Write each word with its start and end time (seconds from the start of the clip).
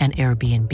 and 0.00 0.16
Airbnb. 0.16 0.72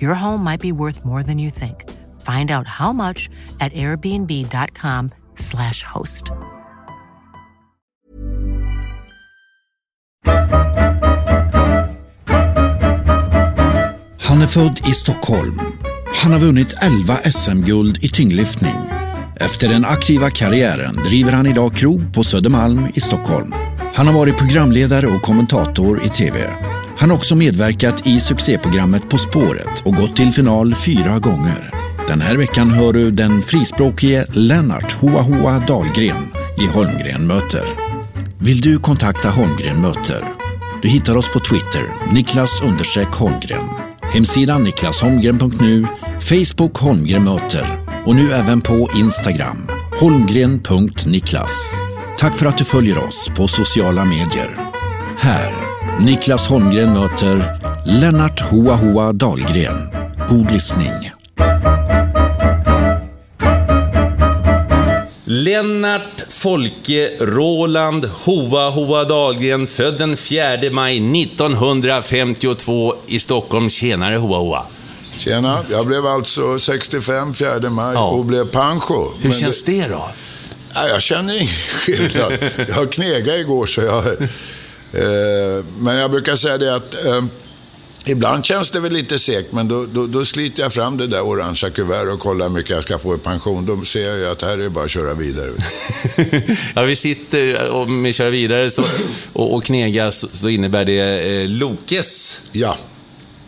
Your 0.00 0.14
home 0.14 0.42
might 0.44 0.60
be 0.60 0.72
worth 0.72 1.04
more 1.04 1.22
than 1.22 1.38
you 1.38 1.50
think. 1.50 1.84
Find 2.22 2.50
out 2.50 2.66
how 2.66 2.92
much 2.92 3.28
at 3.60 3.72
airbnb.com/slash 3.74 5.82
host. 5.82 6.24
Han 14.20 14.42
är 14.42 14.46
född 14.46 14.78
i 14.78 14.94
Stockholm. 14.94 15.60
Han 16.22 16.32
har 16.32 16.40
vunnit 16.40 16.76
11 16.82 17.14
SM-guld 17.30 17.98
i 18.04 18.08
tyngdlyftning. 18.08 18.74
Efter 19.40 19.68
den 19.68 19.84
aktiva 19.84 20.30
karriären 20.30 20.94
driver 20.94 21.32
han 21.32 21.46
idag 21.46 21.74
krog 21.74 22.14
på 22.14 22.24
Södermalm 22.24 22.86
i 22.94 23.00
Stockholm. 23.00 23.54
Han 23.94 24.06
har 24.06 24.14
varit 24.14 24.38
programledare 24.38 25.06
och 25.06 25.22
kommentator 25.22 26.06
i 26.06 26.08
TV. 26.08 26.38
Han 26.98 27.10
har 27.10 27.16
också 27.16 27.34
medverkat 27.34 28.06
i 28.06 28.20
succéprogrammet 28.20 29.08
På 29.08 29.18
spåret 29.18 29.82
och 29.84 29.94
gått 29.94 30.16
till 30.16 30.32
final 30.32 30.74
fyra 30.74 31.18
gånger. 31.18 31.70
Den 32.08 32.20
här 32.20 32.36
veckan 32.36 32.70
hör 32.70 32.92
du 32.92 33.10
den 33.10 33.42
frispråkige 33.42 34.26
Lennart 34.32 34.92
Hoa 34.92 35.22
Hoa 35.22 35.58
Dahlgren 35.58 36.28
i 36.58 36.66
Holmgren 36.66 37.26
möter. 37.26 37.64
Vill 38.38 38.60
du 38.60 38.78
kontakta 38.78 39.28
Holmgren 39.28 39.80
möter? 39.80 40.24
Du 40.82 40.88
hittar 40.88 41.16
oss 41.16 41.32
på 41.32 41.40
Twitter, 41.40 42.14
Niklas 42.14 42.60
Holmgren. 43.12 43.64
Hemsidan 44.12 44.64
niklasholmgren.nu, 44.64 45.86
Facebook 46.20 46.78
Holmgren 46.78 47.24
möter 47.24 47.66
och 48.06 48.16
nu 48.16 48.32
även 48.32 48.60
på 48.60 48.90
Instagram, 48.96 49.68
holmgren.niklas. 50.00 51.74
Tack 52.18 52.34
för 52.34 52.46
att 52.46 52.58
du 52.58 52.64
följer 52.64 52.98
oss 52.98 53.30
på 53.36 53.48
sociala 53.48 54.04
medier. 54.04 54.50
Här, 55.18 55.75
Niklas 56.00 56.46
Holmgren 56.48 56.92
möter 56.92 57.58
Lennart 57.86 58.40
Hoa 58.40 58.74
Hoa 58.74 59.12
Dahlgren. 59.12 59.88
God 60.28 60.52
lyssning. 60.52 61.10
Lennart 65.24 66.24
Folke 66.28 67.10
Roland 67.20 68.04
Hoa 68.24 68.70
Hoa 68.70 69.04
Dahlgren, 69.04 69.66
född 69.66 69.98
den 69.98 70.16
4 70.16 70.70
maj 70.70 71.22
1952 71.22 72.94
i 73.06 73.20
Stockholm. 73.20 73.70
Tjenare 73.70 74.16
Hoa 74.16 74.38
Hoa. 74.38 74.62
Tjena, 75.18 75.58
jag 75.70 75.86
blev 75.86 76.06
alltså 76.06 76.58
65 76.58 77.32
4 77.32 77.70
maj 77.70 77.94
Ja. 77.94 78.06
och 78.08 78.24
blev 78.24 78.44
pension. 78.44 79.12
Hur 79.20 79.28
Men 79.28 79.38
känns 79.38 79.64
det 79.64 79.88
då? 79.88 80.08
Nej, 80.74 80.88
jag 80.90 81.02
känner 81.02 81.34
ingen 81.34 81.46
skillnad. 81.84 82.32
Jag 82.76 82.92
knegade 82.92 83.38
igår 83.38 83.66
så 83.66 83.80
jag... 83.80 84.04
Eh, 84.96 85.64
men 85.78 85.96
jag 85.96 86.10
brukar 86.10 86.36
säga 86.36 86.58
det 86.58 86.74
att 86.74 87.04
eh, 87.06 87.24
ibland 88.06 88.44
känns 88.44 88.70
det 88.70 88.80
väl 88.80 88.92
lite 88.92 89.18
segt, 89.18 89.52
men 89.52 89.68
då, 89.68 89.86
då, 89.86 90.06
då 90.06 90.24
sliter 90.24 90.62
jag 90.62 90.72
fram 90.72 90.96
det 90.96 91.06
där 91.06 91.20
orangea 91.20 91.70
kuvertet 91.70 92.12
och 92.12 92.20
kollar 92.20 92.48
hur 92.48 92.54
mycket 92.54 92.70
jag 92.70 92.82
ska 92.82 92.98
få 92.98 93.14
i 93.14 93.18
pension. 93.18 93.66
Då 93.66 93.84
ser 93.84 94.08
jag 94.08 94.18
ju 94.18 94.26
att 94.26 94.42
här 94.42 94.52
är 94.52 94.56
det 94.56 94.70
bara 94.70 94.84
att 94.84 94.90
köra 94.90 95.14
vidare. 95.14 95.50
ja, 96.74 96.82
vi 96.82 96.96
sitter 96.96 97.70
och 97.70 98.04
vi 98.04 98.12
kör 98.12 98.30
vidare 98.30 98.70
så, 98.70 98.82
och, 99.32 99.54
och 99.54 99.64
knega 99.64 100.12
så, 100.12 100.28
så 100.32 100.48
innebär 100.48 100.84
det 100.84 101.42
eh, 101.42 101.48
Lokes 101.48 102.40
Ja, 102.52 102.76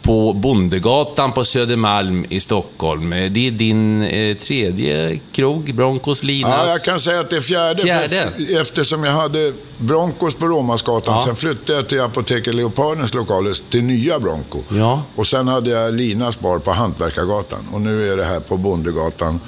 på 0.09 0.33
Bondegatan 0.33 1.33
på 1.33 1.45
Södermalm 1.45 2.25
i 2.29 2.41
Stockholm. 2.41 3.13
Eh, 3.13 3.31
Det 3.31 3.47
är 3.47 3.51
din 3.51 4.03
eh, 4.03 4.37
tredje 4.37 5.19
krog, 5.33 5.75
Broncos 5.75 6.23
Linas. 6.23 6.51
ja 6.67 6.71
jag 6.73 6.83
kan 6.83 7.01
säga 7.01 7.21
att 7.21 7.31
det 7.31 7.37
är 7.37 7.41
fjärde. 7.41 7.83
Fjärde. 7.83 8.09
För, 8.37 8.61
eftersom 8.61 9.05
jag 9.05 9.13
hade 9.13 9.53
Broncos 9.79 10.35
på 10.35 10.47
Romasgatan, 10.47 11.15
Ja. 11.15 11.25
sen 11.25 11.37
flyttade 11.37 11.79
jag 11.79 11.89
till 11.89 12.01
Apoteket 12.01 12.55
Leopardens 12.55 13.15
lokaler 13.15 13.71
till 13.71 13.83
nya 13.85 14.19
Bronco. 14.21 14.59
Ja. 14.69 15.03
Och 15.15 15.27
sen 15.27 15.49
hade 15.49 15.71
jag 15.71 15.95
Linas 15.95 16.41
bar 16.41 16.59
på 16.59 16.71
Hantverkargatan. 16.73 17.61
Och 17.73 17.81
nu 17.81 18.13
är 18.13 18.17
det 18.17 18.25
här 18.25 18.41
på 18.41 18.57
Bondegatan 18.57 19.41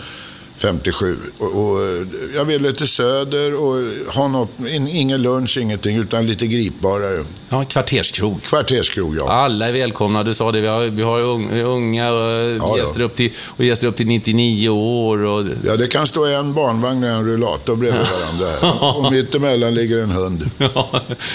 57. 0.60 1.16
Och, 1.38 1.47
och 1.47 1.78
jag 2.34 2.44
vill 2.44 2.62
lite 2.62 2.87
söder 2.87 3.62
och 3.65 3.82
ha 4.15 4.28
något, 4.28 4.50
in, 4.69 4.88
ingen 4.88 5.22
lunch, 5.22 5.59
ingenting, 5.59 5.97
utan 5.97 6.26
lite 6.26 6.47
gripbarare. 6.47 7.25
Ja, 7.48 7.65
kvarterskrog. 7.65 8.43
Kvarterskrog, 8.43 9.16
ja. 9.16 9.32
Alla 9.32 9.69
är 9.69 9.72
välkomna. 9.72 10.22
Du 10.22 10.34
sa 10.34 10.53
det, 10.53 10.60
vi 10.60 10.66
har, 10.66 10.81
vi 10.84 11.03
har 11.03 11.21
un- 11.21 11.62
unga 11.62 12.12
och 12.12 12.31
Ja, 12.60 12.78
gäster, 12.78 13.00
ja. 13.00 13.06
Upp 13.06 13.15
till, 13.16 13.31
och 13.56 13.65
gäster 13.65 13.88
upp 13.88 13.97
till 13.97 14.06
99 14.06 14.69
år. 14.69 15.19
Och, 15.25 15.47
Ja, 15.66 15.76
det 15.76 15.87
kan 15.87 16.06
stå 16.06 16.25
en 16.25 16.54
barnvagn 16.54 17.03
och 17.04 17.10
en 17.10 17.25
rullator 17.27 17.77
bredvid 17.77 18.00
varandra. 18.00 18.81
Och 19.06 19.12
mittemellan 19.12 19.75
ligger 19.75 20.03
en 20.03 20.10
hund. 20.10 20.50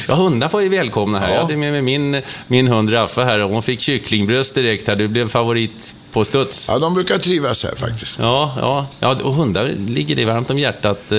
ja, 0.08 0.16
hundar 0.16 0.48
får 0.50 0.62
ju 0.62 0.70
välkomna 0.70 1.20
här. 1.20 1.28
Ja. 1.28 1.34
Jag 1.34 1.42
hade 1.42 1.58
med 1.58 1.72
mig 1.72 1.82
min, 1.82 2.22
min 2.48 2.68
hund 2.68 2.94
Raffa 2.94 3.24
här 3.24 3.40
hon 3.40 3.64
fick 3.64 3.82
kycklingbröst 3.82 4.56
direkt 4.56 4.88
här. 4.88 4.96
Du 4.96 5.08
blev 5.08 5.28
favorit 5.30 5.96
på 6.16 6.26
studs. 6.26 6.68
Ja, 6.68 6.80
de 6.80 6.94
brukar 6.94 7.18
trivas 7.18 7.64
här 7.64 7.76
faktiskt. 7.76 8.20
Ja, 8.20 8.54
ja, 8.60 8.88
ja, 9.00 9.16
och 9.24 9.34
hundar 9.34 9.74
ligger 9.88 10.16
dig 10.16 10.26
varmt 10.26 10.50
om 10.50 10.58
hjärtat. 10.58 11.12
Eh, 11.12 11.18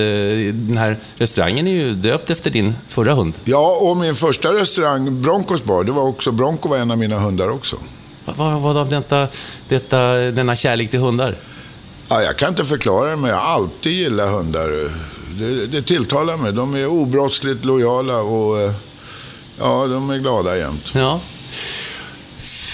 Den 0.53 0.77
här 0.77 0.97
restaurangen 1.17 1.67
är 1.67 1.71
ju 1.71 1.93
döpt 1.93 2.29
efter 2.29 2.49
din 2.49 2.75
förra 2.87 3.13
hund. 3.13 3.33
Ja, 3.43 3.71
och 3.81 3.97
min 3.97 4.15
första 4.15 4.53
restaurang, 4.53 5.21
Broncos 5.21 5.63
bar, 5.63 5.83
det 5.83 5.91
var 5.91 6.03
också, 6.03 6.31
Bronco 6.31 6.69
var 6.69 6.77
en 6.77 6.91
av 6.91 6.97
mina 6.97 7.19
hundar 7.19 7.49
också. 7.49 7.75
Vad, 8.25 8.61
vad 8.61 8.77
av 8.77 8.89
detta, 8.89 9.27
detta, 9.67 9.97
denna 10.13 10.55
kärlek 10.55 10.89
till 10.89 10.99
hundar? 10.99 11.35
Ja, 12.07 12.21
jag 12.21 12.37
kan 12.37 12.49
inte 12.49 12.65
förklara 12.65 13.09
det, 13.09 13.15
men 13.15 13.29
jag 13.29 13.37
har 13.37 13.53
alltid 13.53 13.91
gillat 13.93 14.29
hundar. 14.29 14.89
Det, 15.39 15.65
det 15.65 15.81
tilltalar 15.81 16.37
mig. 16.37 16.53
De 16.53 16.75
är 16.75 16.87
obrottsligt 16.87 17.65
lojala 17.65 18.17
och 18.17 18.59
eh, 18.61 18.71
ja, 19.59 19.87
de 19.87 20.09
är 20.09 20.17
glada 20.17 20.57
jämt. 20.57 20.91
Ja. 20.95 21.19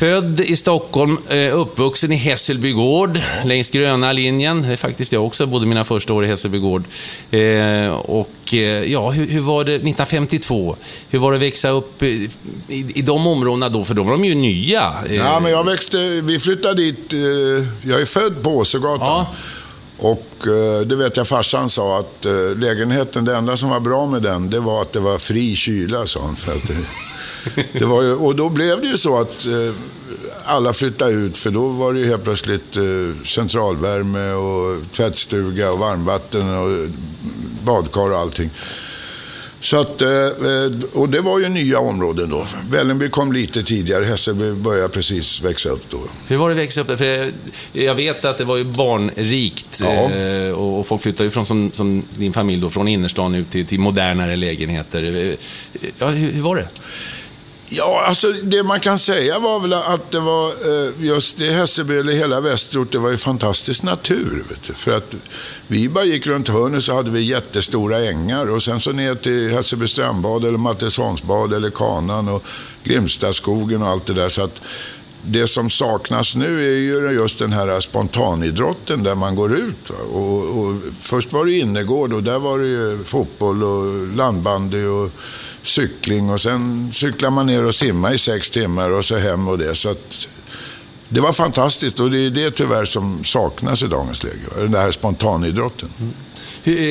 Född 0.04 0.40
i 0.40 0.56
Stockholm, 0.56 1.18
eh, 1.30 1.60
uppvuxen 1.60 2.12
i 2.12 2.16
Hässelby 2.16 2.72
gård, 2.72 3.20
längs 3.46 3.70
gröna 3.70 4.12
linjen. 4.12 4.62
Det 4.62 4.74
är 4.74 4.78
faktiskt 4.78 5.12
jag 5.12 5.26
också, 5.26 5.46
bodde 5.46 5.66
mina 5.66 5.84
första 5.84 6.14
år 6.14 6.26
i 6.26 6.28
Hässelby 6.28 6.58
gård. 6.58 6.84
Eh, 7.32 7.94
och 7.94 8.54
eh, 8.54 8.60
ja, 8.92 9.12
hur, 9.12 9.28
hur 9.28 9.42
var 9.42 9.64
det 9.64 9.72
1952? 9.72 10.76
Hur 11.10 11.20
var 11.20 11.32
det 11.32 11.36
att 11.36 11.42
växa 11.42 11.70
upp 11.70 12.04
i, 12.04 12.30
i, 12.68 13.02
de 13.02 13.28
områdena 13.28 13.70
då? 13.70 13.84
För 13.84 13.94
då 13.94 14.04
var 14.04 14.12
de 14.12 14.26
ju 14.26 14.36
nya. 14.36 14.94
Ja, 15.10 15.40
men 15.40 15.52
jag 15.52 15.64
växte, 15.64 15.98
vi 16.24 16.40
flyttade 16.40 16.82
dit, 16.82 17.14
jag 17.82 18.02
är 18.02 18.06
född 18.06 18.44
på 18.44 18.50
Åsögatan. 18.50 19.08
Ja. 19.08 19.28
Och 19.98 20.48
det 20.86 20.96
vet 20.96 21.18
jag 21.18 21.28
farsan 21.28 21.70
sa 21.70 22.00
att 22.00 22.26
lägenheten, 22.56 23.26
det 23.26 23.36
enda 23.36 23.58
som 23.58 23.70
var 23.70 23.80
bra 23.80 24.06
med 24.06 24.22
den, 24.22 24.50
det 24.50 24.60
var 24.60 24.82
att 24.82 24.94
det 24.94 25.00
var 25.00 25.18
fri 25.18 25.56
kyla, 25.56 26.08
sa 26.08 26.22
han. 26.22 26.36
För 26.36 26.56
att 26.56 26.68
det, 26.68 26.74
det 27.72 27.86
var 27.86 28.02
ju, 28.02 28.14
och 28.14 28.36
då 28.36 28.50
blev 28.50 28.82
det 28.82 28.88
ju 28.88 28.98
så 28.98 29.20
att 29.20 29.46
eh, 29.46 29.76
alla 30.46 30.74
flyttade 30.74 31.12
ut, 31.12 31.38
för 31.38 31.52
då 31.52 31.68
var 31.68 31.94
det 31.94 32.00
ju 32.00 32.08
helt 32.08 32.24
plötsligt 32.24 32.78
eh, 32.78 33.26
centralvärme 33.26 34.32
och 34.34 34.92
tvättstuga 34.92 35.72
och 35.72 35.80
varmvatten 35.80 36.58
och 36.58 36.90
badkar 37.64 38.12
och 38.12 38.18
allting. 38.18 38.50
Så 39.64 39.80
att, 39.80 40.02
eh, 40.02 40.10
eh, 40.10 40.72
och 40.94 41.10
det 41.10 41.22
var 41.22 41.40
ju 41.40 41.50
nya 41.50 41.80
områden 41.80 42.30
då. 42.30 42.46
Vällingby 42.72 43.10
kom 43.10 43.34
lite 43.34 43.64
tidigare, 43.64 44.06
Hässelby 44.06 44.52
började 44.52 44.90
precis 44.90 45.42
växa 45.42 45.70
upp 45.70 45.90
då. 45.90 45.98
Hur 46.28 46.38
var 46.38 46.50
det 46.50 46.56
att 46.56 46.62
växa 46.62 46.82
upp? 46.82 46.98
För 46.98 47.32
jag, 47.74 47.96
vet 47.96 48.26
att 48.26 48.38
det 48.38 48.44
var 48.44 48.58
ju 48.58 48.64
barnrikt 48.64 49.82
Ja. 49.84 50.12
eh, 50.12 50.52
och, 50.52 50.88
folk 50.88 51.02
flyttade 51.02 51.24
ju 51.24 51.30
från, 51.32 51.46
som, 51.46 51.72
som 51.74 52.04
din 52.10 52.34
familj 52.34 52.62
då, 52.62 52.70
från 52.70 52.88
innerstan 52.88 53.36
ut 53.36 53.50
till, 53.50 53.66
till 53.66 53.80
modernare 53.80 54.36
lägenheter. 54.36 55.36
Ja, 56.00 56.08
hur, 56.08 56.32
hur 56.32 56.42
var 56.42 56.56
det? 56.56 56.68
Ja, 57.76 58.04
alltså 58.08 58.32
det 58.32 58.64
man 58.64 58.80
kan 58.80 59.00
säga 59.00 59.40
var 59.40 59.60
väl 59.60 59.74
att 59.74 60.12
det 60.12 60.20
var 60.20 60.48
eh, 60.48 60.92
just 61.00 61.42
i 61.42 61.52
Hässelby 61.52 61.98
eller 61.98 62.14
hela 62.14 62.42
Västerort, 62.42 62.92
det 62.92 62.98
var 62.98 63.10
ju 63.10 63.18
fantastisk 63.18 63.84
natur. 63.84 64.44
Vet 64.50 64.64
du. 64.64 64.74
För 64.74 64.98
att 64.98 65.16
vi 65.68 65.90
bara 65.90 66.06
gick 66.06 66.28
runt 66.28 66.50
hörnet 66.50 66.84
så 66.84 66.94
hade 66.94 67.12
vi 67.12 67.22
jättestora 67.22 68.00
ängar 68.00 68.52
och 68.56 68.64
sen 68.64 68.80
så 68.80 68.92
ner 68.92 69.16
till 69.16 69.50
Hässelby 69.50 69.88
strandbad 69.88 70.46
eller 70.46 70.58
Mattessonsbad 70.58 71.54
eller 71.54 71.70
Kanan 71.70 72.30
och 72.30 72.44
Grimstaskogen 72.84 73.82
och 73.82 73.88
allt 73.88 74.06
det 74.06 74.14
där. 74.14 74.30
Så 74.30 74.42
att 74.42 74.62
det 75.26 75.48
som 75.48 75.70
saknas 75.70 76.36
nu 76.36 76.66
är 76.66 76.78
ju 76.78 77.12
just 77.12 77.40
den 77.40 77.54
här 77.54 77.80
spontanidrotten 77.80 79.04
där 79.04 79.16
man 79.16 79.36
går 79.36 79.56
ut. 79.56 79.90
Och, 79.90 80.60
och, 80.60 80.76
först 81.00 81.34
var 81.34 81.46
det 81.46 81.52
innergård 81.52 82.14
och 82.14 82.24
där 82.24 82.40
var 82.40 82.60
det 82.60 82.68
ju 82.68 83.04
fotboll 83.04 83.64
och 83.64 84.08
landbandy 84.08 84.86
och 84.86 85.12
cykling 85.62 86.30
och 86.30 86.42
sen 86.42 86.92
cyklar 86.94 87.30
man 87.30 87.46
ner 87.46 87.66
och 87.66 87.76
simmar 87.76 88.14
i 88.14 88.18
sex 88.18 88.52
timmar 88.52 88.90
och 88.90 89.06
så 89.06 89.18
hem 89.18 89.48
och 89.48 89.58
det. 89.58 89.76
Så 89.76 89.90
att, 89.90 90.28
det 91.10 91.22
var 91.22 91.34
fantastiskt 91.34 92.00
och 92.00 92.12
det 92.12 92.26
är 92.26 92.30
det 92.30 92.52
tyvärr 92.52 92.86
som 92.86 93.24
saknas 93.24 93.84
i 93.84 93.88
dagens 93.88 94.24
läge. 94.24 94.44
Den 94.56 94.74
här 94.74 94.92
spontanidrotten. 94.92 95.90
Mm. 96.00 96.14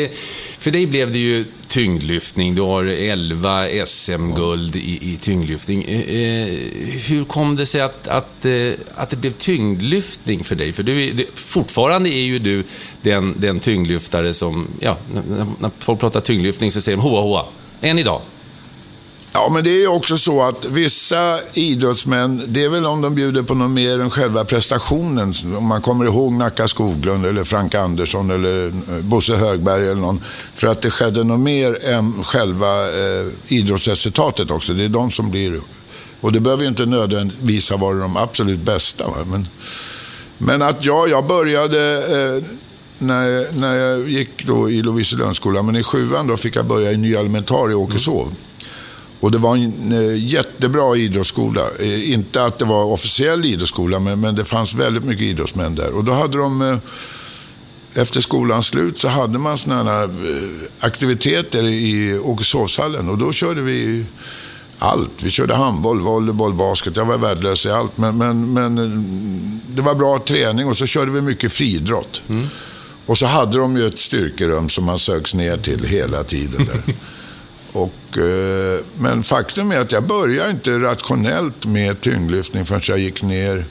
Eh, 0.04 0.10
för 0.58 0.70
dig 0.70 0.86
blev 0.86 1.12
det 1.12 1.18
ju 1.18 1.44
tyngdlyftning. 1.72 2.54
Du 2.54 2.62
har 2.62 2.84
11 2.84 3.86
SM-guld 3.86 4.76
i, 4.76 4.98
i 5.12 5.18
tyngdlyftning. 5.20 5.84
Eh, 5.84 6.00
eh, 6.00 6.46
hur 7.08 7.24
kom 7.24 7.56
det 7.56 7.66
sig 7.66 7.80
att, 7.80 8.08
att, 8.08 8.44
eh, 8.44 8.72
att 8.94 9.10
det 9.10 9.16
blev 9.16 9.30
tyngdlyftning 9.30 10.44
för 10.44 10.54
dig? 10.54 10.72
För 10.72 10.82
du, 10.82 11.26
fortfarande 11.34 12.10
är 12.10 12.22
ju 12.22 12.38
du 12.38 12.64
den, 13.02 13.34
den 13.38 13.60
tyngdlyftare 13.60 14.34
som, 14.34 14.68
ja, 14.80 14.96
när 15.58 15.70
folk 15.78 16.00
pratar 16.00 16.20
tyngdlyftning 16.20 16.72
så 16.72 16.80
säger 16.80 16.96
de 16.96 17.02
hoa 17.02 17.20
hoa. 17.20 17.44
Än 17.80 17.98
idag. 17.98 18.20
Ja, 19.34 19.48
men 19.48 19.64
det 19.64 19.70
är 19.70 19.80
ju 19.80 19.88
också 19.88 20.18
så 20.18 20.42
att 20.42 20.64
vissa 20.64 21.38
idrottsmän, 21.54 22.42
det 22.46 22.64
är 22.64 22.68
väl 22.68 22.86
om 22.86 23.00
de 23.00 23.14
bjuder 23.14 23.42
på 23.42 23.54
något 23.54 23.70
mer 23.70 24.00
än 24.00 24.10
själva 24.10 24.44
prestationen. 24.44 25.34
Om 25.56 25.66
man 25.66 25.82
kommer 25.82 26.04
ihåg 26.04 26.32
Nacka 26.32 26.68
Skoglund 26.68 27.26
eller 27.26 27.44
Frank 27.44 27.74
Andersson 27.74 28.30
eller 28.30 28.66
eh, 28.66 29.02
Bosse 29.02 29.36
Högberg 29.36 29.88
eller 29.88 30.00
någon. 30.00 30.20
För 30.54 30.66
att 30.66 30.82
det 30.82 30.90
skedde 30.90 31.24
något 31.24 31.40
mer 31.40 31.84
än 31.84 32.24
själva 32.24 32.82
eh, 32.82 33.26
idrottsresultatet 33.46 34.50
också. 34.50 34.74
Det 34.74 34.84
är 34.84 34.88
de 34.88 35.10
som 35.10 35.30
blir... 35.30 35.60
Och 36.20 36.32
det 36.32 36.40
behöver 36.40 36.62
ju 36.62 36.68
inte 36.68 36.86
nödvändigtvis 36.86 37.70
ha 37.70 37.76
varit 37.76 38.00
de 38.00 38.16
absolut 38.16 38.60
bästa. 38.60 39.08
Va? 39.08 39.16
Men, 39.26 39.48
men 40.38 40.62
att 40.62 40.84
jag, 40.84 41.08
jag 41.08 41.26
började... 41.26 41.96
Eh, 41.98 42.44
när, 43.00 43.58
när 43.60 43.76
jag 43.76 44.08
gick 44.08 44.46
då 44.46 44.70
i 44.70 44.82
Loviselundsskolan, 44.82 45.66
men 45.66 45.76
i 45.76 45.82
sjuan 45.82 46.26
då 46.26 46.36
fick 46.36 46.56
jag 46.56 46.66
börja 46.66 46.92
i 46.92 46.96
Ny 46.96 47.14
Elementar 47.14 47.70
i 47.70 47.74
Åkeshov. 47.74 48.22
Mm. 48.22 48.36
Och 49.22 49.30
det 49.30 49.38
var 49.38 49.56
en 49.56 49.92
eh, 49.92 50.24
jättebra 50.24 50.96
idrottsskola. 50.96 51.62
Eh, 51.78 52.12
inte 52.12 52.44
att 52.44 52.58
det 52.58 52.64
var 52.64 52.84
officiell 52.84 53.44
idrottsskola, 53.44 53.98
men, 53.98 54.20
men 54.20 54.34
det 54.34 54.44
fanns 54.44 54.74
väldigt 54.74 55.04
mycket 55.04 55.22
idrottsmän 55.22 55.74
där. 55.74 55.92
Och 55.94 56.04
då 56.04 56.12
hade 56.12 56.38
de, 56.38 56.62
eh, 56.62 56.78
efter 57.94 58.20
skolans 58.20 58.66
slut, 58.66 58.98
så 58.98 59.08
hade 59.08 59.38
man 59.38 59.58
sådana 59.58 60.08
aktiviteter 60.80 61.64
i 61.64 62.18
Åkeshovshallen. 62.18 63.08
Och 63.08 63.18
då 63.18 63.32
körde 63.32 63.60
vi 63.60 64.04
allt. 64.78 65.22
Vi 65.22 65.30
körde 65.30 65.54
handboll, 65.54 66.00
volleyboll, 66.00 66.54
basket. 66.54 66.96
Jag 66.96 67.04
var 67.04 67.18
värdelös 67.18 67.66
i 67.66 67.70
allt. 67.70 67.98
Men, 67.98 68.18
men, 68.18 68.52
men 68.52 68.74
det 69.66 69.82
var 69.82 69.94
bra 69.94 70.18
träning 70.18 70.66
och 70.66 70.76
så 70.76 70.86
körde 70.86 71.10
vi 71.10 71.20
mycket 71.20 71.52
friidrott. 71.52 72.22
Mm. 72.28 72.46
Och 73.06 73.18
så 73.18 73.26
hade 73.26 73.58
de 73.58 73.76
ju 73.76 73.86
ett 73.86 73.98
styrkerum 73.98 74.68
som 74.68 74.84
man 74.84 74.98
sögs 74.98 75.34
ner 75.34 75.56
till 75.56 75.84
hela 75.84 76.24
tiden 76.24 76.64
där. 76.66 76.82
Och, 77.72 78.18
eh, 78.18 78.80
men 78.94 79.22
faktum 79.22 79.72
är 79.72 79.80
att 79.80 79.92
jag 79.92 80.02
började 80.02 80.50
inte 80.50 80.78
rationellt 80.78 81.66
med 81.66 82.00
tyngdlyftning 82.00 82.64
förrän 82.64 82.82
jag 82.84 82.98
gick 82.98 83.22
ner 83.22 83.64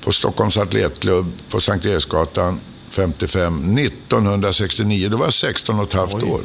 på 0.00 0.12
Stockholms 0.12 0.56
Atletklubb 0.56 1.32
på 1.50 1.60
Sankt 1.60 1.86
Eriksgatan 1.86 2.60
55 2.90 3.78
1969. 3.78 5.08
Då 5.08 5.16
var 5.16 5.26
jag 5.26 5.34
16 5.34 5.78
och 5.78 5.86
ett 5.86 5.92
halvt 5.92 6.14
Oj. 6.14 6.22
år. 6.22 6.40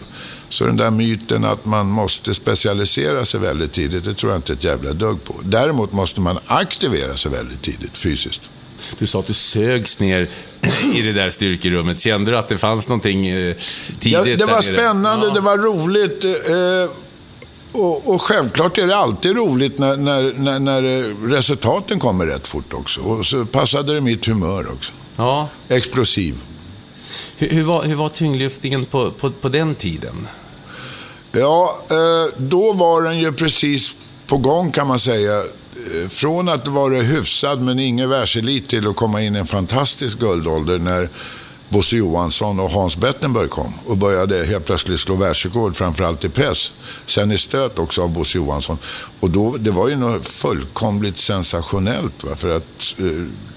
Så 0.49 0.65
den 0.65 0.77
där 0.77 0.91
myten 0.91 1.45
att 1.45 1.65
man 1.65 1.87
måste 1.87 2.33
specialisera 2.33 3.25
sig 3.25 3.39
väldigt 3.39 3.71
tidigt, 3.71 4.03
det 4.03 4.13
tror 4.13 4.31
jag 4.31 4.37
inte 4.37 4.53
ett 4.53 4.63
jävla 4.63 4.93
dugg 4.93 5.23
på. 5.23 5.35
Däremot 5.43 5.91
måste 5.91 6.21
man 6.21 6.39
aktivera 6.47 7.17
sig 7.17 7.31
väldigt 7.31 7.61
tidigt 7.61 7.97
fysiskt. 7.97 8.41
Du 8.99 9.07
sa 9.07 9.19
att 9.19 9.27
du 9.27 9.33
sögs 9.33 9.99
ner 9.99 10.27
i 10.95 11.01
det 11.01 11.13
där 11.13 11.29
styrkerummet. 11.29 11.99
Kände 11.99 12.31
du 12.31 12.37
att 12.37 12.47
det 12.47 12.57
fanns 12.57 12.89
någonting 12.89 13.27
eh, 13.27 13.55
tidigt 13.99 14.27
ja, 14.27 14.35
Det 14.37 14.45
var 14.45 14.61
spännande, 14.61 15.27
ja. 15.27 15.33
det 15.33 15.39
var 15.39 15.57
roligt. 15.57 16.25
Eh, 16.25 16.91
och, 17.81 18.09
och, 18.09 18.21
självklart 18.21 18.77
är 18.77 18.87
det 18.87 18.95
alltid 18.95 19.35
roligt 19.35 19.79
när, 19.79 19.97
när, 19.97 20.33
när, 20.33 20.59
när, 20.59 20.81
resultaten 21.29 21.99
kommer 21.99 22.25
rätt 22.25 22.47
fort 22.47 22.73
också. 22.73 23.01
Och 23.01 23.25
så 23.25 23.45
passade 23.45 23.93
det 23.93 24.01
mitt 24.01 24.25
humör 24.25 24.71
också. 24.71 24.93
Ja. 25.15 25.49
Explosiv. 25.67 26.35
Hur, 27.37 27.49
hur, 27.49 27.63
var, 27.63 27.83
hur 27.83 27.95
var 27.95 28.09
tyngdlyftningen 28.09 28.85
på, 28.85 29.11
på, 29.11 29.31
på 29.31 29.49
den 29.49 29.75
tiden? 29.75 30.27
Ja, 31.31 31.79
eh, 31.89 32.33
då 32.37 32.73
var 32.73 33.01
den 33.01 33.19
ju 33.19 33.31
precis 33.31 33.97
på 34.27 34.37
gång 34.37 34.71
kan 34.71 34.87
man 34.87 34.99
säga. 34.99 35.43
Eh, 35.85 36.07
från 36.07 36.49
att 36.49 36.67
vara 36.67 37.01
hyfsad 37.01 37.61
men 37.61 37.79
ingen 37.79 38.09
världselit 38.09 38.67
till 38.67 38.87
att 38.87 38.95
komma 38.95 39.21
in 39.21 39.35
i 39.35 39.39
en 39.39 39.45
fantastisk 39.45 40.19
guldålder 40.19 40.79
när 40.79 41.09
Bosse 41.69 41.95
Johansson 41.95 42.59
och 42.59 42.71
Hans 42.71 42.97
Bettenberg 42.97 43.47
kom 43.47 43.73
och 43.85 43.97
började 43.97 44.45
helt 44.45 44.65
plötsligt 44.65 44.99
slå 44.99 45.15
världsrekord, 45.15 45.75
framförallt 45.75 46.25
i 46.25 46.29
press. 46.29 46.71
Sen 47.05 47.31
i 47.31 47.37
stöt 47.37 47.79
också 47.79 48.01
av 48.01 48.09
Bosse 48.09 48.37
Johansson. 48.37 48.77
Och 49.19 49.29
då, 49.29 49.57
det 49.57 49.71
var 49.71 49.89
ju 49.89 49.95
något 49.95 50.27
fullkomligt 50.27 51.17
sensationellt. 51.17 52.23
Va? 52.23 52.35
För 52.35 52.57
att 52.57 52.95
eh, 52.99 53.05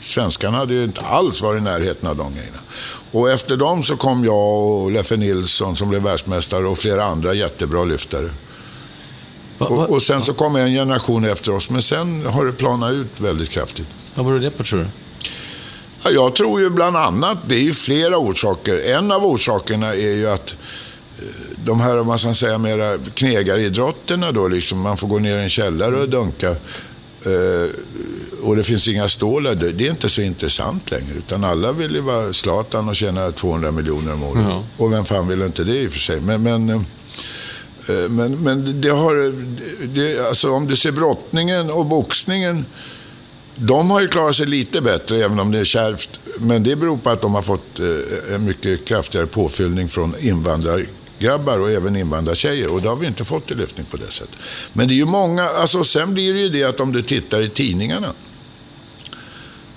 svenskarna 0.01 0.57
hade 0.57 0.75
ju 0.75 0.85
inte 0.85 1.01
alls 1.01 1.43
varit 1.43 1.61
i 1.61 1.65
närheten 1.65 2.09
av 2.09 2.17
de 2.17 2.35
grejerna. 2.35 2.59
Och 3.13 3.31
efter 3.31 3.57
dem 3.57 3.85
så 3.85 3.97
kom 3.97 4.25
jag 4.25 4.59
och 4.59 4.91
Leffe 4.91 5.17
Nilsson 5.17 5.77
som 5.77 5.89
blev 5.89 6.03
världsmästare 6.03 6.67
och 6.67 6.79
flera 6.79 7.05
andra 7.05 7.35
jättebra 7.35 7.85
lyftare. 7.85 8.31
Va, 9.59 9.69
va, 9.69 9.77
och, 9.77 9.91
och, 9.91 10.03
sen 10.03 10.23
så 10.23 10.33
kom 10.33 10.57
en 10.57 10.73
generation 10.73 11.25
efter 11.25 11.55
oss, 11.55 11.71
men 11.71 11.83
sen 11.83 12.27
har 12.27 12.45
det 12.45 12.53
planat 12.53 12.93
ut 12.93 13.21
väldigt 13.21 13.51
kraftigt. 13.51 13.97
Vad 14.15 14.27
beror 14.27 14.41
det 14.41 14.51
på 14.51 14.65
tror 14.65 14.81
du? 14.81 14.87
Ja, 16.03 16.11
jag 16.11 16.35
tror 16.35 16.61
ju 16.61 16.71
bland 16.71 16.97
annat, 16.97 17.39
det 17.47 17.55
är 17.55 17.63
ju 17.63 17.73
flera 17.73 18.19
orsaker. 18.19 18.79
En 18.79 19.13
av 19.13 19.27
orsakerna 19.27 19.95
är 19.95 20.17
ju 20.17 20.31
att 20.31 20.57
eh, 21.19 21.25
de 21.65 21.81
här, 21.81 22.05
man 22.05 22.19
ska 22.19 22.35
säga, 22.35 22.59
mera 22.59 22.99
knegaridrotterna 23.15 24.33
då, 24.33 24.49
liksom, 24.49 24.81
man 24.81 24.97
får 24.97 25.09
gå 25.09 25.19
ner 25.19 25.37
i 25.37 25.43
en 25.43 25.51
källare 25.51 25.97
och 25.97 26.09
dunka. 26.09 26.51
Eh, 26.51 27.71
och 28.43 28.57
det 28.57 28.65
finns 28.65 28.89
inga 28.89 29.09
stålar. 29.09 29.55
Det 29.55 29.87
är 29.87 29.91
inte 29.91 30.09
så 30.09 30.21
intressant 30.21 30.91
längre. 30.91 31.15
Utan 31.19 31.45
alla 31.45 31.73
vill 31.73 31.95
ju 31.95 32.01
vara 32.01 32.33
Zlatan 32.33 32.89
och 32.89 32.97
tjäna 32.97 33.33
200 33.33 33.71
miljoner 33.71 34.13
om 34.13 34.23
året. 34.23 34.45
Ja. 34.49 34.65
Och 34.77 34.93
vem 34.93 35.05
fan 35.05 35.29
vill 35.29 35.43
inte 35.43 35.65
det 35.65 35.77
i 35.77 35.89
och 35.89 35.93
för 35.93 35.99
sig. 35.99 36.21
Men, 36.21 36.43
men 36.43 36.71
Eh, 36.71 36.81
Eh, 37.89 38.09
men, 38.09 38.43
men 38.43 38.81
det 38.81 38.89
har, 38.89 39.35
det, 39.89 40.29
alltså 40.29 40.51
om 40.51 40.67
du 40.67 40.77
ser 40.77 40.93
brottningen 40.93 41.71
och 41.71 41.87
boxningen, 41.87 42.65
de 43.55 43.91
har 43.91 44.01
ju 44.01 44.09
klarat 44.09 44.37
sig 44.37 44.47
lite 44.47 44.81
bättre, 44.81 45.25
även 45.25 45.41
om 45.41 45.53
det 45.53 45.59
är 45.59 45.65
kärvt. 45.65 46.21
Men 46.41 46.63
det 46.63 46.77
beror 46.77 46.97
på 46.97 47.11
att 47.11 47.21
de 47.21 47.35
har 47.35 47.43
fått 47.43 47.81
eh, 47.81 48.35
en 48.35 48.45
mycket 48.45 48.85
kraftigare 48.85 49.27
påfyllning 49.27 49.89
från 49.89 50.15
invandrargrabbar 50.19 51.59
och 51.59 51.71
även 51.71 51.97
invandrartjejer. 51.97 52.73
Och 52.73 52.83
det 52.83 52.89
har 52.89 52.97
vi 52.97 53.07
inte 53.07 53.25
fått 53.25 53.51
i 53.51 53.55
lyftning 53.55 53.87
på 53.87 53.97
det 53.97 54.13
sättet. 54.13 54.37
Men 54.73 54.89
det 54.89 54.95
är 54.95 54.97
ju 54.97 55.07
många, 55.07 55.49
alltså 55.49 55.85
sen 55.85 56.15
blir 56.15 56.35
det 56.35 56.41
ju 56.41 56.49
det 56.49 56.65
att 56.65 56.81
om 56.81 56.93
du 56.93 57.03
tittar 57.03 57.43
i 57.43 57.49
tidningarna. 57.49 58.13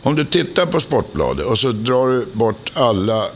Om 0.03 0.15
du 0.15 0.25
tittar 0.25 0.65
på 0.65 0.79
Sportbladet 0.79 1.45
och 1.45 1.59
så 1.59 1.71
drar 1.71 2.07
du 2.07 2.25
bort 2.33 2.71
alla 2.73 3.27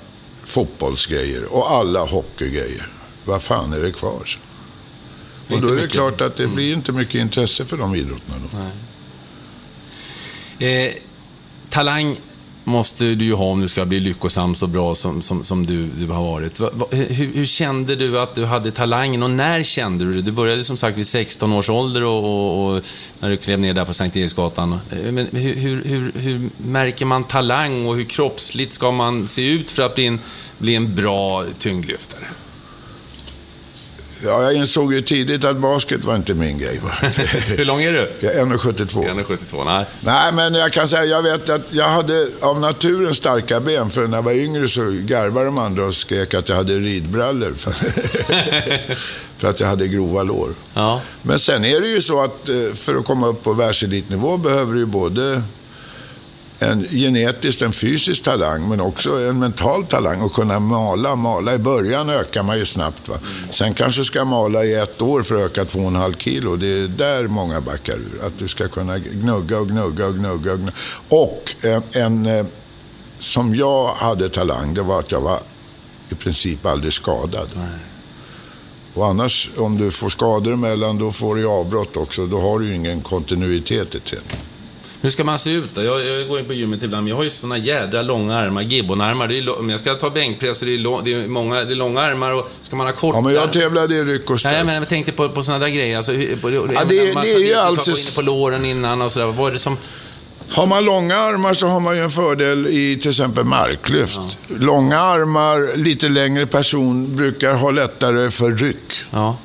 fotbollsgrejer 0.43 1.53
och 1.53 1.71
alla 1.71 2.05
hockeygrejer. 2.05 2.87
Vad 3.25 3.41
fan 3.41 3.73
är 3.73 3.79
det 3.79 3.91
kvar? 3.91 4.21
Så? 4.25 4.39
Och 5.49 5.61
då 5.61 5.67
är 5.67 5.71
det 5.71 5.81
mycket. 5.81 5.91
klart 5.91 6.21
att 6.21 6.35
det 6.35 6.43
mm. 6.43 6.55
blir 6.55 6.73
inte 6.73 6.91
mycket 6.91 7.15
intresse 7.15 7.65
för 7.65 7.77
de 7.77 7.95
idrotterna. 7.95 8.71
Eh, 10.59 10.93
talang 11.69 12.17
måste 12.65 13.05
du 13.05 13.25
ju 13.25 13.33
ha 13.33 13.45
om 13.45 13.61
du 13.61 13.67
ska 13.67 13.85
bli 13.85 13.99
lyckosam 13.99 14.55
så 14.55 14.67
bra 14.67 14.95
som, 14.95 15.21
som, 15.21 15.43
som 15.43 15.65
du, 15.65 15.87
du 15.87 16.07
har 16.07 16.23
varit. 16.23 16.59
Va, 16.59 16.69
va, 16.73 16.85
hur, 16.91 17.33
hur, 17.33 17.45
kände 17.45 17.95
du 17.95 18.19
att 18.19 18.35
du 18.35 18.45
hade 18.45 18.71
talangen 18.71 19.23
och 19.23 19.29
när 19.29 19.63
kände 19.63 20.05
du 20.05 20.13
det? 20.13 20.21
Du 20.21 20.31
började 20.31 20.63
som 20.63 20.77
sagt 20.77 20.97
vid 20.97 21.07
16 21.07 21.53
års 21.53 21.69
ålder 21.69 22.03
och, 22.03 22.23
och, 22.23 22.75
och 22.75 22.83
när 23.19 23.29
du 23.29 23.37
klev 23.37 23.59
ner 23.59 23.73
där 23.73 23.85
på 23.85 23.93
Sankt 23.93 24.15
Eriksgatan. 24.15 24.79
Eh, 24.91 25.11
men 25.11 25.27
hur, 25.31 25.55
hur, 25.83 26.11
hur, 26.15 26.49
märker 26.57 27.05
man 27.05 27.23
talang 27.23 27.85
och 27.85 27.95
hur 27.95 28.03
kroppsligt 28.05 28.73
ska 28.73 28.91
man 28.91 29.27
se 29.27 29.51
ut 29.51 29.71
för 29.71 29.83
att 29.83 29.95
bli 29.95 30.05
en, 30.05 30.19
bli 30.57 30.75
en 30.75 30.95
bra 30.95 31.45
tyngdlyftare? 31.59 32.25
Ja, 34.23 34.43
jag 34.43 34.53
insåg 34.53 34.93
ju 34.93 35.01
tidigt 35.01 35.43
att 35.43 35.57
basket 35.57 36.05
var 36.05 36.15
inte 36.15 36.33
min 36.33 36.57
grej. 36.57 36.81
Hur 37.57 37.65
lång 37.65 37.81
är 37.81 37.91
du? 37.91 38.11
Jag 38.19 38.33
är 38.33 38.45
1,72. 38.45 39.25
1,72. 39.25 39.65
Nej. 39.65 39.85
Nej, 39.99 40.33
men 40.33 40.53
jag 40.53 40.73
kan 40.73 40.87
säga, 40.87 41.05
jag 41.05 41.21
vet 41.21 41.49
att 41.49 41.73
jag 41.73 41.89
hade 41.89 42.29
av 42.41 42.59
naturen 42.59 43.15
starka 43.15 43.59
ben. 43.59 43.89
För 43.89 44.07
när 44.07 44.17
jag 44.17 44.23
var 44.23 44.31
yngre 44.31 44.69
så 44.69 44.81
garvade 44.81 45.45
de 45.45 45.57
andra 45.57 45.85
och 45.85 45.95
skrek 45.95 46.33
att 46.33 46.49
jag 46.49 46.55
hade 46.55 46.73
ridbrallor. 46.73 47.53
För, 47.53 47.71
för 49.37 49.47
att 49.47 49.59
jag 49.59 49.67
hade 49.67 49.87
grova 49.87 50.23
lår. 50.23 50.49
Ja. 50.73 51.01
Men 51.21 51.39
sen 51.39 51.65
är 51.65 51.81
det 51.81 51.87
ju 51.87 52.01
så 52.01 52.23
att 52.23 52.49
eh, 52.49 52.55
för 52.73 52.95
att 52.95 53.05
komma 53.05 53.27
upp 53.27 53.43
på 53.43 53.53
världselitnivå 53.53 54.37
behöver 54.37 54.73
du 54.73 54.79
ju 54.79 54.85
både 54.85 55.41
en 56.59 56.83
genetiskt, 56.83 57.61
en 57.61 57.71
fysisk 57.71 58.23
talang, 58.23 58.69
men 58.69 58.81
också 58.81 59.29
en 59.29 59.39
mental 59.39 59.85
talang. 59.85 60.21
Och 60.21 60.33
kunna 60.33 60.59
mala. 60.59 61.15
Mala 61.15 61.53
i 61.53 61.57
början 61.57 62.09
ökar 62.09 62.43
man 62.43 62.57
ju 62.57 62.65
snabbt. 62.65 63.07
Va? 63.07 63.15
Sen 63.49 63.73
kanske 63.73 64.03
ska 64.03 64.25
mala 64.25 64.65
i 64.65 64.73
ett 64.73 65.01
år 65.01 65.21
för 65.21 65.35
att 65.35 65.41
öka 65.41 65.63
2,5 65.63 66.17
kilo. 66.17 66.55
Det 66.55 66.67
är 66.67 66.87
där 66.87 67.27
många 67.27 67.61
backar 67.61 67.93
ur. 67.93 68.25
Att 68.25 68.39
du 68.39 68.47
ska 68.47 68.67
kunna 68.67 68.99
gnugga 68.99 69.59
och 69.59 69.67
gnugga 69.67 70.05
och 70.05 70.15
gnugga. 70.15 70.53
Och, 70.53 70.59
gnugga. 70.59 70.73
och 71.09 71.55
en, 71.61 71.83
en 71.93 72.25
eh, 72.25 72.45
som 73.19 73.55
jag 73.55 73.93
hade 73.93 74.29
talang, 74.29 74.73
det 74.73 74.81
var 74.81 74.99
att 74.99 75.11
jag 75.11 75.21
var 75.21 75.39
i 76.09 76.15
princip 76.15 76.65
aldrig 76.65 76.93
skadad. 76.93 77.47
Och 78.93 79.07
annars, 79.07 79.49
om 79.57 79.77
du 79.77 79.91
får 79.91 80.09
skador 80.09 80.53
emellan, 80.53 80.97
då 80.97 81.11
får 81.11 81.35
du 81.35 81.45
avbrott 81.45 81.97
också. 81.97 82.25
Då 82.25 82.41
har 82.41 82.59
du 82.59 82.67
ju 82.67 82.75
ingen 82.75 83.01
kontinuitet 83.01 83.95
i 83.95 83.99
träningen. 83.99 84.54
Hur 85.05 85.09
ska 85.09 85.23
man 85.23 85.39
se 85.39 85.49
ut 85.51 85.75
då? 85.75 85.83
Jag, 85.83 86.05
jag 86.05 86.27
går 86.27 86.39
in 86.39 86.45
på 86.45 86.53
gymmet 86.53 86.83
ibland, 86.83 87.03
men 87.03 87.09
jag 87.09 87.15
har 87.15 87.23
ju 87.23 87.29
såna 87.29 87.57
jädra 87.57 88.01
långa 88.01 88.37
armar, 88.37 88.61
gibbonarmar. 88.61 89.27
Det 89.27 89.39
är, 89.39 89.59
om 89.59 89.69
jag 89.69 89.79
ska 89.79 89.93
ta 89.93 90.09
bänkpress, 90.09 90.59
det 90.59 90.73
är, 90.73 90.77
lång, 90.77 91.03
det, 91.03 91.13
är 91.13 91.27
många, 91.27 91.63
det 91.63 91.73
är 91.73 91.75
långa 91.75 92.01
armar 92.01 92.31
och 92.33 92.49
ska 92.61 92.75
man 92.75 92.87
ha 92.87 92.93
korta... 92.93 93.17
Ja, 93.17 93.21
men 93.21 93.33
jag 93.33 93.53
tävlade 93.53 93.95
i 93.95 94.03
ryck 94.03 94.29
och. 94.29 94.39
Nej, 94.43 94.63
men 94.63 94.75
jag 94.75 94.89
tänkte 94.89 95.11
på, 95.11 95.29
på 95.29 95.43
sådana 95.43 95.65
där 95.65 95.71
grejer. 95.71 95.97
Alltså, 95.97 96.11
på, 96.41 96.51
Ja, 96.51 96.61
det- 96.87 97.13
man 97.13 97.23
det 97.23 97.31
är 97.33 97.39
ju 97.39 97.53
alltså- 97.53 97.91
Gå 97.91 97.97
in 97.97 98.03
på 98.15 98.21
låren 98.21 98.65
innan 98.65 99.01
och 99.01 99.11
sådär. 99.11 99.25
Vad 99.25 99.49
är 99.49 99.53
det 99.53 99.59
som... 99.59 99.77
Har 100.49 100.67
man 100.67 100.85
långa 100.85 101.17
armar 101.17 101.53
så 101.53 101.67
har 101.67 101.79
man 101.79 101.95
ju 101.95 102.01
en 102.03 102.11
fördel 102.11 102.67
i 102.67 102.97
till 102.97 103.09
exempel 103.09 103.43
marklyft. 103.43 104.19
Långa 104.59 104.99
armar, 104.99 105.77
lite 105.77 106.09
längre 106.09 106.45
person 106.45 107.15
brukar 107.15 107.53
ha 107.53 107.71
lättare 107.71 108.31
för 108.31 108.51
ryck. 108.51 108.93
Ja. 109.11 109.37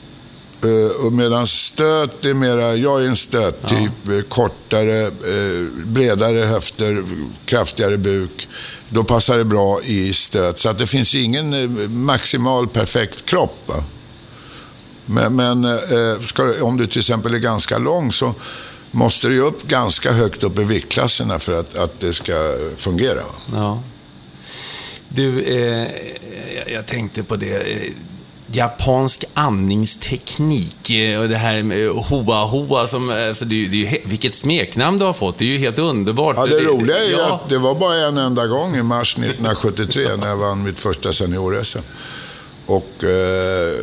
Uh, 0.64 1.07
och 1.07 1.12
medan 1.12 1.47
stöt 1.47 2.25
är 2.25 2.35
mera, 2.35 2.75
jag 2.75 3.02
är 3.02 3.07
en 3.07 3.17
stöttyp, 3.17 4.09
eh, 4.09 4.21
kortare, 4.29 5.07
eh, 5.07 5.67
bredare 5.85 6.38
höfter, 6.38 7.05
kraftigare 7.45 7.97
buk. 7.97 8.49
Då 8.88 9.05
passar 9.05 9.38
det 9.38 9.45
bra 9.45 9.83
i 9.83 10.12
stöt. 10.12 10.59
Så 10.59 10.69
att 10.69 10.79
det 10.79 10.87
finns 10.87 11.14
ingen 11.14 12.05
maximal 12.05 12.69
perfekt 12.69 13.25
kropp. 13.25 13.59
Va? 13.67 13.85
Men, 15.07 15.37
men 15.37 15.79
ska, 16.26 16.64
om 16.64 16.76
du 16.76 16.87
till 16.87 16.99
exempel 16.99 17.35
är 17.35 17.38
ganska 17.38 17.79
lång 17.79 18.12
så 18.12 18.35
måste 18.90 19.29
du 19.29 19.40
upp 19.40 19.62
ganska 19.62 20.12
högt 20.12 20.43
upp 20.43 20.59
i 20.59 20.64
viktklasserna 20.64 21.38
för 21.38 21.61
att, 21.61 21.75
att 21.75 22.00
det 22.00 22.12
ska 22.12 22.57
fungera. 22.76 23.23
Va? 23.23 23.33
ja. 23.52 23.83
Du, 25.14 25.43
eh, 25.43 25.88
jag 26.67 26.87
tänkte 26.87 27.23
på 27.23 27.37
det. 27.37 27.93
Eh, 28.50 28.57
japansk 28.57 29.25
andningsteknik 29.35 30.90
eh, 30.90 31.21
och 31.21 31.28
det 31.28 31.37
här 31.37 31.62
med 31.62 31.88
hoa 31.88 32.45
hoa 32.45 32.87
som, 32.87 33.11
alltså 33.11 33.45
det, 33.45 33.64
är 33.64 33.69
det 33.69 33.87
är 33.87 34.09
vilket 34.09 34.35
smeknamn 34.35 34.99
du 34.99 35.04
har 35.04 35.12
fått. 35.12 35.38
Det 35.38 35.45
är 35.45 35.49
ju 35.49 35.59
helt 35.59 35.78
underbart. 35.78 36.37
Ja, 36.37 36.47
det 36.47 36.61
roliga 36.61 36.99
är 36.99 37.09
ju 37.09 37.16
ja. 37.16 37.35
att 37.35 37.49
det 37.49 37.59
var 37.59 37.75
bara 37.75 37.95
en 37.95 38.19
enda 38.19 38.47
gång 38.47 38.76
i 38.76 38.83
mars 38.83 39.14
1973 39.14 40.16
när 40.16 40.28
jag 40.28 40.37
vann 40.37 40.62
mitt 40.62 40.78
första 40.78 41.12
senior-SM. 41.12 41.83
Och 42.66 43.04
eh, 43.04 43.78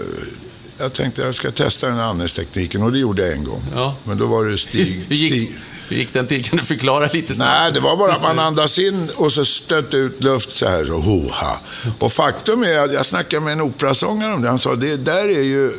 jag 0.78 0.94
tänkte 0.94 1.22
jag 1.22 1.36
ska 1.36 1.52
testa 1.52 1.88
den 1.88 1.96
här 1.96 2.04
andningstekniken 2.04 2.84
och 2.84 2.92
det 2.92 3.00
gjorde 3.00 3.22
jag 3.22 3.32
en 3.32 3.44
gång. 3.44 3.62
Ja. 3.76 3.96
Men 4.04 4.18
då 4.18 4.26
var 4.26 4.46
det 4.46 4.58
Stig... 4.68 5.06
Hur 5.08 5.16
gick, 5.16 5.34
Stig 5.34 5.60
hur 5.90 5.98
gick 5.98 6.14
den 6.14 6.28
till? 6.28 6.44
Kan 6.44 6.58
du 6.58 6.66
förklara 6.66 7.10
lite 7.14 7.36
snabbt? 7.36 7.52
Nej, 7.52 7.72
det 7.72 7.80
var 7.80 7.98
bara 7.98 8.14
att 8.14 8.22
man 8.22 8.40
andas 8.40 8.80
in 8.80 9.10
och 9.16 9.32
så 9.32 9.46
stötte 9.46 9.98
ut 9.98 10.24
luft 10.24 10.50
så 10.50 10.68
här. 10.68 10.86
Så, 10.86 10.94
hoha. 10.94 11.60
Och 12.00 12.14
faktum 12.14 12.64
är 12.64 12.80
att 12.80 12.94
jag 12.94 13.06
snackade 13.06 13.44
med 13.44 13.54
en 13.54 13.62
operasångare 13.62 14.34
om 14.34 14.42
det. 14.42 14.48
Han 14.48 14.60
sa 14.60 14.76
det 14.76 14.98
där 14.98 15.26
är 15.26 15.44
ju 15.44 15.72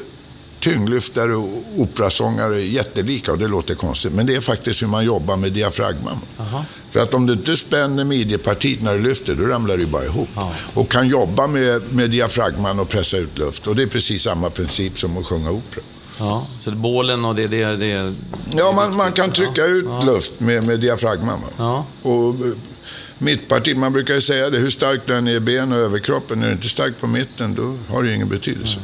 tyngdlyftare 0.60 1.36
och 1.36 1.64
operasångare 1.76 2.60
jättelika 2.60 3.32
och 3.32 3.38
det 3.38 3.48
låter 3.48 3.74
konstigt. 3.74 4.12
Men 4.12 4.26
det 4.26 4.34
är 4.34 4.40
faktiskt 4.40 4.82
hur 4.82 4.86
man 4.86 5.04
jobbar 5.04 5.36
med 5.36 5.52
diafragman. 5.52 6.18
För 6.90 7.00
att 7.00 7.14
om 7.14 7.26
du 7.26 7.32
inte 7.32 7.56
spänner 7.56 8.04
midjepartiet 8.04 8.82
när 8.82 8.94
du 8.94 9.02
lyfter, 9.02 9.34
då 9.34 9.44
ramlar 9.44 9.76
du 9.76 9.86
bara 9.86 10.04
ihop. 10.04 10.28
Och 10.74 10.90
kan 10.90 11.08
jobba 11.08 11.46
med, 11.46 11.82
med 11.92 12.10
diafragman 12.10 12.80
och 12.80 12.88
pressa 12.88 13.16
ut 13.16 13.38
luft. 13.38 13.66
Och 13.66 13.76
det 13.76 13.82
är 13.82 13.86
precis 13.86 14.22
samma 14.22 14.50
princip 14.50 14.98
som 14.98 15.18
att 15.18 15.26
sjunga 15.26 15.50
opera. 15.50 15.84
Ja, 16.18 16.46
så 16.58 16.70
bålen 16.70 17.24
och 17.24 17.34
det... 17.34 17.46
det, 17.46 17.76
det 17.76 18.14
Ja, 18.56 18.72
man, 18.72 18.96
man 18.96 19.12
kan 19.12 19.30
trycka 19.32 19.64
ut 19.64 19.86
luft 20.04 20.40
med, 20.40 20.66
med 20.66 20.80
diafragman. 20.80 21.40
Ja. 21.56 21.84
Och 22.02 22.28
eh, 22.28 22.52
mittpartiet, 23.18 23.78
man 23.78 23.92
brukar 23.92 24.14
ju 24.14 24.20
säga 24.20 24.50
det, 24.50 24.58
hur 24.58 24.70
stark 24.70 25.00
den 25.06 25.28
är 25.28 25.32
i 25.32 25.40
ben 25.40 25.72
och 25.72 25.78
överkroppen, 25.78 26.42
är 26.42 26.46
du 26.46 26.52
inte 26.52 26.68
stark 26.68 27.00
på 27.00 27.06
mitten, 27.06 27.54
då 27.54 27.94
har 27.94 28.02
det 28.02 28.08
ju 28.08 28.14
ingen 28.14 28.28
betydelse. 28.28 28.78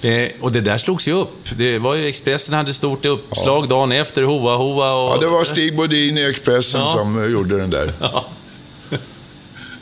Eh, 0.00 0.28
och 0.40 0.52
det 0.52 0.60
där 0.60 0.78
slogs 0.78 1.08
ju 1.08 1.12
upp. 1.12 1.48
Det 1.56 1.78
var 1.78 1.94
ju 1.94 2.06
Expressen 2.06 2.54
hade 2.54 2.74
stort 2.74 3.04
uppslag 3.06 3.68
dagen 3.68 3.92
efter, 3.92 4.22
Hoa 4.22 4.56
Hoa 4.56 4.92
och... 4.92 5.16
Ja, 5.16 5.20
det 5.20 5.26
var 5.26 5.44
Stig 5.44 5.76
Bodin 5.76 6.18
i 6.18 6.24
Expressen 6.24 6.80
Ja. 6.80 6.92
som 6.92 7.22
eh, 7.24 7.30
gjorde 7.30 7.56
den 7.56 7.70
där. 7.70 7.92
Ja. 8.00 8.24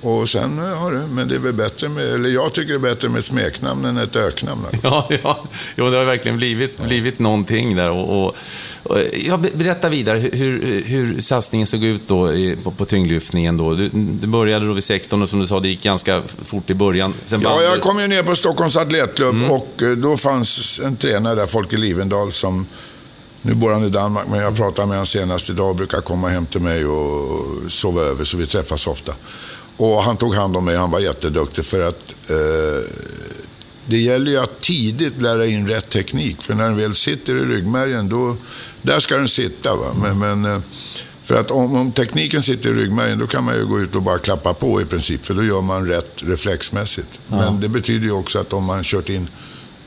Och 0.05 0.29
sen, 0.29 0.59
eh, 0.59 0.65
ja, 0.69 0.91
det, 0.91 1.07
men 1.07 1.29
det 1.29 1.35
är 1.35 1.39
väl 1.39 1.53
bättre 1.53 1.89
med, 1.89 2.05
eller 2.15 2.29
jag 2.29 2.53
tycker 2.53 2.69
det 2.69 2.89
är 2.89 2.95
bättre 2.95 3.09
med 3.09 3.19
ett 3.19 3.25
smeknamn 3.25 3.85
än 3.85 3.97
ett 3.97 4.17
öknamn. 4.17 4.67
Ja, 4.83 5.09
ja. 5.23 5.45
Jo, 5.77 5.91
det 5.91 5.97
har 5.97 6.05
verkligen 6.05 6.37
blivit, 6.37 6.79
blivit 6.81 7.19
någonting 7.19 7.77
där. 7.77 7.91
Och, 7.91 8.25
och, 8.25 8.37
och, 8.83 8.99
ja, 9.13 9.37
be- 9.37 9.51
berätta 9.55 9.89
vidare 9.89 10.19
hur, 10.19 10.33
hur, 10.33 10.83
hur 10.85 11.21
satsningen 11.21 11.67
såg 11.67 11.85
ut 11.85 12.09
då 12.09 12.31
på, 12.65 12.71
på 12.71 12.85
tyngdlyftningen. 12.85 13.57
Då. 13.57 13.75
Du, 13.75 13.89
du 13.93 14.27
började 14.27 14.67
då 14.67 14.73
vid 14.73 14.85
16 14.85 15.23
och 15.23 15.29
som 15.29 15.41
du 15.41 15.47
sa, 15.47 15.61
det 15.61 15.69
gick 15.69 15.83
ganska 15.83 16.23
fort 16.45 16.71
i 16.71 16.75
början. 16.75 17.15
Sen 17.25 17.41
Ja, 17.41 17.63
jag 17.63 17.81
kom 17.81 18.01
ju 18.01 18.09
ner 18.09 18.23
på 18.23 18.35
Stockholms 18.35 18.77
Atletklubb 18.77 19.51
och 19.51 19.83
eh, 19.83 19.91
då 19.91 20.17
fanns 20.17 20.81
en 20.85 20.97
tränare 20.97 21.35
där, 21.35 21.47
Folke 21.47 21.77
Livendal, 21.77 22.33
som 22.33 22.67
nu 23.43 23.55
bor 23.55 23.73
han 23.73 23.85
i 23.85 23.89
Danmark, 23.89 24.27
men 24.31 24.39
jag 24.41 24.57
pratade 24.57 24.87
med 24.89 24.97
honom 24.97 25.07
senast 25.07 25.51
idag 25.51 25.69
och 25.71 25.77
brukar 25.77 26.01
komma 26.01 26.29
hem 26.29 26.47
till 26.47 26.61
mig 26.61 26.87
och 26.87 27.73
sova 27.73 28.03
över, 28.03 28.25
så 28.25 28.37
vi 28.37 28.47
träffas 28.47 28.87
ofta. 28.87 29.15
Och 29.77 30.03
han 30.03 30.17
tog 30.17 30.35
hand 30.35 30.57
om 30.57 30.65
mig, 30.65 30.77
han 30.77 30.91
var 30.91 31.01
jätteduktig 31.01 31.65
för 31.65 31.89
att 31.89 32.15
eh, 32.31 32.89
det 33.87 33.99
gäller 33.99 34.31
ju 34.31 34.39
att 34.39 34.61
tidigt 34.61 35.23
lära 35.23 35.47
in 35.47 35.69
rätt 35.69 35.89
teknik, 35.89 36.43
för 36.43 36.55
när 36.55 36.65
den 36.65 36.77
väl 36.77 36.95
sitter 36.95 37.35
i 37.35 37.45
ryggmärgen, 37.45 38.09
då, 38.09 38.37
där 38.83 38.99
ska 38.99 39.17
den 39.17 39.29
sitta. 39.29 39.77
Va? 39.77 39.95
Men, 40.03 40.19
men, 40.19 40.45
eh, 40.45 40.61
för 41.23 41.35
att 41.35 41.51
om, 41.51 41.75
om 41.75 41.93
tekniken 41.93 42.43
sitter 42.43 42.71
i 42.71 42.73
ryggmärgen, 42.73 43.19
då 43.19 43.27
kan 43.27 43.45
man 43.45 43.55
ju 43.55 43.67
gå 43.67 43.81
ut 43.81 43.95
och 43.95 44.03
bara 44.03 44.19
klappa 44.19 44.55
på 44.55 44.81
i 44.81 44.85
princip, 44.85 45.25
för 45.25 45.35
då 45.35 45.45
gör 45.45 45.61
man 45.61 45.89
rätt 45.89 46.23
reflexmässigt. 46.23 47.19
Men 47.29 47.61
det 47.61 47.69
betyder 47.69 48.05
ju 48.07 48.13
också 48.13 48.39
att 48.39 48.53
om 48.53 48.65
man 48.65 48.85
kört 48.85 49.09
in 49.09 49.29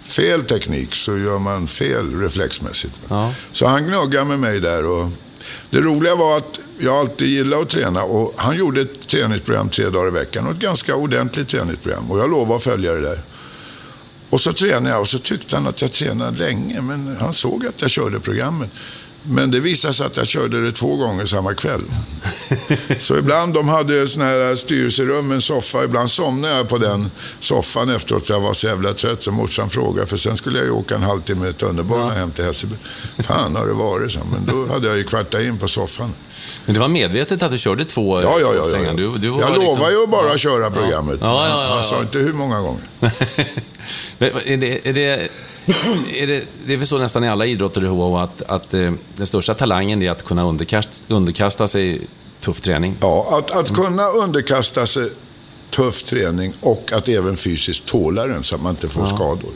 fel 0.02 0.44
teknik 0.44 0.96
så 0.96 1.18
gör 1.18 1.40
man 1.40 1.68
fel 1.68 2.20
reflexmässigt. 2.20 2.94
Ja. 3.08 3.34
Så 3.52 3.68
han 3.68 3.84
gnuggade 3.84 4.26
med 4.26 4.40
mig 4.40 4.60
där. 4.60 4.86
Och 4.86 5.12
det 5.70 5.82
roliga 5.82 6.16
var 6.16 6.38
att 6.38 6.60
jag 6.80 6.96
alltid 6.96 7.28
gillade 7.28 7.62
att 7.62 7.70
träna 7.70 8.04
och 8.04 8.34
han 8.38 8.58
gjorde 8.58 8.82
ett 8.82 9.08
träningsprogram 9.08 9.70
tre 9.70 9.90
dagar 9.90 10.08
i 10.08 10.12
veckan. 10.12 10.46
Och 10.46 10.52
ett 10.52 10.60
ganska 10.60 10.96
ordentligt 10.96 11.48
träningsprogram. 11.48 12.12
Och 12.12 12.20
jag 12.20 12.30
lovade 12.30 12.56
att 12.56 12.64
följa 12.64 12.92
det 12.92 13.02
där. 13.02 13.20
Och 14.30 14.42
så 14.42 14.54
tränade 14.54 14.90
jag 14.90 15.02
och 15.02 15.08
så 15.08 15.20
tyckte 15.20 15.56
han 15.56 15.68
att 15.68 15.82
jag 15.82 15.92
tränade 15.92 16.38
länge. 16.38 16.82
Men 16.82 17.18
han 17.20 17.34
såg 17.34 17.66
att 17.66 17.82
jag 17.82 17.90
körde 17.90 18.20
programmet. 18.20 18.70
Men 19.30 19.52
det 19.52 19.60
visade 19.60 19.94
sig 19.94 20.06
att 20.06 20.18
jag 20.18 20.28
körde 20.28 20.66
det 20.66 20.72
två 20.72 20.96
gånger 20.96 21.26
samma 21.26 21.54
kväll. 21.54 21.82
Så 23.00 23.18
ibland, 23.18 23.54
de 23.54 23.70
hade 23.70 24.08
såna 24.08 24.26
här 24.26 24.56
styrelserum, 24.56 25.32
en 25.32 25.42
soffa. 25.42 25.84
Ibland 25.84 26.12
somnade 26.12 26.56
jag 26.56 26.68
på 26.70 26.78
den 26.78 27.12
soffan 27.40 27.90
efteråt 27.90 28.28
för 28.28 28.34
jag 28.34 28.42
var 28.42 28.54
så 28.54 28.68
jävla 28.68 28.94
trött. 28.94 29.22
Så 29.22 29.32
morsan 29.32 29.70
frågade, 29.70 30.08
för 30.08 30.18
sen 30.18 30.38
skulle 30.38 30.58
jag 30.58 30.66
ju 30.66 30.72
åka 30.72 30.96
en 30.96 31.04
halvtimme 31.04 31.54
tunnelbana 31.54 32.14
hem 32.14 32.32
till 32.32 32.44
Hässelby. 32.44 32.76
Fan 33.20 33.56
har 33.56 33.68
det 33.68 33.74
varit 33.74 34.12
så. 34.12 34.20
Men 34.32 34.46
då 34.46 34.74
hade 34.74 34.88
jag 34.88 34.98
ju 34.98 35.04
kvartat 35.04 35.42
in 35.42 35.58
på 35.58 35.68
soffan. 35.68 36.14
Men 36.66 36.74
det 36.74 36.80
var 36.80 36.88
medvetet 36.88 37.44
att 37.44 37.52
du 37.52 37.58
körde 37.58 37.86
två 37.86 38.22
Ja, 38.22 38.40
ja, 38.40 38.54
ja. 38.56 38.70
ja, 38.74 38.84
ja. 38.84 38.94
Du, 38.94 39.18
du 39.18 39.30
var 39.30 39.42
jag 39.42 39.50
liksom- 39.50 39.80
lovar 39.80 39.92
ju 39.92 40.04
att 40.04 40.10
bara 40.10 40.38
köra 40.38 40.72
programmet. 40.72 41.18
Ja, 41.22 41.48
ja, 41.48 41.76
ja, 41.78 41.84
sa 41.84 41.96
ja. 41.96 42.02
inte 42.02 42.18
hur 42.18 42.34
många 42.34 42.62
gånger. 42.62 42.82
Är 44.20 44.58
det, 44.58 44.88
är 44.88 44.94
det, 44.94 45.30
är 46.22 46.28
det, 46.28 46.44
det 46.66 46.74
är 46.74 46.78
väl 46.78 46.88
så 46.88 46.98
nästan 46.98 47.24
i 47.24 47.30
alla 47.30 47.46
idrotter 47.46 47.82
Hoa, 47.82 48.24
att, 48.24 48.42
att 48.42 48.74
eh, 48.74 48.92
den 49.16 49.28
största 49.28 49.54
talangen 49.54 50.02
är 50.02 50.12
att 50.12 50.24
kunna 50.24 50.44
underkasta, 50.44 51.14
underkasta 51.14 51.68
sig 51.68 52.08
tuff 52.40 52.62
träning. 52.62 52.96
Ja, 53.02 53.28
att, 53.38 53.52
att 53.52 53.76
kunna 53.76 54.08
underkasta 54.08 54.88
sig 54.88 55.10
tuff 55.70 56.04
träning 56.04 56.54
och 56.62 56.92
att 56.94 57.10
även 57.10 57.38
fysiskt 57.38 57.86
tåla 57.86 58.28
den 58.28 58.44
så 58.44 58.56
att 58.56 58.62
man 58.62 58.70
inte 58.70 58.90
får 58.90 59.06
skador. 59.06 59.52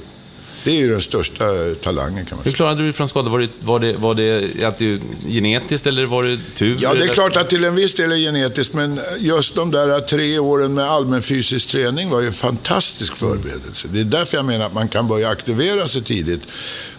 Det 0.64 0.72
är 0.72 0.76
ju 0.76 0.90
den 0.90 1.02
största 1.02 1.46
talangen 1.82 2.26
kan 2.26 2.38
man 2.38 2.44
Hur 2.44 2.52
säga. 2.52 2.56
klarade 2.56 2.78
du 2.78 2.84
dig 2.84 2.94
från 2.94 3.10
skador? 3.10 3.30
Var 3.30 3.40
det, 3.40 3.50
var 3.60 3.80
det, 3.80 3.94
var 3.94 4.16
det 4.16 4.64
att 4.64 4.78
du, 4.78 5.00
genetiskt 5.28 5.88
eller 5.88 6.06
var 6.06 6.24
det 6.24 6.38
tur? 6.56 6.78
Ja, 6.80 6.94
det 6.94 7.04
är 7.04 7.08
klart 7.08 7.38
att 7.38 7.50
till 7.50 7.64
en 7.66 7.76
viss 7.76 7.96
del 7.96 8.12
är 8.12 8.16
genetiskt, 8.16 8.74
men 8.74 9.00
just 9.20 9.56
de 9.56 9.72
där 9.72 10.00
tre 10.00 10.40
åren 10.40 10.74
med 10.74 10.86
allmän 10.86 11.22
fysisk 11.22 11.68
träning 11.68 12.10
var 12.10 12.22
ju 12.22 12.28
en 12.28 12.34
fantastisk 12.34 13.16
förberedelse. 13.18 13.88
Det 13.92 14.00
är 14.00 14.04
därför 14.04 14.38
jag 14.38 14.46
menar 14.46 14.66
att 14.66 14.74
man 14.74 14.88
kan 14.88 15.08
börja 15.08 15.30
aktivera 15.30 15.88
sig 15.88 16.02
tidigt 16.02 16.42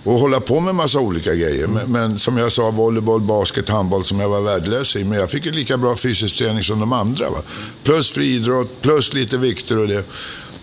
och 0.04 0.18
hålla 0.18 0.40
på 0.40 0.60
med 0.60 0.74
massa 0.74 0.98
olika 0.98 1.34
grejer. 1.34 1.66
Men, 1.66 1.92
men 1.92 2.18
som 2.18 2.36
jag 2.36 2.52
sa, 2.52 2.70
volleyboll, 2.70 3.20
basket, 3.20 3.68
handboll 3.68 4.04
som 4.04 4.20
jag 4.20 4.28
var 4.28 4.40
värdelös 4.40 4.96
i. 4.96 5.04
Men 5.04 5.18
jag 5.18 5.30
fick 5.30 5.46
ju 5.46 5.52
lika 5.52 5.76
bra 5.76 5.96
fysisk 5.96 6.36
träning 6.36 6.62
som 6.62 6.80
de 6.80 6.92
andra. 6.92 7.30
Va? 7.30 7.42
Plus 7.82 8.10
friidrott, 8.10 8.80
plus 8.80 9.14
lite 9.14 9.38
vikter 9.38 9.78
och 9.78 9.88
det. 9.88 10.04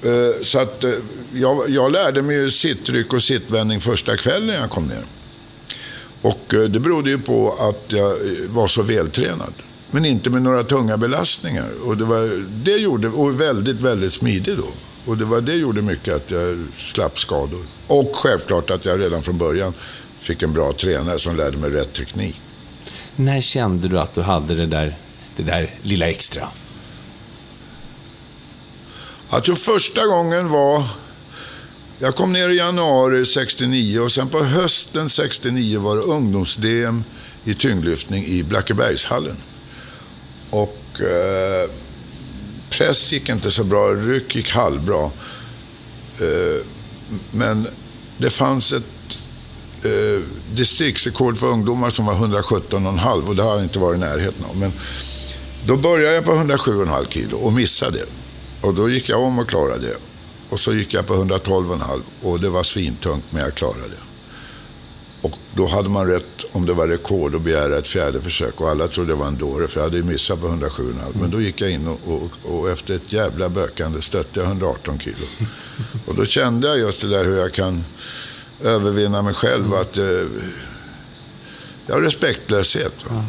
Eh, 0.03 0.44
så 0.44 0.60
att 0.60 0.84
eh, 0.84 0.91
jag, 1.34 1.70
jag 1.70 1.91
lärde 1.91 2.22
mig 2.22 2.36
ju 2.36 2.51
sittryck 2.51 3.13
och 3.13 3.24
sittvändning 3.24 3.82
första 3.82 4.18
kvällen 4.18 4.56
jag 4.56 4.70
kom 4.70 4.88
ner. 4.88 5.03
Och 6.22 6.53
eh, 6.53 6.62
det 6.62 6.79
berodde 6.79 7.10
ju 7.10 7.18
på 7.18 7.56
att 7.60 7.91
jag 7.91 8.15
var 8.50 8.68
så 8.68 8.82
vältränad. 8.82 9.53
Men 9.91 10.06
inte 10.06 10.29
med 10.29 10.41
några 10.41 10.63
tunga 10.63 10.98
belastningar. 10.98 11.70
Och 11.84 11.98
det, 11.98 12.06
var, 12.06 12.46
det 12.63 12.77
gjorde, 12.77 13.08
och 13.08 13.41
väldigt, 13.41 13.82
väldigt 13.82 14.13
smidig 14.13 14.58
då. 14.58 14.68
Och 15.06 15.18
det 15.18 15.25
var 15.25 15.41
det 15.41 15.53
gjorde 15.53 15.82
mycket 15.82 16.13
att 16.13 16.32
jag 16.32 16.68
slapp 16.77 17.20
skador. 17.20 17.65
Och 17.88 18.12
självklart 18.15 18.70
att 18.70 18.86
jag 18.86 19.00
redan 19.00 19.24
från 19.24 19.38
början 19.38 19.74
fick 20.20 20.44
en 20.44 20.53
bra 20.53 20.74
tränare 20.74 21.20
som 21.20 21.38
lärde 21.38 21.58
mig 21.58 21.70
rätt 21.70 21.94
teknik. 21.94 22.41
När 23.15 23.41
kände 23.41 23.88
du 23.88 24.00
att 24.00 24.13
du 24.13 24.22
hade 24.22 24.56
det 24.56 24.65
där, 24.65 24.96
det 25.36 25.44
där 25.44 25.70
lilla 25.82 26.08
extra? 26.08 26.48
Jag 29.32 29.44
tror 29.44 29.56
första 29.56 30.06
gången 30.06 30.50
var... 30.50 30.84
Jag 32.00 32.16
kom 32.16 32.34
ner 32.34 32.50
i 32.50 32.58
januari 32.58 33.26
69 33.26 34.00
och 34.00 34.12
sen 34.12 34.30
på 34.30 34.44
hösten 34.44 35.10
69 35.10 35.80
var 35.80 35.96
det 35.96 36.02
ungdoms-DM 36.02 37.04
i 37.44 37.54
tyngdlyftning 37.54 38.26
i 38.26 38.44
Blackebergshallen. 38.44 39.36
Och 40.50 41.02
eh, 41.02 41.70
press 42.70 43.12
gick 43.12 43.30
inte 43.30 43.52
så 43.52 43.64
bra, 43.64 43.88
ryck 43.88 44.36
gick 44.36 44.52
halvbra. 44.52 45.04
Eh, 46.20 46.66
men 47.32 47.68
det 48.18 48.30
fanns 48.30 48.74
ett 48.74 48.84
eh, 49.84 50.24
distriktsrekord 50.54 51.38
för 51.38 51.48
ungdomar 51.48 51.90
som 51.90 52.06
var 52.06 52.14
117,5 52.14 53.28
och 53.28 53.36
det 53.36 53.44
har 53.44 53.56
jag 53.56 53.64
inte 53.64 53.80
varit 53.80 53.98
i 53.98 54.00
närheten 54.00 54.46
av. 54.50 54.58
Men 54.58 54.72
då 55.66 55.78
började 55.78 56.16
jag 56.16 56.26
på 56.26 56.32
107,5 56.32 57.06
kilo 57.10 57.38
och 57.38 57.54
missade. 57.54 57.98
det. 57.98 58.19
Och 58.62 58.74
då 58.74 58.89
gick 58.89 59.10
jag 59.10 59.22
om 59.22 59.39
och 59.39 59.50
klarade 59.50 59.88
det. 59.88 59.98
Och 60.50 60.60
så 60.60 60.74
gick 60.74 60.94
jag 60.94 61.08
på 61.08 61.13
112,5 61.13 62.01
och 62.22 62.39
det 62.39 62.50
var 62.50 62.63
svintungt 62.63 63.25
men 63.30 63.42
jag 63.42 63.56
klarade 63.56 63.88
det. 63.89 64.10
Och 65.22 65.38
då 65.56 65.68
hade 65.68 65.89
man 65.89 66.08
rätt, 66.08 66.46
om 66.51 66.66
det 66.66 66.74
var 66.74 66.88
rekord, 66.88 67.36
att 67.36 67.42
begära 67.42 67.78
ett 67.78 67.88
fjärde 67.88 68.22
försök. 68.22 68.62
Och 68.62 68.70
alla 68.70 68.88
trodde 68.88 69.12
det 69.12 69.16
var 69.16 69.28
en 69.28 69.38
dåre, 69.38 69.68
för 69.68 69.80
jag 69.80 69.86
hade 69.86 69.98
ju 69.98 70.04
missat 70.04 70.42
på 70.42 70.48
107,5. 70.48 70.94
Men 71.22 71.32
då 71.32 71.42
gick 71.42 71.62
jag 71.62 71.72
in 71.72 71.88
och, 71.88 72.00
och, 72.06 72.60
och 72.60 72.70
efter 72.70 72.96
ett 72.96 73.13
jävla 73.13 73.50
bökande 73.50 74.01
stötte 74.01 74.39
jag 74.39 74.48
118 74.48 75.00
kilo. 75.00 75.25
Och 76.06 76.16
då 76.16 76.25
kände 76.25 76.68
jag 76.68 76.80
just 76.80 77.01
det 77.01 77.08
där 77.08 77.25
hur 77.25 77.38
jag 77.38 77.54
kan 77.54 77.84
övervinna 78.63 79.22
mig 79.22 79.34
själv. 79.34 79.74
Att, 79.74 79.98
eh, 79.98 80.04
jag 81.86 81.96
har 81.96 82.01
respektlöshet. 82.01 83.06
Va? 83.10 83.25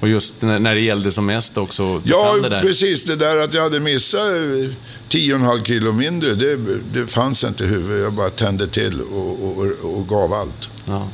Och 0.00 0.08
just 0.08 0.42
när, 0.42 0.74
det 0.74 0.80
gällde 0.80 1.12
som 1.12 1.26
mest 1.26 1.58
också, 1.58 2.02
Ja, 2.04 2.36
det 2.42 2.48
där. 2.48 2.62
precis. 2.62 3.04
Det 3.04 3.16
där 3.16 3.36
att 3.36 3.54
jag 3.54 3.62
hade 3.62 3.80
missat 3.80 4.20
eh, 4.20 4.70
10,5 5.08 5.64
kilo 5.64 5.92
mindre, 5.92 6.34
det, 6.34 6.58
det 6.92 7.06
fanns 7.06 7.44
inte 7.44 7.64
i 7.64 7.66
huvudet. 7.66 8.02
Jag 8.02 8.12
bara 8.12 8.30
tände 8.30 8.66
till 8.66 9.00
och, 9.00 9.58
och, 9.58 9.66
och, 9.98 10.08
gav 10.08 10.32
allt. 10.32 10.70
Ja. 10.86 11.08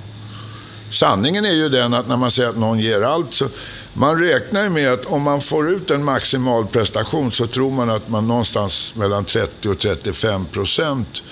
Sanningen 0.91 1.45
är 1.45 1.53
ju 1.53 1.69
den 1.69 1.95
att 1.95 2.09
när 2.09 2.17
man 2.17 2.31
säger 2.31 2.49
att 2.49 2.59
någon 2.59 2.79
ger 2.79 3.03
allt, 3.03 3.33
så 3.33 3.49
man 3.93 4.21
räknar 4.21 4.63
ju 4.63 4.69
med 4.69 4.93
att 4.93 5.05
om 5.05 5.23
man 5.23 5.41
får 5.41 5.71
ut 5.71 5.91
en 5.91 6.05
maximal 6.05 6.67
prestation 6.67 7.33
så 7.33 7.47
tror 7.47 7.71
man 7.71 7.91
att 7.91 8.09
man 8.09 8.29
någonstans 8.29 8.95
mellan 8.97 9.25
30 9.25 9.69
och 9.69 9.79
35 9.79 10.45
procent 10.47 11.23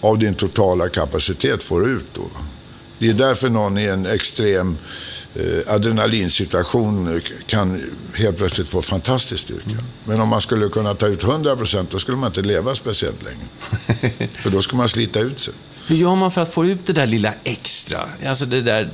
av 0.00 0.18
din 0.18 0.34
totala 0.34 0.88
kapacitet 0.88 1.64
får 1.64 1.88
ut 1.88 2.04
då. 2.14 2.22
Det 2.98 3.08
är 3.08 3.14
därför 3.14 3.48
någon 3.48 3.78
i 3.78 3.84
en 3.84 4.06
extrem 4.06 4.68
eh, 4.68 4.76
adrenalinsituation 5.66 7.20
kan 7.46 7.82
helt 8.14 8.36
plötsligt 8.36 8.68
få 8.68 8.82
fantastisk 8.82 9.42
styrka. 9.42 9.84
Men 10.04 10.20
om 10.20 10.28
man 10.28 10.40
skulle 10.40 10.68
kunna 10.68 10.94
ta 10.94 11.06
ut 11.06 11.22
100 11.22 11.56
procent, 11.56 11.90
då 11.90 11.98
skulle 11.98 12.16
man 12.16 12.26
inte 12.26 12.42
leva 12.42 12.74
speciellt 12.74 13.24
länge. 13.24 13.44
För 14.42 14.50
då 14.50 14.62
skulle 14.62 14.78
man 14.78 14.88
slita 14.88 15.20
ut 15.20 15.38
sig. 15.38 15.54
Hur 15.86 15.96
gör 15.96 16.14
man 16.14 16.30
för 16.30 16.40
att 16.40 16.54
få 16.54 16.66
ut 16.66 16.86
det 16.86 16.92
där 16.92 17.06
lilla 17.06 17.34
extra? 17.44 18.08
Alltså 18.26 18.46
det 18.46 18.60
där... 18.60 18.90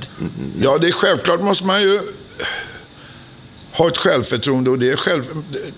Ja, 0.61 0.77
det 0.77 0.87
är 0.87 0.91
självklart 0.91 1.41
måste 1.41 1.65
man 1.65 1.81
ju 1.81 2.01
ha 3.71 3.87
ett 3.87 3.97
självförtroende 3.97 4.69
och 4.69 4.79
det 4.79 4.89
är 4.89 4.95
själv... 4.95 5.23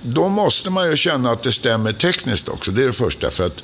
Då 0.01 0.27
måste 0.27 0.70
man 0.70 0.90
ju 0.90 0.96
känna 0.96 1.31
att 1.31 1.44
det 1.44 1.51
stämmer 1.51 1.94
tekniskt 1.94 2.50
också. 2.50 2.72
Det 2.72 2.81
är 2.81 2.87
det 2.87 2.94
första. 2.94 3.31
För 3.31 3.46
att 3.46 3.64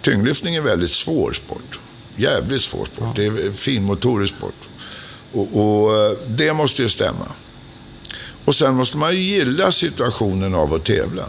tyngdlyftning 0.00 0.54
är 0.54 0.60
väldigt 0.60 0.90
svår 0.90 1.32
sport. 1.32 1.78
Jävligt 2.16 2.62
svår 2.62 2.84
sport. 2.84 3.16
Det 3.16 3.26
är 3.26 3.52
finmotorisk 3.52 4.36
sport. 4.36 4.54
Och, 5.32 5.48
och 5.56 5.94
eh, 5.96 6.12
det 6.28 6.52
måste 6.52 6.82
ju 6.82 6.88
stämma. 6.88 7.26
Och 8.44 8.54
sen 8.54 8.74
måste 8.74 8.96
man 8.96 9.14
ju 9.14 9.20
gilla 9.20 9.72
situationen 9.72 10.54
av 10.54 10.74
att 10.74 10.84
tävla. 10.84 11.24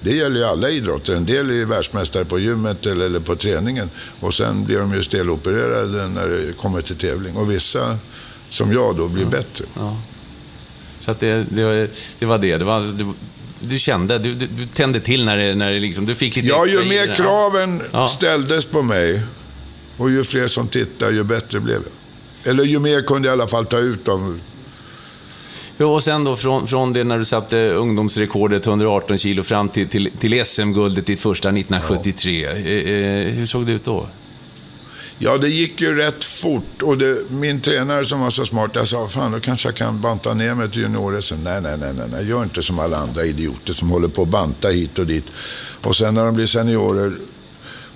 Det 0.00 0.10
gäller 0.16 0.36
ju 0.40 0.44
alla 0.46 0.70
idrotter. 0.70 1.14
En 1.14 1.26
del 1.26 1.50
är 1.50 1.54
ju 1.54 1.64
världsmästare 1.64 2.24
på 2.24 2.38
gymmet 2.38 2.86
eller, 2.86 3.06
eller 3.06 3.20
på 3.20 3.36
träningen. 3.36 3.90
Och 4.20 4.34
sen 4.34 4.64
blir 4.64 4.78
de 4.78 4.94
ju 4.94 5.02
stelopererade 5.02 6.08
när 6.08 6.28
det 6.28 6.52
kommer 6.56 6.80
till 6.82 6.96
tävling. 6.96 7.36
Och 7.36 7.50
vissa, 7.50 7.98
som 8.48 8.72
jag 8.72 8.96
då, 8.96 9.08
blir 9.08 9.26
bättre. 9.26 9.64
Så 11.00 11.10
att 11.10 11.20
det, 11.20 11.46
det, 11.50 11.64
var- 11.64 11.88
det 12.18 12.26
var 12.26 12.38
det. 12.38 12.56
det 12.56 12.64
var, 12.64 12.80
du, 12.80 13.12
du 13.60 13.78
kände, 13.78 14.18
du, 14.18 14.34
du, 14.34 14.46
du 14.46 14.66
tände 14.66 15.00
till 15.00 15.24
när 15.24 15.36
det, 15.36 15.54
när 15.54 15.70
det 15.72 15.80
liksom, 15.80 16.06
du 16.06 16.14
fick 16.14 16.36
lite 16.36 16.48
Ja, 16.48 16.66
ju 16.66 16.84
mer 16.84 17.14
kraven 17.14 17.82
Ja. 17.92 18.08
ställdes 18.08 18.64
på 18.64 18.82
mig 18.82 19.22
och 19.96 20.10
ju 20.10 20.24
fler 20.24 20.48
som 20.48 20.68
tittade, 20.68 21.12
ju 21.12 21.22
bättre 21.22 21.60
blev 21.60 21.76
jag. 21.82 21.92
Eller 22.44 22.64
ju 22.64 22.78
mer 22.78 23.02
kunde 23.02 23.28
jag 23.28 23.32
i 23.32 23.40
alla 23.40 23.48
fall 23.48 23.66
ta 23.66 23.78
ut 23.78 24.08
av... 24.08 24.40
Ja, 25.76 25.86
och 25.86 26.02
sen 26.02 26.24
då 26.24 26.36
från, 26.36 26.66
från 26.66 26.92
det 26.92 27.04
när 27.04 27.18
du 27.18 27.24
satte 27.24 27.56
ungdomsrekordet 27.56 28.66
118 28.66 29.18
kilo 29.18 29.42
fram 29.42 29.68
till, 29.68 29.88
till, 29.88 30.10
till 30.18 30.44
SM-guldet 30.44 31.06
ditt 31.06 31.20
första 31.20 31.48
1973. 31.48 32.44
Eh, 32.44 32.52
eh, 32.54 33.32
hur 33.32 33.46
såg 33.46 33.66
det 33.66 33.72
ut 33.72 33.84
då? 33.84 34.06
Ja, 35.24 35.38
det 35.38 35.48
gick 35.48 35.80
ju 35.80 35.96
rätt 35.96 36.24
fort. 36.24 36.82
Och 36.82 36.98
det, 36.98 37.30
min 37.30 37.60
tränare 37.60 38.04
som 38.04 38.20
var 38.20 38.30
så 38.30 38.46
smart, 38.46 38.70
jag 38.74 38.88
sa, 38.88 39.08
fan 39.08 39.32
då 39.32 39.40
kanske 39.40 39.68
jag 39.68 39.76
kan 39.76 40.00
banta 40.00 40.34
ner 40.34 40.54
mig 40.54 40.70
till 40.70 40.82
junior 40.82 41.34
Nej, 41.44 41.60
nej, 41.60 41.76
nej, 41.78 41.92
nej, 41.94 42.06
nej, 42.12 42.28
gör 42.28 42.42
inte 42.42 42.62
som 42.62 42.78
alla 42.78 42.96
andra 42.96 43.24
idioter 43.24 43.72
som 43.72 43.90
håller 43.90 44.08
på 44.08 44.22
att 44.22 44.28
banta 44.28 44.68
hit 44.68 44.98
och 44.98 45.06
dit. 45.06 45.24
Och 45.82 45.96
sen 45.96 46.14
när 46.14 46.24
de 46.24 46.34
blir 46.34 46.46
seniorer 46.46 47.12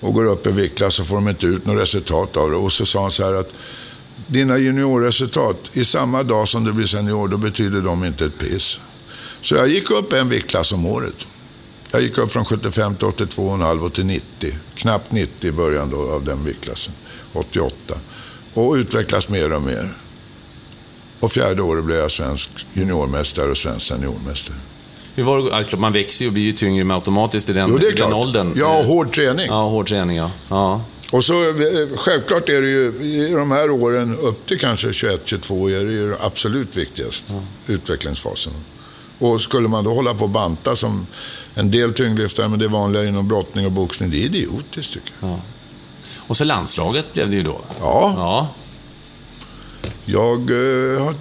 och 0.00 0.14
går 0.14 0.24
upp 0.24 0.46
i 0.46 0.50
viktklass 0.50 0.94
så 0.94 1.04
får 1.04 1.14
de 1.14 1.28
inte 1.28 1.46
ut 1.46 1.66
något 1.66 1.82
resultat 1.82 2.37
av 2.37 2.50
det. 2.50 2.56
Och 2.56 2.72
så 2.72 2.87
sa 2.87 3.02
han 3.02 3.11
så 3.11 3.24
här 3.24 3.35
att 3.35 3.52
dina 4.26 4.58
juniorresultat, 4.58 5.70
i 5.72 5.84
samma 5.84 6.22
dag 6.22 6.48
som 6.48 6.64
du 6.64 6.72
blir 6.72 6.86
senior, 6.86 7.28
då 7.28 7.36
betyder 7.36 7.80
de 7.80 8.04
inte 8.04 8.24
ett 8.24 8.38
piss. 8.38 8.80
Så 9.40 9.54
jag 9.54 9.68
gick 9.68 9.90
upp 9.90 10.12
en 10.12 10.28
viktklass 10.28 10.72
om 10.72 10.86
året. 10.86 11.26
Jag 11.92 12.02
gick 12.02 12.18
upp 12.18 12.32
från 12.32 12.44
75 12.44 12.94
till 12.94 13.06
82,5 13.06 13.80
och 13.80 13.92
till 13.92 14.06
90. 14.06 14.22
Knappt 14.74 15.12
90 15.12 15.48
i 15.48 15.52
början 15.52 15.90
då 15.90 16.10
av 16.10 16.24
den 16.24 16.44
viktklassen. 16.44 16.94
88. 17.32 17.94
Och 18.54 18.72
utvecklas 18.72 19.28
mer 19.28 19.52
och 19.52 19.62
mer. 19.62 19.88
Och 21.20 21.32
fjärde 21.32 21.62
året 21.62 21.84
blev 21.84 21.98
jag 21.98 22.10
svensk 22.10 22.50
juniormästare 22.72 23.50
och 23.50 23.56
svensk 23.56 23.86
seniormästare. 23.86 24.56
Hur 25.14 25.22
var 25.24 25.58
det, 25.58 25.64
klart, 25.64 25.80
man 25.80 25.92
växer 25.92 26.22
ju 26.24 26.26
och 26.28 26.32
blir 26.32 26.42
ju 26.42 26.52
tyngre 26.52 26.84
med 26.84 26.94
automatiskt 26.94 27.48
i 27.48 27.52
den, 27.52 27.68
Jo, 27.70 27.78
det 27.78 27.86
är 27.86 27.92
i 27.92 27.94
den 27.94 27.96
klart. 27.96 28.26
åldern. 28.26 28.52
Ja, 28.56 28.82
hård 28.82 29.12
träning. 29.12 29.46
Ja, 29.46 29.68
hård 29.68 29.88
träning, 29.88 30.16
ja. 30.16 30.30
ja. 30.48 30.80
Och 31.11 31.25
så 31.25 31.42
eh, 31.42 31.97
självklart 31.97 32.49
är 32.49 32.62
det 32.62 32.69
ju 32.69 32.87
i 33.03 33.33
de 33.33 33.51
här 33.51 33.71
åren 33.71 34.19
upp 34.19 34.47
till 34.47 34.59
kanske 34.59 34.88
21-22 34.88 35.71
är 35.81 35.85
det 35.85 35.92
ju 35.92 36.16
absolut 36.21 36.77
viktigast. 36.77 37.25
Utvecklingsfasen. 37.66 38.53
Och 39.19 39.40
skulle 39.40 39.69
man 39.69 39.85
då 39.85 39.95
hålla 39.95 40.14
på 40.14 40.25
och 40.25 40.31
banta 40.31 40.77
som 40.77 41.07
en 41.55 41.71
del 41.71 41.95
tyngdlyftare, 41.95 42.49
men 42.49 42.59
det 42.59 42.64
är 42.64 42.69
vanligare 42.69 43.09
inom 43.09 43.29
brottning 43.29 43.66
och 43.66 43.73
boxning, 43.73 44.11
det 44.11 44.16
är 44.16 44.25
idiotiskt 44.25 44.92
tycker 44.92 45.12
jag. 45.21 45.40
Och 46.27 46.37
så 46.37 46.45
landslaget 46.45 47.12
blev 47.12 47.31
det 47.31 47.37
ju 47.37 47.42
då. 47.42 47.61
Ja. 47.81 48.14
Ja. 48.16 48.49
Jag, 50.05 50.40
eh, 50.40 51.12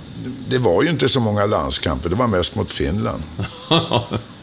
det 0.47 0.57
var 0.57 0.83
ju 0.83 0.89
inte 0.89 1.09
så 1.09 1.19
många 1.19 1.45
landskamper, 1.45 2.09
det 2.09 2.15
var 2.15 2.27
mest 2.27 2.55
mot 2.55 2.71
Finland. 2.71 3.23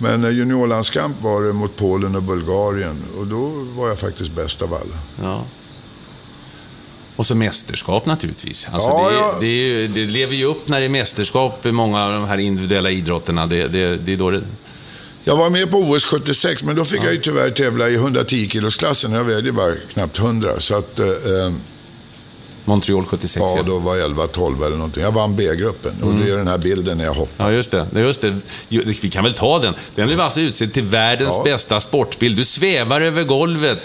Men 0.00 0.24
eh, 0.24 0.30
juniorlandskamp 0.30 1.22
var 1.22 1.42
det 1.42 1.52
mot 1.52 1.76
Polen 1.76 2.16
och 2.16 2.22
Bulgarien 2.22 3.02
och 3.18 3.26
då 3.26 3.48
var 3.76 3.88
jag 3.88 3.98
faktiskt 3.98 4.32
bäst 4.32 4.62
av 4.62 4.74
alla. 4.74 4.98
ja. 5.22 5.44
Och 7.16 7.26
så 7.26 7.34
mästerskap 7.34 8.06
naturligtvis. 8.06 8.68
Alltså 8.72 8.88
Ja, 8.90 9.10
det, 9.10 9.16
ja. 9.16 9.36
Det, 9.40 9.46
ju, 9.46 9.88
det 9.88 10.06
lever 10.06 10.34
ju 10.34 10.44
upp 10.44 10.68
när 10.68 10.80
det 10.80 10.86
är 10.86 10.88
mästerskap 10.88 11.66
i 11.66 11.72
många 11.72 12.04
av 12.04 12.12
de 12.12 12.24
här 12.24 12.38
individuella 12.38 12.90
idrotterna. 12.90 13.46
Det, 13.46 13.68
det, 13.68 14.12
är 14.12 14.16
då 14.16 14.30
det... 14.30 14.42
Jag 15.24 15.36
var 15.36 15.50
med 15.50 15.70
på 15.70 15.78
OS 15.78 16.04
76, 16.04 16.64
men 16.64 16.76
då 16.76 16.84
fick 16.84 17.04
jag 17.04 17.12
ju 17.12 17.20
tyvärr 17.20 17.50
tävla 17.50 17.88
i 17.88 17.94
110 17.94 18.48
kilosklassen. 18.48 19.12
Jag 19.12 19.24
vägde 19.24 19.52
bara 19.52 19.74
knappt 19.92 20.18
100. 20.18 20.60
Så 20.60 20.78
att, 20.78 20.98
eh, 20.98 21.06
Montreal 22.70 23.04
76. 23.04 23.42
ja, 23.56 23.62
då 23.62 23.78
var 23.78 23.96
jag 23.96 24.10
11-12 24.10 24.66
eller 24.66 24.76
någonting. 24.76 25.02
Jag 25.02 25.12
vann 25.12 25.36
B-gruppen. 25.36 25.92
Och 26.02 26.14
det 26.14 26.30
är 26.30 26.36
den 26.36 26.48
här 26.48 26.58
bilden 26.58 26.98
när 26.98 27.04
jag 27.04 27.14
hoppar. 27.14 27.44
Ja, 27.44 27.52
just 27.52 27.70
det. 27.70 27.86
Just 27.94 28.20
det. 28.20 28.36
Vi 29.02 29.10
kan 29.10 29.24
väl 29.24 29.32
ta 29.34 29.58
den. 29.58 29.74
Den 29.94 30.06
blev 30.06 30.20
alltså 30.20 30.40
utsedd 30.40 30.72
till 30.72 30.82
världens 30.84 31.34
Ja. 31.36 31.42
bästa 31.44 31.80
sportbild. 31.80 32.36
Du 32.36 32.44
svävar 32.44 33.00
över 33.00 33.24
golvet. 33.24 33.82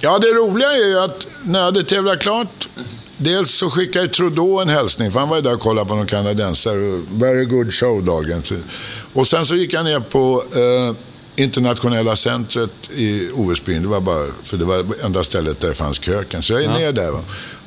Ja, 0.00 0.18
det 0.18 0.26
roliga 0.26 0.72
är 0.72 0.86
ju 0.88 0.98
att 0.98 1.26
när 1.42 1.58
jag 1.58 1.66
hade 1.66 1.84
tävlat 1.84 2.20
klart, 2.20 2.68
dels 3.16 3.50
så 3.54 3.70
skickade 3.70 4.08
Trudeau 4.08 4.60
en 4.60 4.68
hälsning, 4.68 5.12
för 5.12 5.20
han 5.20 5.28
var 5.28 5.36
ju 5.36 5.42
där 5.42 5.54
och 5.54 5.60
kollade 5.60 5.88
på 5.88 5.94
någon 5.94 6.06
kanadensare. 6.06 7.02
Very 7.10 7.44
good 7.44 7.74
show, 7.74 8.04
Dahlgren. 8.04 8.42
Och 9.12 9.26
sen 9.26 9.46
så 9.46 9.54
gick 9.54 9.72
jag 9.72 9.84
ner 9.84 10.00
på 10.00 10.44
eh, 10.56 10.96
internationella 11.36 12.16
centret 12.16 12.70
i 12.90 13.30
OS-byn. 13.34 13.82
Det 13.82 13.88
var 13.88 14.00
bara, 14.00 14.26
för 14.42 14.56
det 14.56 14.64
var 14.64 15.04
enda 15.04 15.24
stället 15.24 15.60
där 15.60 15.68
det 15.68 15.74
fanns 15.74 15.98
kröken. 15.98 16.42
Så 16.42 16.52
jag 16.52 16.62
är 16.62 16.68
ner 16.68 16.92
där. 16.92 17.10
Va? 17.10 17.20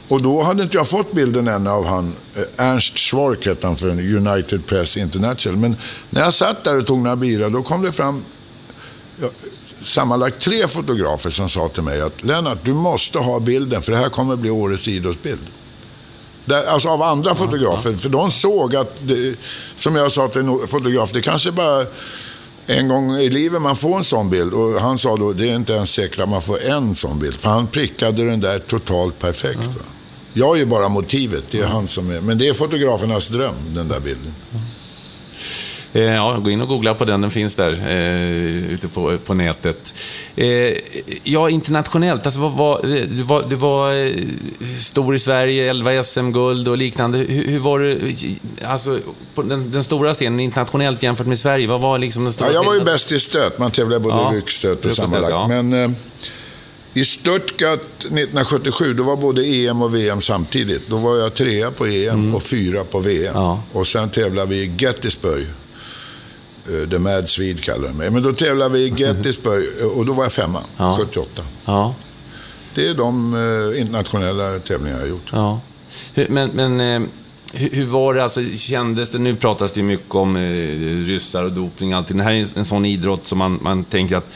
Och 0.08 0.22
då 0.22 0.44
hade 0.44 0.64
inte 0.64 0.78
jag 0.78 0.88
fått 0.88 1.12
bilden 1.12 1.48
än 1.48 1.68
av 1.68 1.86
han, 1.86 2.14
eh, 2.36 2.66
Ernst 2.66 2.98
Schwark 2.98 3.46
hette 3.46 3.68
han 3.68 3.76
för 3.76 3.90
United 3.90 4.66
Press 4.66 4.98
International. 4.98 5.58
Men 5.58 5.76
när 6.10 6.22
jag 6.22 6.34
satt 6.34 6.64
där 6.64 6.78
och 6.78 6.86
tog 6.86 7.02
några 7.02 7.16
bira, 7.16 7.50
då 7.50 7.64
kom 7.64 7.82
det 7.82 7.92
fram 7.92 8.24
ja, 9.22 9.28
sammanlagt 9.84 10.40
tre 10.40 10.68
fotografer 10.68 11.30
som 11.30 11.50
sa 11.50 11.68
till 11.68 11.84
mig 11.84 12.02
att 12.02 12.24
Lennart, 12.24 12.60
du 12.64 12.74
måste 12.74 13.20
ha 13.20 13.40
bilden 13.40 13.82
för 13.82 13.92
det 13.92 13.98
här 13.98 14.10
kommer 14.10 14.36
bli 14.36 14.50
årets 14.50 14.88
idrottsbild. 14.88 15.48
Där, 16.46 16.66
alltså 16.66 16.90
av 16.90 17.02
andra 17.02 17.36
fotografer, 17.36 17.94
för 17.94 18.10
de 18.10 18.32
såg 18.32 18.76
att, 18.76 19.00
det, 19.02 19.36
som 19.78 19.96
jag 19.96 20.12
sa 20.12 20.28
till 20.28 20.42
en 20.42 20.68
fotograf, 20.68 21.12
det 21.12 21.22
kanske 21.22 21.52
bara 21.52 21.86
en 22.68 22.88
gång 22.88 23.18
i 23.18 23.30
livet 23.30 23.62
man 23.62 23.76
får 23.76 23.98
en 23.98 24.04
sån 24.04 24.30
bild. 24.30 24.54
Och 24.54 24.82
han 24.82 24.98
sa 24.98 25.16
då, 25.16 25.34
det 25.34 25.50
är 25.50 25.56
inte 25.56 25.74
ens 25.74 25.92
säkert 25.92 26.20
att 26.20 26.30
man 26.30 26.42
får 26.42 26.62
en 26.64 26.96
sån 26.96 27.20
bild. 27.20 27.36
För 27.36 27.50
han 27.50 27.68
prickade 27.68 28.26
den 28.26 28.40
där 28.40 28.60
totalt 28.60 29.20
perfekt. 29.20 29.60
Va? 29.60 29.82
Jag 30.34 30.56
är 30.56 30.60
ju 30.60 30.66
bara 30.66 30.90
motivet, 30.90 31.44
det 31.52 31.60
är 31.60 31.66
han 31.66 31.88
som 31.88 32.12
är. 32.12 32.22
Men 32.22 32.38
det 32.38 32.48
är 32.48 32.54
fotografernas 32.54 33.30
dröm, 33.30 33.56
den 33.68 33.88
där 33.88 34.00
bilden. 34.00 34.34
Eh, 34.54 34.60
ja, 36.02 36.38
gå 36.40 36.50
in 36.50 36.62
och 36.62 36.68
googla 36.68 36.94
på 36.94 37.06
den, 37.06 37.22
den 37.22 37.32
finns 37.32 37.56
där 37.56 37.72
eh, 37.72 38.72
ute 38.74 38.88
på, 38.88 39.18
på 39.26 39.34
nätet. 39.34 39.94
Eh, 40.36 40.48
ja, 41.24 41.50
internationellt, 41.50 42.26
alltså, 42.26 42.40
vad, 42.40 42.52
vad, 42.52 42.82
du, 42.84 43.24
var, 43.24 43.44
du 43.50 43.56
var 43.56 43.94
eh, 43.94 44.14
stor 44.80 45.16
i 45.16 45.20
Sverige, 45.20 45.70
11 45.70 46.04
SM-guld 46.04 46.68
och 46.68 46.78
liknande. 46.78 47.18
Hur, 47.18 47.48
hur 47.48 47.60
var 47.60 47.80
det, 47.80 47.98
alltså, 48.68 49.00
på 49.34 49.42
den, 49.42 49.72
den 49.72 49.84
stora 49.84 50.14
scenen 50.14 50.40
internationellt 50.40 51.04
jämfört 51.04 51.28
med 51.28 51.40
Sverige? 51.40 51.68
Vad 51.68 51.82
var 51.82 51.98
liksom 51.98 52.24
den 52.24 52.34
stora 52.34 52.48
Ja, 52.50 52.54
jag 52.54 52.64
var 52.64 52.74
ju 52.74 52.82
bäst 52.82 53.12
i 53.12 53.20
stöt. 53.20 53.60
Man 53.60 53.72
tävlar 53.72 54.00
både 54.00 54.16
Ja, 54.16 54.32
ryckstöt 54.36 54.86
och 54.86 54.96
sammanlagt. 54.96 55.32
ja. 55.32 55.48
Men 55.48 55.74
eh, 55.84 55.92
i 56.94 57.06
Stuttgart 57.06 57.98
1977, 58.00 58.94
då 58.94 59.04
var 59.04 59.16
både 59.18 59.46
EM 59.46 59.82
och 59.82 59.96
VM 59.96 60.22
samtidigt. 60.22 60.88
Då 60.88 60.98
var 60.98 61.18
jag 61.18 61.34
trea 61.34 61.72
på 61.72 61.86
EM 61.86 62.36
och 62.36 62.44
fyra 62.44 62.84
på 62.84 63.00
VM. 63.00 63.22
Mm. 63.22 63.44
Ja. 63.44 63.64
Och 63.72 63.88
sen 63.88 64.10
tävlade 64.10 64.50
vi 64.50 64.56
i 64.56 64.72
Gettysburg. 64.78 65.46
Eh, 66.70 66.90
The 66.90 67.00
Mad 67.00 67.30
Swede 67.30 67.62
kallar 67.62 67.88
de 67.88 67.94
mig. 67.98 68.12
Men 68.12 68.24
då 68.24 68.34
tävlade 68.34 68.70
vi 68.74 68.80
i 68.80 68.90
Gettysburg 68.98 69.66
eh, 69.82 69.86
och 69.88 70.06
då 70.06 70.14
var 70.14 70.24
jag 70.24 70.32
femma, 70.34 70.62
Ja. 70.78 70.98
78. 71.00 71.42
Ja, 71.66 71.96
Det 72.74 72.88
är 72.88 72.94
de 72.94 73.34
eh, 73.74 73.82
internationella 73.82 74.60
tävlingar 74.60 74.96
jag 74.98 75.04
har 75.04 75.10
gjort. 75.10 75.30
ja. 75.32 75.60
Men, 76.30 76.50
men 76.54 77.08
hur, 77.54 77.86
var 77.86 78.14
det, 78.14 78.24
alltså, 78.24 78.42
kändes 78.58 79.12
det, 79.12 79.18
nu 79.18 79.36
pratas 79.36 79.72
det 79.72 79.80
ju 79.80 79.86
mycket 79.86 80.16
om 80.16 80.38
ryssar 81.08 81.44
och 81.44 81.52
dopning 81.52 81.92
och 81.94 81.98
allting. 81.98 82.18
Det 82.18 82.24
här 82.24 82.34
är 82.34 82.58
en 82.58 82.66
sån 82.66 82.86
idrott 82.86 83.28
som 83.28 83.38
man, 83.38 83.60
man 83.62 83.84
tänker 83.84 84.16
att 84.16 84.32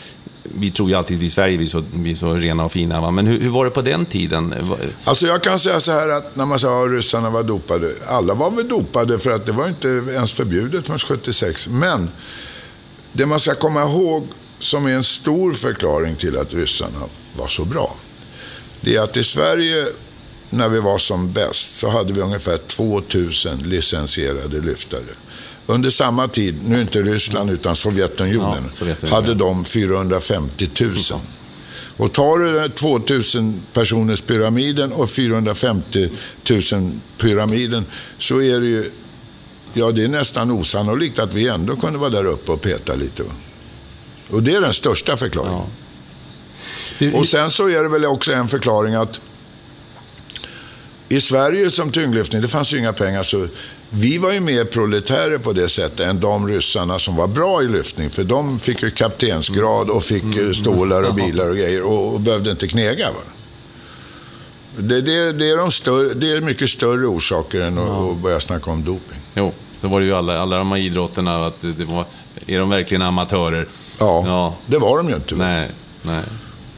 vi 0.56 0.72
tror 0.72 0.90
ju 0.90 0.96
alltid 0.96 1.18
att 1.18 1.24
vi 1.24 1.28
i 1.28 1.30
Sverige 1.30 1.58
vi 1.58 1.64
är 1.64 1.68
så, 1.68 1.84
vi 1.94 2.12
är 2.12 2.16
så 2.16 2.34
rena 2.34 2.66
och 2.66 2.72
fina. 2.72 3.02
Va? 3.02 3.12
Men 3.12 3.28
hur, 3.28 3.40
hur 3.40 3.50
var 3.50 3.66
det 3.66 3.72
på 3.72 3.82
den 3.82 4.06
tiden? 4.06 4.56
Alltså 5.04 5.28
jag 5.28 5.44
kan 5.44 5.60
säga 5.60 5.80
så 5.80 5.92
här 5.92 6.10
att 6.10 6.36
när 6.36 6.46
man 6.46 6.60
sa 6.60 6.86
att 6.86 6.92
ryssarna 6.92 7.30
var 7.30 7.44
dopade. 7.44 7.94
Alla 8.08 8.34
var 8.34 8.52
väl 8.52 8.68
dopade 8.68 9.20
för 9.20 9.32
att 9.32 9.46
det 9.46 9.52
var 9.52 9.68
inte 9.68 9.88
ens 9.88 10.34
förbjudet 10.34 10.88
förrän 10.88 11.00
76. 11.00 11.68
Men 11.68 12.10
det 13.12 13.26
man 13.26 13.40
ska 13.40 13.56
komma 13.56 13.82
ihåg 13.82 14.28
som 14.60 14.86
är 14.86 14.92
en 14.92 15.04
stor 15.04 15.54
förklaring 15.54 16.16
till 16.16 16.38
att 16.38 16.54
ryssarna 16.54 17.00
var 17.38 17.48
så 17.48 17.66
bra. 17.66 17.96
Det 18.82 18.96
är 18.96 19.02
att 19.02 19.18
i 19.18 19.24
Sverige 19.24 19.86
när 20.50 20.70
vi 20.70 20.80
var 20.80 20.98
som 20.98 21.34
bäst 21.34 21.80
så 21.80 21.90
hade 21.90 22.14
vi 22.14 22.22
ungefär 22.22 22.58
2000 22.58 23.58
licensierade 23.58 24.62
lyftare. 24.62 25.04
Under 25.70 25.90
samma 25.90 26.28
tid, 26.28 26.56
nu 26.70 26.82
inte 26.82 27.02
Ryssland 27.02 27.50
utan 27.52 27.76
Sovjetunionen, 27.76 28.64
Ja, 28.64 28.70
Sovjetunionen. 28.76 29.24
hade 29.24 29.34
de 29.34 29.66
450 29.66 30.70
000. 30.82 30.96
Och 31.98 32.12
tar 32.14 32.38
du 32.38 32.54
den 32.54 32.72
2000 32.72 33.62
personers 33.74 34.22
pyramiden 34.22 34.92
och 34.92 35.10
450 35.10 36.10
000 36.72 36.92
pyramiden 37.18 37.86
så 38.18 38.42
är 38.42 38.60
det 38.60 38.66
ju, 38.68 38.92
ja 39.74 39.92
det 39.92 40.04
är 40.04 40.08
nästan 40.08 40.52
osannolikt 40.52 41.20
att 41.20 41.34
vi 41.34 41.48
ändå 41.48 41.76
kunde 41.76 42.00
vara 42.00 42.10
där 42.10 42.26
uppe 42.26 42.52
och 42.52 42.62
peta 42.62 42.96
lite. 42.96 43.24
Och 44.30 44.44
det 44.44 44.56
är 44.56 44.62
den 44.62 44.74
största 44.74 45.18
förklaringen. 45.18 45.68
Du, 47.00 47.14
Och 47.14 47.28
sen 47.28 47.52
så 47.52 47.70
är 47.70 47.84
det 47.84 47.90
väl 47.90 48.06
också 48.06 48.34
en 48.34 48.48
förklaring 48.48 48.94
att 48.94 49.20
i 51.10 51.22
Sverige 51.22 51.70
som 51.70 51.92
tyngdlyftning, 51.92 52.42
det 52.42 52.48
fanns 52.48 52.74
ju 52.74 52.80
inga 52.80 52.94
pengar, 52.94 53.24
så 53.24 53.48
vi 53.90 54.18
var 54.18 54.32
ju 54.32 54.40
mer 54.40 54.66
proletärer 54.66 55.38
på 55.38 55.54
det 55.54 55.70
sättet 55.70 56.00
än 56.00 56.20
de 56.20 56.48
ryssarna 56.48 57.00
som 57.00 57.16
var 57.16 57.28
bra 57.28 57.64
i 57.64 57.68
lyftning. 57.68 58.10
För 58.10 58.24
de 58.24 58.60
fick 58.60 58.84
ju 58.84 58.92
kaptensgrad 58.92 59.90
och 59.90 60.04
fick 60.04 60.38
eh, 60.38 60.52
stålar 60.52 61.04
och 61.04 61.16
bilar 61.26 61.50
och 61.50 61.56
grejer 61.56 61.82
och, 61.82 62.14
och 62.14 62.20
behövde 62.20 62.52
inte 62.52 62.68
knega. 62.68 63.12
Va? 63.12 63.20
Det, 64.78 65.02
det, 65.02 65.32
det, 65.32 65.50
är 65.50 65.58
de 65.58 65.72
större, 65.72 66.14
det 66.14 66.34
är 66.34 66.42
mycket 66.42 66.70
större 66.70 67.06
orsaker 67.06 67.62
än 67.62 67.78
att, 67.78 67.90
att 67.90 68.18
börja 68.18 68.40
snacka 68.40 68.72
om 68.72 68.84
doping. 68.84 69.20
Jo, 69.36 69.54
så 69.82 69.88
var 69.88 70.00
det 70.00 70.06
ju 70.06 70.14
alla, 70.14 70.40
alla 70.42 70.58
de 70.58 70.72
här 70.72 70.80
idrotterna, 70.80 71.46
att 71.46 71.62
det 71.62 71.86
var, 71.86 72.06
är 72.48 72.60
de 72.60 72.70
verkligen 72.70 73.02
amatörer? 73.02 73.68
Ja, 74.00 74.24
Ja. 74.26 74.56
det 74.66 74.78
var 74.78 74.98
de 74.98 75.10
ju 75.10 75.16
inte. 75.16 75.36
Nej, 75.36 75.70
nej. 76.02 76.24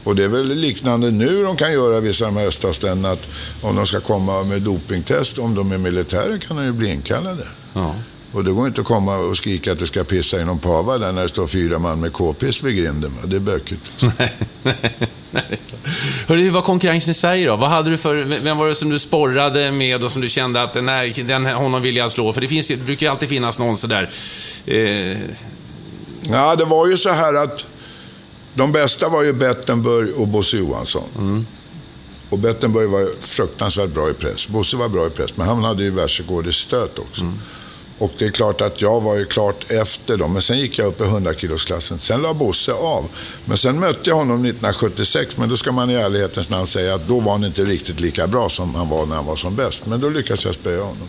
Och 0.04 0.16
det 0.16 0.24
är 0.24 0.28
väl 0.28 0.48
liknande 0.48 1.10
nu 1.10 1.42
de 1.42 1.56
kan 1.56 1.72
göra 1.72 2.00
vissa 2.00 2.26
av 2.26 2.34
de 2.34 2.40
här 2.40 2.46
öststatsländerna. 2.46 3.12
Att 3.12 3.28
om 3.62 3.76
de 3.76 3.86
ska 3.86 4.00
komma 4.00 4.42
med 4.42 4.62
dopingtest, 4.62 5.38
om 5.38 5.54
de 5.54 5.72
är 5.72 5.78
militärer 5.78 6.38
kan 6.38 6.56
de 6.56 6.64
ju 6.64 6.72
bli 6.72 6.90
inkallade. 6.90 7.46
Ja. 7.72 7.94
Och 8.32 8.44
det 8.44 8.52
går 8.52 8.66
inte 8.66 8.80
att 8.80 8.86
komma 8.86 9.16
och 9.16 9.36
skrika 9.36 9.72
att 9.72 9.78
det 9.78 9.86
ska 9.86 10.04
pissa 10.04 10.40
i 10.40 10.44
någon 10.44 10.58
pava 10.58 10.98
där 10.98 11.12
när 11.12 11.22
det 11.22 11.28
står 11.28 11.46
fyra 11.46 11.78
man 11.78 12.00
med 12.00 12.12
k-piss 12.12 12.62
vid 12.62 12.76
grinden. 12.76 13.12
Det 13.24 13.36
är 13.36 13.40
bökigt. 13.40 14.02
Hörru, 16.28 16.42
hur 16.42 16.50
var 16.50 16.62
konkurrensen 16.62 17.10
i 17.10 17.14
Sverige 17.14 17.46
då? 17.46 17.56
Vad 17.56 17.70
hade 17.70 17.90
du 17.90 17.98
för, 17.98 18.14
vem 18.42 18.58
var 18.58 18.68
det 18.68 18.74
som 18.74 18.90
du 18.90 18.98
sporrade 18.98 19.70
med 19.70 20.04
och 20.04 20.10
som 20.10 20.22
du 20.22 20.28
kände 20.28 20.62
att 20.62 20.72
den 20.72 20.88
här, 20.88 21.24
den 21.24 21.46
honom 21.46 21.82
vill 21.82 21.96
jag 21.96 22.12
slå? 22.12 22.32
För 22.32 22.40
det, 22.40 22.48
finns, 22.48 22.68
det 22.68 22.76
brukar 22.76 23.06
ju 23.06 23.10
alltid 23.10 23.28
finnas 23.28 23.58
någon 23.58 23.76
sådär... 23.76 24.10
Eh, 24.66 25.18
Ja, 26.30 26.56
det 26.56 26.64
var 26.64 26.86
ju 26.86 26.96
så 26.96 27.10
här 27.10 27.34
att 27.34 27.66
de 28.54 28.72
bästa 28.72 29.08
var 29.08 29.22
ju 29.22 29.32
Bettenburg 29.32 30.16
och 30.16 30.28
Bosse 30.28 30.56
Johansson. 30.56 31.46
Och 32.30 32.38
Bettenburg 32.38 32.88
var 32.88 33.00
ju 33.00 33.08
fruktansvärt 33.20 33.90
bra 33.90 34.10
i 34.10 34.12
press. 34.12 34.48
Bosse 34.48 34.76
var 34.76 34.88
bra 34.88 35.06
i 35.06 35.10
press, 35.10 35.36
men 35.36 35.46
han 35.46 35.64
hade 35.64 35.82
ju 35.82 35.90
världsrekord 35.90 36.46
i 36.46 36.52
stöt 36.52 36.98
också. 36.98 37.24
Och 37.98 38.12
det 38.18 38.24
är 38.24 38.30
klart 38.30 38.60
att 38.60 38.80
jag 38.80 39.00
var 39.00 39.16
ju 39.16 39.24
klart 39.24 39.70
efter 39.70 40.16
dem, 40.16 40.32
men 40.32 40.42
sen 40.42 40.58
gick 40.58 40.78
jag 40.78 40.88
upp 40.88 41.00
i 41.00 41.04
100-kilosklassen. 41.04 41.98
Sen 41.98 42.22
la 42.22 42.34
Bosse 42.34 42.72
av. 42.72 43.08
Men 43.44 43.56
sen 43.58 43.80
mötte 43.80 44.10
jag 44.10 44.16
honom 44.16 44.36
1976, 44.36 45.36
men 45.36 45.48
då 45.48 45.56
ska 45.56 45.72
man 45.72 45.90
i 45.90 45.94
ärlighetens 45.94 46.50
namn 46.50 46.66
säga 46.66 46.94
att 46.94 47.08
då 47.08 47.20
var 47.20 47.32
han 47.32 47.44
inte 47.44 47.64
riktigt 47.64 48.00
lika 48.00 48.26
bra 48.26 48.48
som 48.48 48.74
han 48.74 48.88
var 48.88 49.06
när 49.06 49.16
han 49.16 49.26
var 49.26 49.36
som 49.36 49.56
bäst. 49.56 49.86
Men 49.86 50.00
då 50.00 50.08
lyckades 50.08 50.44
jag 50.44 50.54
spöa 50.54 50.82
honom. 50.82 51.08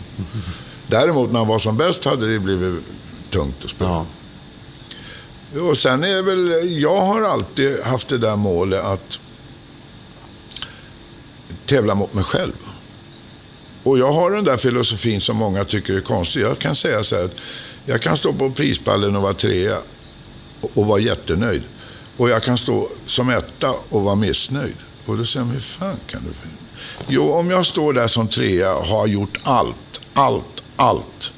Däremot 0.88 1.32
när 1.32 1.39
han 1.39 1.47
var 1.47 1.60
som 1.60 1.77
bäst 1.77 2.06
hade 2.06 2.34
det 2.34 2.39
blivit 2.39 2.84
tungt 3.29 3.63
att 3.63 3.69
spöa. 3.69 3.88
ja. 3.88 4.06
Och 5.61 5.77
sen 5.77 6.03
är 6.03 6.21
väl, 6.21 6.71
jag 6.81 7.01
har 7.01 7.21
alltid 7.21 7.79
haft 7.79 8.07
det 8.07 8.17
där 8.17 8.35
målet 8.35 8.83
att 8.83 9.19
tävla 11.65 11.95
mot 11.95 12.13
mig 12.13 12.23
själv. 12.23 12.53
Och 13.83 13.99
jag 13.99 14.11
har 14.11 14.31
den 14.31 14.43
där 14.43 14.57
filosofin 14.57 15.21
som 15.21 15.37
många 15.37 15.65
tycker 15.65 15.93
är 15.93 15.99
konstig. 15.99 16.41
Jag 16.41 16.59
kan 16.59 16.75
säga 16.75 17.03
så 17.03 17.15
här 17.15 17.23
att 17.23 17.35
jag 17.85 18.01
kan 18.01 18.17
stå 18.17 18.33
på 18.33 18.51
prispallen 18.51 19.15
och 19.15 19.21
vara 19.21 19.33
trea 19.33 19.77
och, 20.61 20.85
vara 20.85 20.99
jättenöjd. 20.99 21.63
Och 22.17 22.29
jag 22.29 22.43
kan 22.43 22.57
stå 22.57 22.89
som 23.05 23.29
etta 23.29 23.73
och 23.89 24.01
vara 24.01 24.15
missnöjd. 24.15 24.75
Och 25.05 25.17
då 25.17 25.25
säger 25.25 25.45
man, 25.45 25.53
hur 25.53 25.61
fan 25.61 25.97
kan 26.07 26.21
du... 26.23 26.49
Jo, 27.07 27.31
om 27.31 27.49
jag 27.49 27.65
står 27.65 27.93
där 27.93 28.07
som 28.07 28.27
trea 28.27 28.75
och 28.75 28.85
har 28.85 29.07
gjort 29.07 29.37
allt, 29.43 30.01
allt, 30.13 30.63
allt. 30.75 31.33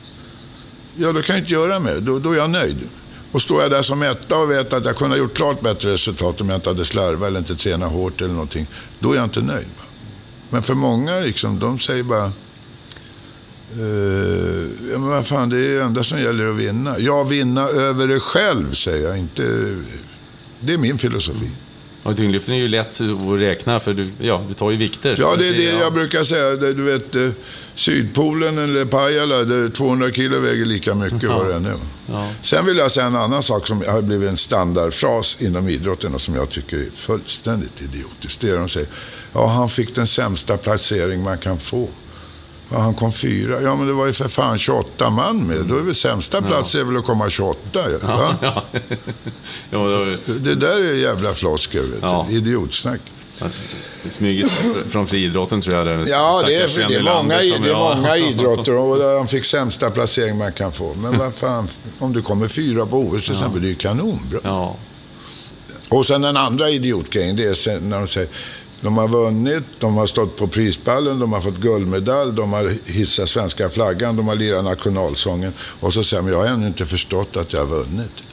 Ja, 0.95 1.11
då 1.11 1.21
kan 1.21 1.35
jag 1.35 1.41
inte 1.41 1.53
göra 1.53 1.79
mer. 1.79 1.99
Då, 1.99 2.19
då 2.19 2.31
är 2.31 2.37
jag 2.37 2.49
nöjd. 2.49 2.77
Och 3.35 3.41
står 3.41 3.61
jag 3.61 3.71
där 3.71 3.81
som 3.81 4.01
etta 4.01 4.37
och 4.37 4.51
vet 4.51 4.73
att 4.73 4.85
jag 4.85 4.95
kunde 4.95 5.15
ha 5.15 5.19
gjort 5.19 5.33
klart 5.33 5.61
bättre 5.61 5.93
resultat 5.93 6.41
om 6.41 6.49
jag 6.49 6.57
inte 6.57 6.69
hade 6.69 6.85
slarvat 6.85 7.27
eller 7.27 7.39
inte 7.39 7.55
tränat 7.55 7.91
hårt 7.91 8.21
eller 8.21 8.33
någonting. 8.33 8.67
Då 8.99 9.11
är 9.11 9.15
jag 9.15 9.23
inte 9.23 9.41
nöjd. 9.41 9.67
Va? 9.77 9.83
Men 10.49 10.63
för 10.63 10.73
många, 10.73 11.19
liksom, 11.19 11.59
de 11.59 11.79
säger 11.79 12.03
bara... 12.03 12.31
Uh, 13.79 14.67
ja, 14.91 14.97
men 14.99 15.07
vad 15.07 15.27
fan, 15.27 15.49
det 15.49 15.57
är 15.57 15.77
det 15.77 15.83
enda 15.83 16.03
som 16.03 16.19
gäller 16.19 16.47
att 16.47 16.55
vinna. 16.55 16.99
Ja, 16.99 17.23
vinna 17.23 17.67
över 17.67 18.07
dig 18.07 18.19
själv, 18.19 18.73
säger 18.73 19.07
jag. 19.07 19.17
Inte... 19.17 19.75
Det 20.59 20.73
är 20.73 20.77
min 20.77 20.97
filosofi. 20.97 21.51
Och 22.05 22.17
tyngdlyftning 22.17 22.57
är 22.57 22.61
ju 22.61 22.67
lätt 22.67 23.01
att 23.01 23.39
räkna, 23.39 23.79
för 23.79 23.93
du, 23.93 24.09
ja, 24.19 24.43
du 24.47 24.53
tar 24.53 24.71
ju 24.71 24.77
vikter. 24.77 25.15
Ja, 25.19 25.35
det 25.35 25.47
är 25.47 25.53
det 25.53 25.63
jag 25.63 25.93
brukar 25.93 26.23
säga. 26.23 26.55
Du 26.55 26.83
vet, 26.83 27.15
eh, 27.15 27.29
Sydpolen 27.75 28.57
eller 28.57 28.85
Pajala, 28.85 29.43
där 29.43 29.69
200 29.69 30.11
kilo 30.11 30.39
väger 30.39 30.65
lika 30.65 30.95
mycket 30.95 31.23
ja. 31.23 31.37
vad 31.37 31.47
det 31.47 31.69
är. 31.69 31.75
Ja. 32.11 32.31
Sen 32.41 32.65
vill 32.65 32.77
jag 32.77 32.91
säga 32.91 33.05
en 33.05 33.15
annan 33.15 33.43
sak 33.43 33.67
som 33.67 33.83
har 33.87 34.01
blivit 34.01 34.29
en 34.29 34.37
standardfras 34.37 35.37
inom 35.39 35.69
idrotten 35.69 36.13
och 36.13 36.21
som 36.21 36.35
jag 36.35 36.49
tycker 36.49 36.77
är 36.77 36.89
fullständigt 36.95 37.81
idiotiskt. 37.81 38.41
Det 38.41 38.49
är 38.49 38.57
de 38.57 38.69
säger, 38.69 38.89
ja 39.33 39.47
han 39.47 39.69
fick 39.69 39.95
den 39.95 40.07
sämsta 40.07 40.57
placering 40.57 41.23
man 41.23 41.37
kan 41.37 41.59
få. 41.59 41.87
Han 42.69 42.93
kom 42.93 43.11
fyra. 43.11 43.61
Ja, 43.61 43.75
men 43.75 43.87
det 43.87 43.93
var 43.93 44.05
ju 44.05 44.13
för 44.13 44.27
fan 44.27 44.57
28 44.57 45.09
man 45.09 45.47
med. 45.47 45.65
Då 45.65 45.77
är 45.77 45.81
väl 45.81 45.95
sämsta 45.95 46.41
plats 46.41 46.75
ja. 46.75 46.81
är 46.81 46.83
väl 46.83 46.97
att 46.97 47.05
komma 47.05 47.29
28. 47.29 47.59
Ja, 48.01 48.35
ja. 48.41 48.63
ja. 49.69 50.05
det 50.25 50.55
där 50.55 50.81
är 50.81 50.93
jävla 50.93 51.33
floskel. 51.33 51.91
Ja. 52.01 52.27
Idiotsnack. 52.29 53.01
Det 54.03 54.09
smyger 54.09 54.45
från 54.89 55.07
friidrotten 55.07 55.61
tror 55.61 55.75
jag. 55.75 55.85
Där 55.85 56.05
ja, 56.07 56.43
det 56.45 56.55
är, 56.55 56.87
det 56.87 56.95
är, 56.95 57.01
många, 57.01 57.37
det 57.37 57.69
är 57.69 57.95
många 57.95 58.17
idrotter 58.31 58.73
och 58.73 58.97
där 58.97 59.17
han 59.17 59.27
fick 59.27 59.45
sämsta 59.45 59.91
placering 59.91 60.37
man 60.37 60.51
kan 60.51 60.71
få. 60.71 60.93
Men 60.93 61.17
vad 61.17 61.33
fan, 61.33 61.67
om 61.99 62.13
du 62.13 62.21
kommer 62.21 62.47
fyra 62.47 62.85
på 62.85 62.97
OS 62.97 63.25
till 63.25 63.33
exempel, 63.33 63.61
det 63.61 63.67
är 63.67 63.69
ju 63.69 63.75
kanonbra. 63.75 64.69
Och 65.89 66.05
sen 66.05 66.21
den 66.21 66.37
andra 66.37 66.69
idiotgrejen, 66.69 67.35
det 67.35 67.67
är 67.67 67.79
när 67.79 67.99
de 67.99 68.07
säger 68.07 68.29
de 68.81 68.97
har 68.97 69.07
vunnit, 69.07 69.63
de 69.79 69.97
har 69.97 70.07
stått 70.07 70.37
på 70.37 70.47
prispallen, 70.47 71.19
de 71.19 71.33
har 71.33 71.41
fått 71.41 71.57
guldmedalj, 71.57 72.33
de 72.33 72.53
har 72.53 72.91
hissat 72.91 73.29
svenska 73.29 73.69
flaggan, 73.69 74.15
de 74.15 74.27
har 74.27 74.35
lirat 74.35 74.63
nationalsången. 74.63 75.53
Och 75.59 75.93
så 75.93 76.03
säger 76.03 76.23
de, 76.23 76.31
jag 76.31 76.37
har 76.37 76.45
ännu 76.45 76.67
inte 76.67 76.85
förstått 76.85 77.37
att 77.37 77.53
jag 77.53 77.59
har 77.59 77.67
vunnit. 77.67 78.29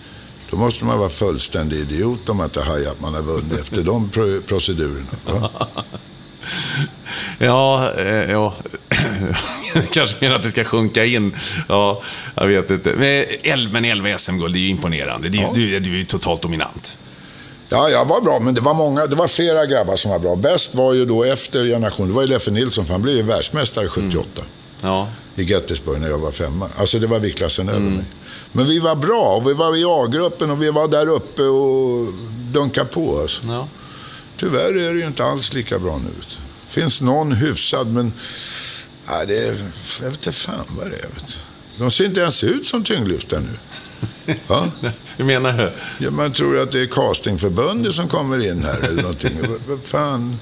Då 0.50 0.57
måste 0.57 0.85
man 0.85 0.98
vara 0.98 1.09
fullständig 1.09 1.78
idiot 1.78 2.28
om 2.28 2.37
man 2.37 2.46
inte 2.46 2.61
hajar 2.61 2.90
att 2.90 3.00
man 3.00 3.14
har 3.14 3.22
vunnit 3.22 3.61
efter 3.61 3.83
de 3.83 4.11
procedurerna. 4.46 5.07
Va? 5.24 5.50
Ja, 7.38 7.92
eh, 7.98 8.31
ja. 8.31 8.55
kanske 9.92 10.16
menar 10.20 10.37
att 10.37 10.42
det 10.42 10.50
ska 10.50 10.64
sjunka 10.64 11.05
in. 11.05 11.35
Ja, 11.68 12.02
jag 12.35 12.46
vet 12.46 12.70
inte. 12.70 12.92
Men 13.70 13.85
11 13.85 14.18
SM-guld, 14.18 14.55
det 14.55 14.59
är 14.59 14.61
ju 14.61 14.68
imponerande. 14.68 15.28
Du, 15.28 15.38
ja. 15.38 15.50
du, 15.55 15.81
du 15.81 15.92
är 15.92 15.98
ju 15.98 16.05
totalt 16.05 16.42
dominant. 16.42 16.98
Ja, 17.72 17.90
jag 17.90 18.04
var 18.04 18.20
bra, 18.20 18.40
men 18.40 18.54
det 18.54 18.61
var 18.61 18.74
många, 18.74 19.06
det 19.06 19.16
var 19.16 19.28
flera 19.28 19.66
grabbar 19.66 19.96
som 19.96 20.11
var 20.11 20.18
bra. 20.18 20.37
Bäst 20.37 20.74
var 20.74 20.92
ju 20.92 21.06
då 21.06 21.24
efter 21.24 21.64
generationen, 21.64 22.08
det 22.08 22.14
var 22.14 22.22
ju 22.22 22.28
Leffe 22.28 22.50
Nilsson, 22.50 22.85
för 22.85 22.92
han 22.92 23.02
blev 23.02 23.16
ju 23.16 23.22
världsmästare 23.22 23.88
78. 23.88 24.28
Mm. 24.35 24.46
Ja. 24.82 25.08
I 25.35 25.42
Gettysburg 25.42 26.00
när 26.00 26.08
jag 26.08 26.18
var 26.18 26.32
femma. 26.32 26.68
Alltså 26.76 26.98
det 26.98 27.06
var 27.06 27.18
viktklassen 27.18 27.68
mm. 27.68 27.82
över 27.82 27.96
mig. 27.96 28.04
Men 28.52 28.66
vi 28.66 28.78
var 28.78 28.96
bra 28.96 29.37
och 29.37 29.48
vi 29.48 29.52
var 29.52 29.76
i 29.76 29.85
A-gruppen 29.87 30.50
och 30.50 30.62
vi 30.62 30.70
var 30.70 30.88
där 30.88 31.08
uppe 31.08 31.42
och 31.42 32.12
dunkade 32.52 32.87
på. 32.87 33.20
Alltså. 33.20 33.42
Ja. 33.46 33.68
Tyvärr 34.37 34.78
är 34.78 34.92
det 34.94 35.00
ju 35.00 35.06
inte 35.06 35.24
alls 35.24 35.52
lika 35.52 35.78
bra 35.78 35.98
nu. 35.98 36.11
Det 36.20 36.80
finns 36.80 37.00
någon 37.00 37.32
hyfsad, 37.32 37.87
men 37.87 38.12
ja, 39.06 39.24
det 39.28 39.38
är, 39.38 39.54
jag 40.02 40.11
vet 40.11 40.14
inte 40.14 40.32
fan 40.32 40.64
vad 40.68 40.90
det 40.90 40.96
är. 40.96 41.08
De 41.78 41.90
ser 41.90 42.04
inte 42.04 42.20
ens 42.20 42.44
ut 42.44 42.66
som 42.66 42.85
tyngdlyftare 42.85 43.40
nu. 43.40 43.56
Ja? 44.48 44.66
Hur 45.16 45.24
menar 45.24 45.52
du? 45.52 45.72
Ja, 46.04 46.10
man 46.10 46.32
tror 46.32 46.58
att 46.58 46.72
det 46.72 46.80
är 46.80 46.86
castingförbundet 46.86 47.94
som 47.94 48.08
kommer 48.08 48.50
in 48.50 48.64
här 48.64 48.88
eller 48.88 49.02
någonting. 49.02 49.38
vad, 49.68 49.82
fan, 49.84 50.38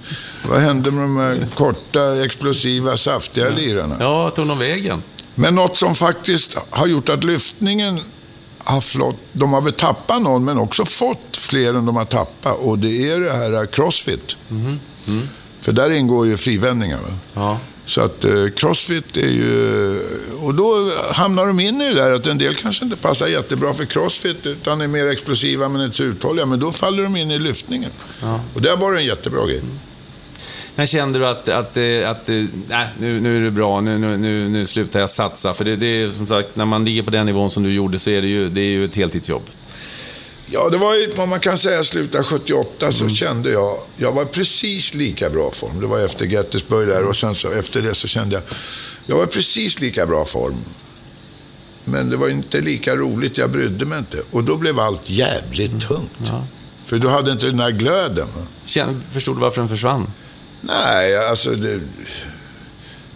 vad 0.49 0.61
hände 0.61 0.91
med 0.91 1.03
de 1.03 1.17
här 1.17 1.47
korta, 1.55 2.25
explosiva, 2.25 2.97
saftiga 2.97 3.49
ja. 3.49 3.55
lirarna? 3.55 3.97
Ja, 4.01 4.31
tog 4.31 4.49
de 4.49 4.59
vägen? 4.59 5.03
Men 5.35 5.55
något 5.55 5.77
som 5.77 5.95
faktiskt 5.95 6.59
har 6.71 6.87
gjort 6.87 7.09
att 7.09 7.25
lyftningen 7.25 8.01
har 8.59 8.81
flott, 8.81 9.17
de 9.33 9.53
har 9.53 9.61
väl 9.61 9.73
tappat 9.73 10.23
någon, 10.23 10.45
men 10.45 10.59
också 10.59 10.85
fått 10.85 11.37
fler 11.37 11.75
än 11.75 11.87
de 11.87 11.97
har 11.97 12.05
tappat. 12.05 12.59
Och 12.59 12.79
det 12.79 13.11
är 13.11 13.21
det 13.21 13.33
här 13.33 13.67
crossfit. 13.67 14.37
Mm. 14.51 14.81
Mm. 15.07 15.29
För 15.61 15.73
där 15.73 15.91
ingår 15.91 16.27
ju 16.27 16.37
frivändningar. 16.37 17.01
Ja. 17.35 17.59
Så 17.91 18.01
att 18.01 18.25
eh, 18.25 18.49
crossfit 18.57 19.17
är 19.17 19.29
ju... 19.29 20.01
Och 20.43 20.55
då 20.55 20.93
hamnar 21.13 21.47
de 21.47 21.61
in 21.61 21.81
i 21.81 21.89
det 21.89 21.95
där 21.95 22.13
att 22.13 22.27
en 22.27 22.39
del 22.39 22.55
kanske 22.55 22.85
inte 22.85 22.97
passar 22.97 23.27
jättebra 23.27 23.75
för 23.75 23.85
crossfit 23.85 24.47
utan 24.47 24.81
är 24.81 24.87
mer 24.87 25.07
explosiva 25.07 25.69
men 25.69 25.83
inte 25.83 25.97
så 25.97 26.03
uthålliga. 26.03 26.47
Men 26.47 26.61
då 26.61 26.73
faller 26.73 27.03
de 27.03 27.17
in 27.17 27.31
i 27.31 27.39
lyftningen. 27.39 27.91
Ja. 28.23 28.41
Och 28.55 28.63
där 28.63 28.77
var 28.77 28.93
det 28.93 28.99
en 28.99 29.07
jättebra 29.07 29.47
grej. 29.47 29.59
Mm. 29.59 29.79
När 30.75 30.87
kände 30.87 31.19
du 31.19 31.27
att, 31.27 31.49
att, 31.49 31.77
att, 31.77 32.05
att 32.05 32.29
nej, 32.69 32.89
nu, 32.99 33.21
nu 33.21 33.37
är 33.37 33.45
det 33.45 33.51
bra, 33.51 33.81
nu, 33.81 33.99
nu, 33.99 34.17
nu, 34.17 34.49
nu 34.49 34.67
slutar 34.67 35.01
jag 35.01 35.11
satsa? 35.11 35.53
För 35.53 35.65
det, 35.65 35.77
det 35.77 36.03
är 36.03 36.11
som 36.11 36.27
sagt, 36.27 36.57
när 36.57 36.65
man 36.65 36.85
ligger 36.85 37.03
på 37.03 37.11
den 37.11 37.27
nivån 37.27 37.51
som 37.51 37.63
du 37.63 37.73
gjorde 37.73 37.99
så 37.99 38.11
är 38.11 38.23
det 38.23 38.29
ju, 38.29 38.49
det 38.49 38.61
är 38.61 38.71
ju 38.71 38.85
ett 38.85 38.97
heltidsjobb. 38.97 39.43
Ja, 40.53 40.69
det 40.69 40.79
var 40.79 40.95
ju 40.95 41.11
vad 41.17 41.29
man 41.29 41.41
kan 41.41 41.59
säga 41.59 41.85
slutet 41.85 42.27
78 42.27 42.93
så 42.93 43.05
mm. 43.05 43.17
kände 43.17 43.51
jag, 43.51 43.79
jag 43.97 44.13
var 44.13 44.25
precis 44.25 44.95
lika 44.95 45.31
bra 45.31 45.51
form. 45.51 45.81
Det 45.81 45.87
var 45.87 46.01
efter 46.01 46.27
Gettysburg 46.27 46.89
där 46.89 47.05
och 47.05 47.17
sen 47.17 47.35
så 47.35 47.51
efter 47.51 47.83
det 47.83 47.95
så 47.95 48.09
kände 48.09 48.35
jag, 48.35 48.43
jag 49.07 49.17
var 49.17 49.27
precis 49.27 49.81
lika 49.81 50.07
bra 50.07 50.25
form. 50.25 50.57
Men 51.85 52.11
det 52.11 52.17
var 52.17 52.29
inte 52.29 52.61
lika 52.61 52.97
roligt, 52.97 53.39
jag 53.39 53.51
brydde 53.51 53.85
mig 53.85 53.99
inte. 53.99 54.23
Och 54.31 54.45
då 54.45 54.57
blev 54.57 54.81
allt 54.81 55.11
jävligt 55.11 55.71
mm. 55.71 55.81
tungt. 55.81 56.21
Ja. 56.27 56.47
För 56.85 56.99
du 56.99 57.09
hade 57.09 57.33
inte 57.33 57.47
den 57.47 57.57
där 57.57 57.71
glöden. 57.71 58.29
Känn, 58.65 59.03
förstod 59.11 59.37
du 59.37 59.41
varför 59.41 59.61
den 59.61 59.69
försvann? 59.69 60.13
Nej, 60.61 61.29
alltså 61.29 61.51
det, 61.51 61.81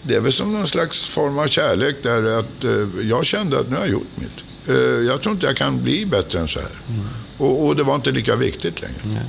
det 0.03 0.15
är 0.15 0.21
väl 0.21 0.33
som 0.33 0.53
någon 0.53 0.69
slags 0.69 1.05
form 1.05 1.39
av 1.39 1.47
kärlek 1.47 1.97
där 2.03 2.39
att 2.39 2.65
eh, 2.65 3.09
jag 3.09 3.27
kände 3.27 3.61
att 3.61 3.71
nu 3.71 3.77
har 3.77 3.83
jag 3.83 3.93
gjort 3.93 4.11
mitt. 4.15 4.45
Eh, 4.69 4.75
jag 5.07 5.23
tror 5.23 5.33
inte 5.33 5.47
jag 5.47 5.57
kan 5.57 5.83
bli 5.83 6.07
bättre 6.07 6.41
än 6.41 6.49
så 6.49 6.61
här. 6.61 6.71
Mm. 6.89 7.09
Och, 7.39 7.67
och, 7.67 7.77
det 7.77 7.83
var 7.83 7.95
inte 7.95 8.11
lika 8.11 8.37
viktigt 8.37 8.81
längre. 8.81 8.95
Nej. 9.05 9.25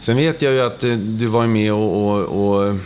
Sen 0.00 0.16
vet 0.16 0.42
jag 0.42 0.52
ju 0.52 0.60
att 0.60 0.84
eh, 0.84 0.92
du 0.92 1.26
var 1.26 1.46
med 1.46 1.72
och, 1.72 2.06
och, 2.06 2.20
och 2.20 2.76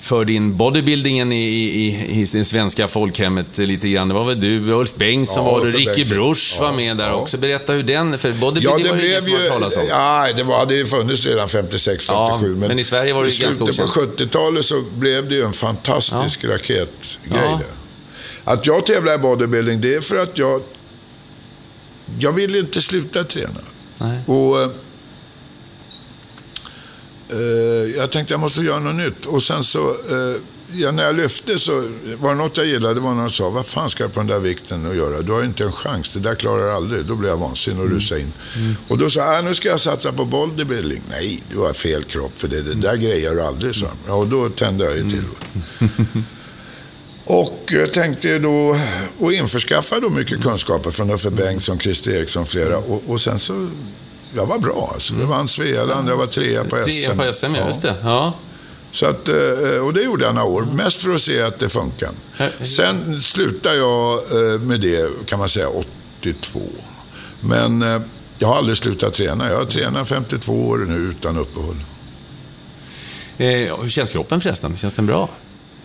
förde 0.00 0.32
in 0.32 0.56
bodybuildingen 0.56 1.32
i, 1.32 1.44
i, 1.46 2.20
i 2.20 2.28
det 2.32 2.44
svenska 2.44 2.88
folkhemmet 2.88 3.58
lite 3.58 3.88
grann. 3.88 4.08
Det 4.08 4.14
var 4.14 4.24
väl 4.24 4.40
du, 4.40 4.72
Ulf 4.72 4.94
Bengtsson 4.94 5.46
ja, 5.46 5.52
var 5.52 5.64
det, 5.64 5.70
Ricky 5.70 6.04
Bruch 6.04 6.56
ja, 6.58 6.64
var 6.64 6.72
med 6.72 6.96
där 6.96 7.08
ja. 7.08 7.14
också. 7.14 7.38
Berätta 7.38 7.72
hur 7.72 7.82
den, 7.82 8.18
för 8.18 8.32
bodybuilding 8.32 8.86
ja, 8.86 8.92
det 8.92 8.96
var 8.96 9.02
ju 9.02 9.08
ingen 9.08 9.22
som 9.22 9.32
hört 9.32 9.48
talas 9.48 9.76
om. 9.76 9.82
Ja, 9.88 10.28
det 10.36 10.42
var, 10.42 10.58
hade 10.58 10.74
ju 10.74 10.86
funnits 10.86 11.26
redan 11.26 11.48
56, 11.48 12.06
57. 12.06 12.12
Ja, 12.12 12.38
men, 12.40 12.68
men, 12.68 12.78
i 12.78 12.84
Sverige 12.84 13.12
var 13.12 13.24
det 13.24 13.30
ju 13.30 13.44
ganska 13.44 13.64
okänt. 13.64 13.94
på 13.94 14.00
70-talet 14.00 14.64
så 14.64 14.84
blev 14.98 15.28
det 15.28 15.34
ju 15.34 15.44
en 15.44 15.52
fantastisk 15.52 16.44
raketgrej 16.44 16.88
där. 17.24 17.58
Att 18.44 18.66
jag 18.66 18.86
tävlar 18.86 19.14
i 19.14 19.18
bodybuilding, 19.18 19.80
det 19.80 19.94
är 19.94 20.00
för 20.00 20.22
att 20.22 20.38
jag 20.38 20.62
jag 22.18 22.32
ville 22.32 22.58
inte 22.58 22.80
sluta 22.80 23.24
träna. 23.24 23.60
Nej. 23.98 24.18
Och 24.26 24.62
eh, 24.62 24.70
eh, 27.28 27.96
Jag 27.96 28.10
tänkte 28.10 28.34
jag 28.34 28.40
måste 28.40 28.60
göra 28.60 28.78
något 28.78 28.94
nytt. 28.94 29.26
Och 29.26 29.42
sen 29.42 29.64
så, 29.64 29.90
eh, 29.90 30.40
ja, 30.72 30.92
när 30.92 31.04
jag 31.04 31.16
lyfte 31.16 31.58
så 31.58 31.72
var 32.20 32.30
det 32.30 32.38
något 32.38 32.56
jag 32.56 32.66
gillade. 32.66 33.00
Var 33.00 33.14
när 33.14 33.22
de 33.22 33.30
sa, 33.30 33.50
vad 33.50 33.66
fan 33.66 33.90
ska 33.90 34.04
jag 34.04 34.12
på 34.12 34.20
den 34.20 34.26
där 34.26 34.38
vikten 34.38 34.90
att 34.90 34.96
göra? 34.96 35.22
Du 35.22 35.32
har 35.32 35.44
inte 35.44 35.64
en 35.64 35.72
chans. 35.72 36.12
Det 36.12 36.20
där 36.20 36.34
klarar 36.34 36.66
jag 36.66 36.76
aldrig. 36.76 37.04
Då 37.04 37.14
blev 37.14 37.30
jag 37.30 37.38
vansinnig 37.38 37.80
och 37.80 37.86
mm. 37.86 37.98
rusade 37.98 38.20
in. 38.20 38.32
Mm. 38.56 38.76
Och 38.88 38.98
då 38.98 39.10
sa 39.10 39.34
jag, 39.34 39.44
nu 39.44 39.54
ska 39.54 39.68
jag 39.68 39.80
satsa 39.80 40.12
på 40.12 40.24
bodybuilding. 40.24 41.02
Nej, 41.10 41.42
du 41.52 41.58
har 41.58 41.72
fel 41.72 42.04
kropp 42.04 42.38
för 42.38 42.48
det. 42.48 42.62
Det 42.62 42.74
där 42.74 42.88
mm. 42.88 43.00
grejer 43.00 43.34
du 43.34 43.42
aldrig, 43.42 43.74
så. 43.74 43.86
Ja, 44.06 44.14
och 44.14 44.26
då 44.26 44.48
tände 44.48 44.84
jag 44.84 44.96
ju 44.96 45.10
till. 45.10 45.24
Och 47.28 47.74
tänkte 47.92 48.38
då, 48.38 48.76
och 49.18 49.32
införskaffa 49.32 50.00
då 50.00 50.10
mycket 50.10 50.42
kunskaper 50.42 50.90
från 50.90 51.10
Uffe 51.10 51.30
Bengtsson, 51.30 51.78
Christer 51.78 52.10
Eriksson 52.10 52.42
och 52.42 52.48
flera. 52.48 52.78
Och, 52.78 53.02
och 53.06 53.20
sen 53.20 53.38
så, 53.38 53.68
jag 54.34 54.46
var 54.46 54.58
bra 54.58 54.90
alltså. 54.94 55.14
Jag 55.14 55.26
vann 55.26 55.48
Svealand, 55.48 56.08
jag 56.08 56.16
var 56.16 56.26
trea 56.26 56.64
på 56.64 56.84
SM. 56.84 57.04
Trea 57.04 57.26
på 57.26 57.32
SM, 57.32 57.54
ja. 57.54 57.66
just 57.66 57.82
det. 57.82 57.94
Ja. 58.02 58.34
Så 58.92 59.06
att, 59.06 59.28
eh, 59.28 59.84
och 59.84 59.92
det 59.92 60.02
gjorde 60.02 60.24
jag 60.24 60.34
några 60.34 60.48
år, 60.48 60.62
mest 60.62 61.02
för 61.02 61.14
att 61.14 61.20
se 61.20 61.42
att 61.42 61.58
det 61.58 61.68
funkar. 61.68 62.10
Sen 62.64 63.20
slutade 63.20 63.76
jag 63.76 64.14
eh, 64.14 64.60
med 64.60 64.80
det, 64.80 65.26
kan 65.26 65.38
man 65.38 65.48
säga, 65.48 65.68
82. 66.20 66.60
Men 67.40 67.82
eh, 67.82 68.00
jag 68.38 68.48
har 68.48 68.56
aldrig 68.56 68.76
slutat 68.76 69.14
träna. 69.14 69.50
Jag 69.50 69.56
har 69.56 69.64
tränat 69.64 70.08
52 70.08 70.52
år 70.68 70.78
nu 70.78 70.96
utan 70.96 71.36
uppehåll. 71.36 71.76
hur 73.36 73.88
känns 73.88 74.10
kroppen 74.10 74.40
förresten? 74.40 74.76
Känns 74.76 74.94
den 74.94 75.06
bra? 75.06 75.28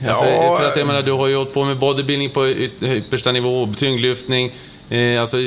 Alltså, 0.09 0.25
ja, 0.25 0.57
för 0.57 0.67
att 0.67 0.77
jag 0.77 0.87
menar, 0.87 1.01
du 1.01 1.11
har 1.11 1.27
ju 1.27 1.35
hållit 1.35 1.53
på 1.53 1.63
med 1.63 1.77
bodybuilding 1.77 2.29
på 2.29 2.47
yppersta 2.81 3.31
nivå, 3.31 3.73
tyngdlyftning. 3.77 4.51
Eh, 4.89 5.21
alltså, 5.21 5.37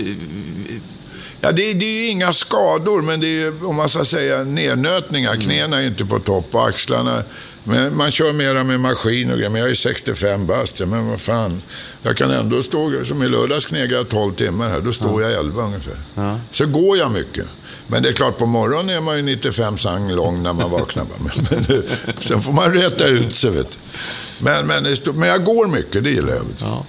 Ja, 1.41 1.53
det, 1.53 1.73
det, 1.73 1.87
är 1.87 2.03
ju 2.03 2.07
inga 2.07 2.33
skador, 2.33 3.03
men 3.03 3.21
det 3.21 3.43
är 3.43 3.67
om 3.67 3.77
man 3.77 3.89
ska 3.89 4.05
säga 4.05 4.45
nernötningar. 4.45 5.33
Mm. 5.33 5.45
Knäna 5.45 5.83
är 5.83 5.87
inte 5.87 6.05
på 6.05 6.19
topp 6.19 6.55
och 6.55 6.69
axlarna. 6.69 7.23
Men 7.65 7.97
man 7.97 8.11
kör 8.11 8.33
mera 8.33 8.65
med 8.65 8.81
maskin 8.81 9.31
och 9.31 9.37
grejer. 9.37 9.51
Men 9.51 9.61
jag 9.61 9.71
är 9.71 9.75
65 9.75 10.47
bast. 10.47 10.81
Men 10.81 11.09
vad 11.09 11.21
fan. 11.21 11.63
Jag 12.03 12.17
kan 12.17 12.31
ändå 12.31 12.63
stå, 12.63 13.05
som 13.05 13.23
i 13.23 13.29
lördags 13.29 13.67
knegade 13.67 13.95
jag 13.95 14.09
12 14.09 14.35
timmar 14.35 14.69
här. 14.69 14.81
Då 14.81 14.93
står 14.93 15.23
ja. 15.23 15.31
jag 15.31 15.41
11 15.41 15.63
ungefär. 15.63 15.97
Ja. 16.15 16.41
Så 16.51 16.67
går 16.67 16.99
jag 16.99 17.11
mycket. 17.11 17.47
Men 17.87 18.03
det 18.03 18.09
är 18.09 18.13
klart, 18.13 18.39
på 18.39 18.47
morgonen 18.47 18.97
är 18.97 19.01
man 19.01 19.17
ju 19.17 19.23
95 19.23 19.79
sang 19.79 20.11
lång 20.11 20.43
när 20.43 20.53
man 20.53 20.71
vaknar. 20.71 21.05
men, 21.19 21.31
men, 21.51 21.83
sen 22.19 22.43
får 22.43 22.53
man 22.53 22.73
rätta 22.75 23.07
ut 23.07 23.35
sig. 23.35 23.51
Vet. 23.51 23.79
Men, 24.41 24.67
men, 24.67 24.97
men 25.15 25.29
jag 25.29 25.45
går 25.45 25.67
mycket, 25.67 26.05
det 26.05 26.11
gillar 26.11 26.35
jag. 26.35 26.45
Ja. 26.61 26.85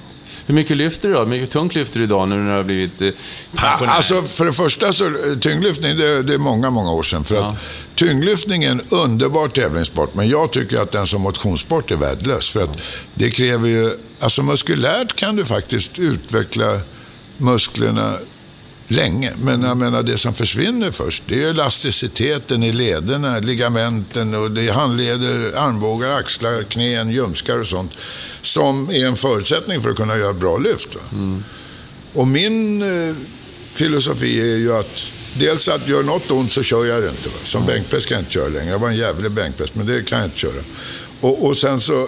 Hur 0.45 0.53
mycket 0.53 0.77
lyfter 0.77 1.09
du 1.09 1.13
då? 1.13 1.19
Hur 1.19 1.27
mycket 1.27 1.51
tungt 1.51 1.75
lyfter 1.75 1.97
du 1.99 2.03
idag 2.03 2.29
nu 2.29 2.35
när 2.35 2.51
du 2.51 2.55
har 2.57 2.63
blivit 2.63 3.01
eh, 3.01 3.09
pensionär? 3.55 3.91
Alltså, 3.91 4.21
för 4.23 4.45
det 4.45 4.53
första 4.53 4.93
så, 4.93 5.11
tyngdlyftning, 5.41 5.97
det, 5.97 6.23
det 6.23 6.33
är 6.33 6.37
många, 6.37 6.69
många 6.69 6.91
år 6.91 7.03
sedan. 7.03 7.23
För 7.23 7.35
Ja. 7.35 7.45
att 7.45 7.55
tyngdlyftning 7.95 8.63
är 8.63 8.71
en 8.71 8.81
underbar 8.89 9.47
tävlingssport, 9.47 10.15
men 10.15 10.29
jag 10.29 10.51
tycker 10.51 10.79
att 10.79 10.91
den 10.91 11.07
som 11.07 11.21
motionssport 11.21 11.91
är 11.91 11.95
värdelös. 11.95 12.49
För 12.49 12.63
att 12.63 12.79
det 13.13 13.29
kräver 13.29 13.69
ju, 13.69 13.91
alltså 14.19 14.43
muskulärt 14.43 15.15
kan 15.15 15.35
du 15.35 15.45
faktiskt 15.45 15.99
utveckla 15.99 16.79
musklerna 17.37 18.15
länge. 18.87 19.33
Men 19.41 19.61
jag 19.61 19.77
menar, 19.77 20.03
det 20.03 20.17
som 20.17 20.33
försvinner 20.33 20.91
först, 20.91 21.23
det 21.27 21.43
är 21.43 21.49
elasticiteten 21.49 22.63
i 22.63 22.73
lederna, 22.73 23.39
ligamenten 23.39 24.35
och 24.35 24.51
det 24.51 24.67
är 24.67 24.71
handleder, 24.71 25.53
armbågar, 25.55 26.19
axlar, 26.19 26.63
knän, 26.63 27.09
ljumskar 27.09 27.59
och 27.59 27.67
sånt. 27.67 27.91
Som 28.41 28.89
är 28.89 29.07
en 29.07 29.15
förutsättning 29.15 29.81
för 29.81 29.89
att 29.89 29.95
kunna 29.95 30.17
göra 30.17 30.33
bra 30.33 30.57
lyft. 30.57 30.95
Va? 30.95 31.01
Och 32.13 32.27
min 32.27 32.81
eh, 32.81 33.15
filosofi 33.71 34.51
är 34.51 34.57
ju 34.57 34.75
att 34.75 35.05
dels 35.33 35.67
att 35.67 35.87
gör 35.87 36.03
något 36.03 36.31
ont 36.31 36.51
så 36.51 36.63
kör 36.63 36.85
jag 36.85 37.03
det 37.03 37.09
inte. 37.09 37.29
Va? 37.29 37.35
Som 37.43 37.65
bänkpress 37.65 38.05
kan 38.05 38.15
jag 38.15 38.21
inte 38.21 38.31
köra 38.31 38.47
längre. 38.47 38.71
Jag 38.71 38.79
var 38.79 38.89
en 38.89 38.97
jävlig 38.97 39.31
bänkpress, 39.31 39.75
men 39.75 39.85
det 39.85 40.07
kan 40.07 40.19
jag 40.19 40.27
inte 40.27 40.39
köra. 40.39 40.63
Och, 41.21 41.45
och 41.45 41.57
sen 41.57 41.81
så 41.81 42.07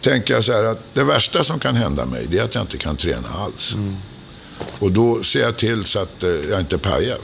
tänker 0.00 0.34
jag 0.34 0.44
så 0.44 0.52
här 0.52 0.64
att 0.64 0.94
det 0.94 1.04
värsta 1.04 1.44
som 1.44 1.58
kan 1.58 1.76
hända 1.76 2.06
mig, 2.06 2.26
det 2.30 2.38
är 2.38 2.42
att 2.44 2.54
jag 2.54 2.62
inte 2.62 2.78
kan 2.78 2.96
träna 2.96 3.28
alls. 3.28 3.74
Och 4.78 4.92
då 4.92 5.22
ser 5.22 5.40
jag 5.40 5.56
till 5.56 5.84
så 5.84 5.98
att 5.98 6.22
eh, 6.22 6.30
jag 6.30 6.60
inte 6.60 6.78
pajar. 6.78 7.18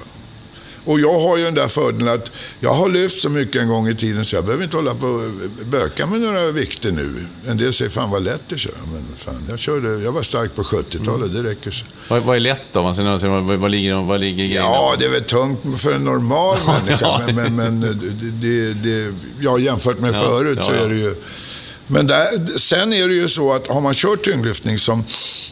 Och 0.87 1.01
jag 1.01 1.19
har 1.21 1.37
ju 1.37 1.45
den 1.45 1.55
där 1.55 1.69
fördelen 1.69 2.15
att 2.15 2.31
jag 2.61 2.75
har 2.75 2.89
lyft 2.89 3.21
så 3.21 3.29
mycket 3.29 3.63
en 3.63 3.69
gång 3.69 3.89
i 3.89 3.95
tiden 3.95 4.25
så 4.25 4.37
jag 4.37 4.45
behöver 4.45 4.65
inte 4.65 4.77
hålla 4.77 4.95
på 4.95 5.07
och 5.07 5.67
böka 5.67 6.07
med 6.07 6.21
några 6.21 6.51
vikter 6.51 6.93
nu. 6.93 7.27
En 7.47 7.57
del 7.57 7.73
säger 7.73 7.91
fan 7.91 8.11
vad 8.11 8.23
lätt 8.23 8.43
det 8.49 8.59
kör. 8.59 8.73
Men 8.93 9.05
fan, 9.17 9.47
jag, 9.49 9.59
körde, 9.59 9.89
jag 9.89 10.13
var 10.13 10.23
stark 10.23 10.55
på 10.55 10.63
70-talet, 10.63 11.33
det 11.35 11.43
räcker 11.43 11.71
så. 11.71 11.85
Vad, 12.09 12.23
vad 12.23 12.37
är 12.37 12.41
lätt 12.41 12.63
då? 12.73 12.83
Man 12.83 12.95
säger, 12.95 13.41
vad, 13.41 13.59
vad, 13.59 13.71
ligger, 13.71 13.95
vad 13.95 14.21
ligger 14.21 14.45
grejerna? 14.45 14.67
Ja, 14.67 14.95
det 14.99 15.05
är 15.05 15.11
väl 15.11 15.25
tungt 15.25 15.81
för 15.81 15.93
en 15.93 16.05
normal 16.05 16.59
människa. 16.67 17.21
Men, 17.27 17.35
men, 17.35 17.57
men 17.57 17.81
det, 18.43 18.73
det, 18.75 19.15
ja, 19.41 19.59
jämfört 19.59 19.99
med 19.99 20.15
Ja, 20.15 20.21
förut 20.21 20.59
ja, 20.61 20.67
så 20.67 20.73
är 20.73 20.89
det 20.89 20.97
ju... 20.97 21.15
Men 21.87 22.07
där, 22.07 22.59
sen 22.59 22.93
är 22.93 23.09
det 23.09 23.15
ju 23.15 23.29
så 23.29 23.53
att 23.53 23.67
har 23.67 23.81
man 23.81 23.95
kört 23.95 24.25
tyngdlyftning 24.25 24.79
som, 24.79 25.05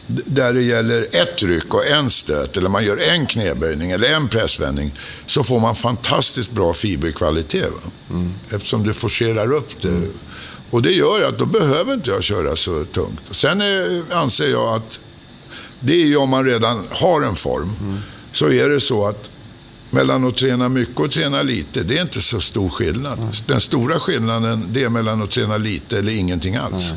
där 0.07 0.53
det 0.53 0.61
gäller 0.61 1.07
ett 1.11 1.43
ryck 1.43 1.73
och 1.73 1.87
en 1.87 2.09
stöt, 2.09 2.57
eller 2.57 2.69
man 2.69 2.85
gör 2.85 2.97
en 2.97 3.25
knäböjning 3.25 3.91
eller 3.91 4.13
en 4.13 4.27
pressvändning, 4.27 4.93
så 5.25 5.43
får 5.43 5.59
man 5.59 5.75
fantastiskt 5.75 6.51
bra 6.51 6.73
fiberkvalitet. 6.73 7.69
Va? 7.71 7.91
Mm. 8.09 8.33
Eftersom 8.51 8.83
du 8.83 8.93
forcerar 8.93 9.53
upp 9.53 9.81
det. 9.81 10.01
Och 10.69 10.81
det 10.81 10.91
gör 10.91 11.27
att 11.27 11.37
då 11.37 11.45
behöver 11.45 11.93
inte 11.93 12.09
jag 12.09 12.23
köra 12.23 12.55
så 12.55 12.85
tungt. 12.85 13.19
Sen 13.31 13.61
är, 13.61 14.03
anser 14.11 14.49
jag 14.49 14.75
att 14.75 14.99
det 15.79 15.93
är 15.93 16.05
ju 16.05 16.17
om 16.17 16.29
man 16.29 16.45
redan 16.45 16.83
har 16.89 17.21
en 17.21 17.35
form. 17.35 18.01
Så 18.31 18.49
är 18.51 18.69
det 18.69 18.81
så 18.81 19.07
att 19.07 19.29
mellan 19.91 20.27
att 20.27 20.37
träna 20.37 20.69
mycket 20.69 20.99
och 20.99 21.11
träna 21.11 21.41
lite, 21.41 21.83
det 21.83 21.97
är 21.97 22.01
inte 22.01 22.21
så 22.21 22.41
stor 22.41 22.69
skillnad. 22.69 23.19
Den 23.47 23.61
stora 23.61 23.99
skillnaden, 23.99 24.65
det 24.69 24.83
är 24.83 24.89
mellan 24.89 25.21
att 25.21 25.31
träna 25.31 25.57
lite 25.57 25.97
eller 25.97 26.19
ingenting 26.19 26.55
alls. 26.55 26.93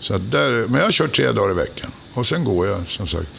Så 0.00 0.14
att 0.14 0.30
där, 0.30 0.66
men 0.68 0.80
jag 0.80 0.92
kör 0.92 1.08
tre 1.08 1.32
dagar 1.32 1.50
i 1.50 1.54
veckan. 1.54 1.90
Och 2.14 2.26
sen 2.26 2.44
går 2.44 2.66
jag, 2.66 2.88
som 2.88 3.06
sagt. 3.06 3.32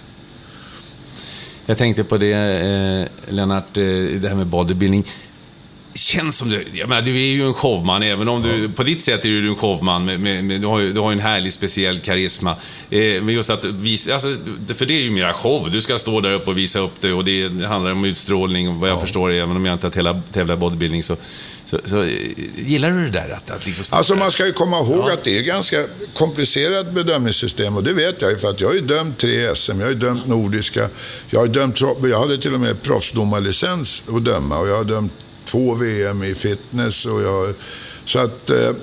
Jag 1.65 1.77
tänkte 1.77 2.03
på 2.03 2.17
det, 2.17 2.33
eh, 2.33 3.33
Lennart, 3.33 3.77
eh, 3.77 3.83
det 4.21 4.27
här 4.27 4.35
med 4.35 4.47
bodybuilding. 4.47 5.05
Känns 5.93 6.37
som 6.37 6.49
du, 6.49 6.65
jag 6.73 6.89
menar, 6.89 7.01
du 7.01 7.11
är 7.15 7.25
ju 7.33 7.47
en 7.47 7.53
showman, 7.53 8.03
även 8.03 8.27
om 8.27 8.41
du, 8.41 8.69
på 8.69 8.83
ditt 8.83 9.03
sätt 9.03 9.25
är 9.25 9.29
du 9.29 9.49
en 9.49 9.55
showman, 9.55 10.05
med, 10.05 10.19
med, 10.19 10.43
med, 10.43 10.61
du, 10.61 10.67
har 10.67 10.79
ju, 10.79 10.93
du 10.93 10.99
har 10.99 11.11
ju 11.11 11.13
en 11.13 11.19
härlig 11.23 11.53
speciell 11.53 11.99
karisma. 11.99 12.55
Eh, 12.89 12.99
men 12.99 13.29
just 13.29 13.49
att 13.49 13.65
visa, 13.65 14.13
alltså, 14.13 14.37
för 14.75 14.85
det 14.85 14.93
är 14.93 15.01
ju 15.01 15.11
mera 15.11 15.33
show, 15.33 15.71
du 15.71 15.81
ska 15.81 15.97
stå 15.97 16.21
där 16.21 16.33
uppe 16.33 16.49
och 16.49 16.57
visa 16.57 16.79
upp 16.79 17.01
det 17.01 17.13
och 17.13 17.25
det 17.25 17.65
handlar 17.67 17.91
om 17.91 18.05
utstrålning, 18.05 18.69
och 18.69 18.75
vad 18.75 18.89
jag 18.89 19.01
förstår, 19.01 19.31
även 19.31 19.55
om 19.55 19.65
jag 19.65 19.73
inte 19.75 19.87
har 19.87 19.91
tävlat- 20.31 20.53
i 20.53 20.55
bodybuilding, 20.55 21.03
så, 21.03 21.17
så, 21.65 21.79
så 21.85 22.03
eh, 22.03 22.09
gillar 22.55 22.91
du 22.91 23.05
det 23.05 23.11
där 23.11 23.29
att, 23.37 23.51
att 23.51 23.65
liksom 23.65 23.83
stå 23.85 23.95
Alltså 23.95 24.13
där? 24.13 24.19
man 24.19 24.31
ska 24.31 24.45
ju 24.45 24.53
komma 24.53 24.77
ihåg 24.79 25.11
att 25.11 25.23
det 25.23 25.37
är 25.37 25.41
ganska 25.41 25.85
komplicerat 26.13 26.91
bedömningssystem 26.91 27.77
och 27.77 27.83
det 27.83 27.93
vet 27.93 28.21
jag 28.21 28.31
ju 28.31 28.37
för 28.37 28.49
att 28.49 28.61
jag 28.61 28.67
har 28.67 28.75
ju 28.75 28.81
dömt 28.81 29.17
tre 29.17 29.55
SM, 29.55 29.71
jag 29.79 29.85
har 29.85 29.91
ju 29.91 29.99
dömt 29.99 30.27
nordiska, 30.27 30.89
jag 31.29 31.39
har 31.39 31.45
ju 31.45 31.51
dömt, 31.51 31.81
jag 31.81 32.19
hade 32.19 32.37
till 32.37 32.53
och 32.53 32.59
med 32.59 32.81
proffsdomarlicens 32.81 34.03
att 34.07 34.25
döma 34.25 34.59
och 34.59 34.67
jag 34.67 34.77
har 34.77 34.83
dömt 34.83 35.13
två 35.51 35.75
VM 35.75 36.23
i 36.23 36.35
fitness 36.35 37.05
och 37.05 37.21
jag, 37.21 37.53
så 38.05 38.19
att 38.19 38.49
eh, 38.49 38.57
eh, 38.57 38.73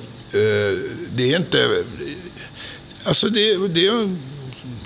det 1.13 1.33
är 1.33 1.37
inte, 1.37 1.85
alltså 3.05 3.29
det, 3.29 3.69
det 3.69 3.87
är 3.87 4.17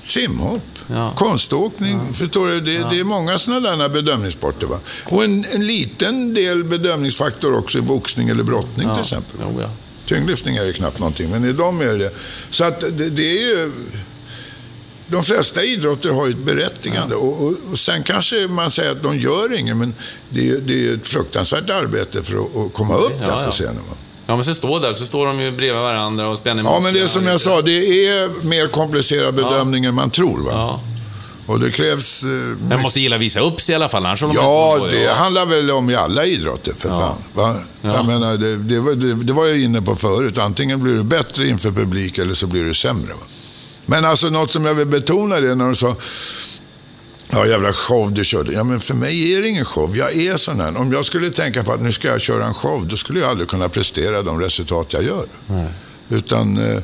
simhopp. 0.03 0.63
Ja. 0.87 1.15
Konståkning, 1.17 2.15
förstår 2.15 2.49
du? 2.49 2.61
Det, 2.61 2.91
det 2.91 3.01
är 3.01 3.05
många 3.05 3.39
sådana 3.39 3.77
där 3.77 3.89
bedömningssporter. 3.89 4.67
Va? 4.67 4.79
Och 5.05 5.25
en, 5.25 5.45
en 5.51 5.67
liten 5.67 6.35
del 6.35 6.65
bedömningsfaktor 6.65 7.59
också 7.59 7.79
i 7.79 7.81
boxning 7.81 8.29
eller 8.29 8.43
brottning 8.43 8.89
till 8.93 9.01
exempel. 9.01 9.41
Jo, 9.43 9.61
ja. 9.61 9.71
Tyngdlyftning 10.07 10.57
är 10.57 10.65
det 10.65 10.73
knappt 10.73 10.99
någonting, 10.99 11.31
men 11.31 11.45
i 11.45 11.53
dem 11.53 11.81
är 11.81 11.95
det. 11.95 12.11
Så 12.51 12.65
att 12.65 12.81
det, 12.81 13.11
det 13.11 13.23
är 13.23 13.49
ju... 13.49 13.73
De 15.11 15.25
flesta 15.25 15.63
idrotter 15.63 16.11
har 16.11 16.27
ju 16.27 16.33
ett 16.33 16.39
berättigande. 16.39 17.15
Och, 17.15 17.43
och, 17.47 17.55
och 17.71 17.79
sen 17.79 18.03
kanske 18.03 18.47
man 18.49 18.71
säger 18.71 18.91
att 18.93 19.03
de 19.03 19.19
gör 19.19 19.59
inget, 19.59 19.77
men 19.77 19.95
det 20.29 20.57
det 20.67 20.89
är 20.89 20.95
ett 20.95 21.07
fruktansvärt 21.09 21.71
arbete 21.71 22.23
för 22.23 22.35
att, 22.39 22.57
att 22.67 22.73
komma 22.75 22.97
upp 22.97 23.13
Ja, 23.21 23.27
där 23.27 23.39
ja. 23.39 23.45
på 23.45 23.51
scenen. 23.51 23.79
Ja, 24.27 24.37
men 24.37 24.45
så 24.45 24.55
står 24.55 24.81
där, 24.81 24.93
så 24.93 25.07
står 25.07 25.27
de 25.27 25.41
ju 25.41 25.51
bredvid 25.51 25.83
varandra 25.83 26.29
och 26.29 26.39
spänner 26.39 26.63
Ja, 26.63 26.81
men 26.81 26.93
det 26.95 26.99
är 26.99 27.03
musklerna. 27.03 27.09
som 27.25 27.31
jag 27.31 27.41
sa, 27.41 27.63
det 27.63 28.07
är 28.09 28.47
mer 28.47 28.67
komplicerad 28.67 29.35
bedömning 29.35 29.85
än 29.85 29.95
man 29.95 30.11
tror. 30.11 30.39
Va? 30.45 30.51
Ja. 30.53 30.81
Och 31.47 31.61
det 31.61 31.71
krävs... 31.71 32.23
Eh, 32.23 32.29
Men 32.69 32.83
måste 32.83 33.01
gilla 33.01 33.17
att 33.17 33.23
visa 33.23 33.41
upp 33.41 33.61
sig 33.61 33.73
i 33.73 33.77
alla 33.77 33.89
fall, 33.89 34.07
annars 34.07 34.21
de 34.21 34.33
Ja, 34.35 34.79
inte- 34.85 34.97
det 34.97 35.13
handlar 35.13 35.47
väl 35.47 35.71
om 35.71 35.91
i 35.91 35.95
alla 35.95 36.27
idrotter 36.27 36.73
för 36.79 36.89
fan. 36.89 37.17
Va? 37.35 37.57
Jag 37.83 38.07
menar, 38.07 38.37
det, 38.37 38.57
det, 38.57 38.81
var- 38.81 38.93
det, 38.95 39.15
det 39.15 39.33
var 39.33 39.47
jag 39.47 39.61
inne 39.61 39.83
på 39.83 39.97
förut. 39.97 40.39
Antingen 40.39 40.83
blir 40.83 40.95
du 40.95 41.03
bättre 41.03 41.49
inför 41.49 41.71
publik 41.71 42.19
eller 42.19 42.35
så 42.35 42.47
blir 42.47 42.65
du 42.65 42.75
sämre. 42.75 43.13
Va? 43.13 43.21
Men 43.91 44.05
alltså 44.05 44.31
något 44.31 44.51
som 44.51 44.65
jag 44.65 44.75
vill 44.75 44.87
betona 44.87 45.41
det 45.41 45.55
när 45.55 45.65
de 45.65 45.75
sa 45.75 45.97
Ja, 47.33 47.47
jävla 47.47 47.73
show 47.73 48.13
du 48.13 48.25
körde. 48.25 48.53
Ja, 48.53 48.65
men 48.65 48.81
för 48.81 48.95
mig 48.95 49.35
är 49.35 49.43
det 49.43 49.49
ingen 49.49 49.65
show. 49.65 49.97
Jag 49.97 50.17
är 50.17 50.37
sån 50.37 50.61
här. 50.61 50.77
Om 50.77 50.93
jag 50.93 51.05
skulle 51.05 51.31
tänka 51.31 51.65
på 51.65 51.73
att 51.73 51.83
nu 51.83 51.93
ska 51.93 52.09
jag 52.09 52.21
köra 52.21 52.45
en 52.45 52.55
show, 52.55 52.87
då 52.87 52.97
skulle 52.97 53.21
jag 53.21 53.31
aldrig 53.31 53.49
kunna 53.49 53.69
prestera 53.69 54.23
de 54.23 54.41
resultat 54.41 54.93
jag 54.93 55.03
gör. 55.03 55.27
Utan 56.09 56.59
eh, 56.59 56.79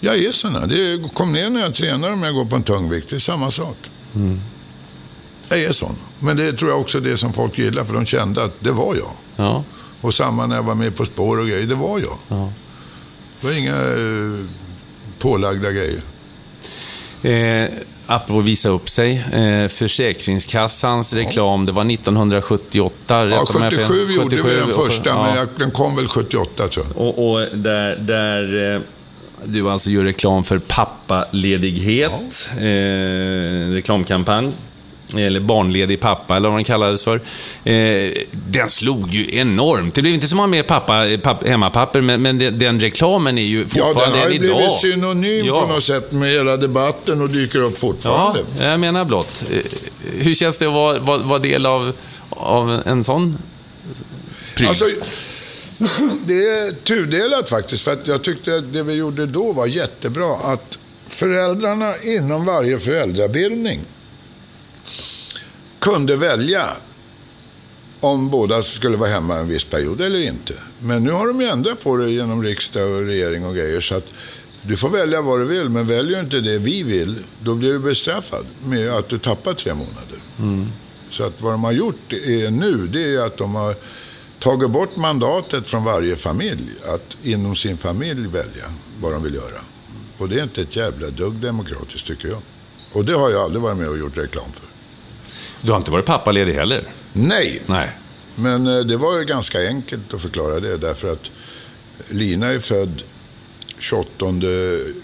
jag 0.00 0.16
är 0.16 0.32
sån 0.32 0.54
här. 0.54 0.66
Det 0.66 0.92
är, 0.92 1.08
kom 1.08 1.32
ner 1.32 1.50
när 1.50 1.60
jag 1.60 1.74
tränar 1.74 2.12
om 2.12 2.22
jag 2.22 2.34
går 2.34 2.44
på 2.44 2.56
en 2.56 2.62
tung 2.62 2.90
vikt. 2.90 3.08
Det 3.08 3.16
är 3.16 3.20
samma 3.20 3.50
sak. 3.50 3.76
Jag 5.48 5.62
är 5.62 5.72
sån. 5.72 5.96
Men 6.18 6.36
det 6.36 6.52
tror 6.52 6.70
jag 6.70 6.80
också 6.80 7.00
det 7.00 7.16
som 7.16 7.32
folk 7.32 7.58
gillar, 7.58 7.84
för 7.84 7.94
de 7.94 8.06
kände 8.06 8.44
att 8.44 8.60
det 8.60 8.72
var 8.72 8.94
jag. 8.94 9.10
Ja. 9.36 9.64
Och 10.00 10.14
samma 10.14 10.46
när 10.46 10.56
jag 10.56 10.62
var 10.62 10.74
med 10.74 10.96
På 10.96 11.04
spår 11.04 11.38
och 11.38 11.48
grejer, 11.48 11.66
det 11.66 11.74
var 11.74 11.98
jag. 11.98 12.18
Det 13.40 13.46
var 13.46 13.52
inga 13.52 13.76
eh, 13.76 14.46
pålagda 15.18 15.72
grejer. 15.72 16.00
Eh, 17.24 17.70
apropå 18.06 18.40
visa 18.40 18.68
upp 18.68 18.88
sig. 18.88 19.24
Eh, 19.32 19.68
Försäkringskassans 19.68 21.12
reklam, 21.12 21.66
det 21.66 21.72
var 21.72 21.84
1978. 21.84 22.94
Ja, 23.08 23.24
rätta 23.26 23.36
mig 23.36 23.38
om 23.40 23.62
jag 23.62 23.62
har 23.62 23.70
fel. 23.70 23.78
77 23.86 24.12
gjorde 24.12 24.36
vi 24.36 24.42
77, 24.42 24.60
den 24.60 24.68
och- 24.68 24.86
första, 24.86 25.10
ja. 25.10 25.22
men 25.26 25.36
jag, 25.36 25.48
den 25.56 25.70
kom 25.70 25.96
väl 25.96 26.08
78 26.08 26.68
tror 26.68 26.86
jag. 26.88 26.96
Och, 27.06 27.30
och 27.32 27.40
där, 27.52 27.96
där 27.96 28.74
eh, 28.74 28.80
du 29.44 29.70
alltså 29.70 29.90
gör 29.90 30.04
reklam 30.04 30.44
för 30.44 30.58
pappaledighet. 30.58 32.50
Eh, 32.58 33.72
reklamkampanj. 33.72 34.52
Eller 35.16 35.40
barnledig 35.40 36.00
pappa, 36.00 36.36
eller 36.36 36.48
vad 36.48 36.58
den 36.58 36.64
kallades 36.64 37.04
för. 37.04 37.20
Eh, 37.64 38.10
den 38.32 38.68
slog 38.68 39.14
ju 39.14 39.38
enormt. 39.38 39.94
Det 39.94 40.02
blev 40.02 40.14
inte 40.14 40.28
så 40.28 40.36
många 40.36 40.46
mer 40.48 40.62
pappa, 40.62 41.06
papp, 41.22 41.46
hemmapapper, 41.46 42.00
men, 42.00 42.22
men 42.22 42.38
den, 42.38 42.58
den 42.58 42.80
reklamen 42.80 43.38
är 43.38 43.42
ju 43.42 43.58
Ja, 43.58 43.64
fortfarande 43.86 44.16
den 44.16 44.22
har 44.22 44.28
ju 44.28 44.34
idag. 44.34 44.56
blivit 44.56 44.72
synonym 44.80 45.46
Ja. 45.46 45.60
på 45.66 45.72
något 45.72 45.84
sätt 45.84 46.12
med 46.12 46.30
hela 46.30 46.56
debatten 46.56 47.22
och 47.22 47.30
dyker 47.30 47.58
upp 47.58 47.70
Ja, 47.72 47.78
fortfarande. 47.78 48.40
jag 48.60 48.80
menar 48.80 49.04
blott. 49.04 49.44
Eh, 49.52 49.58
Hur 50.18 50.34
känns 50.34 50.58
det 50.58 50.66
att 50.66 50.72
vara, 50.72 50.98
vara, 50.98 51.18
vara 51.18 51.38
del 51.38 51.66
av, 51.66 51.92
av 52.30 52.82
en 52.86 53.04
sån 53.04 53.38
pryl? 54.56 54.68
Alltså, 54.68 54.84
det 56.26 56.34
är 56.48 56.72
tudelat 56.84 57.50
faktiskt. 57.50 57.82
För 57.84 57.92
att 57.92 58.06
jag 58.06 58.22
tyckte 58.22 58.56
att 58.56 58.72
det 58.72 58.82
vi 58.82 58.92
gjorde 58.92 59.26
då 59.26 59.52
var 59.52 59.66
jättebra. 59.66 60.36
Att 60.36 60.78
föräldrarna 61.08 61.94
inom 62.02 62.44
varje 62.44 62.78
föräldrabildning 62.78 63.80
kunde 65.78 66.16
välja 66.16 66.68
om 68.00 68.30
båda 68.30 68.62
skulle 68.62 68.96
vara 68.96 69.10
hemma 69.10 69.38
en 69.38 69.48
viss 69.48 69.64
period 69.64 70.00
eller 70.00 70.20
inte. 70.20 70.54
Men 70.78 71.04
nu 71.04 71.10
har 71.10 71.26
de 71.26 71.40
ju 71.40 71.46
ändrat 71.46 71.80
på 71.84 71.96
det 71.96 72.10
genom 72.10 72.42
riksdag 72.42 72.90
och 72.90 73.06
regering 73.06 73.46
och 73.46 73.54
grejer. 73.54 73.80
Så 73.80 73.94
att 73.94 74.12
du 74.62 74.76
får 74.76 74.88
välja 74.88 75.22
vad 75.22 75.40
du 75.40 75.44
vill, 75.44 75.68
men 75.68 75.86
väljer 75.86 76.16
du 76.16 76.24
inte 76.24 76.40
det 76.40 76.58
vi 76.58 76.82
vill, 76.82 77.18
då 77.40 77.54
blir 77.54 77.72
du 77.72 77.78
bestraffad 77.78 78.46
med 78.64 78.90
att 78.90 79.08
du 79.08 79.18
tappar 79.18 79.54
tre 79.54 79.74
månader. 79.74 80.18
Så 81.10 81.24
att 81.24 81.42
vad 81.42 81.52
de 81.52 81.64
har 81.64 81.72
gjort 81.72 82.12
är 82.12 82.50
nu, 82.50 82.86
det 82.92 83.14
är 83.14 83.20
att 83.20 83.36
de 83.36 83.54
har 83.54 83.74
tagit 84.38 84.70
bort 84.70 84.96
mandatet 84.96 85.66
från 85.66 85.84
varje 85.84 86.16
familj 86.16 86.68
att 86.86 87.16
inom 87.22 87.56
sin 87.56 87.76
familj 87.76 88.28
välja 88.28 88.64
vad 89.00 89.12
de 89.12 89.22
vill 89.22 89.34
göra. 89.34 89.60
Och 90.18 90.28
det 90.28 90.38
är 90.38 90.42
inte 90.42 90.62
ett 90.62 90.76
jävla 90.76 91.06
dugg 91.08 91.34
demokratiskt 91.34 92.06
tycker 92.06 92.28
jag. 92.28 92.38
Och 92.92 93.04
det 93.04 93.12
har 93.12 93.30
jag 93.30 93.40
aldrig 93.40 93.62
varit 93.62 93.78
med 93.78 93.88
och 93.88 93.98
gjort 93.98 94.18
reklam 94.18 94.52
för. 94.52 94.73
Du 95.64 95.70
har 95.70 95.78
inte 95.78 95.90
varit 95.90 96.06
pappaledig 96.06 96.54
heller? 96.54 96.84
Nej, 97.12 97.62
Nej. 97.66 97.90
men 98.34 98.66
eh, 98.66 98.78
det 98.78 98.96
var 98.96 99.22
ganska 99.22 99.68
enkelt 99.68 100.14
att 100.14 100.22
förklara 100.22 100.60
det 100.60 100.76
därför 100.76 101.12
att 101.12 101.30
Lina 102.08 102.46
är 102.46 102.58
född 102.58 103.02
28 103.78 104.26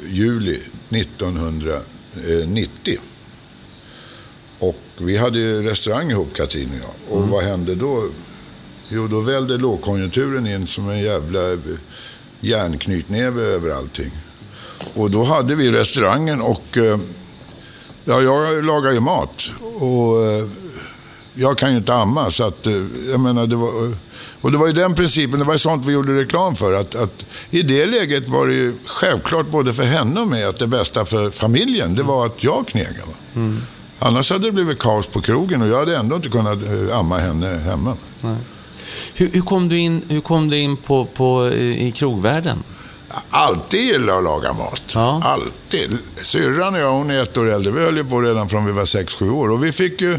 juli 0.08 0.61
1990. 0.90 2.98
Och 4.58 4.76
vi 4.98 5.16
hade 5.16 5.38
ju 5.38 5.62
restaurang 5.62 6.11
ihop, 6.11 6.34
Katrin 6.34 6.68
och 6.68 6.74
jag. 6.76 6.90
Och 7.18 7.28
vad 7.28 7.44
hände 7.44 7.74
då? 7.74 8.08
Jo, 8.88 9.08
då 9.08 9.20
välde 9.20 9.56
lågkonjunkturen 9.56 10.46
in 10.46 10.66
som 10.66 10.88
en 10.88 11.00
jävla 11.00 11.52
eh, 11.52 11.58
järnknytnäve 12.40 13.42
över 13.42 13.70
allting. 13.70 14.11
Och 14.94 15.11
då 15.11 15.24
hade 15.24 15.54
vi 15.54 15.70
restaurangen 15.70 16.40
och 16.40 16.78
eh, 16.78 16.98
ja, 18.05 18.22
jag 18.22 18.64
lagar 18.64 18.90
ju 18.92 19.01
mat. 19.01 19.51
Och 19.78 20.26
eh, 20.26 20.46
jag 21.34 21.59
kan 21.59 21.70
ju 21.70 21.76
inte 21.76 21.94
amma, 21.94 22.30
så 22.30 22.44
att 22.44 22.66
eh, 22.66 22.82
jag 23.11 23.20
menar, 23.20 23.46
det 23.46 23.57
var... 23.57 23.68
eh, 23.86 23.92
Och 24.42 24.53
det 24.53 24.59
var 24.59 24.66
ju 24.66 24.72
den 24.72 24.94
principen, 24.94 25.38
det 25.38 25.44
var 25.44 25.53
ju 25.55 25.59
sånt 25.59 25.84
vi 25.86 25.92
gjorde 25.92 26.16
reklam 26.18 26.57
för. 26.57 26.72
Att, 26.80 26.94
att 26.94 27.24
I 27.51 27.62
det 27.62 27.86
läget 27.86 28.28
var 28.28 28.46
det 28.46 28.55
ju 28.55 28.74
självklart 28.86 29.46
både 29.51 29.72
för 29.72 29.84
henne 29.84 30.20
och 30.20 30.28
mig 30.28 30.44
att 30.44 30.59
det 30.59 30.66
bästa 30.66 31.05
för 31.05 31.30
familjen, 31.30 31.94
det 31.94 32.03
var 32.03 32.26
att 32.26 32.44
jag 32.44 32.66
knegade. 32.66 32.98
va. 33.07 33.14
Annars 33.98 34.30
hade 34.30 34.46
det 34.46 34.53
blivit 34.53 34.78
kaos 34.78 35.07
på 35.07 35.20
krogen 35.20 35.62
och 35.62 35.68
jag 35.68 35.78
hade 35.78 35.96
ändå 35.96 36.16
inte 36.16 36.28
kunnat 36.28 36.59
amma 36.92 37.18
henne 37.18 37.46
hemma. 37.46 37.96
Hur, 39.14 39.30
hur 39.32 39.40
kom 39.40 39.68
du 39.68 39.78
in, 39.78 40.03
hur 40.09 40.20
kom 40.20 40.51
du 40.51 40.57
in 40.59 40.76
på, 40.76 41.05
på, 41.05 41.48
i 41.48 41.92
krogvärlden? 41.96 42.62
Alltid 43.30 43.80
gillar 43.80 44.18
att 44.18 44.24
laga 44.24 44.52
mat. 44.52 44.82
Ja. 44.94 45.22
Alltid. 45.24 45.98
Syrran 46.22 46.74
och 46.74 46.80
jag, 46.80 46.92
hon 46.92 47.11
är 47.11 47.22
ett 47.22 47.36
år 47.36 47.50
äldre. 47.50 47.72
Vi 47.72 47.84
höll 47.84 47.96
ju 47.96 48.04
på 48.04 48.20
redan 48.20 48.48
från 48.48 48.66
vi 48.66 48.72
var 48.72 48.84
6-7 48.84 49.30
år. 49.30 49.50
Och 49.50 49.64
vi 49.64 49.72
fick 49.72 50.00
ju, 50.00 50.18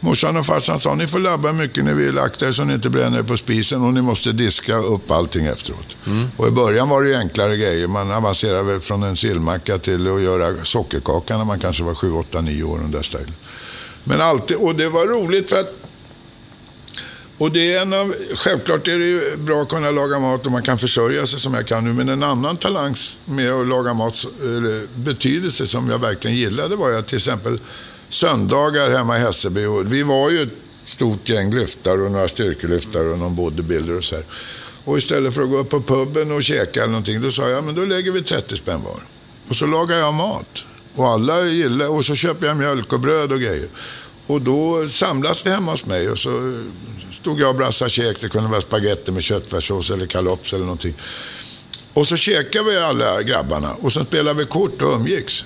morsan 0.00 0.36
och 0.36 0.46
farsan 0.46 0.80
sa, 0.80 0.94
ni 0.94 1.06
får 1.06 1.18
labba 1.18 1.52
mycket 1.52 1.84
när 1.84 1.94
vi 1.94 2.08
är 2.08 2.12
lagt 2.12 2.42
er 2.42 2.52
så 2.52 2.64
ni 2.64 2.74
inte 2.74 2.90
bränner 2.90 3.18
er 3.18 3.22
på 3.22 3.36
spisen 3.36 3.82
och 3.82 3.94
ni 3.94 4.02
måste 4.02 4.32
diska 4.32 4.76
upp 4.76 5.10
allting 5.10 5.46
efteråt. 5.46 5.96
Och 6.36 6.48
i 6.48 6.50
början 6.50 6.88
var 6.88 7.02
det 7.02 7.08
ju 7.08 7.14
enklare 7.16 7.56
grejer. 7.56 7.86
Man 7.86 8.12
avancerade 8.12 8.62
väl 8.62 8.80
från 8.80 9.02
en 9.02 9.16
sillmacka 9.16 9.78
till 9.78 10.14
att 10.14 10.22
göra 10.22 10.64
sockerkaka 10.64 11.38
när 11.38 11.44
man 11.44 11.58
kanske 11.58 11.82
var 11.82 11.94
7, 11.94 12.12
8, 12.12 12.40
9 12.40 12.62
år. 12.62 12.78
Den 12.78 12.90
där 12.90 13.02
stilen. 13.02 13.34
Men 14.04 14.20
alltid, 14.20 14.56
och 14.56 14.74
det 14.74 14.88
var 14.88 15.06
roligt 15.06 15.50
för 15.50 15.60
att 15.60 15.85
och 17.38 17.50
det 17.50 17.72
är 17.72 17.82
en 17.82 17.92
av, 17.92 18.14
självklart 18.34 18.88
är 18.88 18.98
det 18.98 19.04
ju 19.04 19.36
bra 19.36 19.62
att 19.62 19.68
kunna 19.68 19.90
laga 19.90 20.18
mat 20.18 20.46
och 20.46 20.52
man 20.52 20.62
kan 20.62 20.78
försörja 20.78 21.26
sig 21.26 21.40
som 21.40 21.54
jag 21.54 21.66
kan 21.66 21.84
nu. 21.84 21.92
Men 21.92 22.08
en 22.08 22.22
annan 22.22 22.56
talang 22.56 22.94
med 23.24 23.52
att 23.52 23.66
laga 23.66 23.94
mat, 23.94 24.24
betydelse 24.94 25.66
som 25.66 25.90
jag 25.90 25.98
verkligen 25.98 26.36
gillade 26.36 26.76
var 26.76 26.90
jag 26.90 26.98
att 26.98 27.06
till 27.06 27.16
exempel 27.16 27.58
söndagar 28.08 28.90
hemma 28.90 29.16
i 29.16 29.20
Hässelby. 29.20 29.64
Och 29.64 29.92
vi 29.92 30.02
var 30.02 30.30
ju 30.30 30.42
ett 30.42 30.54
stort 30.82 31.28
gäng 31.28 31.54
lyftare 31.54 32.02
och 32.02 32.10
några 32.10 32.28
styrkelyftare 32.28 33.08
och 33.08 33.18
någon 33.18 33.36
bodybuilder 33.36 33.98
och 33.98 34.04
så 34.04 34.14
här. 34.14 34.24
Och 34.84 34.98
istället 34.98 35.34
för 35.34 35.42
att 35.42 35.50
gå 35.50 35.56
upp 35.56 35.70
på 35.70 35.80
puben 35.80 36.32
och 36.32 36.42
käka 36.42 36.80
eller 36.80 36.92
någonting, 36.92 37.20
då 37.20 37.30
sa 37.30 37.48
jag, 37.48 37.64
men 37.64 37.74
då 37.74 37.84
lägger 37.84 38.12
vi 38.12 38.22
30 38.22 38.56
spänn 38.56 38.82
var. 38.84 39.00
Och 39.48 39.56
så 39.56 39.66
lagar 39.66 39.98
jag 39.98 40.14
mat. 40.14 40.64
Och 40.94 41.08
alla 41.08 41.44
gillar, 41.44 41.88
och 41.88 42.04
så 42.04 42.14
köper 42.14 42.46
jag 42.46 42.56
mjölk 42.56 42.92
och 42.92 43.00
bröd 43.00 43.32
och 43.32 43.40
grejer. 43.40 43.68
Och 44.26 44.40
då 44.40 44.88
samlas 44.88 45.46
vi 45.46 45.50
hemma 45.50 45.70
hos 45.70 45.86
mig 45.86 46.10
och 46.10 46.18
så 46.18 46.62
stod 47.26 47.40
jag 47.40 47.48
och 47.48 47.56
brassade 47.56 47.90
käk. 47.90 48.20
Det 48.20 48.28
kunde 48.28 48.48
vara 48.48 48.60
spagetti 48.60 49.12
med 49.12 49.22
köttfärssås 49.22 49.90
eller 49.90 50.06
kalops 50.06 50.52
eller 50.52 50.64
någonting. 50.64 50.94
Och 51.94 52.08
så 52.08 52.16
käkade 52.16 52.70
vi 52.70 52.76
alla 52.76 53.22
grabbarna 53.22 53.74
och 53.74 53.92
sen 53.92 54.04
spelade 54.04 54.38
vi 54.38 54.44
kort 54.44 54.82
och 54.82 54.92
umgicks. 54.92 55.44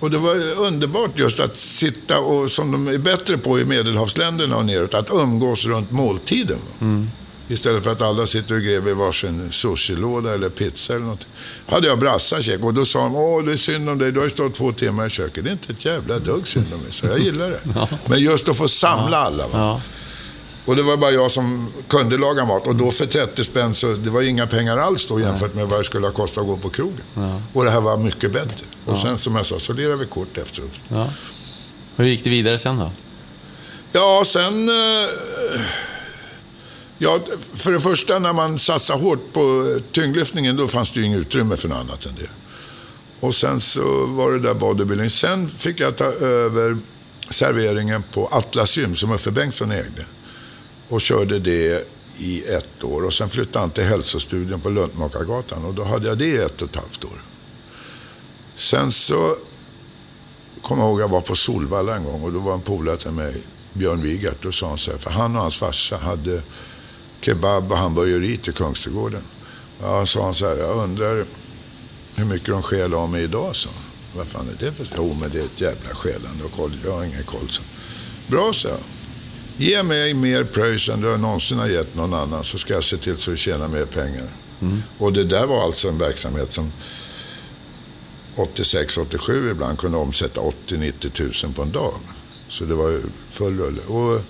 Och 0.00 0.10
det 0.10 0.18
var 0.18 0.34
underbart 0.58 1.18
just 1.18 1.40
att 1.40 1.56
sitta 1.56 2.18
och, 2.18 2.50
som 2.50 2.72
de 2.72 2.88
är 2.88 2.98
bättre 2.98 3.38
på 3.38 3.60
i 3.60 3.64
medelhavsländerna 3.64 4.56
och 4.56 4.64
neråt, 4.64 4.94
att 4.94 5.10
umgås 5.10 5.66
runt 5.66 5.90
måltiden. 5.90 6.58
Istället 7.48 7.84
för 7.84 7.90
att 7.90 8.02
alla 8.02 8.26
sitter 8.26 8.54
och 8.54 8.60
gräver 8.60 8.90
i 8.90 8.94
varsin 8.94 9.52
sushilåda 9.52 10.34
eller 10.34 10.48
pizza 10.48 10.92
eller 10.92 11.02
någonting. 11.02 11.28
Hade 11.66 11.86
jag 11.86 11.98
brassakäk 11.98 12.64
och 12.64 12.74
då 12.74 12.84
sa 12.84 12.98
de, 13.02 13.16
åh 13.16 13.44
det 13.44 13.52
är 13.52 13.56
synd 13.56 13.88
om 13.88 13.98
dig, 13.98 14.12
du 14.12 14.18
har 14.18 14.24
ju 14.24 14.30
stått 14.30 14.54
två 14.54 14.72
timmar 14.72 15.06
i 15.06 15.10
köket. 15.10 15.44
Det 15.44 15.50
är 15.50 15.52
inte 15.52 15.72
ett 15.72 15.84
jävla 15.84 16.18
dugg 16.18 16.48
synd 16.48 16.66
om 16.74 16.80
mig, 16.80 16.92
så 16.92 17.06
jag 17.06 17.18
gillar 17.18 17.50
det. 17.50 17.60
Men 18.06 18.18
just 18.18 18.48
att 18.48 18.56
få 18.56 18.68
samla 18.68 19.16
alla. 19.18 19.48
Va? 19.48 19.58
Ja. 19.58 19.80
Och 20.66 20.76
det 20.76 20.82
var 20.82 20.96
bara 20.96 21.10
jag 21.10 21.30
som 21.30 21.68
kunde 21.88 22.18
laga 22.18 22.44
mat. 22.44 22.66
Och 22.66 22.76
då 22.76 22.90
för 22.90 23.06
30 23.06 23.44
spänn 23.44 23.74
så 23.74 23.92
det 23.94 24.10
var 24.10 24.22
inga 24.22 24.46
pengar 24.46 24.76
alls 24.76 25.06
då 25.08 25.20
jämfört 25.20 25.54
med 25.54 25.68
vad 25.68 25.80
det 25.80 25.84
skulle 25.84 26.06
ha 26.06 26.12
kostat 26.12 26.38
att 26.38 26.46
gå 26.46 26.56
på 26.56 26.70
krogen. 26.70 27.00
Och 27.52 27.64
det 27.64 27.70
här 27.70 27.80
var 27.80 27.96
mycket 27.96 28.32
bättre. 28.32 28.66
Och 28.84 28.98
sen 28.98 29.18
som 29.18 29.36
jag 29.36 29.46
sa, 29.46 29.58
så 29.58 29.72
lirade 29.72 29.96
vi 29.96 30.06
kort 30.06 30.38
efteråt. 30.38 30.70
Ja. 30.88 31.08
Hur 31.96 32.04
gick 32.04 32.24
det 32.24 32.30
vidare 32.30 32.58
sen 32.58 32.78
då? 32.78 32.90
Ja, 33.92 34.22
sen... 34.26 34.68
eh, 34.68 35.10
Ja, 36.98 37.18
för 37.54 37.72
det 37.72 37.80
första 37.80 38.18
när 38.18 38.32
man 38.32 38.58
satsar 38.58 38.96
hårt 38.96 39.32
på 39.32 39.76
tyngdlyftningen 39.92 40.56
då 40.56 40.68
fanns 40.68 40.90
det 40.92 41.00
ju 41.00 41.06
inget 41.06 41.18
utrymme 41.20 41.56
för 41.56 41.68
något 41.68 41.78
annat 41.78 42.06
än 42.06 42.12
det. 42.14 42.28
Och 43.20 43.34
sen 43.34 43.60
så 43.60 44.06
var 44.06 44.32
det 44.32 44.38
där 44.38 44.54
bodybuilding. 44.54 45.10
Sen 45.10 45.48
fick 45.48 45.80
jag 45.80 45.96
ta 45.96 46.04
över 46.04 46.76
serveringen 47.30 48.02
på 48.12 48.26
Atlas 48.26 48.76
Gym 48.76 48.96
som 48.96 49.12
Uffe 49.12 49.30
Bengtsson 49.30 49.70
ägde. 49.72 50.04
Och 50.94 51.00
körde 51.00 51.38
det 51.38 51.88
i 52.18 52.44
ett 52.44 52.84
år. 52.84 53.04
Och 53.04 53.12
sen 53.12 53.28
flyttade 53.28 53.58
han 53.58 53.70
till 53.70 53.84
hälsostudion 53.84 54.60
på 54.60 54.70
Luntmakargatan 54.70 55.64
och 55.64 55.74
då 55.74 55.84
hade 55.84 56.08
jag 56.08 56.18
det 56.18 56.26
i 56.26 56.36
ett 56.36 56.62
och 56.62 56.68
ett 56.68 56.76
halvt 56.76 57.04
år. 57.04 57.22
Sen 58.56 58.92
så 58.92 59.36
kommer 60.62 60.82
jag 60.82 60.90
ihåg 60.90 61.00
jag 61.00 61.08
var 61.08 61.20
på 61.20 61.36
Solvalla 61.36 61.96
en 61.96 62.04
gång 62.04 62.22
och 62.22 62.32
då 62.32 62.38
var 62.38 62.54
en 62.54 62.60
polare 62.60 62.96
till 62.96 63.10
mig, 63.10 63.42
Björn 63.72 64.02
Wigert, 64.02 64.42
då 64.42 64.52
sa 64.52 64.68
han 64.68 64.78
så 64.78 64.90
här, 64.90 64.98
för 64.98 65.10
han 65.10 65.36
och 65.36 65.42
hans 65.42 65.56
farsa 65.56 65.96
hade 65.96 66.42
kebab 67.20 67.72
och 67.72 67.78
hamburgeri 67.78 68.36
till 68.36 68.52
Kungsträdgården. 68.52 69.22
Ja, 69.82 70.06
sa 70.06 70.24
han 70.24 70.34
så 70.34 70.46
här, 70.46 70.56
jag 70.56 70.76
undrar 70.76 71.24
hur 72.14 72.24
mycket 72.24 72.48
de 72.48 72.62
skäl 72.62 72.94
av 72.94 73.10
mig 73.10 73.24
idag, 73.24 73.56
så. 73.56 73.68
Vad 74.16 74.26
fan 74.26 74.48
är 74.48 74.64
det 74.66 74.72
för... 74.72 74.86
Jo, 74.96 75.16
men 75.20 75.30
det 75.30 75.40
är 75.40 75.44
ett 75.44 75.60
jävla 75.60 75.94
skälande 75.94 76.44
och 76.44 76.52
koll. 76.52 76.76
Jag 76.84 76.92
har 76.92 77.04
ingen 77.04 77.24
koll, 77.24 77.48
så. 77.48 77.62
Bra, 78.26 78.52
så 78.52 78.68
jag. 78.68 78.78
Ge 79.56 79.82
mig 79.82 80.14
mer 80.14 80.44
pröjs 80.44 80.88
än 80.88 81.00
du 81.00 81.16
någonsin 81.16 81.58
har 81.58 81.66
gett 81.66 81.94
någon 81.94 82.14
annan 82.14 82.44
så 82.44 82.58
ska 82.58 82.74
jag 82.74 82.84
se 82.84 82.96
till 82.96 83.16
så 83.16 83.30
du 83.30 83.36
tjänar 83.36 83.68
mer 83.68 83.84
pengar. 83.84 84.26
Och 84.98 85.12
det 85.12 85.24
där 85.24 85.46
var 85.46 85.64
alltså 85.64 85.88
en 85.88 85.98
verksamhet 85.98 86.52
som 86.52 86.72
86-87 88.36 89.50
ibland 89.50 89.78
kunde 89.78 89.98
omsätta 89.98 90.40
80-90 90.40 91.10
tusen 91.10 91.52
på 91.52 91.62
en 91.62 91.72
dag. 91.72 91.94
Så 92.48 92.64
det 92.64 92.74
var 92.74 93.00
full 93.30 93.58
rulle. 93.58 93.82
Och 93.82 94.20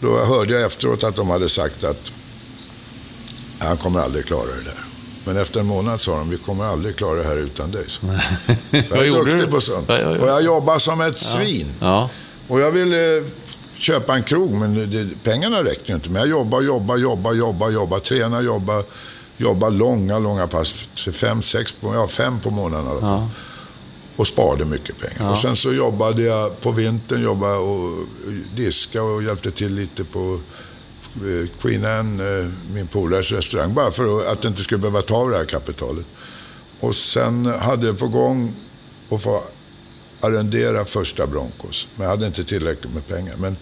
då 0.00 0.24
hörde 0.24 0.52
jag 0.52 0.62
efteråt 0.62 1.04
att 1.04 1.16
de 1.16 1.30
hade 1.30 1.48
sagt 1.48 1.84
att 1.84 2.12
han 3.58 3.76
kommer 3.76 4.00
aldrig 4.00 4.26
klara 4.26 4.46
det 4.46 4.62
där. 4.64 4.84
Men 5.24 5.36
efter 5.36 5.60
en 5.60 5.66
månad 5.66 6.00
sa 6.00 6.18
de, 6.18 6.30
vi 6.30 6.36
kommer 6.36 6.64
aldrig 6.64 6.96
klara 6.96 7.14
det 7.14 7.24
här 7.24 7.36
utan 7.36 7.70
dig. 7.70 7.84
Så. 7.88 8.00
För 8.70 8.96
jag 8.96 9.06
är 9.06 9.12
duktig 9.12 9.38
du? 9.38 9.46
på 9.46 9.60
sånt. 9.60 9.88
Ja, 9.88 9.98
ja, 10.00 10.16
ja. 10.16 10.22
Och 10.22 10.28
jag 10.28 10.42
jobbar 10.42 10.78
som 10.78 11.00
ett 11.00 11.18
svin. 11.18 11.66
Ja. 11.80 12.10
Och 12.48 12.60
jag 12.60 12.70
ville 12.70 13.24
köpa 13.82 14.14
en 14.14 14.22
krog, 14.22 14.52
men 14.52 14.90
det, 14.90 15.22
pengarna 15.22 15.64
räckte 15.64 15.92
ju 15.92 15.94
inte. 15.94 16.10
Men 16.10 16.20
jag 16.20 16.28
jobbar, 16.28 16.60
jobbar, 16.60 16.96
jobbar, 16.96 17.32
jobbar, 17.32 17.70
jobbar, 17.70 17.98
tränar, 17.98 18.42
jobbar, 18.42 18.84
jobbar 19.36 19.70
långa, 19.70 20.18
långa 20.18 20.46
pass. 20.46 20.88
Fem, 21.12 21.42
sex, 21.42 21.76
ja, 21.80 22.08
fem 22.08 22.40
på 22.40 22.50
månaden 22.50 22.86
i 22.86 22.90
alla 22.90 23.00
fall. 23.00 23.28
Och 24.16 24.26
sparade 24.26 24.64
mycket 24.64 24.96
pengar. 24.98 25.30
Och 25.30 25.38
sen 25.38 25.56
så 25.56 25.72
jobbade 25.72 26.22
jag 26.22 26.60
på 26.60 26.70
vintern, 26.70 27.22
jobbade 27.22 27.56
och 27.56 28.06
diska 28.54 29.02
och 29.02 29.22
hjälpte 29.22 29.50
till 29.50 29.74
lite 29.74 30.04
på 30.04 30.40
eh, 31.16 31.48
Queen 31.60 31.84
Anne, 31.84 32.38
eh, 32.38 32.48
min 32.74 32.86
polares 32.86 33.32
restaurang. 33.32 33.74
Bara 33.74 33.90
för 33.90 34.26
att 34.32 34.42
det 34.42 34.48
inte 34.48 34.62
skulle 34.62 34.78
behöva 34.78 35.02
ta 35.02 35.16
av 35.16 35.30
det 35.30 35.36
här 35.36 35.44
kapitalet. 35.44 36.06
Och 36.80 36.94
sen 36.94 37.46
hade 37.46 37.86
jag 37.86 37.98
på 37.98 38.08
gång 38.08 38.54
att 39.10 39.22
få 39.22 39.42
arrendera 40.24 40.84
första 40.84 41.26
Broncos. 41.26 41.88
Men 41.94 42.04
jag 42.04 42.10
hade 42.10 42.26
inte 42.26 42.44
tillräckligt 42.44 42.94
med 42.94 43.06
pengar. 43.06 43.34
Men 43.36 43.56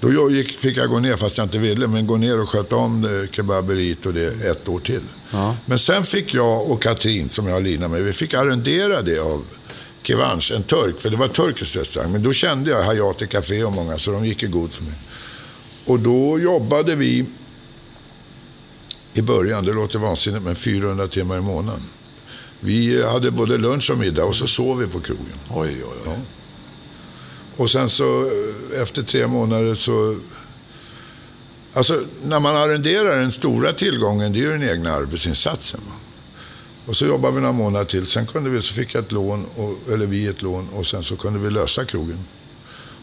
då 0.00 0.12
jag 0.12 0.30
gick, 0.30 0.58
fick 0.58 0.76
jag 0.76 0.88
gå 0.88 1.00
ner, 1.00 1.16
fast 1.16 1.38
jag 1.38 1.44
inte 1.44 1.58
ville, 1.58 1.86
men 1.86 2.06
gå 2.06 2.16
ner 2.16 2.40
och 2.40 2.48
sköta 2.48 2.76
om 2.76 3.26
kebaberiet 3.30 4.06
och 4.06 4.14
det 4.14 4.44
ett 4.46 4.68
år 4.68 4.78
till. 4.78 5.02
Men 5.66 5.78
sen 5.78 6.04
fick 6.04 6.34
jag 6.34 6.70
och 6.70 6.82
Katrin, 6.82 7.28
som 7.28 7.46
jag 7.46 7.54
har 7.54 7.60
linat 7.60 7.90
med, 7.90 8.02
vi 8.02 8.12
fick 8.12 8.34
arrendera 8.34 9.02
det 9.02 9.18
av 9.18 9.44
Kivanch, 10.02 10.52
en 10.56 10.62
turk, 10.62 11.00
för 11.00 11.10
det 11.10 11.16
var 11.16 11.28
turkisk 11.28 11.76
restaurang. 11.76 12.12
Men 12.12 12.22
då 12.22 12.32
kände 12.32 12.70
jag 12.70 12.82
Hayati 12.82 13.26
Café 13.26 13.64
och 13.64 13.72
många, 13.72 13.98
så 13.98 14.10
de 14.12 14.26
gick 14.26 14.42
i 14.42 14.46
god 14.46 14.72
för 14.72 14.84
mig. 14.84 14.94
Och 15.84 16.00
då 16.00 16.38
jobbade 16.38 16.94
vi 16.94 17.26
i 19.14 19.22
början, 19.22 19.64
det 19.64 19.72
låter 19.72 19.98
vansinnigt, 19.98 20.44
men 20.44 20.56
400 20.56 21.08
timmar 21.08 21.38
i 21.38 21.40
månaden. 21.40 21.82
Vi 22.60 23.02
hade 23.02 23.30
både 23.30 23.58
lunch 23.58 23.90
och 23.90 23.98
middag 23.98 24.24
och 24.24 24.34
så 24.34 24.46
sov 24.46 24.78
vi 24.78 24.86
på 24.86 25.00
krogen. 25.00 25.38
Oj, 25.50 25.76
oj, 25.84 25.98
oj. 26.06 26.18
Och 27.56 27.70
sen 27.70 27.90
så 27.90 28.24
eh, 28.24 28.80
efter 28.82 29.02
tre 29.02 29.26
månader 29.26 29.74
så... 29.74 30.16
Alltså 31.72 32.02
när 32.22 32.40
man 32.40 32.56
arrenderar 32.56 33.16
den 33.16 33.32
stora 33.32 33.72
tillgången, 33.72 34.32
det 34.32 34.38
är 34.38 34.40
ju 34.40 34.50
den 34.50 34.68
egna 34.68 34.92
arbetsinsatsen. 34.92 35.80
Och 36.86 36.96
så 36.96 37.06
jobbade 37.06 37.34
vi 37.34 37.40
några 37.40 37.52
månader 37.52 37.84
till. 37.84 38.06
Sen 38.06 38.26
kunde 38.26 38.50
vi, 38.50 38.62
så 38.62 38.74
fick 38.74 38.94
jag 38.94 39.04
ett 39.04 39.12
lån, 39.12 39.46
och, 39.56 39.92
eller 39.92 40.06
vi 40.06 40.26
ett 40.26 40.42
lån, 40.42 40.68
och 40.68 40.86
sen 40.86 41.02
så 41.02 41.16
kunde 41.16 41.38
vi 41.38 41.50
lösa 41.50 41.84
krogen. 41.84 42.18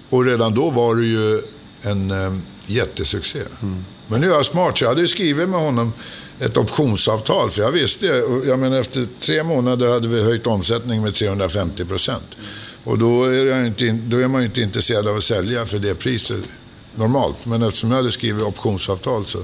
Och 0.09 0.25
redan 0.25 0.53
då 0.53 0.69
var 0.69 0.95
det 0.95 1.05
ju 1.05 1.41
en 1.81 2.11
eh, 2.11 2.35
jättesuccé. 2.65 3.41
Mm. 3.61 3.85
Men 4.07 4.21
nu 4.21 4.27
är 4.27 4.31
jag 4.31 4.45
smart, 4.45 4.77
så 4.77 4.83
jag 4.83 4.89
hade 4.89 5.07
skrivit 5.07 5.49
med 5.49 5.59
honom 5.59 5.93
ett 6.39 6.57
optionsavtal. 6.57 7.51
För 7.51 7.61
jag 7.61 7.71
visste, 7.71 8.05
jag 8.45 8.59
menar 8.59 8.79
efter 8.79 9.07
tre 9.19 9.43
månader 9.43 9.89
hade 9.89 10.07
vi 10.07 10.23
höjt 10.23 10.47
omsättningen 10.47 11.03
med 11.03 11.13
350 11.13 11.85
procent. 11.85 12.37
Och 12.83 12.97
då 12.97 13.23
är, 13.23 13.65
inte, 13.65 13.91
då 13.91 14.17
är 14.17 14.27
man 14.27 14.41
ju 14.41 14.47
inte 14.47 14.61
intresserad 14.61 15.07
av 15.07 15.17
att 15.17 15.23
sälja 15.23 15.65
för 15.65 15.79
det 15.79 15.95
priset 15.95 16.49
normalt. 16.95 17.45
Men 17.45 17.63
eftersom 17.63 17.91
jag 17.91 17.97
hade 17.97 18.11
skrivit 18.11 18.43
optionsavtal 18.43 19.25
så... 19.25 19.39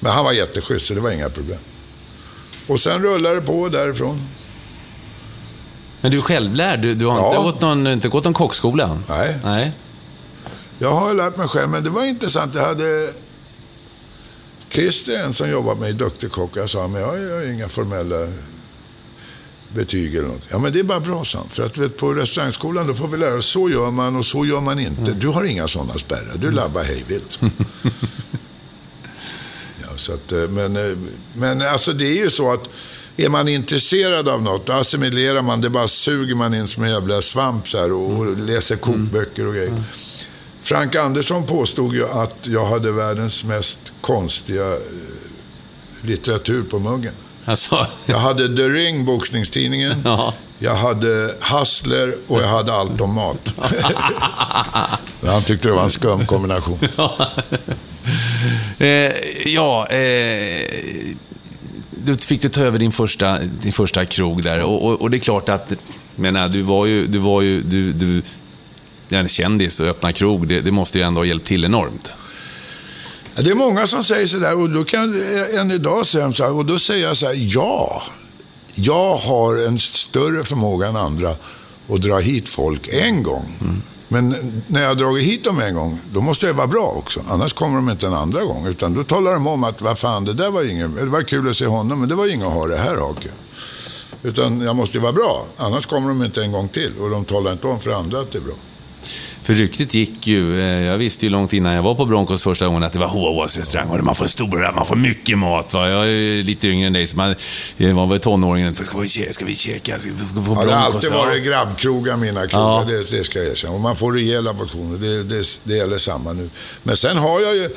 Men 0.00 0.12
han 0.12 0.24
var 0.24 0.32
jätteschysst, 0.32 0.86
så 0.86 0.94
det 0.94 1.00
var 1.00 1.10
inga 1.10 1.28
problem. 1.28 1.58
Och 2.66 2.80
sen 2.80 3.02
rullade 3.02 3.34
det 3.34 3.40
på 3.40 3.68
därifrån. 3.68 4.22
Men 6.00 6.10
du 6.10 6.18
är 6.18 6.22
självlärd? 6.22 6.80
Du, 6.80 6.94
du 6.94 7.06
har 7.06 7.18
ja. 7.18 7.28
inte, 7.28 7.42
gått 7.42 7.60
någon, 7.60 7.86
inte 7.86 8.08
gått 8.08 8.24
någon 8.24 8.34
kockskola? 8.34 8.98
Nej. 9.08 9.38
Nej. 9.44 9.72
Jag 10.78 10.94
har 10.94 11.14
lärt 11.14 11.36
mig 11.36 11.48
själv, 11.48 11.68
men 11.68 11.84
det 11.84 11.90
var 11.90 12.04
intressant. 12.04 12.54
Jag 12.54 12.62
hade 12.62 13.12
Christer, 14.70 15.16
en 15.16 15.34
som 15.34 15.50
jobbar 15.50 15.74
med 15.74 15.96
duktig 15.96 16.30
kock. 16.30 16.56
Jag 16.56 16.70
sa, 16.70 16.88
men 16.88 17.00
jag 17.00 17.08
har 17.08 17.52
inga 17.52 17.68
formella 17.68 18.28
betyg 19.74 20.14
eller 20.14 20.28
något. 20.28 20.46
Ja, 20.50 20.58
men 20.58 20.72
det 20.72 20.78
är 20.78 20.82
bara 20.82 21.00
bra, 21.00 21.24
sant. 21.24 21.52
För 21.52 21.66
att 21.66 21.78
vet, 21.78 21.96
på 21.96 22.12
restaurangskolan 22.12 22.86
då 22.86 22.94
får 22.94 23.08
vi 23.08 23.16
lära 23.16 23.34
oss, 23.34 23.46
så 23.46 23.70
gör 23.70 23.90
man 23.90 24.16
och 24.16 24.26
så 24.26 24.46
gör 24.46 24.60
man 24.60 24.78
inte. 24.78 25.00
Mm. 25.00 25.18
Du 25.18 25.28
har 25.28 25.44
inga 25.44 25.68
sådana 25.68 25.94
spärrar. 25.98 26.36
Du 26.36 26.50
labbar 26.50 26.82
hejvilt. 26.82 27.40
ja, 29.82 29.88
så 29.96 30.12
att, 30.12 30.32
eh, 30.32 30.48
men, 30.48 30.76
eh, 30.76 30.96
men 31.32 31.62
alltså 31.62 31.92
det 31.92 32.06
är 32.18 32.22
ju 32.22 32.30
så 32.30 32.52
att 32.52 32.68
är 33.16 33.28
man 33.28 33.48
intresserad 33.48 34.28
av 34.28 34.42
något, 34.42 34.66
då 34.66 34.72
assimilerar 34.72 35.42
man 35.42 35.60
det, 35.60 35.70
bara 35.70 35.88
suger 35.88 36.34
man 36.34 36.54
in 36.54 36.68
som 36.68 36.84
en 36.84 36.90
jävla 36.90 37.22
svamp 37.22 37.68
så 37.68 37.78
här, 37.78 37.92
och, 37.92 38.18
och 38.18 38.36
läser 38.36 38.76
kokböcker 38.76 39.46
och 39.46 39.54
grejer. 39.54 39.68
Mm. 39.68 39.82
Frank 40.66 40.94
Andersson 40.94 41.46
påstod 41.46 41.94
ju 41.94 42.08
att 42.08 42.46
jag 42.46 42.66
hade 42.66 42.92
världens 42.92 43.44
mest 43.44 43.92
konstiga 44.00 44.72
eh, 44.72 44.78
litteratur 46.02 46.62
på 46.62 46.78
muggen. 46.78 47.12
Alltså. 47.44 47.86
Jag 48.06 48.18
hade 48.18 48.56
The 48.56 48.62
Ring, 48.62 49.04
boxningstidningen. 49.04 50.02
Ja. 50.04 50.34
Jag 50.58 50.74
hade 50.74 51.34
Hustler 51.40 52.14
och 52.26 52.42
jag 52.42 52.48
hade 52.48 52.72
allt 52.72 53.00
om 53.00 53.14
mat. 53.14 53.54
Han 55.26 55.42
tyckte 55.42 55.68
det 55.68 55.74
var 55.74 55.84
en 55.84 55.90
skum 55.90 56.26
kombination. 56.26 56.78
Ja, 56.96 57.28
eh, 58.78 59.12
ja 59.46 59.86
eh, 59.86 60.70
du 61.90 62.16
fick 62.16 62.42
du 62.42 62.48
ta 62.48 62.60
över 62.60 62.78
din 62.78 62.92
första, 62.92 63.38
din 63.38 63.72
första 63.72 64.04
krog 64.04 64.42
där. 64.42 64.62
Och, 64.62 64.84
och, 64.84 65.00
och 65.00 65.10
det 65.10 65.16
är 65.16 65.20
klart 65.20 65.48
att, 65.48 65.72
menar, 66.14 66.48
du 66.48 66.62
var 66.62 66.86
ju, 66.86 67.06
du 67.06 67.18
var 67.18 67.42
ju, 67.42 67.60
du, 67.60 67.92
du, 67.92 68.22
en 69.08 69.28
kändis 69.28 69.80
och 69.80 69.86
öppna 69.86 70.12
krog, 70.12 70.48
det, 70.48 70.60
det 70.60 70.70
måste 70.70 70.98
ju 70.98 71.04
ändå 71.04 71.20
ha 71.20 71.26
hjälpt 71.26 71.46
till 71.46 71.64
enormt. 71.64 72.12
Det 73.34 73.50
är 73.50 73.54
många 73.54 73.86
som 73.86 74.04
säger 74.04 74.26
sådär 74.26 74.58
och 74.58 74.70
då 74.70 74.84
kan 74.84 75.22
än 75.58 75.70
idag 75.70 76.06
säga 76.06 76.32
så 76.32 76.44
här, 76.44 76.52
och 76.52 76.64
då 76.64 76.78
säger 76.78 77.06
jag 77.06 77.16
så 77.16 77.26
här, 77.26 77.34
ja. 77.54 78.02
Jag 78.74 79.16
har 79.16 79.56
en 79.56 79.78
större 79.78 80.44
förmåga 80.44 80.86
än 80.86 80.96
andra 80.96 81.30
att 81.88 82.02
dra 82.02 82.18
hit 82.18 82.48
folk 82.48 82.88
en 82.88 83.22
gång. 83.22 83.44
Mm. 83.60 83.82
Men 84.08 84.28
när 84.66 84.82
jag 84.82 84.88
har 84.88 84.94
dragit 84.94 85.24
hit 85.24 85.44
dem 85.44 85.60
en 85.60 85.74
gång, 85.74 86.00
då 86.12 86.20
måste 86.20 86.46
jag 86.46 86.54
vara 86.54 86.66
bra 86.66 86.94
också. 86.96 87.20
Annars 87.28 87.52
kommer 87.52 87.76
de 87.76 87.90
inte 87.90 88.06
en 88.06 88.14
andra 88.14 88.44
gång. 88.44 88.66
Utan 88.66 88.94
då 88.94 89.04
talar 89.04 89.32
de 89.32 89.46
om 89.46 89.64
att, 89.64 89.80
vad 89.80 89.98
fan, 89.98 90.24
det 90.24 90.32
där 90.32 90.50
var 90.50 90.62
inget, 90.62 90.96
det 90.96 91.04
var 91.04 91.22
kul 91.22 91.50
att 91.50 91.56
se 91.56 91.66
honom, 91.66 92.00
men 92.00 92.08
det 92.08 92.14
var 92.14 92.26
inget 92.26 92.46
att 92.46 92.52
ha 92.52 92.66
det 92.66 92.76
här 92.76 92.96
haket. 92.96 93.32
Utan 94.22 94.60
jag 94.60 94.76
måste 94.76 94.98
vara 94.98 95.12
bra, 95.12 95.46
annars 95.56 95.86
kommer 95.86 96.08
de 96.08 96.24
inte 96.24 96.42
en 96.42 96.52
gång 96.52 96.68
till. 96.68 96.92
Och 97.00 97.10
de 97.10 97.24
talar 97.24 97.52
inte 97.52 97.66
om 97.66 97.80
för 97.80 97.90
andra 97.90 98.20
att 98.20 98.30
det 98.30 98.38
är 98.38 98.42
bra. 98.42 98.54
För 99.46 99.54
ryktet 99.54 99.94
gick 99.94 100.26
ju, 100.26 100.60
eh, 100.60 100.66
jag 100.66 100.98
visste 100.98 101.26
ju 101.26 101.30
långt 101.30 101.52
innan 101.52 101.72
jag 101.74 101.82
var 101.82 101.94
på 101.94 102.04
Broncos 102.04 102.42
första 102.42 102.66
gången 102.66 102.82
att 102.82 102.92
det 102.92 102.98
var 102.98 103.06
HHs 103.06 103.58
restaurang 103.58 103.88
och 103.88 104.04
man 104.04 104.14
får 104.14 104.26
stora, 104.26 104.72
man 104.72 104.86
får 104.86 104.96
mycket 104.96 105.38
mat. 105.38 105.74
Va? 105.74 105.88
Jag 105.88 106.08
är 106.08 106.42
lite 106.42 106.68
yngre 106.68 106.86
än 106.86 106.92
dig, 106.92 107.06
så 107.06 107.16
man 107.16 107.34
jag 107.76 107.94
var 107.94 108.06
väl 108.06 108.20
tonåringen. 108.20 108.74
Ska 108.74 108.98
vi? 108.98 109.08
Ska 109.08 109.44
vi 109.44 109.54
käka? 109.54 109.98
Ska 109.98 110.10
vi 110.10 110.34
på 110.34 110.40
Broncos? 110.40 110.64
Ja, 110.64 110.70
det 110.70 110.76
har 110.76 110.86
alltid 110.86 111.12
varit 111.12 111.44
grabbkrogar, 111.44 112.16
mina 112.16 112.46
krogar. 112.46 112.64
Ja. 112.64 112.84
Det, 112.86 113.10
det, 113.10 113.24
ska 113.24 113.38
jag 113.38 113.48
erkänna. 113.48 113.74
Och 113.74 113.80
man 113.80 113.96
får 113.96 114.12
rejäla 114.12 114.54
portioner. 114.54 114.98
Det, 114.98 115.22
det, 115.22 115.44
det 115.64 115.76
gäller 115.76 115.98
samma 115.98 116.32
nu. 116.32 116.50
Men 116.82 116.96
sen 116.96 117.16
har 117.16 117.40
jag 117.40 117.56
ju 117.56 117.68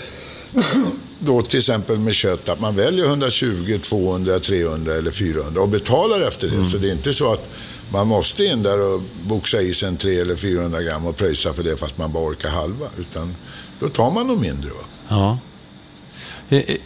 då 1.20 1.42
till 1.42 1.60
exempel 1.60 2.00
med 2.00 2.16
kött 2.16 2.50
att 2.50 2.60
man 2.60 2.76
väljer 2.76 3.06
120, 3.06 3.80
200, 3.82 4.40
300 4.40 4.94
eller 4.94 5.12
400 5.12 5.62
och 5.62 5.70
betalar 5.70 6.22
efter 6.28 6.48
det. 6.48 6.56
Mm. 6.56 6.66
Så 6.66 6.78
det 6.78 6.88
är 6.88 6.92
inte 6.92 7.14
så 7.14 7.34
att 7.34 7.50
man 7.92 8.08
måste 8.08 8.46
in 8.46 8.64
där 8.64 8.80
och 8.80 9.02
boxa 9.24 9.62
i 9.62 9.74
sig 9.74 9.90
en 9.90 9.98
300 9.98 10.22
eller 10.22 10.36
400 10.36 10.82
gram 10.82 11.06
och 11.06 11.16
pröjsa 11.16 11.54
för 11.54 11.64
det 11.64 11.78
fast 11.78 11.98
man 11.98 12.12
bara 12.12 12.24
orkar 12.24 12.50
halva. 12.50 12.88
Utan 12.98 13.36
då 13.80 13.90
tar 13.90 14.12
man 14.12 14.28
nog 14.28 14.42
mindre. 14.42 14.70
Va? 14.70 14.84
Ja. 15.10 15.40
Eh, 16.50 16.58
eh, 16.58 16.78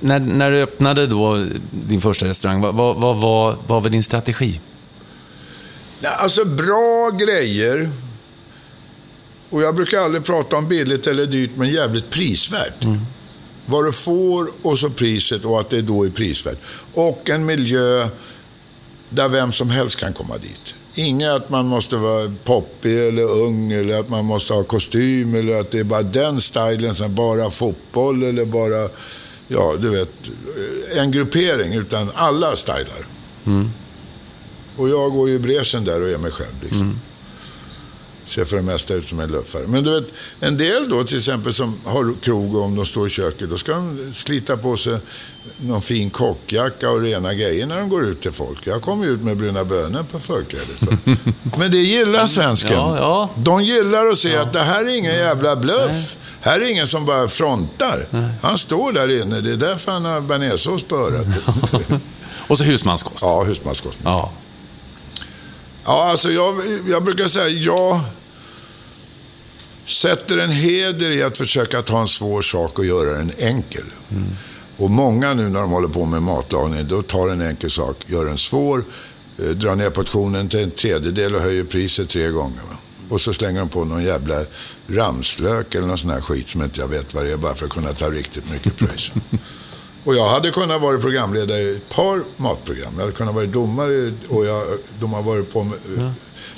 när, 0.00 0.18
när 0.18 0.50
du 0.50 0.62
öppnade 0.62 1.06
då 1.06 1.46
din 1.70 2.00
första 2.00 2.26
restaurang, 2.26 2.60
vad, 2.60 2.74
vad, 2.74 2.96
vad, 2.96 3.16
vad, 3.16 3.56
vad 3.66 3.82
var 3.82 3.90
din 3.90 4.02
strategi? 4.02 4.60
Alltså 6.02 6.44
bra 6.44 7.10
grejer. 7.10 7.90
Och 9.50 9.62
jag 9.62 9.74
brukar 9.74 9.98
aldrig 9.98 10.24
prata 10.24 10.56
om 10.56 10.68
billigt 10.68 11.06
eller 11.06 11.26
dyrt, 11.26 11.50
men 11.54 11.68
jävligt 11.68 12.10
prisvärt. 12.10 12.84
Mm. 12.84 13.00
Vad 13.66 13.84
du 13.84 13.92
får 13.92 14.50
och 14.62 14.78
så 14.78 14.90
priset 14.90 15.44
och 15.44 15.60
att 15.60 15.70
det 15.70 15.82
då 15.82 16.06
är 16.06 16.10
prisvärt. 16.10 16.58
Och 16.94 17.30
en 17.30 17.46
miljö 17.46 18.08
där 19.10 19.28
vem 19.28 19.52
som 19.52 19.70
helst 19.70 20.00
kan 20.00 20.12
komma 20.12 20.38
dit. 20.38 20.74
Inget 20.94 21.30
att 21.30 21.50
man 21.50 21.66
måste 21.66 21.96
vara 21.96 22.32
poppig 22.44 23.08
eller 23.08 23.22
ung 23.22 23.72
eller 23.72 24.00
att 24.00 24.08
man 24.08 24.24
måste 24.24 24.54
ha 24.54 24.62
kostym 24.62 25.34
eller 25.34 25.60
att 25.60 25.70
det 25.70 25.78
är 25.78 25.84
bara 25.84 26.02
den 26.02 26.40
stilen 26.40 26.94
som 26.94 27.14
bara 27.14 27.50
fotboll 27.50 28.22
eller 28.22 28.44
bara, 28.44 28.88
ja 29.48 29.74
du 29.78 29.88
vet, 29.88 30.10
en 30.96 31.10
gruppering 31.10 31.74
utan 31.74 32.10
alla 32.14 32.56
stilar. 32.56 33.06
Mm. 33.46 33.70
Och 34.76 34.88
jag 34.88 35.12
går 35.12 35.28
ju 35.28 35.34
i 35.34 35.38
bräschen 35.38 35.84
där 35.84 36.02
och 36.02 36.08
är 36.08 36.18
mig 36.18 36.30
själv 36.30 36.54
liksom. 36.62 36.80
Mm 36.80 37.00
ser 38.30 38.44
för 38.44 38.56
det 38.56 38.62
mesta 38.62 38.94
ut 38.94 39.08
som 39.08 39.20
en 39.20 39.32
luffare. 39.32 39.62
Men 39.66 39.84
du 39.84 40.00
vet, 40.00 40.12
en 40.40 40.56
del 40.56 40.88
då 40.88 41.04
till 41.04 41.16
exempel 41.16 41.54
som 41.54 41.80
har 41.84 42.14
krog 42.20 42.54
och 42.54 42.62
om 42.62 42.76
de 42.76 42.86
står 42.86 43.06
i 43.06 43.10
köket, 43.10 43.50
då 43.50 43.58
ska 43.58 43.72
de 43.72 44.14
slita 44.16 44.56
på 44.56 44.76
sig 44.76 44.98
någon 45.56 45.82
fin 45.82 46.10
kockjacka 46.10 46.90
och 46.90 47.00
rena 47.00 47.34
grejer 47.34 47.66
när 47.66 47.78
de 47.78 47.88
går 47.88 48.04
ut 48.04 48.20
till 48.20 48.32
folk. 48.32 48.66
Jag 48.66 48.82
kommer 48.82 49.06
ut 49.06 49.20
med 49.20 49.36
bruna 49.36 49.64
bönor 49.64 50.02
på 50.02 50.18
förklädet. 50.18 50.80
Men 51.58 51.70
det 51.70 51.78
gillar 51.78 52.26
svensken. 52.26 52.72
Ja, 52.72 52.96
ja. 52.96 53.30
De 53.34 53.64
gillar 53.64 54.06
att 54.06 54.18
se 54.18 54.32
ja. 54.32 54.42
att 54.42 54.52
det 54.52 54.62
här 54.62 54.84
är 54.84 54.98
ingen 54.98 55.14
jävla 55.14 55.56
bluff. 55.56 55.90
Nej. 55.90 56.16
Här 56.40 56.60
är 56.60 56.70
ingen 56.70 56.86
som 56.86 57.06
bara 57.06 57.28
frontar. 57.28 58.06
Nej. 58.10 58.30
Han 58.42 58.58
står 58.58 58.92
där 58.92 59.20
inne. 59.22 59.40
Det 59.40 59.52
är 59.52 59.56
därför 59.56 59.92
han 59.92 60.04
har 60.04 60.20
bearnaisesås 60.20 60.82
på 60.82 60.96
örat. 60.96 61.26
och 62.48 62.58
så 62.58 62.64
husmanskost. 62.64 63.22
Ja, 63.22 63.42
husmanskost. 63.42 63.98
Ja. 64.04 64.32
Ja, 65.84 66.10
alltså 66.10 66.32
jag, 66.32 66.62
jag 66.88 67.04
brukar 67.04 67.28
säga, 67.28 67.48
ja 67.48 68.04
sätter 69.90 70.38
en 70.38 70.50
heder 70.50 71.10
i 71.10 71.22
att 71.22 71.38
försöka 71.38 71.82
ta 71.82 72.00
en 72.00 72.08
svår 72.08 72.42
sak 72.42 72.78
och 72.78 72.84
göra 72.84 73.18
den 73.18 73.32
enkel. 73.38 73.84
Mm. 74.10 74.24
Och 74.76 74.90
många 74.90 75.34
nu 75.34 75.48
när 75.48 75.60
de 75.60 75.70
håller 75.70 75.88
på 75.88 76.04
med 76.04 76.22
matlagning, 76.22 76.88
då 76.88 77.02
tar 77.02 77.28
en 77.28 77.40
enkel 77.40 77.70
sak, 77.70 77.96
gör 78.06 78.24
den 78.24 78.38
svår, 78.38 78.84
eh, 79.38 79.44
drar 79.44 79.74
ner 79.74 79.90
portionen 79.90 80.48
till 80.48 80.60
en 80.60 80.70
tredjedel 80.70 81.34
och 81.34 81.40
höjer 81.40 81.64
priset 81.64 82.08
tre 82.08 82.28
gånger. 82.28 82.60
Va? 82.70 82.76
Och 83.08 83.20
så 83.20 83.32
slänger 83.32 83.60
de 83.60 83.68
på 83.68 83.84
någon 83.84 84.04
jävla 84.04 84.44
ramslök 84.86 85.74
eller 85.74 85.86
någon 85.86 85.98
sån 85.98 86.10
här 86.10 86.20
skit 86.20 86.48
som 86.48 86.62
inte 86.62 86.80
jag 86.80 86.88
vet 86.88 87.14
vad 87.14 87.24
det 87.24 87.32
är, 87.32 87.36
bara 87.36 87.54
för 87.54 87.66
att 87.66 87.72
kunna 87.72 87.92
ta 87.92 88.10
riktigt 88.10 88.50
mycket 88.50 88.76
pröjs. 88.76 89.12
Och 90.04 90.14
jag 90.14 90.28
hade 90.28 90.50
kunnat 90.50 90.80
vara 90.80 90.98
programledare 90.98 91.60
i 91.60 91.76
ett 91.76 91.88
par 91.88 92.22
matprogram. 92.36 92.92
Jag 92.94 93.00
hade 93.00 93.12
kunnat 93.12 93.34
vara 93.34 93.46
domare 93.46 94.12
och 94.28 94.46
jag, 94.46 94.64
de 95.00 95.12
har 95.12 95.22
varit 95.22 95.52
på 95.52 95.64
med, 95.64 95.78
ja. 95.98 96.12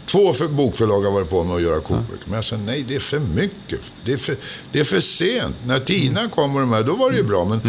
Två 0.06 0.32
för, 0.32 0.48
bokförlag 0.48 1.02
har 1.02 1.12
varit 1.12 1.30
på 1.30 1.44
med 1.44 1.56
att 1.56 1.62
göra 1.62 1.80
kokböcker. 1.80 2.24
Men 2.24 2.34
jag 2.34 2.44
sa 2.44 2.56
nej, 2.56 2.84
det 2.88 2.94
är 2.94 3.00
för 3.00 3.18
mycket. 3.18 3.80
Det 4.04 4.12
är 4.12 4.16
för, 4.16 4.36
det 4.72 4.80
är 4.80 4.84
för 4.84 5.00
sent. 5.00 5.56
När 5.66 5.80
Tina 5.80 6.28
kom 6.28 6.54
och 6.54 6.60
de 6.60 6.72
här, 6.72 6.82
då 6.82 6.96
var 6.96 7.10
det 7.10 7.16
ju 7.16 7.22
bra. 7.22 7.44
Men 7.44 7.60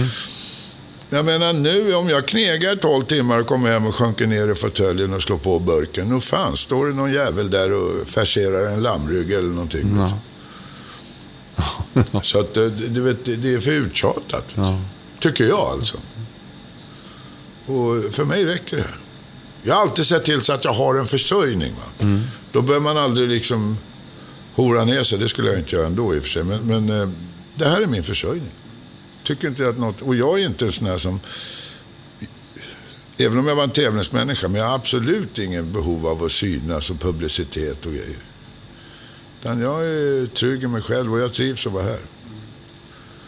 jag 1.09 1.25
menar 1.25 1.53
nu, 1.53 1.95
om 1.95 2.09
jag 2.09 2.25
knegar 2.25 2.75
12 2.75 3.05
timmar 3.05 3.39
och 3.39 3.47
kommer 3.47 3.71
hem 3.71 3.85
och 3.85 3.95
sjunker 3.95 4.27
ner 4.27 4.51
i 4.51 4.55
fåtöljen 4.55 5.13
och 5.13 5.21
slår 5.21 5.37
på 5.37 5.59
burken. 5.59 6.07
Nu 6.09 6.21
fan 6.21 6.57
står 6.57 6.87
det 6.87 6.93
någon 6.93 7.13
jävel 7.13 7.49
där 7.49 7.71
och 7.71 8.07
färserar 8.07 8.67
en 8.67 8.81
lammrygg 8.81 9.31
eller 9.31 9.49
någonting. 9.49 9.97
Ja. 9.97 10.19
Så 12.21 12.39
att, 12.39 12.57
eh, 12.57 12.65
du 12.65 13.01
vet, 13.01 13.25
det 13.25 13.53
är 13.53 13.59
för 13.59 13.71
uttjatat. 13.71 14.45
Ja. 14.55 14.79
Tycker 15.19 15.43
jag 15.43 15.59
alltså. 15.59 15.97
Och 17.65 18.13
för 18.13 18.25
mig 18.25 18.45
räcker 18.45 18.77
det. 18.77 18.87
Jag 19.63 19.75
har 19.75 19.81
alltid 19.81 20.05
sett 20.05 20.25
till 20.25 20.41
så 20.41 20.53
att 20.53 20.65
jag 20.65 20.73
har 20.73 20.95
en 20.95 21.07
försörjning. 21.07 21.73
Mm. 21.99 22.21
Då 22.51 22.61
behöver 22.61 22.83
man 22.83 22.97
aldrig 22.97 23.29
liksom 23.29 23.77
hora 24.55 24.85
ner 24.85 25.03
sig. 25.03 25.19
Det 25.19 25.29
skulle 25.29 25.49
jag 25.49 25.59
inte 25.59 25.75
göra 25.75 25.85
ändå 25.85 26.15
i 26.15 26.19
och 26.19 26.23
för 26.23 26.29
sig. 26.29 26.43
Men, 26.43 26.67
men 26.67 27.01
eh, 27.01 27.09
det 27.55 27.65
här 27.65 27.81
är 27.81 27.87
min 27.87 28.03
försörjning. 28.03 28.51
Tycker 29.23 29.47
inte 29.47 29.69
att 29.69 29.79
något... 29.79 30.01
Och 30.01 30.15
jag 30.15 30.39
är 30.39 30.45
inte 30.45 30.65
en 30.65 30.71
sån 30.71 30.87
här 30.87 30.97
som... 30.97 31.19
Även 33.17 33.39
om 33.39 33.47
jag 33.47 33.55
var 33.55 33.63
en 33.63 33.69
tävlingsmänniska, 33.69 34.47
men 34.47 34.61
jag 34.61 34.67
har 34.67 34.75
absolut 34.75 35.39
ingen 35.39 35.73
behov 35.73 36.07
av 36.07 36.23
att 36.23 36.31
synas 36.31 36.89
och 36.89 36.99
publicitet 36.99 37.85
och 37.85 37.91
grejer. 37.91 38.17
Utan 39.39 39.59
jag 39.59 39.85
är 39.85 40.25
trygg 40.25 40.63
i 40.63 40.67
mig 40.67 40.81
själv 40.81 41.13
och 41.13 41.19
jag 41.19 41.33
trivs 41.33 41.67
att 41.67 41.73
vara 41.73 41.83
här. 41.83 41.99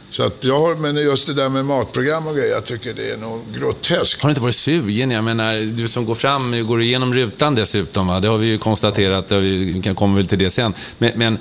Så 0.09 0.23
att 0.23 0.43
jag 0.43 0.57
har, 0.57 0.75
men 0.75 0.95
just 0.95 1.27
det 1.27 1.33
där 1.33 1.49
med 1.49 1.65
matprogram 1.65 2.27
och 2.27 2.35
grejer, 2.35 2.53
jag 2.53 2.65
tycker 2.65 2.93
det 2.93 3.11
är 3.11 3.17
nog 3.17 3.41
groteskt. 3.57 4.21
Har 4.21 4.29
du 4.29 4.31
inte 4.31 4.41
varit 4.41 4.55
sugen? 4.55 5.11
Jag 5.11 5.23
menar, 5.23 5.77
du 5.77 5.87
som 5.87 6.05
går 6.05 6.15
fram, 6.15 6.67
går 6.67 6.81
igenom 6.81 7.13
rutan 7.13 7.55
dessutom, 7.55 8.07
va? 8.07 8.19
det 8.19 8.27
har 8.27 8.37
vi 8.37 8.47
ju 8.47 8.57
konstaterat, 8.57 9.31
vi 9.31 9.81
kan 9.83 9.95
komma 9.95 10.15
väl 10.15 10.27
till 10.27 10.39
det 10.39 10.49
sen. 10.49 10.73
Men, 10.97 11.11
men 11.15 11.37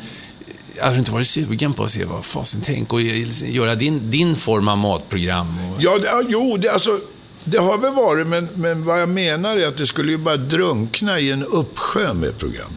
har 0.81 0.91
du 0.91 0.99
inte 0.99 1.13
varit 1.13 1.27
sugen 1.27 1.73
på 1.73 1.85
att 1.85 1.91
se 1.91 2.05
vad 2.05 2.25
fasen 2.25 2.61
tänk 2.65 2.93
och 2.93 3.03
göra 3.03 3.75
din, 3.75 4.11
din 4.11 4.37
form 4.37 4.69
av 4.69 4.79
matprogram? 4.79 5.47
Och... 5.47 5.83
Ja, 5.83 5.99
det, 5.99 6.27
jo, 6.29 6.57
det, 6.57 6.69
alltså, 6.69 7.01
det 7.45 7.59
har 7.59 7.79
väl 7.79 7.93
varit, 7.93 8.27
men, 8.27 8.49
men 8.55 8.85
vad 8.85 9.01
jag 9.01 9.09
menar 9.09 9.57
är 9.57 9.67
att 9.67 9.77
det 9.77 9.87
skulle 9.87 10.13
ju 10.13 10.19
bara 10.19 10.37
drunkna 10.37 11.21
i 11.21 11.31
en 11.31 11.45
uppsjö 11.45 12.15
med 12.15 12.39
program. 12.39 12.73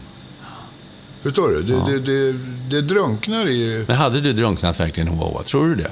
Förstår 1.22 1.48
du? 1.48 1.62
Det, 1.62 1.72
ja. 1.72 1.84
det, 1.88 1.98
det, 1.98 2.38
det, 2.70 2.80
drunknar 2.80 3.48
i... 3.48 3.84
Men 3.86 3.96
hade 3.96 4.20
du 4.20 4.32
drunknat 4.32 4.80
verkligen 4.80 5.08
Hoa? 5.08 5.42
Tror 5.42 5.68
du 5.68 5.74
det? 5.74 5.90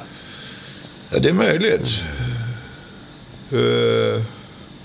Ja, 1.10 1.18
det 1.18 1.28
är 1.28 1.32
möjligt. 1.32 2.02
Uh, 3.52 4.22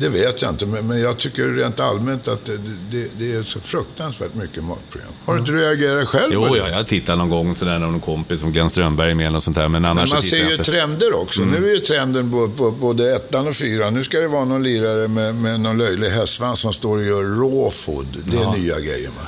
det 0.02 0.10
vet 0.10 0.42
jag 0.42 0.52
inte, 0.52 0.66
men, 0.66 0.88
men 0.88 1.02
jag 1.02 1.18
tycker 1.18 1.48
rent 1.48 1.80
allmänt 1.80 2.28
att 2.28 2.46
det, 2.46 2.58
det, 2.92 3.20
det, 3.20 3.34
är 3.34 3.44
så 3.44 3.60
fruktansvärt 3.60 4.34
mycket 4.34 4.64
matprogram. 4.64 5.10
Har 5.26 5.34
du 5.34 5.39
inte 5.39 5.52
reagerat 5.52 6.08
själv 6.08 6.34
Jo, 6.34 6.56
ja, 6.58 6.70
jag 6.70 6.88
tittar 6.88 7.16
någon 7.16 7.30
gång 7.30 7.56
sådär 7.56 7.72
när 7.72 7.88
någon 7.88 8.00
kompis 8.00 8.39
som 8.39 8.52
Glenn 8.52 8.70
Strömberg 8.70 9.12
är 9.12 9.16
med 9.16 9.28
eller 9.28 9.39
sånt 9.39 9.58
där. 9.58 9.68
Men, 9.68 9.86
annars 9.86 10.10
men 10.10 10.16
man 10.16 10.22
ser 10.22 10.38
ju 10.38 10.52
inte. 10.52 10.64
trender 10.64 11.16
också. 11.16 11.42
Mm. 11.42 11.62
Nu 11.62 11.70
är 11.70 11.74
ju 11.74 11.80
trenden 11.80 12.32
på, 12.32 12.50
på, 12.50 12.72
både 12.72 13.16
ettan 13.16 13.48
och 13.48 13.56
fyran. 13.56 13.94
Nu 13.94 14.04
ska 14.04 14.20
det 14.20 14.28
vara 14.28 14.46
någon 14.46 14.64
lirare 14.64 15.08
med, 15.08 15.36
med 15.36 15.60
någon 15.60 15.78
löjlig 15.78 16.10
hästsvans 16.10 16.60
som 16.60 16.74
står 16.74 16.98
och 16.98 17.04
gör 17.04 17.24
raw 17.24 17.72
food. 17.72 18.18
Det 18.26 18.38
är 18.38 18.42
ja. 18.42 18.54
nya 18.54 18.80
grejer. 18.80 19.10
Man. 19.18 19.28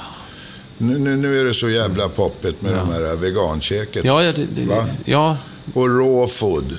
Nu, 0.88 1.16
nu, 1.16 1.40
är 1.40 1.46
det 1.46 1.54
så 1.54 1.70
jävla 1.70 2.10
poppigt 2.10 2.62
med 2.62 2.72
ja. 2.72 2.78
de 2.78 2.94
här 2.94 3.16
vegankäket. 3.16 4.06
Ja, 4.06 4.24
ja, 4.24 4.32
det, 4.32 4.46
det, 4.56 4.86
ja. 5.06 5.38
Och 5.74 6.00
raw 6.00 6.28
food. 6.28 6.78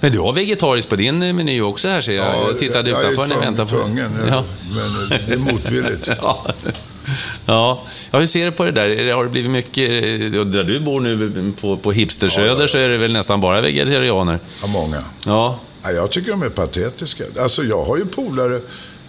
Men 0.00 0.12
du 0.12 0.18
har 0.18 0.32
vegetariskt 0.32 0.90
på 0.90 0.96
din 0.96 1.18
meny 1.18 1.60
också 1.60 1.88
här 1.88 2.00
ser 2.00 2.12
jag. 2.12 2.26
Ja, 2.26 2.46
jag 2.48 2.58
tittade 2.58 2.90
jag 2.90 3.00
utanför 3.00 3.26
när 3.26 3.34
jag 3.34 3.40
väntade 3.40 3.70
på 3.70 3.76
tvungen, 3.76 4.10
ja. 4.28 4.44
Men 4.74 5.08
det 5.26 5.32
är 5.32 5.38
motvilligt. 5.38 6.08
ja. 6.22 6.46
Ja. 7.46 7.82
ja, 8.10 8.18
hur 8.18 8.26
ser 8.26 8.44
du 8.44 8.50
på 8.50 8.64
det 8.64 8.70
där? 8.70 9.12
Har 9.12 9.24
det 9.24 9.30
blivit 9.30 9.50
mycket... 9.50 9.90
Där 10.52 10.64
du 10.64 10.80
bor 10.80 11.00
nu 11.00 11.52
på, 11.60 11.76
på 11.76 11.92
hipstersöder 11.92 12.60
ja, 12.60 12.68
så 12.68 12.78
är 12.78 12.88
det 12.88 12.96
väl 12.96 13.12
nästan 13.12 13.40
bara 13.40 13.60
vegetarianer? 13.60 14.38
Ja, 14.60 14.66
många. 14.66 15.04
Ja. 15.26 15.60
ja. 15.82 15.90
Jag 15.90 16.10
tycker 16.10 16.30
de 16.30 16.42
är 16.42 16.48
patetiska. 16.48 17.24
Alltså, 17.38 17.62
jag 17.62 17.84
har 17.84 17.96
ju 17.96 18.06
polare 18.06 18.60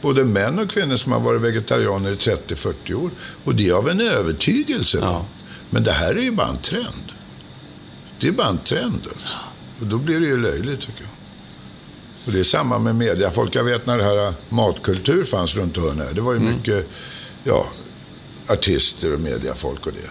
både 0.02 0.24
män 0.24 0.60
och 0.60 0.70
kvinnor 0.70 0.96
som 0.96 1.12
har 1.12 1.20
varit 1.20 1.42
vegetarianer 1.42 2.12
i 2.12 2.16
30-40 2.16 2.94
år. 2.94 3.10
Och 3.44 3.56
det 3.56 3.70
är 3.70 3.74
av 3.74 3.90
en 3.90 4.02
övertygelse. 4.02 4.98
Ja. 5.02 5.26
Men 5.70 5.84
det 5.84 5.92
här 5.92 6.16
är 6.16 6.22
ju 6.22 6.32
bara 6.32 6.48
en 6.48 6.58
trend. 6.58 7.12
Det 8.20 8.28
är 8.28 8.32
bara 8.32 8.48
en 8.48 8.58
trend. 8.58 9.08
Alltså. 9.12 9.38
Och 9.80 9.88
då 9.88 9.98
blir 9.98 10.20
det 10.20 10.26
ju 10.26 10.42
löjligt, 10.42 10.80
tycker 10.80 11.02
jag. 11.02 11.12
Och 12.26 12.32
det 12.32 12.40
är 12.40 12.44
samma 12.44 12.80
med 12.80 12.96
mediafolk. 12.96 13.56
Jag 13.56 13.64
vet 13.64 13.88
när 13.88 13.98
det 13.98 14.04
här 14.04 14.34
matkultur 14.50 15.24
fanns 15.24 15.56
runt 15.56 15.78
hörnet. 15.78 16.16
Det 16.16 16.22
var 16.22 16.34
ju 16.34 16.40
mm. 16.40 16.54
mycket 16.54 16.90
ja, 17.44 17.68
artister 18.48 19.14
och 19.14 19.20
mediafolk 19.20 19.86
och 19.86 19.94
det. 19.94 20.10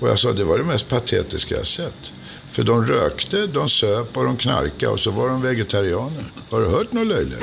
Och 0.00 0.08
jag 0.08 0.18
sa, 0.18 0.32
det 0.32 0.44
var 0.44 0.58
det 0.58 0.64
mest 0.64 0.88
patetiska 0.88 1.56
jag 1.56 1.66
sett. 1.66 2.12
För 2.50 2.62
de 2.62 2.86
rökte, 2.86 3.46
de 3.46 3.68
söp 3.68 4.16
och 4.16 4.24
de 4.24 4.36
knarkade 4.36 4.92
och 4.92 5.00
så 5.00 5.10
var 5.10 5.28
de 5.28 5.42
vegetarianer. 5.42 6.24
Har 6.50 6.60
du 6.60 6.66
hört 6.66 6.92
något 6.92 7.06
löjligt? 7.06 7.42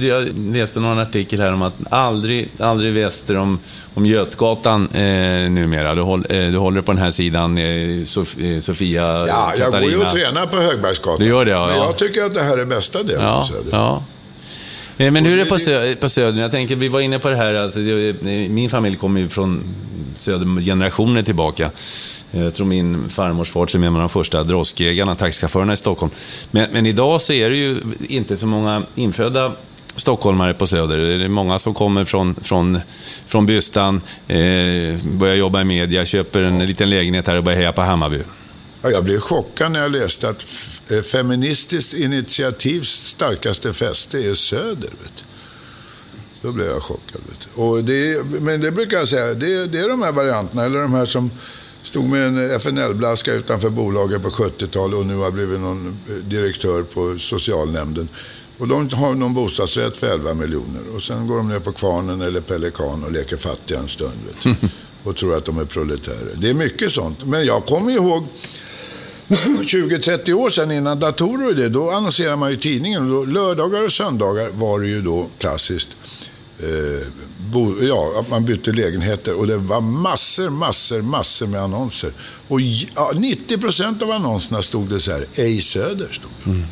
Jag 0.00 0.38
läste 0.38 0.80
någon 0.80 0.98
artikel 0.98 1.40
här 1.40 1.52
om 1.52 1.62
att 1.62 1.74
aldrig, 1.90 2.48
aldrig 2.58 2.92
väster 2.92 3.36
om, 3.36 3.58
om 3.94 4.06
Götgatan 4.06 4.88
eh, 4.88 5.50
numera. 5.50 5.94
Du, 5.94 6.00
håll, 6.00 6.26
eh, 6.28 6.46
du 6.46 6.58
håller 6.58 6.82
på 6.82 6.92
den 6.92 7.02
här 7.02 7.10
sidan, 7.10 7.58
eh, 7.58 8.04
Sof, 8.04 8.38
eh, 8.38 8.60
Sofia, 8.60 9.02
Ja, 9.02 9.52
jag 9.58 9.58
Katarina. 9.58 9.80
går 9.80 9.90
ju 9.90 10.06
och 10.06 10.12
tränar 10.12 10.46
på 10.46 10.56
Högbergsgatan. 10.56 11.18
Du 11.18 11.26
gör 11.26 11.44
det, 11.44 11.50
ja. 11.50 11.66
Men 11.66 11.76
jag 11.76 11.98
tycker 11.98 12.22
att 12.22 12.34
det 12.34 12.42
här 12.42 12.58
är 12.58 12.64
bästa 12.64 13.02
delen 13.02 13.24
ja, 13.24 13.40
på 13.40 13.46
Söder. 13.46 13.70
Ja. 13.70 14.02
Eh, 14.98 15.10
men 15.10 15.24
hur 15.24 15.32
är 15.32 15.44
det 15.44 15.50
på, 15.50 15.58
sö 15.58 15.94
på 15.94 16.08
Söder? 16.08 16.42
Jag 16.42 16.50
tänker, 16.50 16.76
vi 16.76 16.88
var 16.88 17.00
inne 17.00 17.18
på 17.18 17.28
det 17.28 17.36
här, 17.36 17.54
alltså, 17.54 17.78
min 17.78 18.70
familj 18.70 18.96
kommer 18.96 19.20
ju 19.20 19.28
från 19.28 19.64
Söder 20.16 20.60
generationer 20.60 21.22
tillbaka. 21.22 21.70
Jag 22.30 22.54
tror 22.54 22.66
min 22.66 23.08
farmors 23.08 23.50
far 23.50 23.74
är 23.74 23.78
med 23.78 23.92
de 23.92 24.08
första 24.08 24.44
droskägarna, 24.44 25.14
taxichaufförerna 25.14 25.72
i 25.72 25.76
Stockholm. 25.76 26.12
Men, 26.50 26.68
men, 26.72 26.86
idag 26.86 27.20
så 27.20 27.32
är 27.32 27.50
det 27.50 27.56
ju 27.56 27.76
inte 28.08 28.36
så 28.36 28.46
många 28.46 28.82
infödda 28.94 29.52
stockholmare 29.98 30.54
på 30.54 30.66
Söder. 30.66 30.98
Det 30.98 31.24
är 31.24 31.28
många 31.28 31.58
som 31.58 31.74
kommer 31.74 32.04
från, 32.04 32.34
från, 32.34 32.80
från 33.26 33.46
Bystan, 33.46 34.00
eh, 34.26 34.38
börjar 35.04 35.34
jobba 35.34 35.60
i 35.60 35.64
media, 35.64 36.04
köper 36.04 36.42
en 36.42 36.66
liten 36.66 36.90
lägenhet 36.90 37.26
här 37.26 37.36
och 37.36 37.44
börjar 37.44 37.58
heja 37.58 37.72
på 37.72 37.82
Hammarby. 37.82 38.20
Ja, 38.82 38.90
jag 38.90 39.04
blev 39.04 39.18
chockad 39.18 39.72
när 39.72 39.80
jag 39.80 39.90
läste 39.90 40.28
att 40.28 40.44
eh, 40.90 41.00
Feministiskt 41.00 41.94
initiativs 41.94 42.88
starkaste 42.88 43.72
fäste 43.72 44.18
är 44.18 44.34
Söder. 44.34 44.90
Vet. 45.02 45.24
Då 46.42 46.52
blev 46.52 46.66
jag 46.66 46.82
chockad. 46.82 47.20
Vet. 47.28 47.48
Och 47.54 47.84
det, 47.84 48.24
men 48.40 48.60
det 48.60 48.70
brukar 48.70 48.96
jag 48.96 49.08
säga, 49.08 49.34
det, 49.34 49.66
det 49.66 49.78
är 49.78 49.88
de 49.88 50.02
här 50.02 50.12
varianterna, 50.12 50.64
eller 50.64 50.80
de 50.80 50.94
här 50.94 51.04
som 51.04 51.30
stod 51.82 52.04
med 52.04 52.26
en 52.26 52.50
FNL-blaska 52.50 53.32
utanför 53.32 53.70
bolaget 53.70 54.22
på 54.22 54.28
70-talet 54.28 54.98
och 54.98 55.06
nu 55.06 55.16
har 55.16 55.30
blivit 55.30 55.60
någon 55.60 55.98
eh, 56.08 56.14
direktör 56.14 56.82
på 56.82 57.18
socialnämnden. 57.18 58.08
Och 58.58 58.68
de 58.68 58.88
har 58.88 59.14
någon 59.14 59.34
bostadsrätt 59.34 59.96
för 59.96 60.06
11 60.06 60.34
miljoner. 60.34 60.82
Och 60.94 61.02
sen 61.02 61.26
går 61.26 61.36
de 61.36 61.48
ner 61.48 61.60
på 61.60 61.72
Kvarnen 61.72 62.20
eller 62.20 62.40
Pelikan 62.40 63.04
och 63.04 63.12
leker 63.12 63.36
fattiga 63.36 63.78
en 63.78 63.88
stund. 63.88 64.16
Vet 64.26 64.42
du. 64.60 64.68
och 65.08 65.16
tror 65.16 65.36
att 65.36 65.44
de 65.44 65.58
är 65.58 65.64
proletärer. 65.64 66.34
Det 66.34 66.50
är 66.50 66.54
mycket 66.54 66.92
sånt. 66.92 67.24
Men 67.24 67.46
jag 67.46 67.66
kommer 67.66 67.92
ihåg 67.92 68.26
20-30 69.28 70.32
år 70.32 70.50
sedan 70.50 70.70
innan 70.70 70.98
datorer 70.98 71.46
och 71.48 71.54
det, 71.54 71.68
då 71.68 71.90
annonserade 71.90 72.36
man 72.36 72.52
i 72.52 72.56
tidningen. 72.56 73.02
Och 73.02 73.26
då, 73.26 73.32
lördagar 73.32 73.84
och 73.84 73.92
söndagar 73.92 74.48
var 74.48 74.80
det 74.80 74.86
ju 74.86 75.02
då 75.02 75.26
klassiskt 75.38 75.88
eh, 76.58 77.06
bo, 77.52 77.82
ja, 77.82 78.12
att 78.20 78.30
man 78.30 78.44
bytte 78.44 78.72
lägenheter. 78.72 79.38
Och 79.38 79.46
det 79.46 79.56
var 79.56 79.80
massor, 79.80 80.50
massor, 80.50 81.02
massor 81.02 81.46
med 81.46 81.62
annonser. 81.62 82.12
Och 82.48 82.60
ja, 82.60 83.12
90 83.14 83.58
procent 83.58 84.02
av 84.02 84.10
annonserna 84.10 84.62
stod 84.62 84.88
det 84.88 85.00
så 85.00 85.10
här, 85.10 85.26
ej 85.34 85.60
Söder. 85.60 86.08
Stod 86.12 86.30
det. 86.44 86.50
Mm. 86.50 86.66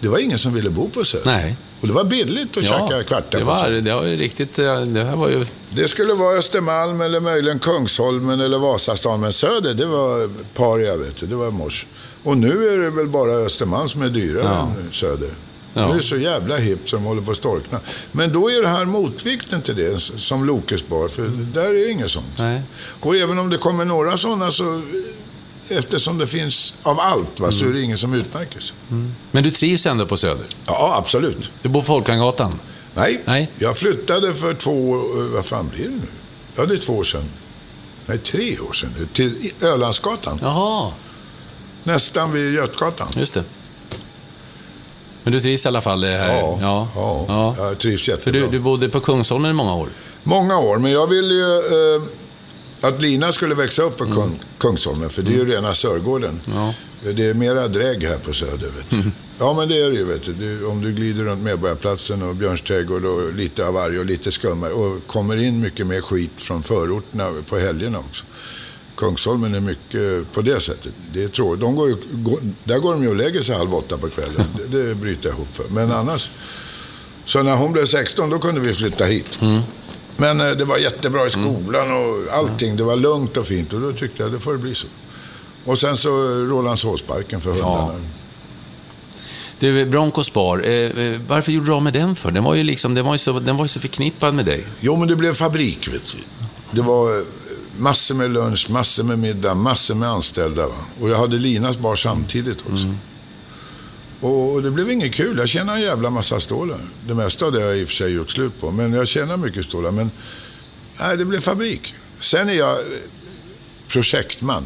Det 0.00 0.08
var 0.08 0.18
ingen 0.18 0.38
som 0.38 0.54
ville 0.54 0.70
bo 0.70 0.88
på 0.88 1.04
Söder. 1.04 1.24
Nej. 1.26 1.56
Och 1.80 1.86
det 1.88 1.92
var 1.94 2.04
billigt 2.04 2.56
att 2.56 2.64
Ja, 2.64 2.88
käka 2.88 3.02
kvartar 3.02 3.38
det 3.38 3.44
var, 3.44 3.70
det 3.70 3.94
var 3.94 4.04
ju 4.04 4.16
riktigt... 4.16 4.58
eh, 4.58 4.80
Det 4.80 5.04
här 5.04 5.16
var 5.16 5.28
ju... 5.28 5.44
Det 5.70 5.88
skulle 5.88 6.14
vara 6.14 6.36
Östermalm 6.36 7.00
eller 7.00 7.20
möjligen 7.20 7.58
Kungsholmen 7.58 8.40
eller 8.40 8.58
Vasastan. 8.58 9.20
Men 9.20 9.32
Söder, 9.32 9.74
det 9.74 9.86
var 9.86 10.30
paria, 10.54 10.96
vet 10.96 11.16
du. 11.16 11.26
Det 11.26 11.36
var 11.36 11.50
mors. 11.50 11.86
Och 12.22 12.36
nu 12.36 12.68
är 12.74 12.78
det 12.78 12.90
väl 12.90 13.08
bara 13.08 13.32
Östermalm 13.32 13.88
som 13.88 14.02
är 14.02 14.08
dyrare 14.08 14.44
Ja. 14.44 14.60
än 14.86 14.92
Söder. 14.92 15.30
Ja. 15.74 15.86
Nu 15.86 15.92
är 15.92 15.96
det 15.96 16.02
så 16.02 16.16
jävla 16.16 16.56
hippt 16.56 16.88
som 16.88 17.02
håller 17.04 17.22
på 17.22 17.30
att 17.30 17.36
storkna. 17.36 17.80
Men 18.12 18.32
då 18.32 18.50
är 18.50 18.62
det 18.62 18.68
här 18.68 18.84
motvikten 18.84 19.62
till 19.62 19.76
det 19.76 20.00
som 20.00 20.44
Lokesbar. 20.44 21.08
För 21.08 21.22
där 21.54 21.62
är 21.74 21.90
inget 21.90 22.10
sånt. 22.10 22.38
Nej. 22.38 22.62
Och 23.00 23.16
även 23.16 23.38
om 23.38 23.50
det 23.50 23.56
kommer 23.58 23.84
några 23.84 24.16
sådana 24.16 24.50
så 24.50 24.82
eftersom 25.70 26.18
det 26.18 26.26
finns 26.26 26.74
av 26.82 27.00
allt 27.00 27.40
va, 27.40 27.50
så 27.50 27.64
är 27.64 27.72
det 27.72 27.82
ingen 27.82 27.98
som 27.98 28.14
utmärker 28.14 28.60
sig. 28.60 28.76
Men 29.30 29.42
du 29.44 29.50
trivs 29.50 29.86
ändå 29.86 30.06
på 30.06 30.16
Söder? 30.16 30.46
Ja, 30.66 30.94
absolut. 30.98 31.50
Du 31.62 31.68
bor 31.68 31.80
på 31.80 31.86
Folkungagatan? 31.86 32.60
Nej, 32.94 33.20
Nej. 33.24 33.50
jag 33.58 33.78
flyttade 33.78 34.34
för 34.34 34.54
två, 34.54 34.94
eh, 34.94 35.00
vad 35.34 35.44
fan 35.46 35.68
blir 35.74 35.84
det 35.84 35.90
nu? 35.90 36.06
Ja, 36.56 36.66
det 36.66 36.74
är 36.74 36.78
två 36.78 36.92
år 36.92 37.04
sedan. 37.04 37.24
Nej, 38.06 38.18
tre 38.18 38.58
år 38.58 38.72
sedan 38.72 38.90
nu. 38.98 39.06
Till 39.06 39.52
Ölandsgatan. 39.62 40.38
Jaha, 40.42 40.92
Nästan 41.84 42.32
vid 42.32 42.54
Götgatan. 42.54 43.08
just 43.16 43.34
det. 43.34 43.44
Men 45.22 45.32
du 45.32 45.40
trivs 45.40 45.64
i 45.64 45.68
alla 45.68 45.80
fall 45.80 46.04
eh, 46.04 46.10
här? 46.10 46.34
Ja, 46.38 46.58
ja. 46.60 46.88
ja. 46.94 47.24
ja. 47.28 47.54
jag 47.58 47.78
trivs 47.78 48.02
För 48.04 48.12
jättebra. 48.12 48.40
du, 48.40 48.48
du 48.48 48.58
bodde 48.58 48.88
på 48.88 49.00
Kungsholmen 49.00 49.50
i 49.50 49.54
många 49.54 49.74
år? 49.74 49.88
Många 50.22 50.58
år, 50.58 50.78
men 50.78 50.92
jag 50.92 51.06
ville 51.06 51.34
ju 51.34 51.56
eh, 51.58 52.02
att 52.84 53.02
Lina 53.02 53.32
skulle 53.32 53.54
växa 53.54 53.82
upp 53.82 53.96
på 53.96 54.04
Kung, 54.04 54.40
Kungsholmen, 54.58 55.10
för 55.10 55.22
det 55.22 55.30
är 55.30 55.34
ju 55.34 55.44
rena 55.44 55.74
Sörgården. 55.74 56.40
Mm. 56.46 56.58
Ja. 56.58 56.74
Det 57.12 57.26
är 57.26 57.34
mera 57.34 57.68
drägg 57.68 58.04
här 58.04 58.18
på 58.18 58.32
Söder, 58.32 58.70
vet 58.76 58.90
du. 58.90 59.10
Ja, 59.38 59.52
men 59.52 59.68
det 59.68 59.82
är 59.82 59.90
det 59.90 59.96
ju, 59.96 60.04
vet 60.04 60.22
du. 60.22 60.32
du. 60.32 60.66
Om 60.66 60.82
du 60.82 60.92
glider 60.92 61.24
runt 61.24 61.42
Medborgarplatsen 61.42 62.22
och 62.22 62.36
Björns 62.36 62.60
trädgård 62.62 63.04
och 63.04 63.34
lite 63.34 63.66
av 63.66 63.74
varje 63.74 63.98
och 63.98 64.04
lite 64.04 64.32
skummar 64.32 64.70
och 64.70 65.06
kommer 65.06 65.36
in 65.36 65.60
mycket 65.60 65.86
mer 65.86 66.00
skit 66.00 66.30
från 66.36 66.62
förorterna 66.62 67.32
på 67.48 67.58
helgerna 67.58 67.98
också. 67.98 68.24
Kungsholmen 68.96 69.54
är 69.54 69.60
mycket 69.60 70.32
på 70.32 70.40
det 70.40 70.60
sättet. 70.60 70.92
Det 71.12 71.24
är 71.24 71.28
tråkigt. 71.28 71.60
De 71.60 71.76
går 71.76 71.88
ju, 71.88 71.96
går, 72.12 72.38
där 72.64 72.78
går 72.78 72.92
de 72.92 73.02
ju 73.02 73.08
och 73.08 73.16
lägger 73.16 73.42
sig 73.42 73.56
halv 73.56 73.74
åtta 73.74 73.98
på 73.98 74.08
kvällen. 74.08 74.46
Det, 74.70 74.88
det 74.88 74.94
bryter 74.94 75.28
jag 75.28 75.36
ihop 75.36 75.56
för. 75.56 75.64
Men 75.68 75.92
annars. 75.92 76.30
Så 77.26 77.42
när 77.42 77.56
hon 77.56 77.72
blev 77.72 77.86
16 77.86 78.30
då 78.30 78.38
kunde 78.38 78.60
vi 78.60 78.74
flytta 78.74 79.04
hit. 79.04 79.38
Men 80.16 80.40
eh, 80.40 80.50
det 80.50 80.64
var 80.64 80.78
jättebra 80.78 81.26
i 81.26 81.30
skolan 81.30 81.92
och 81.92 82.32
allting. 82.32 82.76
Det 82.76 82.84
var 82.84 82.96
lugnt 82.96 83.36
och 83.36 83.46
fint 83.46 83.72
och 83.72 83.80
då 83.80 83.92
tyckte 83.92 84.22
jag 84.22 84.32
det 84.32 84.40
får 84.40 84.52
det 84.52 84.58
bli 84.58 84.74
så. 84.74 84.86
Och 85.64 85.78
sen 85.78 85.96
så 85.96 86.08
eh, 86.08 86.48
Rålambshovsparken 86.48 87.40
för 87.40 87.50
hundarna. 87.50 88.00
Du, 89.58 89.86
Broncos 89.86 90.32
bar, 90.32 90.58
eh, 90.64 90.72
eh, 90.72 91.20
varför 91.28 91.52
gjorde 91.52 91.66
du 91.66 91.72
av 91.72 91.82
med 91.82 91.92
den 91.92 92.16
för? 92.16 92.30
Den 92.30 92.44
var 92.44 92.54
ju, 92.54 92.62
liksom, 92.62 92.94
den 92.94 93.04
var 93.04 93.14
ju, 93.14 93.18
så, 93.18 93.40
den 93.40 93.56
var 93.56 93.64
ju 93.64 93.68
så 93.68 93.80
förknippad 93.80 94.34
med 94.34 94.44
dig. 94.44 94.66
Jo, 94.80 94.96
men 94.96 95.08
det 95.08 95.16
blev 95.16 95.34
fabrik, 95.34 95.88
vet 95.88 96.04
du. 96.04 96.18
Det 96.70 96.82
var 96.82 97.18
eh, 97.18 97.24
massor 97.78 98.14
med 98.14 98.30
lunch, 98.30 98.70
massor 98.70 99.04
med 99.04 99.18
middag, 99.18 99.54
massor 99.54 99.94
med 99.94 100.08
anställda. 100.08 100.66
Va? 100.66 100.74
Och 101.00 101.10
jag 101.10 101.18
hade 101.18 101.36
Linas 101.36 101.78
bar 101.78 101.96
samtidigt 101.96 102.58
också. 102.72 102.86
Och 104.24 104.62
det 104.62 104.70
blev 104.70 104.90
inget 104.90 105.14
kul. 105.14 105.38
Jag 105.38 105.48
tjänade 105.48 105.78
en 105.78 105.84
jävla 105.84 106.10
massa 106.10 106.40
stålar. 106.40 106.80
Det 107.06 107.14
mesta 107.14 107.46
av 107.46 107.52
det 107.52 107.62
har 107.62 107.68
jag 107.68 107.78
i 107.78 107.84
och 107.84 107.88
för 107.88 107.94
sig 107.94 108.12
gjort 108.12 108.30
slut 108.30 108.60
på. 108.60 108.70
Men 108.70 108.92
jag 108.92 109.08
tjänade 109.08 109.36
mycket 109.36 109.64
stålar. 109.64 109.90
Men 109.90 110.10
nej, 111.00 111.16
det 111.16 111.24
blev 111.24 111.40
fabrik. 111.40 111.94
Sen 112.20 112.48
är 112.48 112.52
jag 112.52 112.72
eh, 112.72 112.84
projektman. 113.88 114.64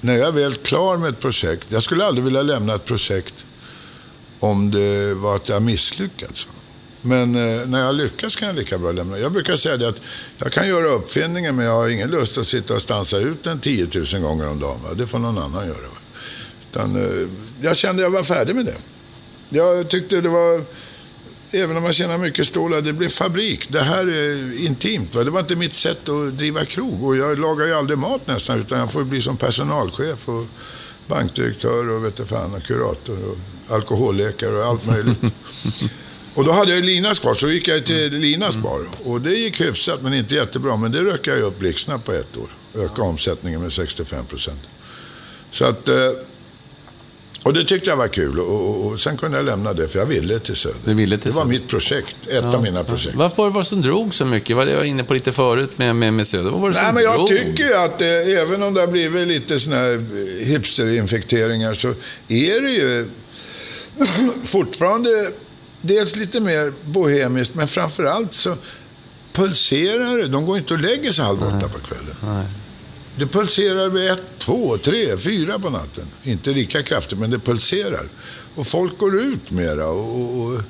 När 0.00 0.16
jag 0.16 0.28
är 0.28 0.32
väl 0.32 0.54
klar 0.54 0.96
med 0.96 1.08
ett 1.08 1.20
projekt. 1.20 1.70
Jag 1.70 1.82
skulle 1.82 2.04
aldrig 2.04 2.24
vilja 2.24 2.42
lämna 2.42 2.74
ett 2.74 2.84
projekt 2.84 3.44
om 4.40 4.70
det 4.70 5.14
var 5.14 5.36
att 5.36 5.48
jag 5.48 5.62
misslyckats. 5.62 6.48
Men 7.00 7.34
eh, 7.34 7.66
när 7.66 7.80
jag 7.80 7.94
lyckas 7.94 8.36
kan 8.36 8.48
jag 8.48 8.56
lika 8.56 8.78
bra 8.78 8.92
lämna. 8.92 9.18
Jag 9.18 9.32
brukar 9.32 9.56
säga 9.56 9.76
det 9.76 9.88
att 9.88 10.00
jag 10.38 10.52
kan 10.52 10.68
göra 10.68 10.86
uppfinningen 10.86 11.56
men 11.56 11.64
jag 11.64 11.72
har 11.72 11.88
ingen 11.88 12.10
lust 12.10 12.38
att 12.38 12.48
sitta 12.48 12.74
och 12.74 12.82
stansa 12.82 13.18
ut 13.18 13.42
den 13.42 13.58
10 13.58 13.88
000 14.14 14.22
gånger 14.22 14.48
om 14.48 14.60
dagen. 14.60 14.78
Va? 14.82 14.94
Det 14.94 15.06
får 15.06 15.18
någon 15.18 15.38
annan 15.38 15.66
göra. 15.66 15.76
Utan, 16.70 16.96
eh, 16.96 17.28
jag 17.62 17.76
kände 17.76 18.02
jag 18.02 18.10
var 18.10 18.22
färdig 18.22 18.56
med 18.56 18.64
det. 18.64 18.76
Jag 19.48 19.88
tyckte 19.88 20.20
det 20.20 20.28
var, 20.28 20.64
även 21.50 21.76
om 21.76 21.84
jag 21.84 21.94
tjänar 21.94 22.18
mycket 22.18 22.46
stålar, 22.46 22.80
det 22.80 22.92
blev 22.92 23.08
fabrik. 23.08 23.68
Det 23.68 23.80
här 23.80 24.06
är 24.06 24.64
intimt. 24.66 25.14
Va? 25.14 25.24
Det 25.24 25.30
var 25.30 25.40
inte 25.40 25.56
mitt 25.56 25.74
sätt 25.74 26.08
att 26.08 26.38
driva 26.38 26.64
krog. 26.64 27.04
Och 27.04 27.16
jag 27.16 27.38
lagar 27.38 27.66
ju 27.66 27.74
aldrig 27.74 27.98
mat 27.98 28.26
nästan, 28.26 28.60
utan 28.60 28.78
jag 28.78 28.92
får 28.92 29.04
bli 29.04 29.22
som 29.22 29.36
personalchef 29.36 30.28
och 30.28 30.46
bankdirektör 31.06 31.88
och 31.88 32.04
vet 32.04 32.16
du 32.16 32.26
fan, 32.26 32.54
och 32.54 32.62
kurator 32.62 33.18
och 33.24 33.38
alkoholläkare 33.74 34.56
och 34.56 34.64
allt 34.64 34.86
möjligt. 34.86 35.18
Och 36.34 36.44
då 36.44 36.52
hade 36.52 36.74
jag 36.74 36.84
Linas 36.84 37.18
kvar, 37.18 37.34
så 37.34 37.48
gick 37.50 37.68
jag 37.68 37.84
till 37.84 38.12
Linas 38.12 38.56
bar. 38.56 38.80
Och 39.04 39.20
det 39.20 39.34
gick 39.34 39.60
hyfsat, 39.60 40.02
men 40.02 40.14
inte 40.14 40.34
jättebra. 40.34 40.76
Men 40.76 40.92
det 40.92 41.00
rökade 41.04 41.36
jag 41.36 41.46
upp 41.46 41.58
blixtsnabbt 41.58 42.04
på 42.04 42.12
ett 42.12 42.36
år. 42.36 42.48
Ökade 42.74 43.08
omsättningen 43.08 43.62
med 43.62 43.72
65 43.72 44.26
procent. 44.26 44.60
Så 45.50 45.64
att... 45.64 45.88
Och 47.42 47.52
det 47.52 47.64
tyckte 47.64 47.90
jag 47.90 47.96
var 47.96 48.08
kul. 48.08 48.38
Och, 48.40 48.68
och, 48.68 48.86
och 48.86 49.00
sen 49.00 49.16
kunde 49.16 49.36
jag 49.36 49.46
lämna 49.46 49.72
det, 49.72 49.88
för 49.88 49.98
jag 49.98 50.06
ville 50.06 50.38
till 50.38 50.56
Söder. 50.56 50.76
Du 50.84 50.94
ville 50.94 51.18
till 51.18 51.30
det 51.30 51.36
var 51.36 51.42
Söder. 51.44 51.58
mitt 51.58 51.68
projekt. 51.68 52.16
Ett 52.28 52.44
av 52.44 52.62
mina 52.62 52.84
projekt. 52.84 53.14
Varför 53.16 53.50
var 53.50 53.60
det 53.60 53.64
som 53.64 53.82
drog 53.82 54.14
så 54.14 54.24
mycket? 54.24 54.56
Vad 54.56 54.68
jag 54.68 54.76
var 54.76 54.84
inne 54.84 55.04
på 55.04 55.14
lite 55.14 55.32
förut 55.32 55.78
med, 55.78 55.96
med, 55.96 56.12
med 56.14 56.26
Söder. 56.26 56.50
Vad 56.50 56.60
var 56.60 56.68
det 56.68 56.74
som 56.74 56.84
Nej, 56.84 56.92
men 56.92 57.02
jag 57.02 57.16
drog? 57.16 57.28
tycker 57.28 57.74
att 57.74 58.02
eh, 58.02 58.08
även 58.08 58.62
om 58.62 58.74
det 58.74 58.80
har 58.80 58.86
blivit 58.86 59.28
lite 59.28 59.58
såna 59.60 59.76
här 59.76 59.94
eh, 59.94 60.46
hipsterinfekteringar 60.46 61.74
så 61.74 61.88
är 62.28 62.60
det 62.60 62.70
ju 62.70 63.08
fortfarande 64.44 65.30
dels 65.80 66.16
lite 66.16 66.40
mer 66.40 66.72
bohemiskt, 66.84 67.54
men 67.54 67.68
framför 67.68 68.04
allt 68.04 68.32
så 68.32 68.56
pulserar 69.32 70.16
det. 70.18 70.28
De 70.28 70.46
går 70.46 70.58
inte 70.58 70.74
och 70.74 70.80
lägger 70.80 71.12
sig 71.12 71.24
halv 71.24 71.42
åtta 71.42 71.68
på 71.68 71.78
kvällen. 71.78 72.44
Det 73.22 73.26
pulserar 73.26 73.88
vid 73.88 74.10
ett, 74.10 74.22
två, 74.38 74.78
tre, 74.78 75.16
fyra 75.16 75.58
på 75.58 75.70
natten. 75.70 76.04
Inte 76.22 76.50
lika 76.50 76.82
kraftigt, 76.82 77.18
men 77.18 77.30
det 77.30 77.38
pulserar. 77.38 78.08
Och 78.54 78.66
folk 78.66 78.98
går 78.98 79.20
ut 79.20 79.50
mera. 79.50 79.86
Och, 79.86 80.40
och, 80.40 80.60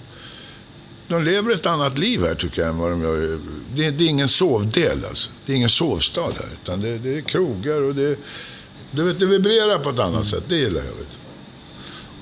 de 1.08 1.24
lever 1.24 1.54
ett 1.54 1.66
annat 1.66 1.98
liv 1.98 2.22
här 2.24 2.34
tycker 2.34 2.62
jag 2.62 2.70
än 2.70 2.78
vad 2.78 2.90
de 2.90 3.02
gör. 3.02 3.38
Det, 3.74 3.90
det 3.90 4.04
är 4.04 4.08
ingen 4.08 4.28
sovdel 4.28 5.04
alltså. 5.08 5.30
Det 5.46 5.52
är 5.52 5.56
ingen 5.56 5.68
sovstad 5.68 6.22
här. 6.22 6.48
Utan 6.62 6.80
det, 6.80 6.98
det 6.98 7.16
är 7.16 7.20
krogar 7.20 7.82
och 7.82 7.94
det, 7.94 8.18
du 8.90 9.02
vet, 9.02 9.18
det 9.18 9.26
vibrerar 9.26 9.78
på 9.78 9.90
ett 9.90 9.98
annat 9.98 10.26
sätt. 10.26 10.44
Det 10.48 10.56
gillar 10.56 10.82
jag. 10.84 10.92
Vet. 10.92 11.18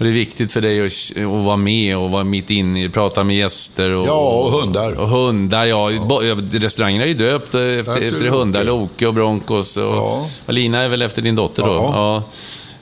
Och 0.01 0.05
det 0.07 0.11
är 0.11 0.15
viktigt 0.15 0.53
för 0.53 0.61
dig 0.61 0.87
att, 0.87 0.93
att 1.25 1.45
vara 1.45 1.57
med 1.57 1.97
och 1.99 2.11
vara 2.11 2.25
mitt 2.25 2.51
inne 2.51 2.85
i 2.85 2.89
prata 2.89 3.25
med 3.25 3.37
gäster. 3.37 3.91
Och, 3.91 4.07
Ja, 4.07 4.21
och 4.31 4.51
hundar. 4.53 5.01
Och 5.01 5.09
hundar, 5.09 5.65
ja. 5.67 5.91
Bo- 6.09 6.21
Restaurangen 6.53 7.03
är 7.03 7.07
ju 7.07 7.15
döpt 7.15 7.47
efter, 7.47 7.79
Efter 7.79 8.07
efter 8.07 8.27
hundar. 8.27 8.65
Loke 8.65 9.07
och 9.07 9.15
Broncos. 9.15 9.77
Och, 9.77 9.83
Ja. 9.85 10.27
och 10.47 10.53
Lina 10.53 10.81
är 10.81 10.89
väl 10.89 11.03
efter 11.03 11.23
din 11.23 11.35
dotter 11.35 11.63
då? 11.63 11.69
Ja. 11.73 12.23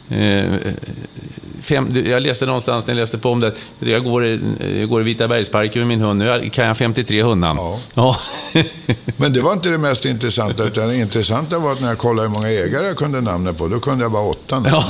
Ja. 0.09 0.17
Fem, 1.63 2.03
jag 2.07 2.23
läste 2.23 2.47
någonstans 2.47 2.87
när 2.87 2.95
jag 2.95 3.01
läste 3.01 3.19
på 3.19 3.31
om 3.31 3.41
det. 3.41 3.53
Jag 3.79 4.05
går, 4.05 4.27
i- 4.27 4.41
jag 4.81 4.89
går 4.89 5.01
i 5.01 5.05
Vita 5.05 5.29
bergsparken 5.29 5.81
med 5.81 5.89
min 5.89 6.01
hund. 6.01 6.19
Nu 6.19 6.51
kan 6.53 6.67
jag 6.67 6.77
53 6.77 7.23
hundnamn. 7.23 7.61
Ja. 7.63 7.81
Ja. 7.95 8.17
Men 9.17 9.33
det 9.33 9.41
var 9.41 9.53
inte 9.53 9.69
det 9.69 9.79
mest 9.79 10.05
intressanta. 10.05 10.65
Utan 10.65 10.89
det 10.89 10.97
intressanta 10.97 11.59
var 11.59 11.73
att 11.73 11.81
när 11.81 11.89
jag 11.89 11.99
kollade 11.99 12.29
hur 12.29 12.35
många 12.35 12.49
ägare 12.51 12.87
jag 12.87 12.97
kunde 12.97 13.21
namnet 13.21 13.59
på, 13.59 13.69
då 13.69 13.81
kunde 13.81 14.05
jag 14.05 14.13
bara 14.13 14.23
åtta. 14.23 14.61
namn. 14.61 14.69
ja. 14.71 14.85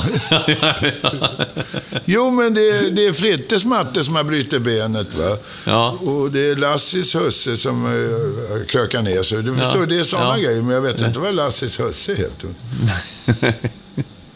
Jo, 2.05 2.31
men 2.31 2.53
det 2.53 2.69
är, 2.69 2.91
det 2.91 3.05
är 3.07 3.13
Frittes 3.13 3.65
matte 3.65 4.03
som 4.03 4.15
har 4.15 4.23
brutit 4.23 4.61
benet. 4.61 5.15
Va? 5.17 5.37
Ja. 5.65 5.89
Och 5.91 6.31
det 6.31 6.39
är 6.49 6.55
Lassis 6.55 7.15
husse 7.15 7.57
som 7.57 7.85
uh, 7.85 8.65
krökar 8.67 9.01
ner 9.01 9.23
sig. 9.23 9.43
Du 9.43 9.55
förstår, 9.55 9.85
det 9.85 9.99
är 9.99 10.03
sådana 10.03 10.39
grejer. 10.39 10.61
Men 10.61 10.75
jag 10.75 10.81
vet 10.81 11.01
inte 11.01 11.19
vad 11.19 11.35
Lassis 11.35 11.79
husse 11.79 12.15
heter. 12.15 12.49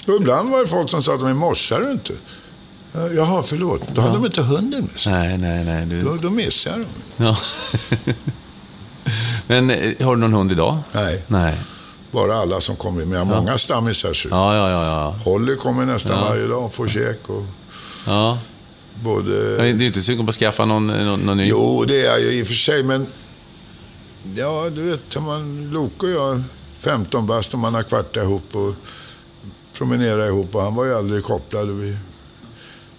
och 0.08 0.16
ibland 0.16 0.51
var 0.51 0.60
det 0.60 0.68
folk 0.68 0.89
som 0.89 1.04
sa 1.04 1.14
att 1.14 1.20
de 1.20 1.34
morsar 1.38 1.80
du 1.80 1.91
inte. 1.91 2.14
Ja, 2.91 3.10
Jaha, 3.10 3.43
förlåt. 3.43 3.88
Då 3.95 4.01
hade 4.01 4.14
de 4.14 4.26
inte 4.26 4.41
hunden 4.41 4.89
med 4.91 4.99
sig. 4.99 5.14
Nej, 5.14 5.38
nej, 5.38 5.64
nej. 5.64 5.86
Du... 5.86 6.01
Då, 6.01 6.16
då 6.16 6.30
missar 6.30 6.72
jag 6.72 6.80
dem. 6.80 6.88
Ja. 7.18 7.38
Men 9.47 9.70
eh, 9.70 10.06
har 10.06 10.16
du 10.16 10.22
någon 10.22 10.34
hund 10.34 10.51
idag? 10.51 10.78
Nej, 10.91 11.24
Nej. 11.28 11.58
bara 12.12 12.36
alla 12.36 12.62
som 12.62 12.76
kommer 12.76 13.01
in. 13.01 13.10
Men 13.10 13.20
jag 13.20 13.26
har 13.26 13.36
många 13.36 13.58
stammisar. 13.58 14.28
Ja, 14.30 14.56
ja, 14.56 14.70
ja. 14.70 14.86
ja. 14.86 15.16
Holly 15.24 15.56
kommer 15.56 15.86
nästan 15.86 16.18
Ja. 16.18 16.24
varje 16.24 16.47
dag 16.47 16.66
och 16.66 16.74
får 16.74 16.88
käk. 16.88 17.30
Och... 17.30 17.43
ja. 18.08 18.39
Både... 19.04 19.58
Du 19.58 19.64
är 19.64 19.82
inte 19.82 20.01
sugen 20.01 20.26
på 20.26 20.30
att 20.30 20.36
skaffa 20.36 20.66
någon, 20.66 20.88
någon, 20.88 21.20
någon 21.20 21.38
ny? 21.38 21.45
Jo, 21.45 21.84
det 21.88 22.01
är 22.01 22.06
jag 22.06 22.22
ju 22.22 22.32
i 22.32 22.43
och 22.43 22.47
för 22.47 22.54
sig, 22.54 22.84
men... 22.84 23.08
Ja, 24.36 24.70
du 24.76 24.82
vet, 24.82 25.22
man, 25.22 25.70
Loke 25.72 26.06
och 26.06 26.12
jag, 26.12 26.43
15 26.80 27.28
bast 27.28 27.54
och 27.54 27.60
man 27.60 27.74
har 27.74 27.84
kvartat 27.84 28.24
ihop 28.24 28.56
och 28.56 28.74
promenerat 29.74 30.28
ihop 30.28 30.55
och 30.55 30.61
han 30.61 30.76
var 30.76 30.86
ju 30.86 30.95
aldrig 30.95 31.24
kopplad. 31.24 31.69
Vi 31.69 31.97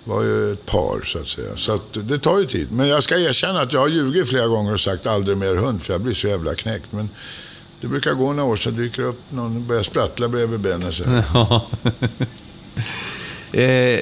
var 0.05 0.23
ju 0.23 0.53
ett 0.53 0.67
par, 0.67 1.05
så 1.05 1.19
att 1.19 1.29
säga. 1.29 1.57
Så 1.57 1.75
att, 1.75 1.83
det 1.93 2.19
tar 2.19 2.39
ju 2.39 2.47
tid. 2.47 2.73
Men 2.73 2.89
jag 2.89 3.03
ska 3.03 3.19
erkänna 3.19 3.61
att 3.61 3.73
jag 3.73 3.81
har 3.81 3.89
ljugit 3.89 4.29
flera 4.29 4.47
gånger 4.47 4.73
och 4.73 4.81
sagt 4.81 5.07
aldrig 5.07 5.37
mer 5.37 5.55
hund, 5.55 5.83
för 5.83 5.95
jag 5.95 6.01
blir 6.01 6.15
så 6.15 6.29
jävla 6.29 6.55
knäckt. 6.55 6.93
Men 6.93 7.11
det 7.81 7.87
brukar 7.87 8.13
gå 8.13 8.33
några 8.33 8.51
år 8.51 8.57
så 8.57 8.71
dyker 8.71 9.03
det 9.03 9.09
upp 9.09 9.23
någon 9.29 9.57
och 9.57 9.63
börjar 9.63 9.83
sprattla 9.83 10.29
bredvid 10.29 10.61
benen. 10.61 10.93
Så. 10.93 11.05
Eh, 13.53 14.01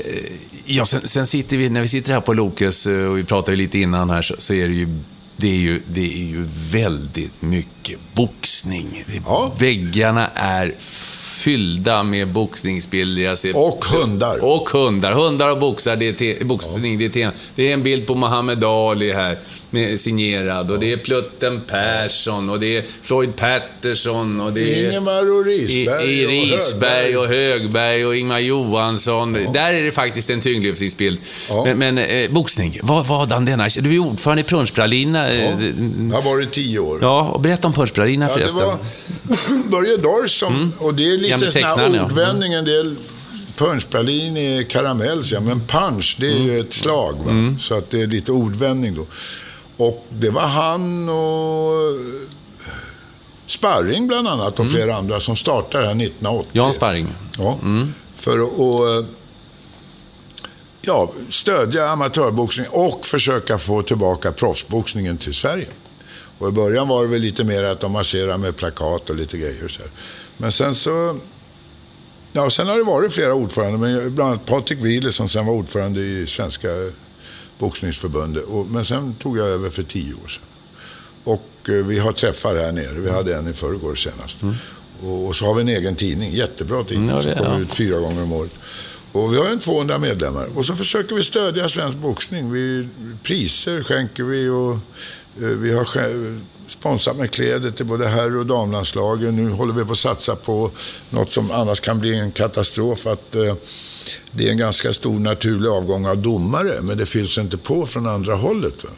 ja, 0.65 0.85
sen, 0.87 1.09
sen, 1.09 1.27
sitter 1.27 1.57
vi, 1.57 1.69
när 1.71 1.83
vi 1.83 1.89
sitter 1.89 2.13
här 2.13 2.21
på 2.21 2.33
Lokes 2.35 2.87
eh, 2.87 3.07
och 3.07 3.19
vi 3.19 3.25
pratade 3.25 3.57
lite 3.57 3.79
innan 3.79 4.11
här, 4.11 4.23
så, 4.23 4.35
så 4.39 4.55
är 4.55 4.69
det 4.69 4.75
ju 4.75 4.89
det 5.37 5.49
är, 5.49 5.59
ju, 5.59 5.83
det 5.87 6.15
är 6.15 6.27
ju 6.27 6.49
väldigt 6.71 7.43
mycket 7.43 7.99
boxning. 8.15 9.05
Ja. 9.27 9.53
Väggarna 9.59 10.27
är 10.35 10.75
fyllda 11.33 12.03
med 12.03 12.29
boxningsbilder. 12.29 13.37
Ser... 13.37 13.57
Och 13.57 13.85
hundar. 13.85 14.45
Och 14.45 14.71
hundar. 14.71 15.13
Hundar 15.13 15.51
och 15.51 15.59
boxar, 15.59 15.97
det 15.97 16.09
är 16.09 16.13
te... 16.13 16.45
boxning. 16.45 16.93
Ja. 16.93 16.99
Det, 16.99 17.05
är 17.05 17.31
te... 17.31 17.37
det 17.55 17.69
är 17.69 17.75
en 17.75 17.83
bild 17.83 18.07
på 18.07 18.15
Muhammad 18.15 18.65
Ali 18.65 19.13
här, 19.13 19.39
med 19.73 20.01
signerad. 20.01 20.71
Och 20.71 20.79
det 20.79 20.93
är 20.93 20.97
Plutten 20.97 21.61
Persson 21.61 22.51
och 22.51 22.61
det 22.61 22.77
är 22.77 22.85
Floyd 23.03 23.37
Patterson 23.37 24.41
och 24.41 24.53
det 24.53 24.75
är... 24.75 24.89
Ingemar 24.89 25.31
och 25.31 25.45
Risberg. 25.45 26.05
I, 26.05 26.23
i 26.23 26.27
Risberg 26.27 27.17
och 27.17 27.27
Högberg 27.27 28.07
och 28.07 28.17
Ingmar 28.17 28.39
Johansson. 28.39 29.37
Ja. 29.45 29.51
Där 29.51 29.75
är 29.75 29.83
det 29.83 29.93
faktiskt 29.93 30.31
en 30.31 30.41
tyngdlyftningsbild. 30.41 31.19
Ja. 31.49 31.65
Men, 31.65 31.79
men 31.79 31.99
eh, 31.99 32.31
boxning, 32.31 32.81
vad 32.83 33.07
var 33.07 33.27
den 33.27 33.45
denna? 33.45 33.69
Du 33.81 33.95
är 33.95 33.99
ordförande 33.99 34.41
i 34.41 34.45
Punschpralina. 34.45 35.35
Ja. 35.35 35.43
Jag 35.43 36.17
har 36.17 36.23
varit 36.23 36.51
tio 36.51 36.79
år. 36.79 36.99
Ja, 37.03 37.29
och 37.29 37.41
berätta 37.41 37.69
om 37.69 37.75
Punschpralina 37.75 38.27
ja, 38.29 38.35
förresten. 38.35 38.61
Det 38.61 38.67
var 38.67 38.79
Börje 39.71 39.97
Dorsch 39.97 40.39
som, 40.39 40.55
mm. 40.55 40.73
och 40.79 40.95
det 40.95 41.03
är 41.15 41.19
lite 41.19 41.51
sån 41.51 41.63
här 41.63 42.05
ordvändning. 42.05 42.53
En 42.53 42.65
del 42.65 42.97
punschpralin 43.57 44.37
är 44.37 44.63
karamell, 44.63 45.23
men 45.41 45.61
punch, 45.61 46.17
det 46.21 46.27
är 46.27 46.39
ju 46.39 46.57
ett 46.57 46.73
slag. 46.73 47.17
Va? 47.25 47.31
Mm. 47.31 47.59
Så 47.59 47.79
att 47.79 47.91
det 47.91 48.03
är 48.03 48.07
lite 48.07 48.33
ordvändning 48.33 48.95
då. 48.95 49.07
Och 49.77 50.07
det 50.09 50.31
var 50.31 50.43
han 50.43 51.09
och 51.09 52.01
Sparring 53.47 54.07
bland 54.07 54.29
annat 54.29 54.61
och 54.61 54.65
mm. 54.65 54.77
flera 54.77 54.97
andra 54.97 55.21
som 55.21 55.37
startade 55.37 55.85
här 55.85 55.91
1980. 55.91 56.51
Jan 56.53 56.73
Sparring. 56.73 57.09
Ja, 57.39 57.59
mm. 57.63 57.95
för 58.15 58.39
att 58.39 59.07
ja, 60.83 61.13
stödja 61.29 61.89
amatörboxning 61.89 62.67
och 62.71 63.07
försöka 63.07 63.59
få 63.59 63.83
tillbaka 63.83 64.33
proffsboxningen 64.33 65.17
till 65.19 65.35
Sverige. 65.35 65.67
Och 66.39 66.49
I 66.49 66.53
början 66.53 66.89
var 66.89 67.03
det 67.03 67.09
väl 67.09 67.21
lite 67.21 67.45
mer 67.45 67.63
att 67.63 67.81
de 67.81 67.93
marscherar 67.93 68.39
med 68.39 68.57
plakat 68.57 69.11
och 69.11 69.17
lite 69.17 69.39
grejer. 69.39 69.69
Så 69.69 69.81
här. 69.83 69.91
Men 70.37 70.53
sen 70.53 70.75
så... 70.75 71.19
Ja, 72.33 72.51
sen 72.51 72.69
har 72.69 72.77
det 72.77 72.85
varit 72.85 73.13
flera 73.13 73.35
ordförande, 73.35 73.79
men 73.79 74.15
bland 74.15 74.31
annat 74.31 74.47
Patrik 74.47 74.79
Wieler 74.79 75.11
som 75.11 75.29
sen 75.29 75.47
var 75.47 75.55
ordförande 75.55 76.01
i 76.01 76.27
Svenska 76.27 76.69
boxningsförbundet. 77.59 78.45
Och, 78.45 78.67
men 78.67 78.85
sen 78.85 79.15
tog 79.15 79.39
jag 79.39 79.49
över 79.49 79.71
för 79.71 79.83
tio 79.83 80.15
år 80.15 80.29
sedan. 80.29 80.45
Och 81.25 81.69
eh, 81.69 81.75
vi 81.75 81.99
har 81.99 82.13
träffar 82.13 82.57
här 82.57 82.73
nere. 82.73 83.01
Vi 83.01 83.11
hade 83.11 83.37
en 83.37 83.49
i 83.49 83.53
förrgår 83.53 83.95
senast. 83.95 84.43
Mm. 84.43 84.55
Och, 85.03 85.27
och, 85.27 85.37
så 85.37 85.47
har 85.47 85.55
vi 85.55 85.61
en 85.61 85.69
egen 85.69 85.97
tidning, 85.97 86.33
jättebra 86.33 86.85
tidning, 86.85 87.11
mm, 87.11 87.23
som 87.23 87.35
kommer 87.35 87.55
ja. 87.55 87.61
ut 87.61 87.75
fyra 87.75 87.99
gånger 87.99 88.23
om 88.23 88.33
året. 88.33 88.59
Och 89.13 89.33
vi 89.33 89.39
har 89.39 89.47
en 89.47 89.59
200 89.59 89.99
medlemmar. 89.99 90.49
Och 90.55 90.67
så 90.67 90.77
försöker 90.77 91.15
vi 91.15 91.23
stödja 91.23 91.69
svensk 91.69 91.99
boxning. 91.99 92.53
Vi, 92.53 92.89
priser 93.23 93.83
skänker 93.83 94.25
vi 94.25 94.49
och 94.49 94.73
eh, 95.43 95.49
vi 95.49 95.73
har 95.73 95.85
sponsrat 96.73 97.17
med 97.17 97.31
kläder 97.31 97.71
till 97.71 97.87
både 97.87 98.09
herr 98.09 98.37
och 98.37 98.47
damlandslagen. 98.47 99.37
Nu 99.37 99.51
håller 99.51 99.73
vi 99.73 99.85
på 99.85 99.93
att 99.93 99.99
satsa 99.99 100.37
på 100.37 100.71
något 101.11 101.31
som 101.31 101.51
annars 101.51 101.81
kan 101.81 101.99
bli 102.01 102.19
en 102.19 102.33
katastrof. 102.33 103.07
Att 103.07 103.35
eh, 103.35 103.55
det 104.31 104.47
är 104.47 104.51
en 104.51 104.57
ganska 104.57 104.93
stor 104.93 105.19
naturlig 105.19 105.69
avgång 105.69 106.07
av 106.07 106.19
domare, 106.19 106.83
men 106.83 106.99
det 106.99 107.07
fylls 107.07 107.39
inte 107.39 107.57
på 107.57 107.87
från 107.87 108.07
andra 108.07 108.35
hållet. 108.35 108.85
Va? 108.85 108.91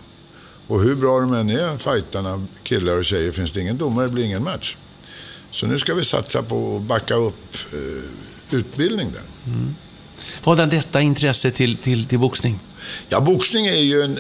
Och 0.66 0.82
hur 0.82 0.96
bra 0.96 1.20
de 1.20 1.34
än 1.34 1.50
är, 1.50 1.78
fightarna, 1.78 2.46
killar 2.62 2.92
och 2.92 3.04
tjejer, 3.04 3.32
finns 3.32 3.52
det 3.52 3.60
ingen 3.60 3.78
domare 3.78 4.08
blir 4.08 4.24
ingen 4.24 4.44
match. 4.44 4.76
Så 5.50 5.66
nu 5.66 5.78
ska 5.78 5.94
vi 5.94 6.04
satsa 6.04 6.42
på 6.42 6.76
att 6.76 6.82
backa 6.82 7.14
upp 7.14 7.56
eh, 7.72 8.56
utbildning 8.56 9.12
där. 9.12 9.52
Mm. 9.52 9.74
Vad 10.44 10.60
är 10.60 10.66
detta 10.66 11.00
intresse 11.00 11.50
till, 11.50 11.76
till, 11.76 12.06
till 12.06 12.18
boxning? 12.18 12.60
Ja, 13.08 13.20
boxning 13.20 13.66
är 13.66 13.80
ju 13.80 14.02
en 14.02 14.18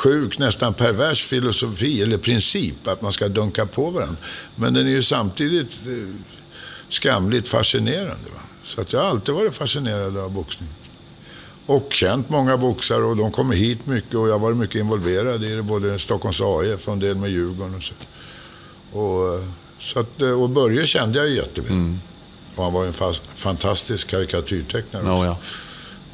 sjuk, 0.00 0.38
nästan 0.38 0.74
pervers 0.74 1.22
filosofi 1.22 2.02
eller 2.02 2.18
princip 2.18 2.88
att 2.88 3.02
man 3.02 3.12
ska 3.12 3.28
dunka 3.28 3.66
på 3.66 3.90
varandra. 3.90 4.16
Men 4.56 4.74
den 4.74 4.86
är 4.86 4.90
ju 4.90 5.02
samtidigt 5.02 5.78
eh, 5.86 6.14
skamligt 6.88 7.48
fascinerande. 7.48 8.30
Va? 8.34 8.40
Så 8.62 8.80
att 8.80 8.92
jag 8.92 9.00
har 9.00 9.08
alltid 9.08 9.34
varit 9.34 9.54
fascinerad 9.54 10.16
av 10.16 10.32
boxning. 10.32 10.68
Och 11.66 11.92
känt 11.92 12.28
många 12.28 12.56
boxare 12.56 13.02
och 13.04 13.16
de 13.16 13.32
kommer 13.32 13.54
hit 13.54 13.86
mycket 13.86 14.14
och 14.14 14.28
jag 14.28 14.32
har 14.32 14.38
varit 14.38 14.56
mycket 14.56 14.76
involverad 14.76 15.44
i 15.44 15.54
det. 15.54 15.62
Både 15.62 15.98
Stockholms 15.98 16.40
AIF 16.40 16.88
och 16.88 16.94
en 16.94 17.00
del 17.00 17.16
med 17.16 17.30
Djurgården 17.30 17.74
och 17.74 17.82
så. 17.82 17.94
Och, 18.98 19.34
eh, 19.34 19.44
så 19.78 20.00
att, 20.00 20.22
eh, 20.22 20.42
och 20.42 20.50
Börje 20.50 20.86
kände 20.86 21.18
jag 21.18 21.28
ju 21.28 21.36
jätteväl. 21.36 21.72
Mm. 21.72 22.00
Och 22.56 22.64
han 22.64 22.72
var 22.72 22.84
en 22.84 22.92
fast, 22.92 23.22
fantastisk 23.34 24.08
karikatyrtecknare. 24.08 25.04
Oh, 25.04 25.26
ja. 25.26 25.38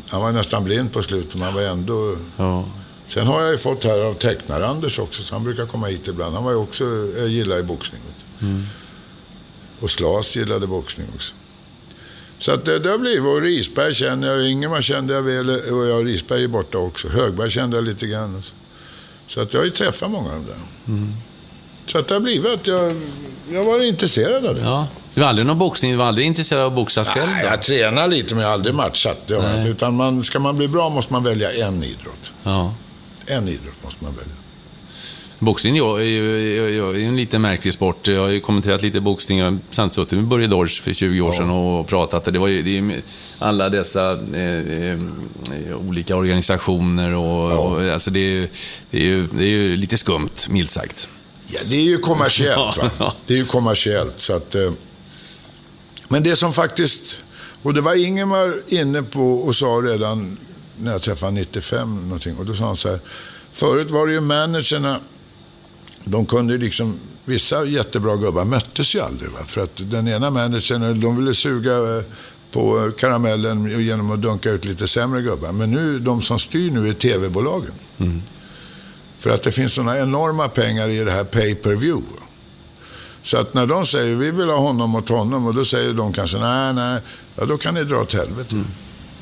Han 0.09 0.20
var 0.20 0.32
nästan 0.32 0.64
blind 0.64 0.93
på 0.93 1.03
slutet, 1.03 1.34
men 1.34 1.43
han 1.43 1.55
var 1.55 1.62
ändå... 1.62 2.16
Oh. 2.37 2.64
Sen 3.09 3.26
har 3.26 3.42
jag 3.42 3.52
ju 3.52 3.59
fått 3.59 3.84
här 3.84 3.98
av 3.98 4.14
tecknar-Anders 4.14 4.98
också, 4.98 5.22
så 5.22 5.34
han 5.34 5.44
brukar 5.44 5.66
komma 5.66 5.86
hit 5.86 6.09
ibland. 6.09 6.34
Han 6.34 6.44
var 6.44 6.50
ju 6.50 6.57
också, 6.57 6.84
jag 7.16 7.28
gillar 7.28 7.57
ju 7.57 7.62
boxning. 7.62 8.00
Mm. 8.42 8.62
Och 9.80 9.90
Slas 9.90 10.36
gillade 10.36 10.66
boxning 10.66 11.07
också. 11.14 11.34
Så 12.38 12.52
att 12.52 12.64
det, 12.64 12.78
det 12.78 12.90
har 12.90 12.98
blivit, 12.98 13.24
och 13.24 13.42
Risberg 13.42 13.94
känner 13.94 14.28
jag, 14.28 14.50
Ingemar 14.50 14.82
kände 14.82 15.14
jag 15.14 15.22
väl, 15.22 15.50
och 15.50 15.86
jag 15.86 16.07
Risberg 16.07 16.44
är 16.44 16.48
borta 16.48 16.78
också. 16.78 17.09
Högberg 17.09 17.50
kände 17.50 17.76
jag 17.76 17.84
lite 17.84 18.07
grann. 18.07 18.42
Så 19.26 19.40
att 19.40 19.52
jag 19.52 19.61
har 19.61 19.64
ju 19.64 19.70
träffat 19.70 20.11
många 20.11 20.28
av 20.28 20.34
dem 20.34 20.46
där. 20.46 20.92
Mm. 20.92 21.12
Så 21.86 21.98
att 21.98 22.09
det 22.09 22.14
har 22.14 22.20
blivit 22.20 22.54
att 22.54 22.66
jag, 22.66 22.96
jag 23.50 23.64
var 23.64 23.84
intresserad 23.84 24.46
av 24.46 24.54
det. 24.54 24.61
Ja. 24.61 24.88
Du 25.14 25.20
var 25.20 25.28
aldrig 25.28 25.46
någon 25.46 25.59
boxning, 25.59 25.90
du 25.90 25.96
var 25.96 26.07
aldrig 26.07 26.26
intresserad 26.26 26.62
av 26.62 26.66
att 26.66 26.76
boxas 26.76 27.09
själv? 27.09 27.30
Nej, 27.30 27.44
jag 27.44 27.62
tränar 27.62 28.09
lite 28.09 28.34
men 28.34 28.42
jag 28.42 28.48
har 28.48 28.54
aldrig 28.54 28.74
matchat. 28.74 29.26
Det 29.26 29.34
har 29.34 29.68
Utan 29.68 29.94
man, 29.94 30.24
ska 30.24 30.38
man 30.38 30.57
bli 30.57 30.68
bra 30.68 30.88
måste 30.88 31.12
man 31.12 31.24
välja 31.24 31.52
en 31.52 31.82
idrott. 31.82 32.32
Ja. 32.42 32.74
En 33.27 33.49
idrott 33.49 33.85
måste 33.85 34.05
man 34.05 34.14
välja. 34.14 34.35
Boxning 35.39 35.77
är 35.77 36.01
ju 36.01 37.05
en 37.05 37.16
lite 37.16 37.39
märklig 37.39 37.72
sport. 37.72 38.09
Jag 38.09 38.20
har 38.20 38.29
ju 38.29 38.41
kommenterat 38.41 38.83
lite 38.83 39.01
boxning. 39.01 39.39
Jag 39.39 39.59
har 39.77 39.89
suttit 39.89 40.12
med 40.12 40.24
Börje 40.24 40.47
Dorsch 40.47 40.83
för 40.83 40.93
20 40.93 41.20
år 41.20 41.33
sedan 41.33 41.51
och 41.51 41.87
pratat. 41.87 42.24
Det 42.24 42.39
var 42.39 42.49
ju 42.49 42.62
det 42.62 42.79
är 42.79 43.03
alla 43.39 43.68
dessa 43.68 44.12
eh, 44.12 44.91
eh, 44.91 44.99
olika 45.89 46.16
organisationer 46.16 47.14
och, 47.14 47.53
ja. 47.53 47.57
och 47.57 47.83
alltså 47.83 48.11
det, 48.11 48.20
är, 48.20 48.49
det, 48.91 48.99
är 48.99 49.03
ju, 49.03 49.27
det 49.27 49.45
är 49.45 49.49
ju 49.49 49.77
lite 49.77 49.97
skumt, 49.97 50.49
milt 50.51 50.70
sagt. 50.70 51.09
Ja, 51.47 51.61
det 51.66 51.77
är 51.77 51.83
ju 51.83 51.99
kommersiellt. 51.99 52.79
Va? 52.79 53.12
Det 53.27 53.35
är 53.35 53.39
ju 53.39 53.47
kommersiellt. 53.47 54.18
Så 54.18 54.33
att, 54.33 54.55
eh, 54.55 54.70
men 56.09 56.22
det 56.22 56.37
som 56.37 56.53
faktiskt, 56.53 57.16
och 57.62 57.74
det 57.74 57.81
var 57.81 58.07
Ingemar 58.07 58.57
inne 58.66 59.03
på 59.03 59.33
och 59.33 59.57
sa 59.57 59.66
redan 59.66 60.39
när 60.81 60.93
jag 60.93 61.03
träffade 61.03 61.33
95 61.33 62.03
någonting. 62.05 62.37
Och 62.37 62.47
då 62.47 62.55
sa 62.55 62.66
han 62.66 62.77
så 62.77 62.89
här, 62.89 63.01
förut 63.53 63.91
var 63.91 64.07
det 64.07 64.12
ju 64.12 64.20
managerna, 64.20 65.01
de 66.05 66.27
kunde 66.27 66.59
liksom, 66.59 66.99
vissa 67.24 67.64
jättebra 67.64 68.16
gubbar 68.16 68.45
möttes 68.45 68.95
ju 68.95 69.01
aldrig. 69.01 69.31
Va? 69.31 69.39
För 69.47 69.61
att 69.61 69.91
den 69.91 70.09
ena 70.09 70.31
managern, 70.31 71.01
de 71.01 71.16
ville 71.16 71.35
suga 71.35 71.97
eh, 71.97 72.03
på 72.51 72.93
karamellen 72.99 73.85
genom 73.85 74.11
att 74.11 74.22
dunka 74.22 74.51
ut 74.51 74.64
lite 74.64 74.89
sämre 74.89 75.22
gubbar. 75.22 75.53
Men 75.53 75.70
nu, 75.70 75.99
de 75.99 76.22
som 76.22 76.39
styr 76.39 76.70
nu 76.70 76.89
är 76.89 76.93
tv-bolagen. 76.93 77.72
Mm. 77.99 78.22
För 79.18 79.31
att 79.31 79.43
det 79.43 79.53
finns 79.53 79.74
sådana 79.74 79.99
enorma 79.99 80.49
pengar 80.49 80.89
i 80.89 81.05
det 81.05 81.11
här 81.11 81.24
pay 81.24 81.55
per 81.55 81.74
view. 81.74 82.07
Så 83.22 83.39
att 83.39 83.55
när 83.55 83.66
de 83.66 83.87
säger 83.87 84.16
vi 84.16 84.31
vill 84.31 84.49
ha 84.49 84.59
honom 84.59 84.91
mot 84.91 85.09
honom 85.09 85.47
och 85.47 85.55
då 85.55 85.64
säger 85.64 85.93
de 85.93 86.12
kanske 86.12 86.39
nej, 86.39 86.74
nej, 86.74 87.01
ja, 87.35 87.45
då 87.45 87.59
kan 87.59 87.74
ni 87.74 87.85
dra 87.85 88.01
åt 88.01 88.12
helvete. 88.12 88.55
Mm. 88.55 88.66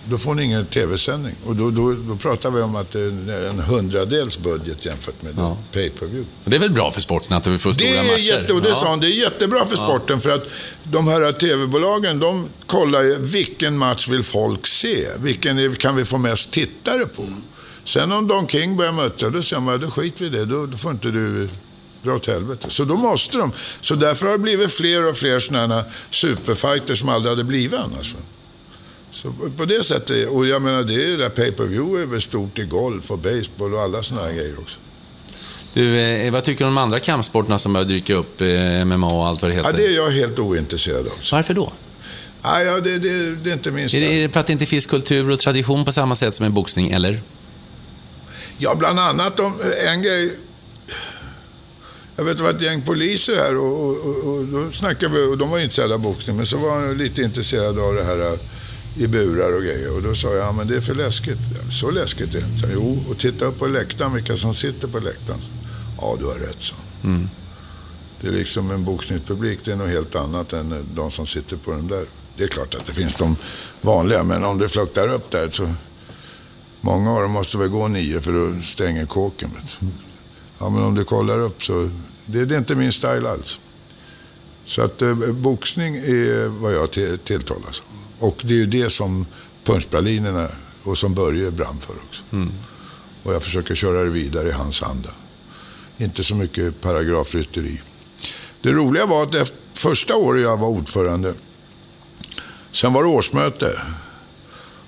Då 0.08 0.18
får 0.18 0.34
ni 0.34 0.44
ingen 0.44 0.66
tv-sändning. 0.66 1.34
Och 1.44 1.56
då, 1.56 1.70
då, 1.70 1.92
då, 1.92 2.16
pratar 2.16 2.50
vi 2.50 2.62
om 2.62 2.76
att 2.76 2.90
det 2.90 3.00
är 3.00 3.48
en 3.48 3.60
hundradels 3.60 4.38
budget 4.38 4.86
jämfört 4.86 5.22
med 5.22 5.34
ja. 5.36 5.56
pay 5.72 5.90
per 5.90 6.06
view. 6.06 6.30
Det 6.44 6.56
är 6.56 6.60
väl 6.60 6.70
bra 6.70 6.90
för 6.90 7.00
sporten 7.00 7.36
att 7.36 7.46
vi 7.46 7.58
får 7.58 7.72
stora 7.72 7.90
det 7.90 7.96
är 7.96 8.02
matcher? 8.02 8.22
Jätte, 8.22 8.52
och 8.52 8.62
det 8.62 8.68
ja. 8.68 8.74
sa 8.74 8.88
han, 8.88 9.00
det 9.00 9.06
är 9.06 9.22
jättebra 9.22 9.66
för 9.66 9.76
sporten. 9.76 10.20
För 10.20 10.30
att 10.30 10.48
de 10.82 11.08
här 11.08 11.32
tv-bolagen, 11.32 12.20
de 12.20 12.48
kollar 12.66 13.02
ju 13.02 13.18
vilken 13.18 13.78
match 13.78 14.08
vill 14.08 14.22
folk 14.22 14.66
se? 14.66 15.06
Vilken 15.18 15.74
kan 15.74 15.96
vi 15.96 16.04
få 16.04 16.18
mest 16.18 16.50
tittare 16.50 17.06
på? 17.06 17.26
Sen 17.84 18.12
om 18.12 18.28
Don 18.28 18.48
King 18.48 18.76
börjar 18.76 18.92
möta, 18.92 19.30
då 19.30 19.42
säger 19.42 19.60
man, 19.60 19.80
då 19.80 19.90
skiter 19.90 20.20
vi 20.20 20.26
i 20.26 20.30
det. 20.30 20.44
Då, 20.44 20.66
då 20.66 20.76
får 20.76 20.92
inte 20.92 21.08
du 21.08 21.48
dra 22.02 22.14
åt 22.14 22.26
helvete. 22.26 22.66
Så 22.70 22.84
då 22.84 22.96
måste 22.96 23.38
de. 23.38 23.52
Så 23.80 23.94
därför 23.94 24.26
har 24.26 24.32
det 24.32 24.38
blivit 24.38 24.72
fler 24.72 25.08
och 25.08 25.16
fler 25.16 25.38
sådana 25.38 25.84
superfighters 26.10 27.00
som 27.00 27.08
aldrig 27.08 27.30
hade 27.30 27.44
blivit 27.44 27.80
annars. 27.80 28.14
Så 29.14 29.32
på 29.56 29.64
det 29.64 29.84
sättet, 29.84 30.28
och 30.28 30.46
jag 30.46 30.62
menar 30.62 30.82
det 30.82 30.94
är 30.94 31.06
ju 31.06 31.16
där 31.16 31.28
pay 31.28 31.52
per 31.52 31.64
view 31.64 32.02
är 32.02 32.06
väl 32.06 32.22
stort 32.22 32.58
i 32.58 32.64
golf 32.64 33.10
och 33.10 33.18
baseball 33.18 33.74
och 33.74 33.80
alla 33.80 34.02
sådana 34.02 34.26
här 34.26 34.34
grejer 34.34 34.58
också. 34.58 34.78
Du, 35.74 36.00
eh, 36.00 36.32
vad 36.32 36.44
tycker 36.44 36.64
du 36.64 36.68
om 36.68 36.74
de 36.74 36.82
andra 36.82 37.00
kampsporterna 37.00 37.58
som 37.58 37.72
börjar 37.72 37.84
dyka 37.86 38.14
upp? 38.14 38.40
Eh, 38.40 38.84
MMA 38.84 39.06
och 39.06 39.26
allt 39.26 39.42
vad 39.42 39.50
det 39.50 39.54
heter. 39.54 39.70
Ja, 39.70 39.76
det 39.76 39.86
är 39.86 39.94
jag 39.94 40.10
helt 40.10 40.38
ointresserad 40.38 41.06
av. 41.06 41.12
Varför 41.32 41.54
då? 41.54 41.72
Ja, 42.42 42.62
ja, 42.62 42.80
det, 42.80 42.98
det, 42.98 43.36
det 43.36 43.50
är 43.50 43.54
inte 43.54 43.70
minst 43.70 43.94
Är 43.94 44.00
det, 44.00 44.06
är 44.06 44.22
det 44.22 44.28
för 44.28 44.40
att 44.40 44.46
det 44.46 44.52
inte 44.52 44.66
finns 44.66 44.86
kultur 44.86 45.30
och 45.30 45.38
tradition 45.38 45.84
på 45.84 45.92
samma 45.92 46.14
sätt 46.14 46.34
som 46.34 46.46
i 46.46 46.50
boxning, 46.50 46.90
eller? 46.90 47.20
Ja, 48.58 48.74
bland 48.74 48.98
annat 48.98 49.40
om 49.40 49.52
en 49.86 50.02
grej. 50.02 50.36
Jag 52.16 52.24
vet 52.24 52.36
det 52.36 52.42
var 52.42 52.50
ett 52.50 52.62
gäng 52.62 52.82
poliser 52.82 53.36
här 53.36 53.56
och, 53.56 53.84
och, 53.84 53.96
och, 53.96 54.34
och 54.34 54.44
då 54.44 54.72
snackade 54.72 55.14
vi, 55.14 55.26
och 55.26 55.38
de 55.38 55.50
var 55.50 55.58
intresserade 55.58 55.94
av 55.94 56.00
boxning, 56.00 56.36
men 56.36 56.46
så 56.46 56.56
var 56.56 56.82
de 56.82 56.96
lite 56.96 57.22
intresserade 57.22 57.82
av 57.82 57.94
det 57.94 58.04
här 58.04 58.38
i 58.96 59.06
burar 59.06 59.56
och 59.56 59.62
grejer. 59.62 59.90
Och 59.96 60.02
då 60.02 60.14
sa 60.14 60.28
jag, 60.28 60.46
ja 60.46 60.52
men 60.52 60.68
det 60.68 60.76
är 60.76 60.80
för 60.80 60.94
läskigt. 60.94 61.38
Så 61.80 61.90
läskigt 61.90 62.34
är 62.34 62.40
det 62.40 62.46
inte. 62.46 62.70
Jo, 62.72 63.04
och 63.10 63.18
titta 63.18 63.44
upp 63.44 63.58
på 63.58 63.66
läktaren, 63.66 64.14
vilka 64.14 64.36
som 64.36 64.54
sitter 64.54 64.88
på 64.88 64.98
läktaren. 64.98 65.40
Ja, 66.00 66.16
du 66.18 66.24
har 66.24 66.34
rätt, 66.34 66.60
så. 66.60 66.74
Mm. 67.04 67.28
Det 68.20 68.28
är 68.28 68.32
liksom 68.32 68.70
en 68.70 68.84
boxningspublik, 68.84 69.64
det 69.64 69.72
är 69.72 69.76
något 69.76 69.88
helt 69.88 70.14
annat 70.14 70.52
än 70.52 70.86
de 70.94 71.10
som 71.10 71.26
sitter 71.26 71.56
på 71.56 71.70
den 71.70 71.88
där. 71.88 72.06
Det 72.36 72.44
är 72.44 72.48
klart 72.48 72.74
att 72.74 72.84
det 72.84 72.92
finns 72.92 73.16
de 73.16 73.36
vanliga, 73.80 74.22
men 74.22 74.44
om 74.44 74.58
det 74.58 74.68
fluktar 74.68 75.08
upp 75.08 75.30
där 75.30 75.50
så... 75.50 75.74
Många 76.80 77.12
av 77.12 77.22
dem 77.22 77.30
måste 77.30 77.58
väl 77.58 77.68
gå 77.68 77.88
nio 77.88 78.20
för 78.20 78.48
att 78.48 78.64
stänga 78.64 79.06
kåken. 79.06 79.50
Ja, 80.58 80.70
men 80.70 80.82
om 80.82 80.94
du 80.94 81.04
kollar 81.04 81.38
upp 81.38 81.62
så... 81.62 81.90
Det, 82.26 82.44
det 82.44 82.54
är 82.54 82.58
inte 82.58 82.74
min 82.74 82.92
style 82.92 83.30
alls. 83.30 83.60
Så 84.66 84.82
att 84.82 85.02
eh, 85.02 85.14
boxning 85.14 85.96
är 85.96 86.48
vad 86.48 86.74
jag 86.74 86.90
till, 86.90 87.18
tilltalas 87.18 87.80
av. 87.80 87.93
Och 88.18 88.42
det 88.44 88.54
är 88.54 88.58
ju 88.58 88.66
det 88.66 88.90
som 88.90 89.26
punschpralinerna 89.64 90.48
och 90.82 90.98
som 90.98 91.14
Börje 91.14 91.50
brann 91.50 91.78
för 91.80 91.94
också. 92.06 92.22
Mm. 92.32 92.52
Och 93.22 93.34
jag 93.34 93.42
försöker 93.42 93.74
köra 93.74 94.02
det 94.02 94.10
vidare 94.10 94.48
i 94.48 94.52
hans 94.52 94.82
anda. 94.82 95.10
Inte 95.98 96.24
så 96.24 96.34
mycket 96.34 96.80
paragrafrytteri. 96.80 97.80
Det 98.62 98.72
roliga 98.72 99.06
var 99.06 99.22
att 99.22 99.32
det 99.32 99.52
första 99.74 100.16
året 100.16 100.42
jag 100.42 100.56
var 100.56 100.68
ordförande, 100.68 101.34
sen 102.72 102.92
var 102.92 103.02
det 103.02 103.08
årsmöte. 103.08 103.80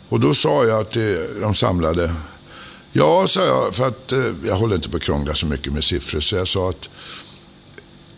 Och 0.08 0.20
då 0.20 0.34
sa 0.34 0.64
jag 0.64 0.90
till 0.90 1.18
de 1.40 1.54
samlade, 1.54 2.14
ja, 2.92 3.26
sa 3.26 3.44
jag, 3.44 3.74
för 3.74 3.86
att 3.86 4.12
eh, 4.12 4.32
jag 4.44 4.56
håller 4.56 4.76
inte 4.76 4.90
på 4.90 4.96
att 4.96 5.02
krångla 5.02 5.34
så 5.34 5.46
mycket 5.46 5.72
med 5.72 5.84
siffror, 5.84 6.20
så 6.20 6.36
jag 6.36 6.48
sa 6.48 6.70
att 6.70 6.88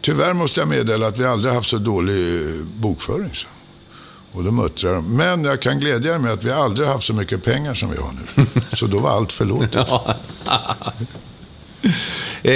tyvärr 0.00 0.32
måste 0.32 0.60
jag 0.60 0.68
meddela 0.68 1.06
att 1.06 1.18
vi 1.18 1.24
aldrig 1.24 1.54
haft 1.54 1.68
så 1.68 1.78
dålig 1.78 2.44
bokföring. 2.64 3.34
Så. 3.34 3.46
Och 4.32 4.44
då 4.44 4.50
muttrade 4.50 4.94
de, 4.94 5.16
men 5.16 5.44
jag 5.44 5.60
kan 5.60 5.80
glädja 5.80 6.14
er 6.14 6.18
med 6.18 6.32
att 6.32 6.44
vi 6.44 6.50
aldrig 6.50 6.88
haft 6.88 7.06
så 7.06 7.12
mycket 7.12 7.44
pengar 7.44 7.74
som 7.74 7.90
vi 7.90 7.96
har 7.96 8.12
nu. 8.12 8.46
Så 8.76 8.86
då 8.86 8.98
var 8.98 9.10
allt 9.10 9.32
förlåtet. 9.32 9.88
eh, 12.42 12.52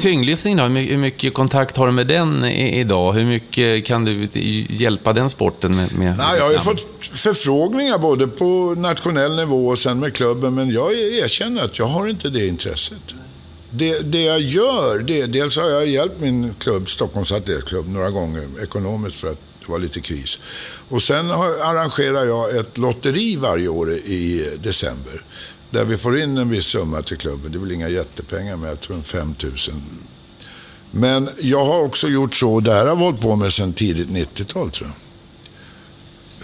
tyngdlyftning 0.00 0.56
då, 0.56 0.62
hur 0.62 0.98
mycket, 0.98 1.34
kontakt 1.34 1.76
har 1.76 1.86
du 1.86 1.92
med 1.92 2.06
den 2.06 2.44
idag? 2.44 3.12
Hur 3.12 3.24
mycket 3.24 3.84
kan 3.84 4.04
du 4.04 4.28
hjälpa 4.68 5.12
den 5.12 5.30
sporten 5.30 5.76
med? 5.76 5.92
med 5.92 6.16
Nej, 6.16 6.36
jag 6.36 6.44
har 6.44 6.52
ju 6.52 6.58
fått 6.58 6.80
förfrågningar 7.00 7.98
både 7.98 8.26
på 8.26 8.74
nationell 8.78 9.36
nivå 9.36 9.68
och 9.68 9.78
sen 9.78 10.00
med 10.00 10.14
klubben, 10.14 10.54
men 10.54 10.70
jag 10.70 10.92
erkänner 10.94 11.62
att 11.62 11.78
jag 11.78 11.86
har 11.86 12.08
inte 12.08 12.30
det 12.30 12.46
intresset. 12.46 13.14
Det, 13.70 14.12
det 14.12 14.22
jag 14.22 14.40
gör, 14.40 14.98
det, 14.98 15.26
dels 15.26 15.56
har 15.56 15.70
jag 15.70 15.86
hjälpt 15.86 16.20
min 16.20 16.54
klubb, 16.58 16.88
Stockholms 16.88 17.32
Atletklubb, 17.32 17.88
några 17.88 18.10
gånger 18.10 18.48
ekonomiskt 18.62 19.16
för 19.16 19.30
att 19.30 19.49
det 19.60 19.72
var 19.72 19.78
lite 19.78 20.00
kris. 20.00 20.38
Och 20.88 21.02
sen 21.02 21.30
arrangerar 21.30 22.24
jag 22.24 22.56
ett 22.56 22.78
lotteri 22.78 23.36
varje 23.36 23.68
år 23.68 23.90
i 23.90 24.50
december. 24.62 25.24
Där 25.70 25.84
vi 25.84 25.96
får 25.96 26.18
in 26.20 26.38
en 26.38 26.50
viss 26.50 26.66
summa 26.66 27.02
till 27.02 27.16
klubben. 27.16 27.52
Det 27.52 27.58
är 27.58 27.60
väl 27.60 27.72
inga 27.72 27.88
jättepengar, 27.88 28.56
men 28.56 28.68
jag 28.68 28.80
tror 28.80 29.02
5 29.02 29.34
000. 29.42 29.52
Men 30.90 31.28
jag 31.40 31.64
har 31.64 31.84
också 31.84 32.08
gjort 32.08 32.34
så, 32.34 32.60
det 32.60 32.72
här 32.72 32.80
har 32.80 32.86
jag 32.86 32.96
hållit 32.96 33.20
på 33.20 33.36
med 33.36 33.52
sedan 33.52 33.72
tidigt 33.72 34.08
90-tal 34.08 34.70
tror 34.70 34.88
jag. 34.88 34.96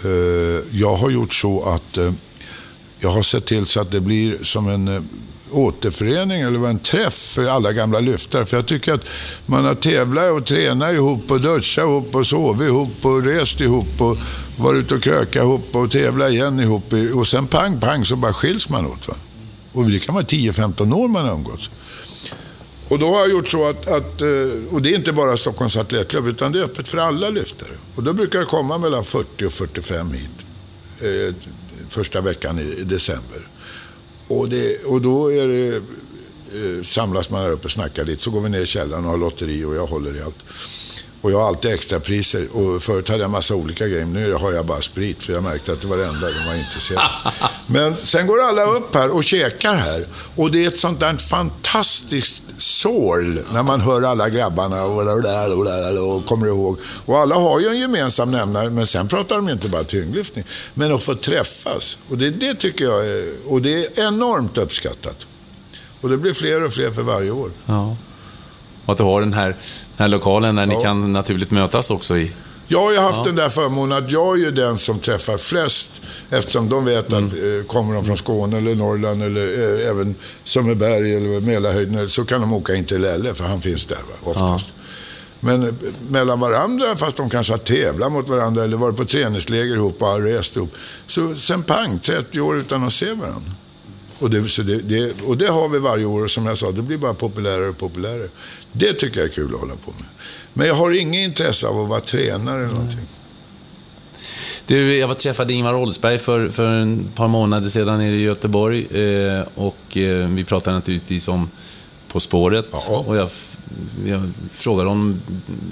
Eh, 0.05 0.63
jag 0.71 0.95
har 0.95 1.09
gjort 1.09 1.33
så 1.33 1.69
att 1.69 1.97
eh, 1.97 2.11
jag 2.99 3.09
har 3.09 3.21
sett 3.21 3.45
till 3.45 3.65
så 3.65 3.79
att 3.81 3.91
det 3.91 4.01
blir 4.01 4.43
som 4.43 4.69
en 4.69 4.87
eh, 4.87 5.01
återförening 5.51 6.41
eller 6.41 6.67
en 6.67 6.79
träff 6.79 7.13
för 7.13 7.45
alla 7.45 7.73
gamla 7.73 7.99
lyftare. 7.99 8.45
För 8.45 8.57
jag 8.57 8.65
tycker 8.65 8.93
att 8.93 9.05
man 9.45 9.65
har 9.65 9.75
tävlat 9.75 10.31
och 10.31 10.45
tränat 10.45 10.93
ihop 10.93 11.31
och 11.31 11.41
duschat 11.41 11.83
ihop 11.83 12.15
och 12.15 12.27
sovit 12.27 12.67
ihop 12.67 13.05
och 13.05 13.23
rest 13.23 13.61
ihop 13.61 14.01
och 14.01 14.17
varit 14.57 14.83
ute 14.83 14.95
och 14.95 15.03
krökat 15.03 15.35
ihop 15.43 15.75
och 15.75 15.91
tävlat 15.91 16.31
igen 16.31 16.59
ihop. 16.59 16.93
Och 17.15 17.27
sen 17.27 17.47
pang, 17.47 17.79
pang 17.79 18.05
så 18.05 18.15
bara 18.15 18.33
skiljs 18.33 18.69
man 18.69 18.85
åt. 18.85 19.07
Va? 19.07 19.15
Och 19.73 19.85
det 19.89 19.99
kan 19.99 20.15
vara 20.15 20.25
10-15 20.25 20.93
år 20.93 21.07
man 21.07 21.25
har 21.25 21.33
umgåtts. 21.33 21.69
Och 22.89 22.99
då 22.99 23.13
har 23.13 23.19
jag 23.19 23.29
gjort 23.29 23.47
så 23.47 23.69
att, 23.69 23.87
att, 23.87 24.21
eh, 24.21 24.27
och 24.71 24.81
det 24.81 24.89
är 24.89 24.95
inte 24.95 25.13
bara 25.13 25.37
Stockholms 25.37 25.77
Atletklubb, 25.77 26.27
utan 26.27 26.51
det 26.51 26.59
är 26.59 26.63
öppet 26.63 26.87
för 26.87 26.97
alla 26.97 27.29
lyftare. 27.29 27.69
Och 27.95 28.03
då 28.03 28.13
brukar 28.13 28.39
det 28.39 28.45
komma 28.45 28.77
mellan 28.77 29.03
40 29.03 29.45
och 29.45 29.51
45 29.51 30.11
hit. 30.11 30.45
Eh, 31.01 31.35
första 31.89 32.21
veckan 32.21 32.59
i 32.59 32.83
december. 32.83 33.47
Och, 34.27 34.49
det, 34.49 34.85
och 34.85 35.01
då 35.01 35.31
är 35.31 35.47
det, 35.47 35.75
eh, 35.75 36.83
samlas 36.83 37.29
man 37.29 37.41
här 37.41 37.51
uppe 37.51 37.65
och 37.65 37.71
snackar 37.71 38.05
lite. 38.05 38.23
Så 38.23 38.31
går 38.31 38.41
vi 38.41 38.49
ner 38.49 38.61
i 38.61 38.65
källaren 38.65 39.05
och 39.05 39.11
har 39.11 39.17
lotteri 39.17 39.65
och 39.65 39.75
jag 39.75 39.87
håller 39.87 40.17
i 40.17 40.21
allt. 40.21 40.43
Och 41.27 41.33
jag 41.33 41.39
har 41.39 41.47
alltid 41.47 41.71
extra 41.71 41.99
priser. 41.99 42.47
Och 42.53 42.83
förut 42.83 43.09
hade 43.09 43.21
jag 43.21 43.31
massa 43.31 43.55
olika 43.55 43.87
grejer. 43.87 44.05
Nu 44.05 44.33
har 44.33 44.51
jag 44.51 44.65
bara 44.65 44.81
sprit. 44.81 45.23
För 45.23 45.33
jag 45.33 45.43
märkte 45.43 45.71
att 45.73 45.81
det 45.81 45.87
var 45.87 45.97
det 45.97 46.05
enda 46.05 46.27
de 46.27 46.47
var 46.47 46.55
intresserade 46.55 47.09
Men 47.67 47.95
sen 47.95 48.27
går 48.27 48.41
alla 48.41 48.63
upp 48.63 48.95
här 48.95 49.09
och 49.09 49.23
käkar 49.23 49.73
här. 49.73 50.05
Och 50.35 50.51
det 50.51 50.63
är 50.63 50.67
ett 50.67 50.77
sånt 50.77 50.99
där 50.99 51.13
fantastiskt 51.13 52.61
sorl 52.61 53.39
när 53.53 53.63
man 53.63 53.81
hör 53.81 54.01
alla 54.01 54.29
grabbarna 54.29 54.83
och, 54.83 55.01
och, 55.01 56.15
och 56.15 56.25
kommer 56.25 56.47
ihåg. 56.47 56.77
Och 57.05 57.17
alla 57.17 57.35
har 57.35 57.59
ju 57.59 57.67
en 57.67 57.79
gemensam 57.79 58.31
nämnare. 58.31 58.69
Men 58.69 58.87
sen 58.87 59.07
pratar 59.07 59.35
de 59.35 59.49
inte 59.49 59.69
bara 59.69 59.83
tyngdlyftning. 59.83 60.45
Men 60.73 60.93
att 60.93 61.03
få 61.03 61.15
träffas. 61.15 61.97
Och 62.09 62.17
det, 62.17 62.29
det 62.29 62.55
tycker 62.55 62.85
jag 62.85 63.07
är, 63.07 63.33
och 63.47 63.61
det 63.61 63.97
är 63.97 64.07
enormt 64.07 64.57
uppskattat. 64.57 65.27
Och 66.01 66.09
det 66.09 66.17
blir 66.17 66.33
fler 66.33 66.63
och 66.63 66.73
fler 66.73 66.91
för 66.91 67.01
varje 67.01 67.31
år. 67.31 67.51
Ja. 67.65 67.95
Och 68.85 68.91
att 68.91 68.97
du 68.97 69.03
har 69.03 69.21
den 69.21 69.33
här, 69.33 69.55
här 69.97 70.07
lokalen 70.07 70.55
där 70.55 70.67
Ja. 70.67 70.77
ni 70.77 70.83
kan 70.83 71.13
naturligt 71.13 71.51
mötas 71.51 71.89
också 71.89 72.17
i. 72.17 72.31
Jag 72.69 72.81
har 72.83 72.91
ju 72.91 72.97
haft 72.97 73.17
Ja. 73.17 73.23
den 73.23 73.35
där 73.35 73.49
förmånen 73.49 73.97
att 73.97 74.11
jag 74.11 74.33
är 74.39 74.45
ju 74.45 74.51
den 74.51 74.77
som 74.77 74.99
träffar 74.99 75.37
flest. 75.37 76.01
Eftersom 76.29 76.69
de 76.69 76.85
vet 76.85 77.05
att 77.05 77.13
Mm. 77.13 77.59
eh, 77.59 77.65
kommer 77.65 77.93
de 77.95 78.05
från 78.05 78.17
Skåne 78.17 78.57
eller 78.57 78.75
Norrland 78.75 79.23
eller 79.23 79.79
eh, 79.81 79.89
även 79.89 80.15
Sundbyberg 80.43 81.15
eller 81.15 81.39
Mälarhöjden 81.41 82.09
så 82.09 82.25
kan 82.25 82.41
de 82.41 82.53
åka 82.53 82.75
in 82.75 82.85
till 82.85 83.01
Lelle 83.01 83.33
för 83.33 83.43
han 83.45 83.61
finns 83.61 83.85
där 83.85 83.95
va, 83.95 84.31
oftast. 84.31 84.73
Men 85.39 85.63
eh, 85.63 85.73
mellan 86.09 86.39
varandra, 86.39 86.95
fast 86.95 87.17
de 87.17 87.29
kanske 87.29 87.53
har 87.53 87.57
tävlat 87.57 88.11
mot 88.11 88.27
varandra 88.29 88.63
eller 88.63 88.77
varit 88.77 88.97
på 88.97 89.05
träningsläger 89.05 89.75
ihop 89.75 90.01
och 90.01 90.07
har 90.07 90.21
rest 90.21 90.55
ihop. 90.55 90.73
Så 91.07 91.35
sen 91.35 91.63
pang, 91.63 91.99
30 91.99 92.41
år 92.41 92.57
utan 92.57 92.83
att 92.83 92.93
se 92.93 93.05
varandra. 93.13 93.51
Och 94.19 94.29
det, 94.29 94.47
så 94.47 94.61
det, 94.61 94.77
det, 94.77 95.21
och 95.21 95.37
det 95.37 95.47
har 95.47 95.69
vi 95.69 95.79
varje 95.79 96.05
år 96.05 96.23
och 96.23 96.31
som 96.31 96.45
jag 96.45 96.57
sa, 96.57 96.71
det 96.71 96.81
blir 96.81 96.97
bara 96.97 97.13
populärare 97.13 97.69
och 97.69 97.77
populärare. 97.77 98.27
Det 98.71 98.93
tycker 98.93 99.19
jag 99.19 99.29
är 99.29 99.33
kul 99.33 99.53
att 99.53 99.59
hålla 99.59 99.75
på 99.75 99.91
med. 99.91 100.05
Men 100.53 100.67
jag 100.67 100.75
har 100.75 100.91
inget 100.91 101.27
intresse 101.27 101.67
av 101.67 101.79
att 101.79 101.89
vara 101.89 101.99
tränare 101.99 102.63
eller 102.63 102.73
någonting. 102.73 103.07
Du, 104.65 104.97
jag 104.97 105.07
var 105.07 105.15
träffade 105.15 105.53
Ingvar 105.53 105.73
Oldsberg 105.73 106.17
för, 106.17 106.49
för 106.49 106.81
ett 106.81 107.15
par 107.15 107.27
månader 107.27 107.69
sedan 107.69 107.97
nere 107.99 108.15
i 108.15 108.21
Göteborg. 108.21 109.01
Eh, 109.01 109.43
och 109.55 109.97
eh, 109.97 110.27
vi 110.27 110.43
pratade 110.43 110.75
naturligtvis 110.75 111.27
om 111.27 111.49
På 112.07 112.19
spåret. 112.19 112.65
Och 112.87 113.17
jag, 113.17 113.29
jag 114.05 114.31
frågade 114.53 114.89
om 114.89 115.21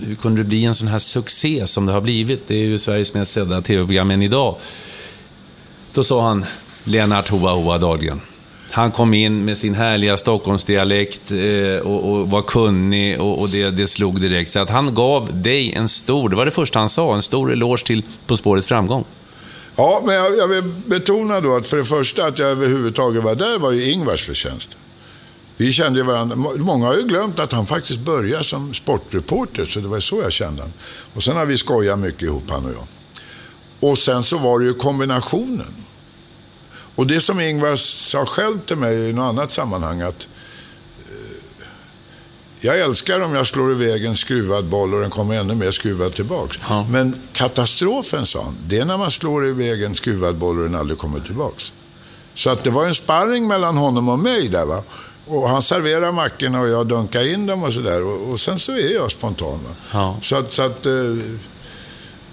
hur 0.02 0.16
kunde 0.16 0.44
det 0.44 0.48
bli 0.48 0.66
en 0.66 0.76
sån 0.76 0.88
här 0.88 1.00
succé 1.00 1.68
som 1.68 1.86
det 1.86 1.94
har 1.94 2.02
blivit? 2.02 2.48
Det 2.48 2.56
är 2.56 2.66
ju 2.66 2.80
Sveriges 2.80 3.14
mest 3.14 3.32
sedda 3.32 3.62
tv-program 3.62 4.12
än 4.12 4.22
idag. 4.22 4.56
Då 5.94 6.04
sa 6.04 6.28
han 6.28 6.46
Lennart 6.84 7.30
Hoa 7.30 7.52
Hoa 7.52 7.78
Dahlgren. 7.78 8.22
Han 8.76 8.92
kom 8.92 9.14
in 9.14 9.46
med 9.46 9.58
sin 9.58 9.76
härliga 9.76 10.18
Stockholmsdialekt 10.18 11.32
eh, 11.32 11.88
och, 11.88 12.12
och 12.12 12.30
var 12.30 12.42
kunnig 12.42 13.22
och, 13.22 13.42
och 13.42 13.50
det, 13.50 13.70
det 13.70 13.88
slog 13.88 14.22
direkt. 14.22 14.52
Så 14.52 14.60
att 14.60 14.70
han 14.70 14.94
gav 14.94 15.42
dig 15.42 15.74
en 15.74 15.90
stor, 15.90 16.30
det 16.30 16.36
var 16.36 16.46
det 16.46 16.52
första 16.52 16.80
han 16.80 16.90
sa, 16.90 17.16
en 17.16 17.22
stor 17.22 17.52
eloge 17.52 17.86
till 17.86 18.04
På 18.28 18.38
spårets 18.38 18.68
framgång. 18.68 19.06
Ja, 19.76 20.02
men 20.06 20.16
jag, 20.16 20.38
jag 20.38 20.48
vill 20.48 20.64
betona 20.86 21.42
då 21.42 21.56
att 21.56 21.68
för 21.68 21.78
det 21.78 21.86
första 21.86 22.26
att 22.26 22.40
jag 22.40 22.50
överhuvudtaget 22.50 23.24
var 23.24 23.36
där 23.36 23.60
var 23.60 23.72
ju 23.72 23.92
Ingvars 23.92 24.24
förtjänst. 24.24 24.78
Vi 25.58 25.72
kände 25.72 26.00
ju 26.00 26.06
varandra. 26.06 26.36
Många 26.58 26.86
har 26.86 26.96
ju 26.96 27.04
glömt 27.04 27.40
att 27.40 27.52
han 27.52 27.66
faktiskt 27.66 28.00
började 28.00 28.44
som 28.44 28.74
sportreporter, 28.74 29.66
så 29.66 29.80
det 29.80 29.88
var 29.88 30.00
så 30.00 30.22
jag 30.22 30.32
kände 30.32 30.62
honom. 30.62 30.74
Och 31.14 31.24
sen 31.24 31.38
har 31.38 31.46
vi 31.46 31.58
skojat 31.58 32.00
mycket 32.00 32.22
ihop, 32.22 32.50
han 32.50 32.66
och 32.66 32.72
jag. 32.72 32.88
Och 33.90 33.98
sen 33.98 34.24
så 34.24 34.38
var 34.38 34.60
det 34.60 34.66
ju 34.66 34.74
kombinationen. 34.74 35.74
Och 36.96 37.08
det 37.08 37.22
som 37.22 37.40
Ingvar 37.40 37.76
sa 37.76 38.26
själv 38.26 38.60
till 38.60 38.76
mig 38.76 39.10
i 39.10 39.14
något 39.14 39.30
annat 39.30 39.52
sammanhang, 39.52 40.02
att 40.02 40.28
eh, 41.10 41.66
Jag 42.62 42.80
älskar 42.80 43.20
om 43.20 43.36
jag 43.36 43.48
slår 43.48 43.72
iväg 43.72 44.06
en 44.06 44.16
skruvad 44.16 44.66
boll 44.66 44.94
och 44.94 45.02
den 45.02 45.10
kommer 45.10 45.36
ännu 45.36 45.56
mer 45.56 45.72
skruvad 45.72 46.12
tillbaks. 46.12 46.60
Ja. 46.70 46.86
Men 46.90 47.22
katastrofen, 47.34 48.26
sa 48.26 48.44
han, 48.44 48.58
det 48.68 48.80
är 48.80 48.86
när 48.86 48.98
man 48.98 49.12
slår 49.12 49.48
iväg 49.48 49.84
en 49.84 49.96
skruvad 49.96 50.36
boll 50.36 50.58
och 50.58 50.64
den 50.64 50.76
aldrig 50.76 51.00
kommer 51.00 51.20
tillbaks. 51.20 51.74
Så 52.34 52.50
att 52.50 52.64
det 52.64 52.70
var 52.70 52.86
en 52.86 52.96
sparring 52.96 53.48
mellan 53.48 53.78
honom 53.78 54.10
och 54.10 54.20
mig 54.20 54.48
där. 54.48 54.66
Va? 54.66 54.84
Och 55.28 55.50
han 55.50 55.62
serverar 55.62 56.12
mackorna 56.12 56.62
och 56.62 56.68
jag 56.68 56.88
dunkar 56.88 57.34
in 57.34 57.46
dem 57.46 57.64
och 57.64 57.74
sådär. 57.74 58.04
Och, 58.04 58.32
och 58.32 58.40
sen 58.40 58.60
så 58.60 58.72
är 58.72 58.94
jag 58.94 59.12
spontan. 59.12 59.60
Ja. 59.94 60.18
Så 60.22 60.36
att, 60.36 60.52
så 60.52 60.62
att 60.62 60.86
eh, 60.86 60.94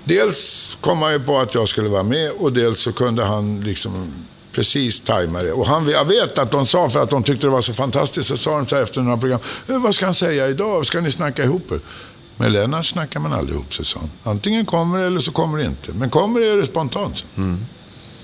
dels 0.05 0.69
kom 0.81 1.03
han 1.03 1.13
ju 1.13 1.21
på 1.21 1.39
att 1.39 1.55
jag 1.55 1.69
skulle 1.69 1.89
vara 1.89 2.03
med 2.03 2.31
och 2.39 2.53
dels 2.53 2.81
så 2.81 2.93
kunde 2.93 3.25
han 3.25 3.61
liksom 3.61 4.13
precis 4.53 5.01
tajma 5.01 5.43
det. 5.43 5.53
Och 5.53 5.67
han, 5.67 5.89
jag 5.89 6.05
vet 6.05 6.39
att 6.39 6.51
de 6.51 6.67
sa, 6.67 6.91
för 6.91 7.03
att 7.03 7.11
de 7.11 7.23
tyckte 7.23 7.47
det 7.47 7.51
var 7.51 7.63
så 7.63 7.73
fantastiskt, 7.73 8.29
så 8.29 8.37
sa 8.37 8.57
de 8.57 8.67
så 8.67 8.77
här 8.77 8.83
efter 8.83 9.01
några 9.01 9.17
program, 9.17 9.41
eh, 9.69 9.79
vad 9.79 9.95
ska 9.95 10.05
han 10.05 10.15
säga 10.15 10.49
idag? 10.49 10.87
Ska 10.87 11.01
ni 11.01 11.13
snacka 11.13 11.45
ihop 11.45 11.73
er? 11.73 11.81
Med 12.37 12.53
Lennart 12.53 12.87
snackar 12.87 13.21
man 13.21 13.33
aldrig 13.33 13.57
ihop 13.57 13.75
sig, 13.75 13.85
sa 13.85 14.01
han. 14.01 14.11
Antingen 14.23 14.67
kommer 14.67 14.99
det 14.99 15.07
eller 15.07 15.21
så 15.21 15.33
kommer 15.33 15.59
det 15.59 15.65
inte. 15.65 15.93
Men 15.93 16.11
kommer 16.11 16.41
det 16.41 16.49
är 16.49 16.57
det 16.57 16.67
spontant. 16.67 17.25
Mm. 17.37 17.67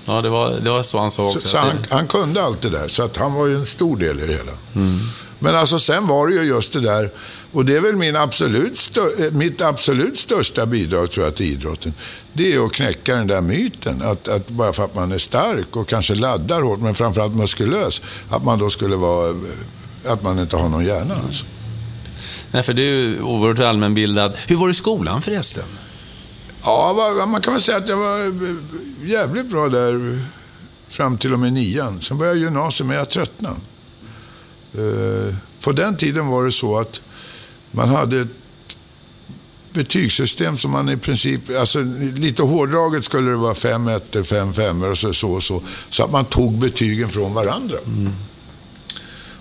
Ja, 0.05 0.21
det 0.21 0.29
var, 0.29 0.51
det 0.51 0.69
var 0.69 0.83
så 0.83 0.99
han 0.99 1.11
sa 1.11 1.25
också. 1.25 1.39
Så, 1.39 1.47
så 1.47 1.57
han, 1.57 1.71
han, 1.89 2.07
kunde 2.07 2.43
allt 2.43 2.61
det 2.61 2.69
där, 2.69 2.87
så 2.87 3.03
att 3.03 3.17
han 3.17 3.33
var 3.33 3.47
ju 3.47 3.55
en 3.55 3.65
stor 3.65 3.97
del 3.97 4.19
i 4.19 4.27
det 4.27 4.33
hela. 4.33 4.51
Mm. 4.75 4.99
Men 5.39 5.55
alltså 5.55 5.79
sen 5.79 6.07
var 6.07 6.27
det 6.27 6.33
ju 6.33 6.43
just 6.43 6.73
det 6.73 6.79
där, 6.79 7.11
och 7.51 7.65
det 7.65 7.77
är 7.77 7.81
väl 7.81 7.95
min 7.95 8.15
absolut 8.15 8.97
eh, 8.97 9.31
mitt 9.31 9.61
absolut 9.61 10.19
största 10.19 10.65
bidrag 10.65 11.11
tror 11.11 11.25
jag 11.25 11.35
till 11.35 11.45
idrotten. 11.45 11.93
Det 12.33 12.53
är 12.53 12.65
att 12.65 12.73
knäcka 12.73 13.15
den 13.15 13.27
där 13.27 13.41
myten, 13.41 14.01
att, 14.01 14.27
att 14.27 14.47
bara 14.47 14.73
för 14.73 14.85
att 14.85 14.95
man 14.95 15.11
är 15.11 15.17
stark 15.17 15.75
och 15.75 15.87
kanske 15.87 16.15
laddar 16.15 16.61
hårt, 16.61 16.79
men 16.79 16.95
framförallt 16.95 17.35
muskulös, 17.35 18.01
att 18.29 18.43
man 18.43 18.59
då 18.59 18.69
skulle 18.69 18.95
vara, 18.95 19.29
eh, 19.29 20.11
att 20.11 20.23
man 20.23 20.39
inte 20.39 20.57
har 20.57 20.69
någon 20.69 20.85
hjärna 20.85 21.15
alltså. 21.25 21.45
Nej, 22.51 22.63
för 22.63 22.73
du 22.73 22.81
är 22.81 22.95
ju 22.95 23.21
oerhört 23.21 23.59
allmänbildad. 23.59 24.33
Hur 24.47 24.55
var 24.55 24.67
det 24.67 24.71
i 24.71 24.73
skolan 24.73 25.21
förresten? 25.21 25.63
Ja, 26.63 27.25
man 27.27 27.41
kan 27.41 27.53
väl 27.53 27.61
säga 27.61 27.77
att 27.77 27.89
jag 27.89 27.97
var 27.97 28.25
eh, 28.25 29.09
jävligt 29.09 29.45
bra 29.45 29.69
där 29.69 30.19
fram 30.87 31.17
till 31.17 31.33
och 31.33 31.39
med 31.39 31.53
nian. 31.53 32.01
Sen 32.01 32.17
började 32.17 32.39
jag 32.39 32.43
gymnasiet, 32.43 32.87
men 32.87 32.97
jag 32.97 33.09
tröttnade. 33.09 33.55
Eh, 34.73 35.35
på 35.63 35.71
den 35.71 35.97
tiden 35.97 36.27
var 36.27 36.45
det 36.45 36.51
så 36.51 36.79
att 36.79 37.01
man 37.71 37.89
hade 37.89 38.21
ett 38.21 38.27
betygssystem 39.73 40.57
som 40.57 40.71
man 40.71 40.89
i 40.89 40.97
princip, 40.97 41.41
alltså 41.59 41.79
lite 42.15 42.43
hårdraget 42.43 43.05
skulle 43.05 43.29
det 43.29 43.37
vara 43.37 43.53
fem 43.53 43.87
ettor, 43.87 44.23
fem 44.23 44.53
femmor 44.53 44.91
och 44.91 44.97
så, 44.97 45.13
så 45.13 45.31
och 45.31 45.43
så. 45.43 45.61
Så 45.89 46.03
att 46.03 46.11
man 46.11 46.25
tog 46.25 46.57
betygen 46.57 47.09
från 47.09 47.33
varandra. 47.33 47.77
Mm. 47.85 48.13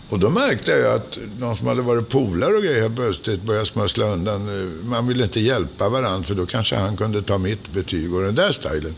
Och 0.08 0.18
då 0.18 0.30
märkte 0.30 0.70
jag 0.70 0.94
att 0.94 1.18
de 1.38 1.56
som 1.56 1.66
hade 1.66 1.82
varit 1.82 2.08
polare 2.08 2.54
och 2.54 2.62
grejer 2.62 2.88
plötsligt 2.88 3.42
började 3.42 3.66
smussla 3.66 4.06
undan. 4.06 4.70
Man 4.84 5.08
ville 5.08 5.24
inte 5.24 5.40
hjälpa 5.40 5.88
varandra 5.88 6.22
för 6.22 6.34
då 6.34 6.46
kanske 6.46 6.76
han 6.76 6.96
kunde 6.96 7.22
ta 7.22 7.38
mitt 7.38 7.72
betyg 7.72 8.14
och 8.14 8.22
den 8.22 8.34
där 8.34 8.52
stilen. 8.52 8.94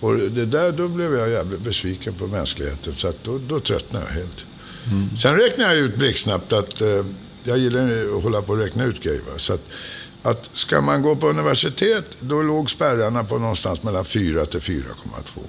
Och 0.00 0.14
det 0.14 0.44
där, 0.44 0.72
då 0.72 0.88
blev 0.88 1.14
jag 1.14 1.30
jävligt 1.30 1.60
besviken 1.60 2.14
på 2.14 2.26
mänskligheten 2.26 2.94
så 2.96 3.08
att 3.08 3.24
då, 3.24 3.38
då 3.48 3.60
tröttnade 3.60 4.04
jag 4.08 4.14
helt. 4.14 4.46
Mm. 4.90 5.16
Sen 5.16 5.36
räknade 5.36 5.74
jag 5.74 5.84
ut 5.84 5.96
blixtsnabbt 5.96 6.52
att 6.52 6.80
eh, 6.80 7.04
jag 7.44 7.58
gillar 7.58 8.16
att 8.16 8.22
hålla 8.22 8.42
på 8.42 8.52
och 8.52 8.58
räkna 8.58 8.84
ut 8.84 9.02
grejer. 9.02 9.22
Så 9.36 9.52
att, 9.52 9.68
att 10.22 10.50
ska 10.52 10.80
man 10.80 11.02
gå 11.02 11.16
på 11.16 11.28
universitet, 11.28 12.16
då 12.20 12.42
låg 12.42 12.70
spärrarna 12.70 13.24
på 13.24 13.38
någonstans 13.38 13.82
mellan 13.82 14.04
4 14.04 14.46
till 14.46 14.60
4,2. 14.60 15.40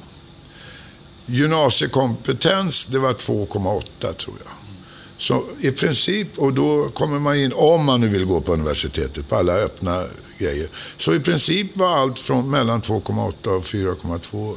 Gymnasiekompetens, 1.26 2.86
det 2.86 3.00
var 3.00 3.14
2,8 3.14 4.14
tror 4.14 4.36
jag. 4.44 4.54
Så 5.18 5.44
i 5.60 5.72
princip, 5.72 6.38
och 6.38 6.54
då 6.54 6.90
kommer 6.90 7.20
man 7.20 7.38
in, 7.38 7.52
om 7.56 7.86
man 7.86 8.02
nu 8.02 8.08
vill 8.08 8.26
gå 8.26 8.42
på 8.42 8.54
universitetet, 8.54 9.30
på 9.30 9.36
alla 9.36 9.54
öppna 9.54 10.04
grejer. 10.38 10.70
Så 10.98 11.14
i 11.14 11.20
princip 11.20 11.78
var 11.78 11.98
allt 11.98 12.20
från 12.20 12.50
mellan 12.50 12.82
2,8 12.82 13.48
och 13.48 13.64
4,2 13.64 14.56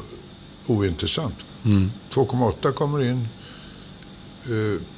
ointressant. 0.67 1.35
Mm. 1.65 1.91
2,8 2.11 2.73
kommer 2.73 3.05
in, 3.05 3.29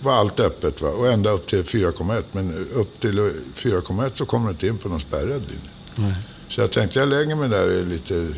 var 0.01 0.12
allt 0.12 0.40
öppet. 0.40 0.82
Va? 0.82 0.88
Och 0.88 1.12
ända 1.12 1.30
upp 1.30 1.46
till 1.46 1.62
4,1. 1.62 2.22
Men 2.32 2.66
upp 2.74 3.01
till 3.01 3.18
4,1 3.18 4.11
så 4.14 4.24
kommer 4.24 4.46
du 4.46 4.53
inte 4.53 4.66
in 4.66 4.78
på 4.78 4.88
någon 4.88 5.01
spärrad 5.01 5.42
linje. 5.48 6.14
Så 6.48 6.61
jag 6.61 6.70
tänkte 6.70 6.98
jag 6.98 7.09
lägger 7.09 7.34
mig 7.34 7.48
där 7.48 7.70
i 7.70 7.84
lite 7.84 8.28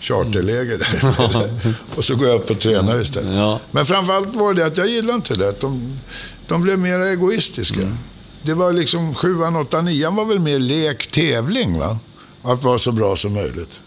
charterläge 0.00 0.76
där. 0.76 1.14
och 1.96 2.04
så 2.04 2.16
går 2.16 2.28
jag 2.28 2.36
upp 2.36 2.50
och 2.50 2.58
tränar 2.58 3.00
istället. 3.00 3.34
Ja. 3.34 3.60
Men 3.70 3.86
framförallt 3.86 4.36
var 4.36 4.54
det 4.54 4.66
att 4.66 4.76
jag 4.76 4.88
gillade 4.88 5.16
inte 5.16 5.34
det. 5.34 5.60
De, 5.60 5.98
de 6.46 6.62
blev 6.62 6.78
mer 6.78 7.00
egoistiska. 7.00 7.80
Mm. 7.80 7.96
Det 8.42 8.54
var 8.54 8.72
liksom 8.72 9.14
sjuan, 9.14 9.56
åttan, 9.56 9.84
nian 9.84 10.14
var 10.14 10.24
väl 10.24 10.38
mer 10.38 10.58
lek, 10.58 11.06
tävling. 11.06 11.78
Va? 11.78 11.98
Att 12.42 12.62
vara 12.62 12.78
så 12.78 12.92
bra 12.92 13.16
som 13.16 13.34
möjligt. 13.34 13.80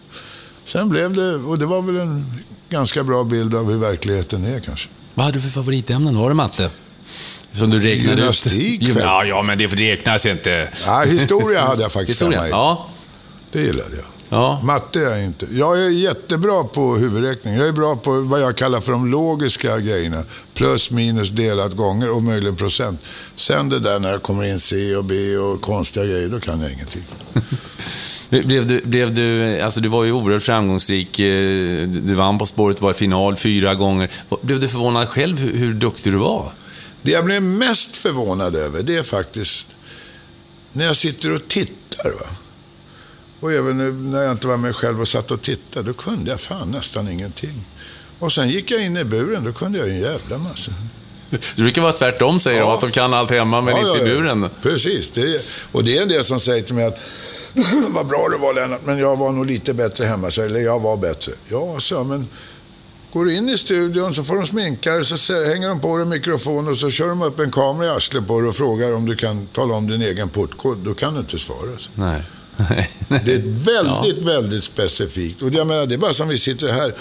Sen 0.65 0.89
blev 0.89 1.13
det, 1.13 1.35
och 1.35 1.57
det 1.59 1.65
var 1.65 1.81
väl 1.81 1.97
en 1.97 2.25
ganska 2.69 3.03
bra 3.03 3.23
bild 3.23 3.55
av 3.55 3.71
hur 3.71 3.77
verkligheten 3.77 4.45
är 4.45 4.59
kanske. 4.59 4.89
Vad 5.13 5.25
hade 5.25 5.37
du 5.37 5.41
för 5.41 5.49
favoritämnen? 5.49 6.17
Var 6.17 6.29
det 6.29 6.35
matte? 6.35 6.69
Som 7.53 7.69
du 7.69 7.79
räknade 7.79 8.17
Gymnastik. 8.17 8.89
ut. 8.89 8.95
Ja, 8.99 9.25
ja, 9.25 9.41
men 9.41 9.57
det 9.57 9.67
räknas 9.67 10.25
inte. 10.25 10.69
Ja, 10.85 11.01
historia 11.01 11.61
hade 11.61 11.81
jag 11.81 11.91
faktiskt 11.91 12.21
historia. 12.21 12.47
Ja. 12.47 12.89
Det 13.51 13.61
gillade 13.61 13.95
jag. 13.95 14.05
Ja. 14.33 14.59
Matte 14.63 14.99
är 14.99 15.09
jag 15.09 15.23
inte. 15.23 15.47
Jag 15.51 15.79
är 15.79 15.89
jättebra 15.89 16.63
på 16.63 16.95
huvudräkning. 16.95 17.53
Jag 17.53 17.67
är 17.67 17.71
bra 17.71 17.95
på 17.95 18.19
vad 18.19 18.41
jag 18.41 18.57
kallar 18.57 18.81
för 18.81 18.91
de 18.91 19.11
logiska 19.11 19.79
grejerna. 19.79 20.23
Plus, 20.53 20.91
minus, 20.91 21.29
delat, 21.29 21.73
gånger 21.73 22.11
och 22.11 22.23
möjligen 22.23 22.55
procent. 22.55 22.99
Sen 23.35 23.69
det 23.69 23.79
där 23.79 23.99
när 23.99 24.11
det 24.11 24.19
kommer 24.19 24.43
in 24.43 24.59
C 24.59 24.95
och 24.95 25.05
B 25.05 25.37
och 25.37 25.61
konstiga 25.61 26.05
grejer, 26.05 26.29
då 26.29 26.39
kan 26.39 26.61
jag 26.61 26.71
ingenting. 26.71 27.03
Blev 28.29 28.67
du, 28.67 28.81
blev 28.83 29.13
du, 29.13 29.59
alltså 29.61 29.79
du 29.79 29.89
var 29.89 30.03
ju 30.03 30.11
oerhört 30.11 30.43
framgångsrik. 30.43 31.19
Eh, 31.19 31.87
du 31.87 32.13
vann 32.13 32.37
På 32.37 32.45
spåret, 32.45 32.81
var 32.81 32.91
i 32.91 32.93
final 32.93 33.35
fyra 33.35 33.75
gånger. 33.75 34.09
Blev 34.41 34.59
du 34.59 34.67
förvånad 34.67 35.09
själv 35.09 35.39
hur, 35.39 35.57
hur 35.57 35.73
duktig 35.73 36.13
du 36.13 36.17
var? 36.17 36.51
Det 37.01 37.11
jag 37.11 37.25
blev 37.25 37.41
mest 37.43 37.95
förvånad 37.95 38.55
över, 38.55 38.83
det 38.83 38.95
är 38.95 39.03
faktiskt 39.03 39.75
när 40.73 40.85
jag 40.85 40.95
sitter 40.95 41.33
och 41.33 41.47
tittar. 41.47 42.11
Va? 42.11 42.27
Och 43.43 43.53
även 43.53 44.11
när 44.11 44.23
jag 44.23 44.31
inte 44.31 44.47
var 44.47 44.57
med 44.57 44.75
själv 44.75 45.01
och 45.01 45.07
satt 45.07 45.31
och 45.31 45.41
tittade, 45.41 45.85
då 45.85 45.93
kunde 45.93 46.31
jag 46.31 46.39
fan 46.39 46.71
nästan 46.71 47.07
ingenting. 47.07 47.65
Och 48.19 48.31
sen 48.31 48.49
gick 48.49 48.71
jag 48.71 48.85
in 48.85 48.97
i 48.97 49.03
buren, 49.03 49.43
då 49.43 49.53
kunde 49.53 49.77
jag 49.77 49.89
en 49.89 49.99
jävla 49.99 50.37
massa. 50.37 50.71
Det 51.29 51.61
brukar 51.61 51.81
vara 51.81 51.93
tvärtom, 51.93 52.39
säger 52.39 52.59
ja. 52.59 52.65
de, 52.65 52.75
att 52.75 52.81
de 52.81 52.91
kan 52.91 53.13
allt 53.13 53.29
hemma 53.29 53.61
men 53.61 53.75
ja, 53.75 53.91
inte 53.91 54.05
i 54.05 54.15
buren. 54.15 54.49
Precis, 54.61 55.11
det 55.11 55.21
är, 55.21 55.41
och 55.71 55.83
det 55.83 55.97
är 55.97 56.01
en 56.01 56.07
del 56.07 56.23
som 56.23 56.39
säger 56.39 56.61
till 56.61 56.75
mig 56.75 56.85
att 56.85 56.99
vad 57.89 58.07
bra 58.07 58.27
du 58.31 58.37
var 58.37 58.53
Lennart, 58.53 58.81
men 58.85 58.97
jag 58.97 59.15
var 59.15 59.31
nog 59.31 59.45
lite 59.45 59.73
bättre 59.73 60.05
hemma. 60.05 60.31
Så, 60.31 60.41
eller 60.41 60.59
jag 60.59 60.79
var 60.79 60.97
bättre. 60.97 61.31
Ja, 61.49 61.79
så 61.79 62.03
men 62.03 62.27
går 63.13 63.25
du 63.25 63.35
in 63.35 63.49
i 63.49 63.57
studion 63.57 64.15
så 64.15 64.23
får 64.23 64.35
de 64.35 64.47
sminka 64.47 64.91
dig, 64.91 65.05
så 65.05 65.43
hänger 65.43 65.67
de 65.67 65.79
på 65.79 65.97
dig 65.97 66.05
mikrofon 66.05 66.67
och 66.67 66.77
så 66.77 66.89
kör 66.89 67.07
de 67.07 67.21
upp 67.21 67.39
en 67.39 67.51
kamera 67.51 67.87
i 67.87 67.89
arslet 67.89 68.27
på 68.27 68.39
dig 68.39 68.49
och 68.49 68.55
frågar 68.55 68.93
om 68.93 69.05
du 69.05 69.15
kan 69.15 69.47
tala 69.47 69.73
om 69.73 69.87
din 69.87 70.01
egen 70.01 70.29
portkod. 70.29 70.77
Då 70.77 70.93
kan 70.93 71.13
du 71.13 71.19
inte 71.19 71.39
svara. 71.39 71.69
Nej. 71.95 72.23
Det 73.07 73.33
är 73.33 73.65
väldigt, 73.65 74.21
ja. 74.21 74.25
väldigt 74.25 74.63
specifikt. 74.63 75.41
Och 75.41 75.49
jag 75.53 75.67
menar, 75.67 75.85
det 75.85 75.95
är 75.95 75.97
bara 75.97 76.13
som 76.13 76.29
vi 76.29 76.37
sitter 76.37 76.71
här 76.71 76.93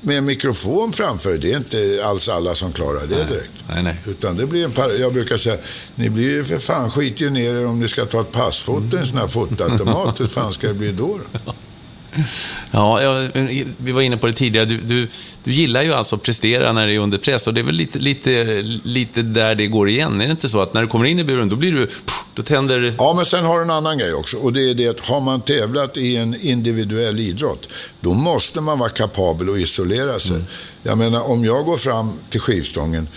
med 0.00 0.18
en 0.18 0.24
mikrofon 0.24 0.92
framför. 0.92 1.38
Det 1.38 1.52
är 1.52 1.56
inte 1.56 2.02
alls 2.04 2.28
alla 2.28 2.54
som 2.54 2.72
klarar 2.72 3.06
det 3.06 3.24
direkt. 3.24 3.52
Nej, 3.68 3.82
nej. 3.82 3.96
Utan 4.06 4.36
det 4.36 4.46
blir 4.46 4.64
en 4.64 4.72
par 4.72 4.90
jag 4.90 5.12
brukar 5.12 5.36
säga, 5.36 5.56
ni 5.94 6.10
blir 6.10 6.30
ju 6.30 6.44
för 6.44 6.58
fan 6.58 6.90
skit 6.90 7.20
ner 7.20 7.54
er 7.54 7.66
om 7.66 7.80
ni 7.80 7.88
ska 7.88 8.04
ta 8.04 8.20
ett 8.20 8.32
passfoto 8.32 8.96
i 8.96 9.00
en 9.00 9.06
sån 9.06 9.18
här 9.18 9.28
fotoautomat. 9.28 10.20
Hur 10.20 10.26
fan 10.26 10.52
ska 10.52 10.68
det 10.68 10.74
bli 10.74 10.92
då? 10.92 11.18
då? 11.44 11.52
Ja, 12.70 13.02
ja, 13.02 13.28
vi 13.76 13.92
var 13.92 14.02
inne 14.02 14.16
på 14.16 14.26
det 14.26 14.32
tidigare. 14.32 14.66
Du, 14.66 14.76
du, 14.76 15.08
du 15.44 15.52
gillar 15.52 15.82
ju 15.82 15.92
alltså 15.92 16.16
att 16.16 16.22
prestera 16.22 16.72
när 16.72 16.86
det 16.86 16.94
är 16.94 16.98
under 16.98 17.18
press 17.18 17.46
och 17.46 17.54
det 17.54 17.60
är 17.60 17.64
väl 17.64 17.74
lite, 17.74 17.98
lite, 17.98 18.62
lite 18.84 19.22
där 19.22 19.54
det 19.54 19.66
går 19.66 19.88
igen. 19.88 20.20
Är 20.20 20.26
det 20.26 20.30
inte 20.30 20.48
så 20.48 20.60
att 20.60 20.74
när 20.74 20.82
du 20.82 20.88
kommer 20.88 21.04
in 21.04 21.18
i 21.18 21.24
buren, 21.24 21.48
då 21.48 21.56
blir 21.56 21.72
du... 21.72 21.88
Då 22.34 22.42
tänder... 22.42 22.94
Ja, 22.98 23.12
men 23.12 23.24
sen 23.24 23.44
har 23.44 23.56
du 23.56 23.64
en 23.64 23.70
annan 23.70 23.98
grej 23.98 24.14
också. 24.14 24.36
Och 24.36 24.52
det 24.52 24.70
är 24.70 24.74
det 24.74 24.88
att 24.88 25.00
har 25.00 25.20
man 25.20 25.40
tävlat 25.40 25.96
i 25.96 26.16
en 26.16 26.34
individuell 26.40 27.20
idrott, 27.20 27.68
då 28.00 28.12
måste 28.14 28.60
man 28.60 28.78
vara 28.78 28.90
kapabel 28.90 29.50
att 29.50 29.56
isolera 29.56 30.18
sig. 30.18 30.36
Mm. 30.36 30.46
Jag 30.82 30.98
menar, 30.98 31.30
om 31.30 31.44
jag 31.44 31.64
går 31.64 31.76
fram 31.76 32.12
till 32.30 32.40
skivstången 32.40 33.08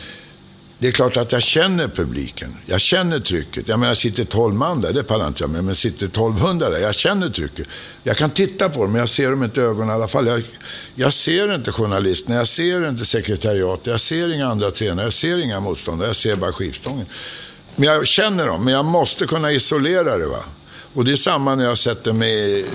det 0.80 0.88
är 0.88 0.92
klart 0.92 1.18
att 1.18 1.32
jag 1.32 1.42
känner 1.42 1.88
publiken. 1.88 2.50
Jag 2.66 2.82
känner 2.82 3.20
trycket. 3.20 3.68
Jag 3.68 3.80
menar, 3.80 3.94
sitter 3.94 4.26
12 4.26 4.56
man 4.56 4.82
där, 4.82 4.94
det 4.94 5.04
pallar 5.04 5.28
inte 5.28 5.44
jag 5.44 5.50
med. 5.50 5.64
Men 5.64 5.76
sitter 5.76 6.06
1200 6.06 6.70
där, 6.70 6.78
jag 6.78 6.96
känner 6.96 7.30
trycket. 7.30 7.68
Jag 8.04 8.18
kan 8.18 8.30
titta 8.30 8.70
på 8.70 8.82
dem, 8.82 8.92
men 8.92 9.00
jag 9.00 9.10
ser 9.10 9.30
dem 9.32 9.44
inte 9.44 9.62
i 9.62 9.64
ögonen 9.64 9.90
i 9.90 9.94
alla 9.94 10.08
fall. 10.08 10.28
Jag, 10.28 10.44
jag 10.96 11.14
ser 11.14 11.56
inte 11.56 11.72
journalisterna, 11.72 12.36
jag 12.36 12.48
ser 12.48 12.90
inte 12.90 13.06
sekretariatet, 13.06 13.88
jag 13.88 14.00
ser 14.00 14.34
inga 14.34 14.48
andra 14.48 14.72
tränare, 14.72 15.06
jag 15.06 15.14
ser 15.14 15.38
inga 15.38 15.60
motståndare, 15.60 16.10
jag 16.10 16.16
ser 16.16 16.36
bara 16.36 16.52
skivstången. 16.52 17.06
Men 17.76 17.90
jag 17.90 18.08
känner 18.08 18.48
dem, 18.48 18.66
men 18.66 18.74
jag 18.74 18.86
måste 18.86 19.26
kunna 19.26 19.52
isolera 19.52 20.18
det. 20.18 20.26
Va? 20.26 20.44
Och 20.94 21.06
det 21.06 21.12
är 21.12 21.16
samma 21.16 21.56
när 21.56 21.64
jag 21.64 21.78
sätter 21.78 22.14
mig... 22.14 22.66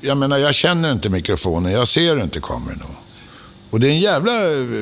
Jag 0.00 0.16
menar, 0.16 0.38
jag 0.38 0.54
känner 0.54 0.92
inte 0.92 1.08
mikrofonen, 1.08 1.72
jag 1.72 1.88
ser 1.88 2.22
inte 2.22 2.40
kameran. 2.40 2.96
Och 3.74 3.80
det 3.80 3.86
är 3.86 3.90
en 3.90 4.00
jävla... 4.00 4.32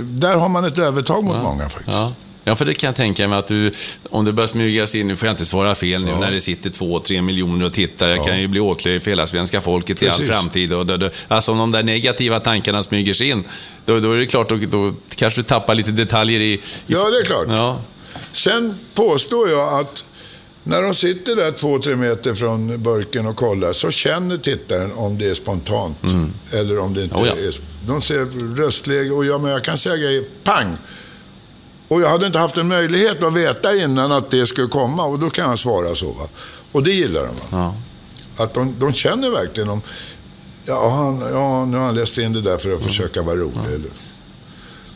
Där 0.03 0.37
har 0.37 0.49
man 0.49 0.65
ett 0.65 0.79
övertag 0.79 1.25
mot 1.25 1.37
ja. 1.37 1.43
många 1.43 1.69
faktiskt. 1.69 1.97
Ja. 1.97 2.13
Ja, 2.45 2.55
för 2.55 2.65
det 2.65 2.75
kan 2.75 2.89
jag 2.89 2.97
tänka 2.97 3.29
mig 3.29 3.39
att 3.39 3.47
du, 3.47 3.73
om 4.11 4.25
det 4.25 4.33
börjar 4.33 4.49
smygas 4.49 4.95
in, 4.95 5.09
nu 5.09 5.17
får 5.17 5.27
jag 5.27 5.33
inte 5.33 5.45
svara 5.47 5.75
fel 5.75 6.05
nu, 6.05 6.11
Ja. 6.11 6.21
när 6.21 6.31
det 6.31 6.41
sitter 6.41 6.71
två, 6.71 7.01
tre 7.01 7.23
miljoner 7.23 7.67
och 7.67 7.73
tittar. 7.73 8.09
Jag 8.09 8.25
kan 8.27 8.41
ju 8.41 8.47
bli 8.47 8.61
åtlöjd 8.61 9.03
för 9.03 9.11
hela 9.11 9.27
svenska 9.27 9.61
folket 9.61 10.03
i 10.03 10.09
all 10.09 10.13
Precis. 10.13 10.29
framtid. 10.29 10.73
Och 10.73 10.87
då, 10.87 10.97
då, 10.97 11.11
alltså 11.29 11.53
om 11.53 11.59
de 11.59 11.71
där 11.73 11.83
negativa 11.83 12.41
tankarna 12.41 12.83
smyger 12.83 13.15
sig 13.15 13.29
in, 13.31 13.45
då, 13.85 14.01
då 14.01 14.13
är 14.13 14.17
det 14.17 14.27
klart, 14.27 14.49
då, 14.49 14.57
då 14.57 14.95
kanske 15.17 15.41
du 15.41 15.45
tappar 15.45 15.75
lite 15.75 15.91
detaljer 15.91 16.41
i... 16.41 16.53
i 16.53 16.61
Ja, 16.87 17.11
det 17.11 17.19
är 17.19 17.25
klart. 17.25 17.47
Ja, 17.49 17.81
Sen 18.33 18.79
påstår 18.95 19.51
jag 19.51 19.81
att 19.81 20.05
när 20.65 20.83
de 20.83 20.95
sitter 20.95 21.37
där 21.37 21.53
två, 21.53 21.79
tre 21.79 21.97
meter 21.97 22.35
från 22.35 22.83
burken 22.83 23.27
och 23.27 23.37
kollar 23.37 23.73
så 23.73 23.91
känner 23.91 24.37
tittaren 24.37 24.93
om 24.93 25.19
det 25.19 25.31
är 25.31 25.35
spontant 25.35 25.97
eller 26.53 26.79
om 26.79 26.95
det 26.95 27.03
inte 27.03 27.17
Oh 27.17 27.27
ja. 27.27 27.33
är. 27.33 27.61
De 27.87 28.03
ser 28.03 28.57
röstläge 28.57 29.11
och 29.11 29.25
jag, 29.25 29.41
men 29.41 29.51
jag 29.51 29.65
kan 29.65 29.79
säga 29.79 29.97
grejer, 29.97 30.25
pang! 30.45 30.77
Och 31.89 32.03
jag 32.03 32.09
hade 32.09 32.27
inte 32.27 32.39
haft 32.39 32.57
en 32.57 32.69
möjlighet 32.69 33.23
att 33.23 33.35
veta 33.35 33.77
innan 33.77 34.13
att 34.13 34.31
det 34.31 34.47
skulle 34.47 34.69
komma 34.69 35.05
och 35.05 35.19
då 35.19 35.31
kan 35.31 35.51
jag 35.51 35.59
svara 35.59 35.95
så. 35.95 36.13
Va? 36.13 36.29
Och 36.73 36.83
det 36.83 36.93
gillar 36.93 37.23
de. 37.27 37.35
Ja. 37.51 37.75
Att 38.37 38.55
de, 38.55 38.75
de 38.79 38.93
känner 38.93 39.31
verkligen 39.31 39.69
om, 39.69 39.83
ja, 40.65 40.91
han, 40.91 41.21
ja, 41.21 41.65
nu 41.65 41.77
har 41.77 41.85
han 41.85 41.95
läst 41.95 42.19
in 42.19 42.33
det 42.33 42.41
där 42.41 42.59
för 42.59 42.75
att 42.75 42.83
försöka 42.83 43.23
vara 43.23 43.37
rolig. 43.37 43.67
Eller. 43.67 43.91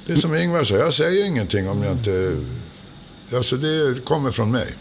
Det 0.07 0.13
är 0.13 0.17
som 0.17 0.37
Ingvar 0.37 0.65
sa, 0.65 0.75
jag 0.75 0.95
säger 0.95 1.25
ingenting 1.25 1.69
om 1.69 1.83
jag 1.83 1.93
inte... 1.93 2.37
Alltså 3.35 3.57
det 3.57 4.05
kommer 4.05 4.31
från 4.31 4.53
mig. 4.53 4.75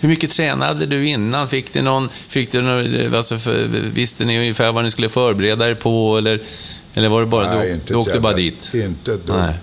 Hur 0.00 0.08
mycket 0.08 0.30
tränade 0.30 0.86
du 0.86 1.08
innan? 1.08 1.48
Fick 1.48 1.72
du 1.72 1.82
någon, 1.82 2.08
fick 2.28 2.52
du 2.52 2.62
någon, 2.62 3.14
alltså 3.14 3.38
för, 3.38 3.66
visste 3.94 4.24
ni 4.24 4.38
ungefär 4.38 4.72
vad 4.72 4.84
ni 4.84 4.90
skulle 4.90 5.08
förbereda 5.08 5.70
er 5.70 5.74
på? 5.74 6.18
Eller, 6.18 6.42
eller 6.94 7.08
var 7.08 7.20
det 7.20 7.26
bara, 7.26 7.54
Nej, 7.54 7.68
du, 7.68 7.74
inte 7.74 7.92
du 7.92 7.94
åkte 7.94 8.12
ett 8.12 8.22
bara 8.22 8.40
jävla- 8.40 8.56
dit? 8.72 8.74
Inte 8.74 9.10
dugg. 9.10 9.36
Nej. 9.36 9.54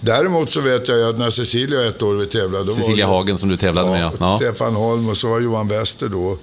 Däremot 0.00 0.50
så 0.50 0.60
vet 0.60 0.88
jag 0.88 1.08
att 1.08 1.18
när 1.18 1.30
Cecilia 1.30 1.88
ett 1.88 2.02
år 2.02 2.14
vi 2.14 2.26
tävlade... 2.26 2.64
Då 2.64 2.72
Cecilia 2.72 3.06
var 3.06 3.12
det, 3.12 3.18
Hagen 3.18 3.38
som 3.38 3.48
du 3.48 3.56
tävlade 3.56 3.90
med, 3.90 4.02
ja. 4.02 4.12
ja. 4.20 4.36
Stefan 4.36 4.74
Holm 4.74 5.08
och 5.08 5.16
så 5.16 5.28
var 5.28 5.40
Johan 5.40 5.68
Wester 5.68 6.08
då. 6.08 6.38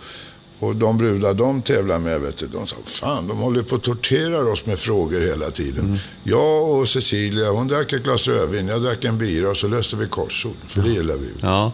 Och 0.60 0.76
de 0.76 0.98
brudar 0.98 1.34
de 1.34 1.62
tävlar 1.62 2.00
med, 2.00 2.22
vet 2.22 2.38
du, 2.38 2.48
de 2.48 2.68
sa, 2.68 2.76
fan, 2.86 3.28
de 3.28 3.38
håller 3.38 3.62
på 3.62 3.76
att 3.76 3.84
tortera 3.84 4.52
oss 4.52 4.66
med 4.66 4.80
frågor 4.80 5.22
hela 5.22 5.52
tiden. 5.52 5.86
Mm. 5.86 5.98
Jag 6.24 6.70
och 6.70 6.88
Cecilia, 6.88 7.52
hon 7.52 7.68
drack 7.68 7.94
ett 7.94 8.04
glas 8.04 8.28
rödvin, 8.28 8.68
jag 8.68 8.82
drack 8.82 9.04
en 9.04 9.18
bira 9.18 9.50
och 9.50 9.58
så 9.58 9.68
löste 9.68 9.95
vi 9.95 10.08
korsord. 10.08 10.56
För 10.68 10.82
det 10.82 10.90
gillar 10.90 11.16
vi. 11.16 11.30
ja. 11.41 11.72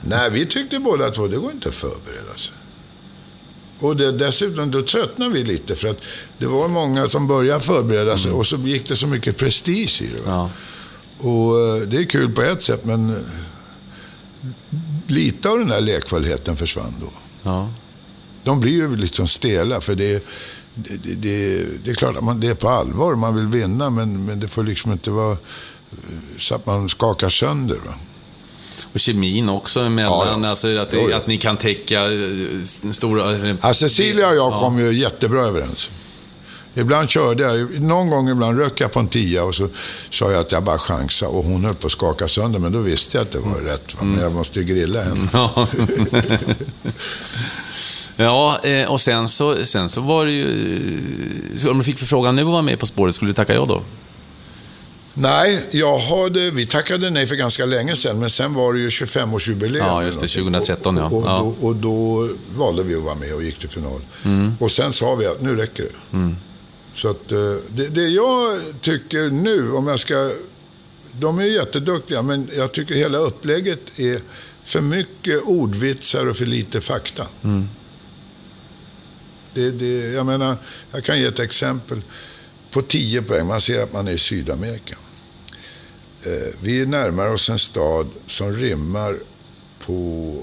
Nej, 0.00 0.30
vi 0.30 0.46
tyckte 0.46 0.78
båda 0.78 1.10
två, 1.10 1.26
det 1.26 1.36
går 1.36 1.52
inte 1.52 1.68
att 1.68 1.74
förbereda 1.74 2.34
sig. 2.36 2.54
Och 3.80 3.96
det, 3.96 4.12
dessutom, 4.12 4.70
då 4.70 4.82
tröttnade 4.82 5.32
vi 5.32 5.44
lite 5.44 5.76
för 5.76 5.88
att 5.88 6.02
det 6.38 6.46
var 6.46 6.68
många 6.68 7.08
som 7.08 7.26
började 7.26 7.60
förbereda 7.60 8.18
sig 8.18 8.32
och 8.32 8.46
så 8.46 8.56
gick 8.56 8.88
det 8.88 8.96
så 8.96 9.06
mycket 9.06 9.36
prestige 9.36 10.02
i 10.02 10.06
det. 10.06 10.18
Mm. 10.18 10.30
Ja. 10.30 10.50
Och 11.18 11.60
eh, 11.60 11.82
det 11.82 11.96
är 11.96 12.04
kul 12.04 12.32
på 12.32 12.42
ett 12.42 12.62
sätt, 12.62 12.84
men 12.84 13.10
eh, 13.10 13.22
lite 15.06 15.48
av 15.48 15.58
den 15.58 15.68
där 15.68 15.80
lekfullheten 15.80 16.56
försvann 16.56 16.94
då. 17.00 17.10
ja. 17.42 17.72
De 18.44 18.60
blir 18.60 18.72
ju 18.72 18.96
liksom 18.96 19.28
stela, 19.28 19.80
för 19.80 19.94
det, 19.94 20.26
det, 20.74 20.96
det, 20.96 21.14
det, 21.14 21.64
det 21.84 21.90
är 21.90 21.94
klart 21.94 22.16
att 22.16 22.24
man, 22.24 22.40
det 22.40 22.48
är 22.48 22.54
på 22.54 22.68
allvar, 22.68 23.14
man 23.14 23.34
vill 23.34 23.46
vinna, 23.46 23.90
men, 23.90 24.24
men 24.24 24.40
det 24.40 24.48
får 24.48 24.64
liksom 24.64 24.92
inte 24.92 25.10
vara 25.10 25.32
eh, 25.32 25.38
så 26.38 26.54
att 26.54 26.66
man 26.66 26.88
skakar 26.88 27.28
sönder. 27.28 27.76
Va? 27.86 27.94
Och 28.92 29.00
kemin 29.00 29.48
också 29.48 29.80
emellan, 29.80 30.42
Ja. 30.42 30.48
Alltså 30.50 30.78
att, 30.78 30.94
att 31.14 31.26
ni 31.26 31.38
kan 31.38 31.56
täcka 31.56 32.04
eh, 32.04 32.62
stora... 32.92 33.36
Ja, 33.62 33.74
Cecilia 33.74 34.28
och 34.28 34.36
jag 34.36 34.52
Ja. 34.52 34.60
kom 34.60 34.78
ju 34.78 34.92
jättebra 34.98 35.40
överens. 35.42 35.90
Ibland 36.74 37.10
körde 37.10 37.42
jag, 37.42 37.80
någon 37.82 38.10
gång 38.10 38.28
ibland 38.28 38.58
röck 38.58 38.80
jag 38.80 38.92
på 38.92 39.00
en 39.00 39.06
tia 39.08 39.44
och 39.44 39.54
så 39.54 39.68
sa 40.10 40.30
jag 40.30 40.40
att 40.40 40.52
jag 40.52 40.62
bara 40.62 40.78
chansade 40.78 41.32
och 41.32 41.44
hon 41.44 41.64
höll 41.64 41.74
på 41.74 41.86
att 41.86 41.92
skaka 41.92 42.28
sönder, 42.28 42.58
men 42.58 42.72
då 42.72 42.78
visste 42.78 43.16
jag 43.16 43.22
att 43.22 43.30
det 43.30 43.38
var 43.38 43.60
rätt. 43.60 43.94
Va? 43.94 44.04
Men 44.04 44.20
jag 44.20 44.32
måste 44.32 44.58
ju 44.60 44.64
grilla 44.64 45.02
henne. 45.02 45.28
Ja. 45.32 45.66
ja, 48.16 48.58
eh, 48.64 48.90
och 48.90 49.00
sen 49.00 49.28
så, 49.28 49.64
sen 49.66 49.88
så 49.88 50.00
var 50.00 50.26
det 50.26 50.32
ju... 50.32 51.68
Om 51.70 51.78
du 51.78 51.84
fick 51.84 51.98
förfrågan 51.98 52.36
nu 52.36 52.42
att 52.42 52.48
vara 52.48 52.62
med 52.62 52.78
På 52.78 52.86
spåret, 52.86 53.14
skulle 53.14 53.28
du 53.28 53.34
tacka 53.34 53.54
ja 53.54 53.64
då? 53.64 53.82
Nej, 55.20 55.64
jag 55.70 55.98
hade, 55.98 56.50
vi 56.50 56.66
tackade 56.66 57.10
nej 57.10 57.26
för 57.26 57.34
ganska 57.36 57.66
länge 57.66 57.96
sedan, 57.96 58.18
men 58.18 58.30
sen 58.30 58.54
var 58.54 58.72
det 58.72 58.78
ju 58.78 58.88
25-årsjubileum. 58.88 59.78
Ja, 59.78 60.04
just 60.04 60.20
det, 60.20 60.36
eller 60.36 60.50
någonting. 60.50 60.76
2013, 60.76 60.96
ja. 60.96 61.06
Och, 61.06 61.16
och, 61.16 61.24
Ja. 61.26 61.38
Då, 61.60 61.66
och 61.66 61.76
då 61.76 62.28
valde 62.56 62.82
vi 62.82 62.94
att 62.94 63.02
vara 63.02 63.14
med 63.14 63.34
och 63.34 63.42
gick 63.42 63.58
till 63.58 63.68
final. 63.68 64.00
Och 64.58 64.70
sen 64.70 64.92
sa 64.92 65.14
vi 65.14 65.26
att 65.26 65.40
nu 65.40 65.56
räcker 65.56 65.82
det. 65.84 66.34
Så 66.94 67.08
att 67.08 67.32
eh, 67.32 67.38
det, 67.68 67.88
det 67.88 68.08
jag 68.08 68.60
tycker 68.80 69.30
nu, 69.30 69.72
om 69.72 69.86
jag 69.86 70.00
ska... 70.00 70.30
De 71.12 71.38
är 71.38 71.44
jätteduktiga, 71.44 72.22
men 72.22 72.48
jag 72.56 72.72
tycker 72.72 72.94
hela 72.94 73.18
upplägget 73.18 73.98
är 73.98 74.20
för 74.62 74.80
mycket 74.80 75.42
ordvitsar 75.42 76.26
och 76.26 76.36
för 76.36 76.46
lite 76.46 76.80
fakta. 76.80 77.26
Det, 79.54 79.70
det, 79.70 80.12
jag 80.12 80.26
menar, 80.26 80.56
jag 80.92 81.04
kan 81.04 81.20
ge 81.20 81.26
ett 81.26 81.38
exempel. 81.38 82.00
På 82.70 82.82
10 82.82 83.22
poäng, 83.22 83.46
man 83.46 83.60
ser 83.60 83.82
att 83.82 83.92
man 83.92 84.08
är 84.08 84.12
i 84.12 84.18
Sydamerika. 84.18 84.96
Eh, 86.22 86.54
vi 86.60 86.86
närmar 86.86 87.32
oss 87.32 87.50
en 87.50 87.58
stad 87.58 88.06
som 88.26 88.52
rimmar 88.52 89.16
på 89.86 90.34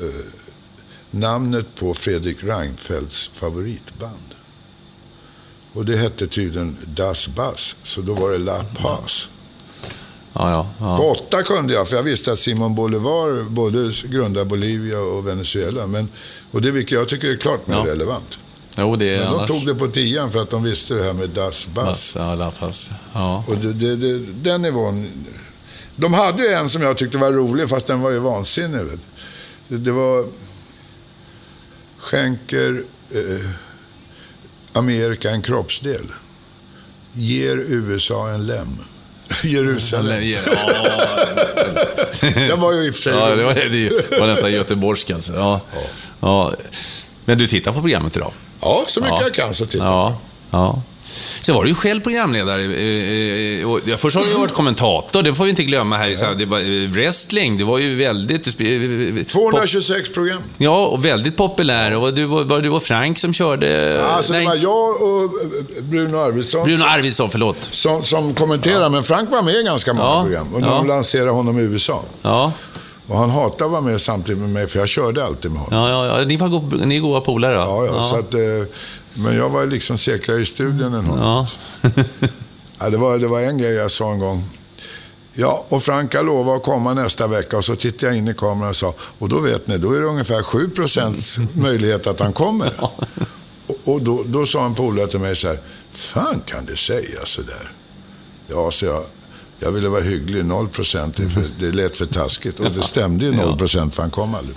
eh, 0.00 0.06
namnet 1.10 1.74
på 1.74 1.94
Fredrik 1.94 2.44
Reinfeldts 2.44 3.28
favoritband. 3.28 4.34
Och 5.72 5.84
det 5.84 5.96
hette 5.96 6.26
tydligen 6.26 6.76
Das 6.86 7.28
Bass, 7.28 7.76
så 7.82 8.00
då 8.00 8.14
var 8.14 8.32
det 8.32 8.38
La 8.38 8.64
Paz. 8.64 9.28
Ja, 10.32 10.50
ja. 10.50 10.66
ja. 10.78 10.96
På 10.96 11.10
åtta 11.10 11.42
kunde 11.42 11.72
jag, 11.72 11.88
för 11.88 11.96
jag 11.96 12.02
visste 12.02 12.32
att 12.32 12.38
Simon 12.38 12.74
Bolivar 12.74 13.50
både 13.50 13.92
grundade 14.04 14.46
Bolivia 14.46 14.98
och 14.98 15.28
Venezuela. 15.28 15.86
Men, 15.86 16.08
och 16.50 16.62
det 16.62 16.70
vilket 16.70 16.92
jag 16.92 17.08
tycker 17.08 17.30
är 17.30 17.36
klart 17.36 17.66
mer 17.66 17.82
relevant. 17.82 18.38
Jo, 18.76 18.96
det 18.96 19.14
är 19.14 19.18
Men 19.18 19.26
de 19.26 19.34
annars... 19.34 19.48
tog 19.48 19.66
det 19.66 19.74
på 19.74 19.88
tian 19.88 20.32
för 20.32 20.38
att 20.38 20.50
de 20.50 20.62
visste 20.62 20.94
det 20.94 21.04
här 21.04 21.12
med 21.12 21.30
Das 21.30 21.66
Bass. 21.66 21.86
Pass, 21.86 22.16
ja, 22.18 22.34
La. 22.34 22.52
Ja. 23.12 23.44
Och 23.48 23.56
det, 23.56 23.72
det, 23.72 23.96
det, 23.96 24.18
den 24.18 24.62
nivån... 24.62 25.08
De 25.96 26.14
hade 26.14 26.42
ju 26.42 26.48
en 26.48 26.70
som 26.70 26.82
jag 26.82 26.96
tyckte 26.96 27.18
var 27.18 27.32
rolig, 27.32 27.68
fast 27.68 27.86
den 27.86 28.00
var 28.00 28.10
ju 28.10 28.18
vansinnig. 28.18 28.80
Det, 29.68 29.76
det 29.76 29.92
var... 29.92 30.26
Skänker 31.98 32.82
eh, 33.10 33.50
Amerika 34.72 35.30
en 35.30 35.42
kroppsdel. 35.42 36.06
Ger 37.12 37.56
USA 37.56 38.28
en 38.28 38.46
lem. 38.46 38.78
Jerusalem. 39.42 40.28
Ja, 40.28 40.40
Den 42.20 42.60
var 42.60 42.72
ju 42.72 42.86
i 42.86 42.90
och 42.90 42.94
för 42.94 43.02
sig 43.02 43.12
ja, 43.12 43.36
det 43.36 43.44
var, 43.44 43.54
det 43.54 44.18
var 44.20 44.26
nästan 44.26 44.52
göteborgska. 44.52 45.14
Alltså. 45.14 45.32
Ja. 45.32 45.60
Ja. 46.20 46.52
Men 47.24 47.38
du 47.38 47.46
tittar 47.46 47.72
på 47.72 47.80
programmet 47.80 48.16
idag? 48.16 48.32
Ja, 48.62 48.84
så 48.86 49.00
mycket 49.00 49.16
Ja. 49.18 49.22
jag 49.22 49.34
kan 49.34 49.54
så 49.54 49.66
tittar 49.66 49.84
Ja. 49.86 50.18
ja. 50.50 50.82
Sen 51.40 51.54
var 51.54 51.62
du 51.62 51.68
ju 51.68 51.74
själv 51.74 52.00
programledare. 52.00 52.62
eh, 52.62 52.70
eh, 52.70 53.60
ja, 53.90 53.96
Först 53.96 54.16
har 54.16 54.24
du 54.24 54.32
varit 54.40 54.52
kommentator, 54.52 55.22
det 55.22 55.34
får 55.34 55.44
vi 55.44 55.50
inte 55.50 55.62
glömma 55.64 55.96
här. 55.96 56.24
här, 56.26 56.34
Det 56.34 56.44
var, 56.44 56.58
eh, 56.58 56.88
wrestling, 56.90 57.58
det 57.58 57.64
var 57.64 57.78
ju 57.78 57.96
väldigt... 57.96 58.44
du 58.44 58.50
spe- 58.50 59.08
eh, 59.18 59.24
pop- 59.24 59.28
226 59.28 60.12
program. 60.12 60.42
Ja, 60.58 60.86
och 60.86 61.04
väldigt 61.04 61.36
populär. 61.36 61.94
Och 61.94 62.14
du, 62.14 62.24
var, 62.24 62.60
du 62.60 62.70
och 62.70 62.82
Frank 62.82 63.18
som 63.18 63.32
körde... 63.34 64.02
Alltså, 64.06 64.32
det 64.32 64.44
var 64.44 64.54
jag 64.56 65.02
och 65.02 65.30
Bruno 65.82 66.16
Arvidsson 66.16 66.64
Bruno 66.64 66.84
Arvidsson, 66.84 67.30
förlåt. 67.30 67.56
som, 67.70 68.04
som 68.04 68.34
kommenterade, 68.34 68.88
men 68.88 69.02
Frank 69.04 69.30
var 69.30 69.42
med 69.42 69.54
i 69.54 69.62
ganska 69.62 69.94
många 69.94 70.08
Ja, 70.08 70.22
program. 70.22 70.54
Och 70.54 70.60
ja. 70.62 70.66
de 70.66 70.86
lanserade 70.86 71.30
honom 71.30 71.58
i 71.58 71.62
USA. 71.62 72.02
Ja, 72.22 72.52
Och 73.06 73.18
han 73.18 73.30
hatade 73.30 73.64
att 73.64 73.70
vara 73.70 73.80
med 73.80 74.00
samtidigt 74.00 74.40
med 74.42 74.50
mig, 74.50 74.66
för 74.66 74.78
jag 74.78 74.88
körde 74.88 75.24
alltid 75.24 75.50
med 75.50 75.60
honom. 75.60 75.78
ja, 75.78 76.06
ja, 76.06 76.18
ja. 76.18 76.24
Ni, 76.24 76.36
var 76.36 76.48
go, 76.48 76.62
ni 76.84 76.96
är 76.96 77.00
goda 77.00 77.20
polare 77.20 77.54
då? 77.54 77.60
Ja, 77.60 77.86
ja, 77.86 78.02
Så 78.02 78.16
att, 78.16 78.34
eh, 78.34 78.40
men 79.14 79.36
jag 79.36 79.50
var 79.50 79.66
liksom 79.66 79.98
säkrare 79.98 80.40
i 80.40 80.46
studion 80.46 80.94
än 80.94 81.04
honom. 81.04 81.46
Ja. 81.82 81.90
Ja, 82.78 82.90
det, 82.90 82.96
var, 82.96 83.18
det 83.18 83.28
var 83.28 83.40
en 83.40 83.58
grej 83.58 83.72
jag 83.74 83.90
sa 83.90 84.12
en 84.12 84.18
gång. 84.18 84.44
Ja, 85.34 85.64
och 85.68 85.82
Franka 85.82 86.22
lovade 86.22 86.56
att 86.56 86.62
komma 86.62 86.94
nästa 86.94 87.26
vecka 87.26 87.56
och 87.56 87.64
så 87.64 87.76
tittade 87.76 88.06
jag 88.06 88.18
in 88.18 88.28
i 88.28 88.34
kameran 88.34 88.70
och 88.70 88.76
sa, 88.76 88.94
och 89.18 89.28
då 89.28 89.38
vet 89.38 89.66
ni, 89.66 89.78
då 89.78 89.92
är 89.92 90.00
det 90.00 90.06
ungefär 90.06 90.42
7% 90.42 91.48
möjlighet 91.60 92.06
att 92.06 92.20
han 92.20 92.32
kommer. 92.32 92.72
Och, 93.66 93.76
och 93.84 94.02
då, 94.02 94.22
då 94.26 94.46
sa 94.46 94.64
en 94.66 94.74
polare 94.74 95.06
till 95.06 95.20
mig 95.20 95.36
så 95.36 95.48
här, 95.48 95.58
fan 95.92 96.40
kan 96.46 96.64
du 96.64 96.76
säga 96.76 97.20
så 97.24 97.42
där? 97.42 97.72
Ja, 98.46 98.70
så 98.70 98.86
jag, 98.86 99.02
jag 99.62 99.72
ville 99.72 99.88
vara 99.88 100.00
hygglig, 100.02 100.44
0 100.44 100.68
procent, 100.68 101.20
det 101.58 101.70
lät 101.72 101.96
för 101.96 102.06
taskigt. 102.06 102.60
Och 102.60 102.70
det 102.70 102.82
stämde 102.82 103.24
ju 103.24 103.32
0 103.32 103.58
procent, 103.58 103.94
för 103.94 104.02
han 104.02 104.10
kom 104.10 104.34
aldrig. 104.34 104.56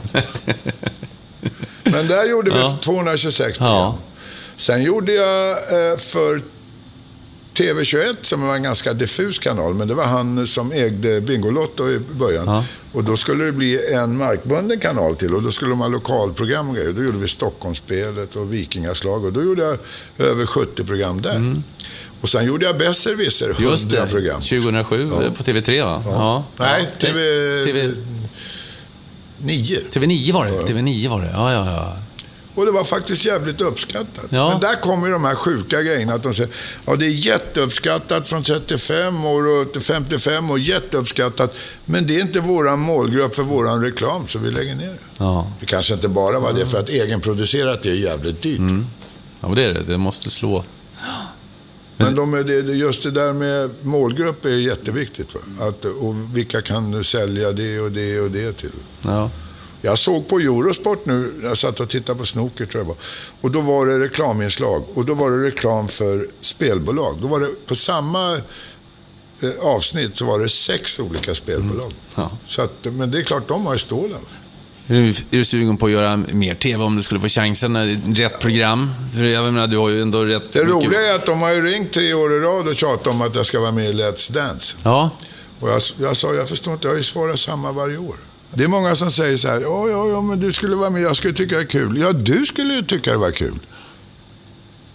Men 1.83 2.07
där 2.07 2.25
gjorde 2.29 2.51
vi 2.51 2.57
Ja. 2.59 2.77
226 2.81 3.57
program. 3.57 3.93
Sen 4.57 4.83
gjorde 4.83 5.11
jag 5.13 5.49
eh, 5.51 5.97
för 5.97 6.41
TV21 7.53 8.15
som 8.21 8.47
var 8.47 8.55
en 8.55 8.63
ganska 8.63 8.93
diffus 8.93 9.39
kanal, 9.39 9.73
men 9.73 9.87
det 9.87 9.93
var 9.93 10.03
han 10.03 10.47
som 10.47 10.71
ägde 10.71 11.21
Bingolotto 11.21 11.89
i 11.91 11.99
början. 11.99 12.45
Ja. 12.47 12.65
Och 12.93 13.03
då 13.03 13.17
skulle 13.17 13.43
det 13.45 13.51
bli 13.51 13.93
en 13.93 14.17
markbunden 14.17 14.79
kanal 14.79 15.15
till 15.15 15.33
och 15.35 15.41
då 15.43 15.51
skulle 15.51 15.71
de 15.71 15.79
ha 15.79 15.87
lokalprogram 15.87 16.69
och 16.69 16.75
grejer. 16.75 16.91
Då 16.91 17.03
gjorde 17.03 17.17
vi 17.17 17.27
Stockholmsspelet 17.27 18.35
och 18.35 18.53
Vikingaslag 18.53 19.25
och 19.25 19.33
då 19.33 19.43
gjorde 19.43 19.63
jag 19.63 19.77
över 20.27 20.45
70 20.45 20.83
program 20.83 21.21
där. 21.21 21.55
Och 22.25 22.29
sen 22.29 22.45
gjorde 22.45 22.65
jag 22.65 22.77
Besserwisser, 22.77 23.45
100 23.45 23.59
Mm. 23.59 23.71
Just 23.71 23.89
det, 23.89 24.07
program. 24.07 24.41
2007 24.41 25.09
på 25.37 25.43
TV3 25.43 25.83
va? 25.85 26.03
Ja. 26.05 26.43
Nej, 26.59 26.89
TV... 26.99 27.19
TV, 27.65 27.93
9. 29.37 29.79
TV9 29.91 30.33
var 30.33 30.45
det. 30.45 30.51
TV9 30.51 31.09
var 31.09 31.21
det. 31.21 31.29
Ja, 31.33 31.53
ja, 31.53 31.65
ja. 31.71 31.97
Och 32.55 32.65
det 32.65 32.71
var 32.71 32.83
faktiskt 32.83 33.25
jävligt 33.25 33.61
uppskattat. 33.61 34.25
Ja. 34.29 34.49
Men 34.49 34.59
där 34.59 34.75
kommer 34.81 35.09
de 35.09 35.23
här 35.23 35.35
sjuka 35.35 35.81
grejerna. 35.81 36.13
Att 36.13 36.23
de 36.23 36.33
säger 36.33 36.49
ja 36.85 36.95
det 36.95 37.05
är 37.05 37.09
jätteuppskattat 37.09 38.27
från 38.27 38.43
35 38.43 39.25
år 39.25 39.47
och 39.47 39.71
till 39.73 39.81
55 39.81 40.51
år. 40.51 40.59
Jätteuppskattat. 40.59 41.55
Men 41.85 42.07
det 42.07 42.15
är 42.15 42.21
inte 42.21 42.39
våran 42.39 42.79
målgrupp 42.79 43.35
för 43.35 43.43
våran 43.43 43.83
reklam, 43.83 44.27
så 44.27 44.39
vi 44.39 44.51
lägger 44.51 44.75
ner 44.75 44.87
det. 44.87 44.97
Ja, 45.17 45.51
Det 45.59 45.65
kanske 45.65 45.93
inte 45.93 46.07
bara 46.07 46.39
var 46.39 46.53
det, 46.53 46.65
för 46.65 46.79
att 46.79 46.89
egenproducerat 46.89 47.83
det 47.83 47.89
är 47.89 47.95
jävligt 47.95 48.41
dyrt. 48.41 48.59
ja 49.41 49.47
men 49.47 49.55
det 49.55 49.63
är 49.63 49.73
det. 49.73 49.83
Det 49.83 49.97
måste 49.97 50.29
slå. 50.29 50.63
Men 51.97 52.15
de 52.15 52.73
just 52.77 53.03
det 53.03 53.11
där 53.11 53.33
med 53.33 53.69
målgrupp 53.81 54.45
är 54.45 54.49
jätteviktigt. 54.49 55.35
Va? 55.35 55.67
Att, 55.67 55.85
och 55.85 56.15
vilka 56.33 56.61
kan 56.61 56.91
du 56.91 57.03
sälja 57.03 57.51
det 57.51 57.79
och 57.79 57.91
det 57.91 58.19
och 58.19 58.31
det 58.31 58.53
till? 58.53 58.71
Ja. 59.01 59.29
Jag 59.81 59.99
såg 59.99 60.27
på 60.27 60.39
Eurosport 60.39 61.05
nu, 61.05 61.33
jag 61.43 61.57
satt 61.57 61.79
och 61.79 61.89
tittade 61.89 62.19
på 62.19 62.25
snooker 62.25 62.65
tror 62.65 62.81
jag 62.83 62.87
var. 62.87 62.95
Och 63.41 63.51
då 63.51 63.61
var 63.61 63.85
det 63.85 63.99
reklaminslag. 63.99 64.83
Och 64.93 65.05
då 65.05 65.13
var 65.13 65.31
det 65.31 65.47
reklam 65.47 65.87
för 65.87 66.27
spelbolag. 66.41 67.17
Då 67.21 67.27
var 67.27 67.39
det 67.39 67.65
på 67.65 67.75
samma 67.75 68.35
eh, 69.41 69.49
avsnitt 69.61 70.15
så 70.15 70.25
var 70.25 70.39
det 70.39 70.49
sex 70.49 70.99
olika 70.99 71.35
spelbolag. 71.35 71.91
Ja. 72.15 72.31
Så 72.47 72.61
att, 72.61 72.85
men 72.85 73.11
det 73.11 73.17
är 73.17 73.21
klart, 73.21 73.47
de 73.47 73.65
har 73.65 73.73
ju 73.73 73.79
stålen. 73.79 74.21
Är 74.87 74.93
du, 74.93 75.09
är 75.09 75.13
du 75.29 75.45
sugen 75.45 75.77
på 75.77 75.85
att 75.85 75.91
göra 75.91 76.17
mer 76.17 76.55
TV 76.55 76.83
om 76.83 76.95
du 76.95 77.01
skulle 77.01 77.19
få 77.19 77.27
chansen? 77.27 77.77
Rätt 78.15 78.39
program? 78.39 78.91
För 79.13 79.23
jag 79.23 79.43
menar, 79.53 79.67
du 79.67 79.77
har 79.77 79.89
ju 79.89 80.01
ändå 80.01 80.23
rätt 80.23 80.53
Det 80.53 80.59
mycket- 80.65 80.75
roliga 80.75 81.01
är 81.11 81.15
att 81.15 81.25
de 81.25 81.41
har 81.41 81.51
ju 81.51 81.61
ringt 81.61 81.91
tre 81.91 82.13
år 82.13 82.33
i 82.33 82.39
rad 82.39 82.67
och 82.67 82.75
tjatat 82.75 83.07
om 83.07 83.21
att 83.21 83.35
jag 83.35 83.45
ska 83.45 83.59
vara 83.59 83.71
med 83.71 83.89
i 83.89 83.93
Let's 83.93 84.31
Dance. 84.33 84.77
Ja. 84.83 85.09
Och 85.59 85.69
jag, 85.69 85.81
jag 85.99 86.17
sa, 86.17 86.33
jag 86.33 86.49
förstår 86.49 86.73
inte, 86.73 86.87
jag 86.87 86.91
har 86.93 86.97
ju 86.97 87.03
svarat 87.03 87.39
samma 87.39 87.71
varje 87.71 87.97
år. 87.97 88.15
Det 88.53 88.63
är 88.63 88.67
många 88.67 88.95
som 88.95 89.11
säger 89.11 89.37
så 89.37 89.47
här, 89.47 89.61
ja, 89.61 89.89
ja, 89.89 90.07
ja, 90.09 90.21
men 90.21 90.39
du 90.39 90.51
skulle 90.51 90.75
vara 90.75 90.89
med, 90.89 91.01
jag 91.01 91.15
skulle 91.15 91.33
tycka 91.33 91.55
det 91.55 91.61
är 91.61 91.65
kul. 91.65 91.97
Ja, 91.97 92.11
du 92.13 92.45
skulle 92.45 92.73
ju 92.73 92.83
tycka 92.83 93.11
det 93.11 93.17
var 93.17 93.31
kul. 93.31 93.59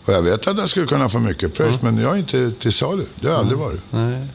Och 0.04 0.12
jag 0.14 0.22
vet 0.22 0.46
att 0.46 0.58
jag 0.58 0.70
skulle 0.70 0.86
kunna 0.86 1.08
få 1.08 1.18
mycket 1.18 1.54
pröjs, 1.54 1.82
men 1.82 1.98
jag 1.98 2.12
är 2.12 2.16
inte 2.16 2.52
till 2.58 2.72
salu. 2.72 3.04
Det 3.14 3.26
har 3.26 3.34
jag 3.34 3.40
aldrig 3.40 3.58
varit. 3.58 3.80
Nej. 3.90 4.26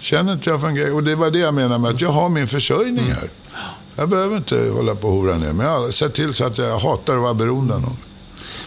Känner 0.00 0.32
inte 0.32 0.50
jag 0.50 0.60
för 0.60 0.68
en 0.68 0.74
grej. 0.74 0.90
Och 0.90 1.02
det 1.02 1.14
var 1.14 1.30
det 1.30 1.38
jag 1.38 1.54
menar 1.54 1.78
med 1.78 1.90
att 1.90 2.00
jag 2.00 2.10
har 2.10 2.28
min 2.28 2.48
försörjning 2.48 3.12
här. 3.12 3.30
Jag 3.96 4.08
behöver 4.08 4.36
inte 4.36 4.70
hålla 4.74 4.94
på 4.94 5.08
och 5.08 5.14
hora 5.14 5.38
ner, 5.38 5.52
men 5.52 5.66
jag 5.66 5.80
har 5.80 5.90
sett 5.90 6.14
till 6.14 6.34
så 6.34 6.44
att 6.44 6.58
jag 6.58 6.78
hatar 6.78 7.16
att 7.16 7.22
vara 7.22 7.34
beroende 7.34 7.74
av 7.74 7.80
någon. 7.80 7.96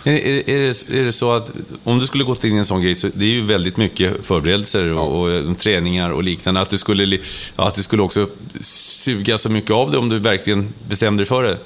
Är, 0.04 0.12
är, 0.14 0.50
är, 0.50 0.60
det, 0.60 1.00
är 1.00 1.04
det 1.04 1.12
så 1.12 1.32
att 1.32 1.52
om 1.84 2.00
du 2.00 2.06
skulle 2.08 2.24
gått 2.24 2.44
in 2.44 2.56
i 2.56 2.58
en 2.58 2.66
sån 2.66 2.82
grej, 2.82 2.96
så 2.96 3.10
det 3.14 3.26
är 3.26 3.30
ju 3.30 3.46
väldigt 3.46 3.78
mycket 3.78 4.26
förberedelser 4.26 4.92
och, 4.94 5.26
och 5.50 5.58
träningar 5.58 6.10
och 6.10 6.24
liknande. 6.24 6.62
Att 6.62 6.70
du, 6.70 6.78
skulle, 6.78 7.20
att 7.56 7.76
du 7.76 7.84
skulle 7.84 8.02
också 8.02 8.28
suga 8.62 9.38
så 9.38 9.50
mycket 9.50 9.72
av 9.72 9.92
det 9.92 9.98
om 9.98 10.10
du 10.10 10.20
verkligen 10.20 10.74
bestämde 10.90 11.22
dig 11.24 11.28
för 11.28 11.44
det. 11.44 11.58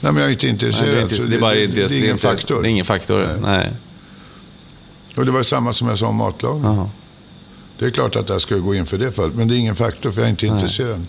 Nej, 0.00 0.12
men 0.12 0.16
jag 0.16 0.28
är 0.28 0.32
inte 0.32 0.46
Nej, 0.46 0.52
intresserad. 0.52 0.90
det, 0.90 0.98
är 0.98 1.02
inte, 1.02 1.14
så 1.16 1.22
det, 1.28 1.36
är 1.36 1.40
bara, 1.40 1.54
det, 1.54 1.66
det, 1.66 1.82
är 1.82 1.96
ingen 1.96 2.10
inte- 2.10 2.22
faktor. 2.22 2.62
Det 2.62 2.68
är 2.68 2.70
ingen 2.70 2.84
faktor, 2.84 3.18
nej. 3.18 3.38
Nej. 3.42 3.72
Och 5.16 5.26
det 5.26 5.32
var 5.32 5.42
samma 5.42 5.72
som 5.72 5.88
jag 5.88 5.98
sa 5.98 6.06
om 6.06 6.16
matlagning. 6.16 6.90
Det 7.78 7.84
är 7.86 7.90
klart 7.90 8.16
att 8.16 8.28
jag 8.28 8.40
skulle 8.40 8.60
gå 8.60 8.74
in 8.74 8.86
för 8.86 8.98
det 8.98 9.12
förut, 9.12 9.34
men 9.36 9.48
det 9.48 9.54
är 9.54 9.58
ingen 9.58 9.76
faktor 9.76 10.10
för 10.10 10.20
jag 10.20 10.26
är 10.26 10.30
inte 10.30 10.46
intresserad. 10.46 11.06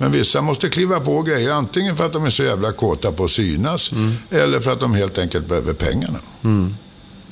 Men 0.00 0.12
vissa 0.12 0.42
måste 0.42 0.68
kliva 0.68 1.00
på 1.00 1.22
grejer, 1.22 1.50
antingen 1.50 1.96
för 1.96 2.06
att 2.06 2.12
de 2.12 2.24
är 2.24 2.30
så 2.30 2.42
jävla 2.42 2.72
kåta 2.72 3.12
på 3.12 3.24
att 3.24 3.30
synas, 3.30 3.92
Mm. 3.92 4.12
eller 4.30 4.60
för 4.60 4.70
att 4.70 4.80
de 4.80 4.94
helt 4.94 5.18
enkelt 5.18 5.46
behöver 5.48 5.72
pengarna. 5.72 6.18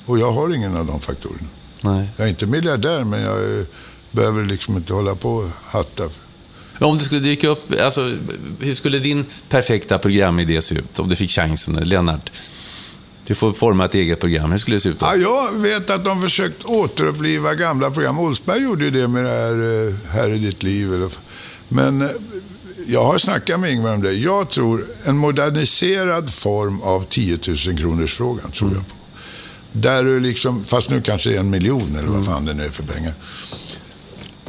Och 0.07 0.19
jag 0.19 0.33
har 0.33 0.55
ingen 0.55 0.77
av 0.77 0.87
de 0.87 1.01
faktorerna. 1.01 1.49
nej. 1.81 2.09
Jag 2.17 2.25
är 2.27 2.29
inte 2.31 2.47
miljardär, 2.47 3.05
men 3.05 3.21
jag 3.21 3.59
eh, 3.59 3.65
behöver 4.13 4.45
liksom 4.45 4.77
inte 4.77 4.93
hålla 4.95 5.15
på 5.15 5.35
och 5.37 5.49
hatta. 5.65 6.09
Om 6.81 6.99
det 6.99 7.05
skulle 7.05 7.21
dyka 7.21 7.49
upp, 7.49 7.73
alltså, 7.83 8.13
hur 8.61 8.75
skulle 8.75 8.99
din 8.99 9.25
perfekta 9.49 9.99
programidé 9.99 10.63
se 10.63 10.75
ut 10.75 10.99
om 10.99 11.09
du 11.09 11.17
fick 11.17 11.31
chansen, 11.31 11.75
Lennart? 11.75 12.33
Du 13.27 13.35
får 13.35 13.53
forma 13.53 13.85
ett 13.85 13.95
eget 13.95 14.21
program. 14.21 14.51
Hur 14.51 14.59
skulle 14.59 14.77
det 14.77 14.81
se 14.81 14.89
ut 14.89 14.99
då? 14.99 15.07
Ja, 15.07 15.49
jag 15.53 15.59
vet 15.61 15.91
att 15.91 16.05
de 16.05 16.23
försökt 16.23 16.65
återuppliva 16.65 17.55
gamla 17.55 17.91
program. 17.91 18.19
Olsberg 18.19 18.63
gjorde 18.63 18.85
ju 18.85 18.91
det 18.91 19.09
med 19.09 19.25
det 19.25 19.31
här, 19.31 19.87
eh, 19.89 19.95
här 20.11 20.29
i 20.29 20.39
ditt 20.39 20.63
liv. 20.63 21.15
Men 21.69 22.03
eh, 22.03 22.09
jag 22.91 23.05
har 23.05 23.19
snackat 23.19 23.61
med 23.61 23.73
Ingvar 23.73 23.95
om 23.95 24.03
det. 24.03 24.13
Jag 24.13 24.51
tror 24.51 24.87
en 25.05 25.17
moderniserad 25.17 26.31
form 26.33 26.83
av 26.83 27.07
10 27.09 27.39
000 27.49 27.79
kronors 27.79 28.15
frågan 28.15 28.51
tror 28.51 28.73
jag 28.75 28.89
på. 28.89 28.95
Där 29.73 30.05
du 30.05 30.21
liksom, 30.21 30.65
fast 30.65 30.91
nu 30.91 31.03
kanske 31.03 31.31
det 31.31 31.37
är 31.37 31.41
en 31.41 31.51
miljon 31.51 31.97
eller 31.97 32.09
vad 32.09 32.25
fan 32.25 32.45
det 32.45 32.55
nu 32.55 32.65
är 32.65 32.71
för 32.71 32.83
pengar. 32.83 33.13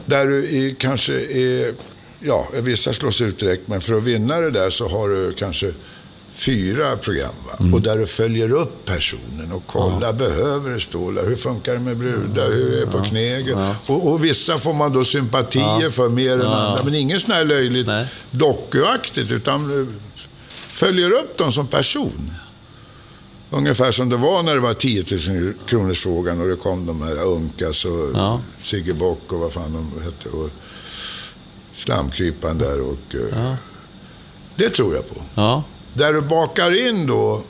Där 0.06 0.28
du 0.28 0.68
är, 0.68 0.76
kanske 0.76 1.14
är, 1.14 1.74
ja, 2.20 2.48
vissa 2.54 2.94
slås 2.94 3.22
ut 3.22 3.40
direkt, 3.40 3.68
men 3.68 3.82
för 3.82 3.94
att 3.94 4.04
vinna 4.04 4.40
det 4.40 4.52
där 4.52 4.70
så 4.70 4.88
har 4.88 5.10
du 5.10 5.34
kanske 5.34 5.74
fyra 6.46 6.98
program. 6.98 7.34
Va? 7.48 7.66
Och 7.74 7.82
där 7.82 7.98
du 7.98 8.08
följer 8.08 8.52
upp 8.52 8.86
personen 8.86 9.52
och 9.52 9.68
kollar, 9.68 10.14
behöver 10.14 10.72
det 10.72 10.80
stå 10.80 11.12
där? 11.12 11.26
Hur 11.28 11.36
funkar 11.36 11.74
det 11.74 11.80
med 11.80 11.98
brudar? 11.98 12.50
Hur 12.52 12.74
är 12.78 12.80
det 12.86 12.92
på 12.92 13.00
knegel? 13.04 13.58
Och, 13.88 14.08
och 14.08 14.24
vissa 14.26 14.60
får 14.60 14.74
man 14.74 14.94
då 14.94 15.04
sympatier 15.06 15.90
för 15.90 16.10
mer 16.10 16.34
än 16.34 16.42
andra. 16.42 16.84
Men 16.84 16.96
ingen 16.96 17.20
sån 17.20 17.32
här 17.32 17.46
löjligt 17.46 17.88
Nej. 17.88 18.08
dokuaktigt, 18.32 19.32
utan 19.32 19.82
eh, 19.82 19.88
följer 20.68 21.12
upp 21.12 21.38
dem 21.38 21.52
som 21.52 21.68
person. 21.68 22.32
Ungefär 23.52 23.92
som 23.92 24.10
det 24.10 24.18
var 24.18 24.44
när 24.44 24.54
det 24.54 24.60
var 24.60 24.74
10 24.74 25.06
000 25.30 25.54
kronors 25.68 26.04
frågan 26.04 26.42
och 26.42 26.48
det 26.48 26.56
kom 26.56 26.86
de 26.86 27.02
här 27.02 27.24
Unkas 27.24 27.86
och 27.86 28.10
Ja. 28.14 28.42
Sigge 28.62 28.94
Bock 28.94 29.34
och 29.34 29.40
vad 29.40 29.54
fan 29.54 29.74
de 29.74 30.04
hette. 30.04 30.30
Och 30.30 30.50
slamkryparen 31.76 32.58
där 32.58 32.82
och... 32.82 33.16
eh, 33.38 33.54
Det 34.56 34.70
tror 34.70 34.96
jag 34.96 35.10
på. 35.10 35.22
Ja. 35.36 35.64
Där 35.94 36.14
du 36.14 36.22
bakar 36.22 36.88
in 36.88 37.08
då 37.08 37.44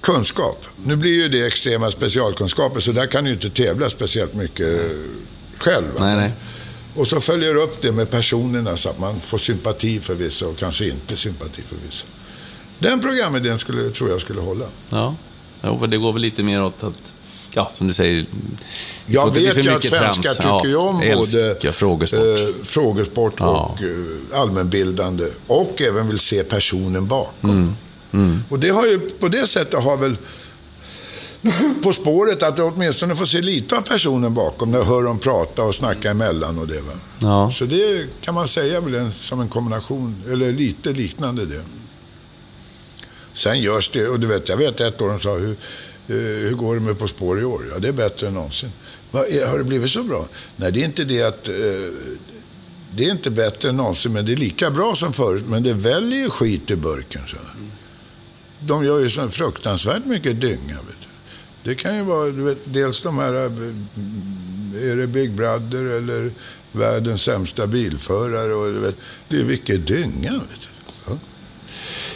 kunskap. 0.00 0.66
Nu 0.84 0.96
blir 0.96 1.14
ju 1.14 1.28
det 1.28 1.46
extrema 1.46 1.90
specialkunskaper 1.90 2.80
så 2.80 2.92
där 2.92 3.06
kan 3.06 3.24
du 3.24 3.30
ju 3.30 3.36
inte 3.36 3.50
tävla 3.50 3.90
speciellt 3.90 4.34
mycket 4.34 4.90
själv. 5.58 5.86
Nej, 5.98 6.16
nej. 6.16 6.32
Och 6.94 7.06
så 7.06 7.20
följer 7.20 7.54
du 7.54 7.60
upp 7.60 7.82
det 7.82 7.92
med 7.92 8.10
personerna 8.10 8.76
så 8.76 8.88
att 8.88 8.98
man 8.98 9.20
får 9.20 9.38
sympati 9.38 10.00
för 10.00 10.14
vissa 10.14 10.46
och 10.46 10.56
kanske 10.58 10.88
inte 10.88 11.16
sympati 11.16 11.62
för 11.62 11.76
vissa. 11.86 12.06
Den 12.78 13.00
programidén 13.00 13.58
skulle, 13.58 13.90
tror 13.90 14.10
jag 14.10 14.20
skulle 14.20 14.40
hålla. 14.40 14.64
Ja. 14.90 15.14
Jo, 15.62 15.86
det 15.86 15.96
går 15.96 16.12
väl 16.12 16.22
lite 16.22 16.42
mer 16.42 16.62
åt 16.62 16.84
att, 16.84 17.12
ja, 17.58 17.70
som 17.72 17.86
du 17.88 17.94
säger... 17.94 18.26
Jag 19.06 19.34
vet 19.34 19.64
ju 19.64 19.70
att 19.70 19.84
svenskar 19.84 20.34
tycker 20.34 20.68
ju 20.68 20.76
om 20.76 21.00
älskar 21.02 21.54
både 21.58 21.72
frågesport. 21.72 22.20
eh, 22.38 22.64
frågesport 22.64 23.34
Ja. 23.38 23.46
och 23.76 23.82
eh, 23.82 24.40
allmänbildande 24.40 25.26
och 25.46 25.80
även 25.80 26.08
vill 26.08 26.18
se 26.18 26.44
personen 26.44 27.06
bakom. 27.06 27.76
Mm. 28.12 28.42
Och 28.48 28.58
det 28.58 28.68
har 28.68 28.86
ju, 28.86 28.98
på 28.98 29.28
det 29.28 29.46
sättet 29.46 29.82
har 29.84 29.96
väl 29.96 30.16
På 31.82 31.92
spåret 31.92 32.42
att 32.42 32.56
du 32.56 32.62
åtminstone 32.62 33.16
får 33.16 33.24
se 33.24 33.40
lite 33.42 33.76
av 33.76 33.80
personen 33.80 34.34
bakom 34.34 34.70
när 34.70 34.78
du 34.78 34.84
hör 34.84 35.02
dem 35.02 35.18
prata 35.18 35.62
och 35.62 35.74
snacka 35.74 36.10
emellan 36.10 36.58
och 36.58 36.66
det. 36.68 36.80
Va? 36.80 36.92
Ja. 37.18 37.52
Så 37.54 37.64
det 37.64 38.06
kan 38.20 38.34
man 38.34 38.48
säga 38.48 38.80
väl 38.80 38.94
en, 38.94 39.12
som 39.12 39.40
en 39.40 39.48
kombination, 39.48 40.22
eller 40.30 40.52
lite 40.52 40.90
liknande 40.92 41.46
det. 41.46 41.62
Sen 43.32 43.60
görs 43.60 43.90
det, 43.92 44.08
och 44.08 44.20
du 44.20 44.26
vet, 44.26 44.48
jag 44.48 44.56
vet 44.56 44.80
ett 44.80 45.02
år 45.02 45.08
de 45.08 45.20
sa, 45.20 45.34
hur, 45.34 45.50
eh, 45.50 45.56
Eh, 46.08 46.14
hur 46.16 46.54
går 46.54 46.74
det 46.74 46.80
med 46.80 46.98
På 46.98 47.08
spår 47.08 47.40
i 47.40 47.44
år? 47.44 47.64
Ja, 47.72 47.78
det 47.78 47.88
är 47.88 47.92
bättre 47.92 48.26
än 48.26 48.34
någonsin. 48.34 48.72
Va, 49.10 49.26
eh, 49.26 49.48
har 49.48 49.58
det 49.58 49.64
blivit 49.64 49.90
så 49.90 50.02
bra? 50.02 50.28
Nej, 50.56 50.72
det 50.72 50.80
är 50.80 50.84
inte 50.84 51.04
det 51.04 51.22
att... 51.22 51.48
Eh, 51.48 51.54
det 52.96 53.04
är 53.04 53.10
inte 53.10 53.30
bättre 53.30 53.68
än 53.68 53.76
någonsin, 53.76 54.12
men 54.12 54.26
det 54.26 54.32
är 54.32 54.36
lika 54.36 54.70
bra 54.70 54.94
som 54.94 55.12
förut. 55.12 55.44
Men 55.48 55.62
det 55.62 55.72
väljer 55.72 56.18
ju 56.18 56.30
skit 56.30 56.70
i 56.70 56.76
burken. 56.76 57.22
Så. 57.26 57.36
De 58.60 58.84
gör 58.84 58.98
ju 58.98 59.10
så 59.10 59.28
fruktansvärt 59.28 60.04
mycket 60.04 60.40
dynga. 60.40 60.74
Vet 60.74 61.00
du. 61.00 61.08
Det 61.70 61.74
kan 61.74 61.96
ju 61.96 62.02
vara 62.02 62.30
du 62.30 62.42
vet, 62.42 62.58
dels 62.64 63.02
de 63.02 63.18
här... 63.18 63.34
Eh, 63.44 63.50
är 64.90 64.96
det 64.96 65.06
Big 65.06 65.32
Brother 65.32 65.84
eller 65.84 66.30
världens 66.72 67.22
sämsta 67.22 67.66
bilförare? 67.66 68.54
Och, 68.54 68.72
du 68.72 68.78
vet, 68.78 68.96
det 69.28 69.40
är 69.40 69.44
vilket 69.44 69.86
dynga. 69.86 70.32
Vet 70.32 70.60
du. 70.60 70.77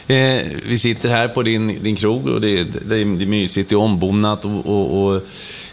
Eh, 0.07 0.47
vi 0.67 0.79
sitter 0.79 1.09
här 1.09 1.29
på 1.29 1.43
din, 1.43 1.83
din 1.83 1.97
krog 1.97 2.27
och 2.27 2.41
det 2.41 2.65
det 2.65 2.97
är, 2.97 3.05
mysigt, 3.05 3.69
det 3.69 3.75
är 3.75 3.79
ombonat 3.79 4.45
och, 4.45 4.67
och, 4.67 5.05
och 5.05 5.15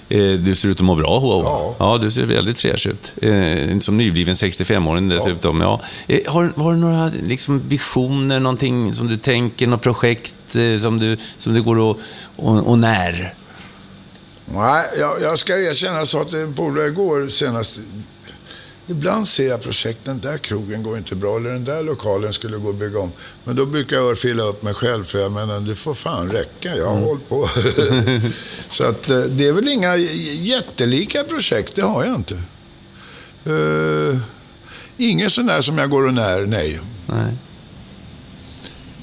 eh, 0.09 0.33
du 0.33 0.55
ser 0.55 0.69
ut 0.69 0.79
att 0.79 0.85
må 0.85 0.95
bra, 0.95 1.19
Hoa. 1.19 1.43
Ja. 1.43 1.75
ja, 1.79 1.97
du 1.97 2.11
ser 2.11 2.25
väldigt 2.25 2.59
fräsch 2.59 2.87
ut. 2.87 3.13
Eh, 3.21 3.79
som 3.79 3.97
nybliven 3.97 4.35
65-åring 4.35 5.09
dessutom. 5.09 5.61
Ja. 5.61 5.81
Eh, 6.07 6.19
har, 6.27 6.53
har 6.55 6.73
du 6.73 6.77
några 6.79 7.11
liksom, 7.23 7.61
visioner, 7.67 8.39
någonting 8.39 8.93
som 8.93 9.07
du 9.07 9.17
tänker, 9.17 9.67
något 9.67 9.81
projekt 9.81 10.55
eh, 10.55 10.77
som, 10.77 10.99
du, 10.99 11.17
som 11.37 11.53
du 11.53 11.61
går 11.61 11.79
och, 11.79 11.99
och, 12.35 12.67
och 12.67 12.79
när? 12.79 13.33
Nej, 14.45 14.85
jag, 14.99 15.21
jag 15.21 15.39
ska 15.39 15.57
erkänna, 15.57 16.05
sa 16.05 16.23
till 16.23 16.37
en 16.37 16.53
polare 16.53 16.87
igår 16.87 17.27
senast. 17.27 17.79
Ibland 18.89 19.27
ser 19.27 19.47
jag 19.47 19.61
projekt, 19.61 19.99
den 20.03 20.19
där 20.19 20.37
krogen 20.37 20.83
går 20.83 20.97
inte 20.97 21.15
bra, 21.15 21.37
eller 21.37 21.49
den 21.49 21.63
där 21.63 21.83
lokalen 21.83 22.33
skulle 22.33 22.57
gå 22.57 22.69
att 22.69 22.75
bygga 22.75 22.99
om. 22.99 23.11
Men 23.43 23.55
då 23.55 23.65
brukar 23.65 23.95
jag 23.97 24.05
örfila 24.09 24.43
upp 24.43 24.63
mig 24.63 24.73
själv, 24.73 25.03
för 25.03 25.19
jag 25.19 25.31
menar, 25.31 25.59
det 25.59 25.75
får 25.75 25.93
fan 25.93 26.29
räcka. 26.31 26.75
Jag 26.75 26.85
har 26.85 26.91
Mm. 26.93 27.03
hållit 27.03 27.29
på. 27.29 27.49
Så 28.69 28.83
att 28.85 29.09
eh, 29.09 29.19
det 29.19 29.47
är 29.47 29.51
väl 29.51 29.67
inga 29.67 29.95
jättelika 29.95 31.23
projekt, 31.23 31.75
det 31.75 31.81
har 31.81 32.05
jag 32.05 32.15
inte. 32.15 32.41
Uh, 33.47 34.17
inget 34.97 35.31
sån 35.31 35.45
där 35.45 35.61
som 35.61 35.77
jag 35.77 35.89
går 35.89 36.05
och 36.07 36.13
när, 36.13 36.45
nej. 36.45 36.79
Nej. 37.05 37.33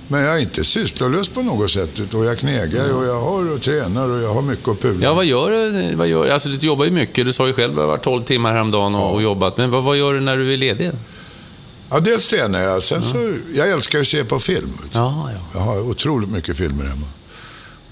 Men 0.09 0.21
jag 0.21 0.37
är 0.37 0.41
inte 0.41 0.65
sysslolös 0.65 1.29
på 1.29 1.43
något 1.43 1.71
sätt. 1.71 2.15
Och 2.15 2.25
jag 2.25 2.39
knegar 2.39 2.93
och 2.93 3.07
jag 3.07 3.21
har 3.21 3.51
och 3.51 3.63
tränar 3.63 4.09
och 4.09 4.23
jag 4.23 4.35
har 4.35 4.43
mycket 4.43 4.69
att 4.69 4.81
pula. 4.81 5.05
Ja, 5.05 5.15
vad 5.15 5.25
gör 5.25 5.51
du? 5.51 5.95
Vad 5.95 6.09
gör, 6.09 6.29
alltså, 6.29 6.49
du 6.49 6.67
jobbar 6.67 6.85
ju 6.85 6.91
mycket. 6.91 7.27
Du 7.27 7.33
sa 7.33 7.47
ju 7.47 7.53
själv 7.53 7.71
att 7.71 7.77
du 7.77 7.81
har 7.81 7.89
varit 7.89 8.03
12 8.03 8.23
timmar 8.23 8.53
häromdagen 8.53 8.95
och, 8.95 9.15
och 9.15 9.23
jobbat. 9.23 9.57
Men 9.57 9.71
vad, 9.71 9.85
vad 9.85 9.97
gör 9.97 10.15
du 10.15 10.21
när 10.21 10.37
du 10.37 10.53
är 10.53 10.57
ledig? 10.57 10.91
Ja, 11.91 12.01
dels 12.01 12.29
tränar 12.29 12.61
jag. 12.61 12.83
Sen 12.83 13.03
så, 13.03 13.35
jag 13.55 13.69
älskar 13.71 14.01
att 14.01 14.07
se 14.07 14.25
på 14.25 14.39
film. 14.39 14.73
Ja, 14.93 15.31
ja. 15.33 15.41
Jag 15.59 15.61
har 15.61 15.81
otroligt 15.81 16.31
mycket 16.31 16.57
filmer 16.57 16.85
hemma. 16.85 17.07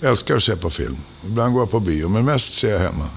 Jag 0.00 0.10
älskar 0.10 0.36
att 0.36 0.42
se 0.42 0.56
på 0.56 0.70
film. 0.70 0.96
Ibland 1.26 1.52
går 1.52 1.62
jag 1.62 1.70
på 1.70 1.80
bio, 1.80 2.08
men 2.08 2.24
mest 2.24 2.58
ser 2.58 2.70
jag 2.70 2.78
hemma. 2.78 3.08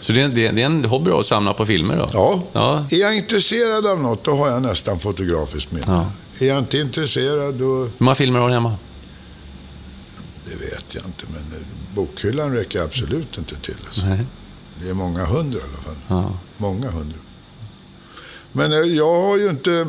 Så 0.00 0.12
det 0.12 0.22
är, 0.22 0.28
det 0.28 0.46
är 0.46 0.52
det 0.52 0.62
är 0.62 0.66
en 0.66 0.84
hobby 0.84 1.10
då, 1.10 1.18
att 1.18 1.26
samla 1.26 1.54
på 1.54 1.66
filmer 1.66 1.96
då? 1.96 2.08
Ja. 2.12 2.42
Ja. 2.52 2.86
Är 2.90 2.96
jag 2.96 3.16
intresserad 3.16 3.86
av 3.86 4.00
något, 4.00 4.24
då 4.24 4.36
har 4.36 4.48
jag 4.48 4.62
nästan 4.62 4.98
fotografiskt 4.98 5.72
minne. 5.72 5.84
Ja. 5.86 6.06
Är 6.40 6.48
jag 6.48 6.58
inte 6.58 6.78
intresserad, 6.78 7.54
då... 7.54 7.78
Hur 7.78 7.90
många 7.98 8.14
filmer 8.14 8.40
har 8.40 8.48
du 8.48 8.54
hemma? 8.54 8.76
Det 10.44 10.56
vet 10.56 10.94
jag 10.94 11.04
inte, 11.06 11.24
men 11.32 11.64
bokhyllan 11.94 12.52
räcker 12.54 12.82
absolut 12.82 13.38
inte 13.38 13.56
till. 13.56 13.76
Alltså. 13.86 14.06
Nej. 14.06 14.20
Det 14.82 14.88
är 14.88 14.94
många 14.94 15.24
hundra 15.24 15.58
i 15.58 15.62
alla 15.62 15.82
fall. 15.82 15.94
Ja. 16.08 16.32
Många 16.56 16.90
hundra. 16.90 17.18
Men 18.52 18.72
eh, 18.72 18.78
jag 18.78 19.22
har 19.22 19.36
ju 19.36 19.48
inte... 19.48 19.86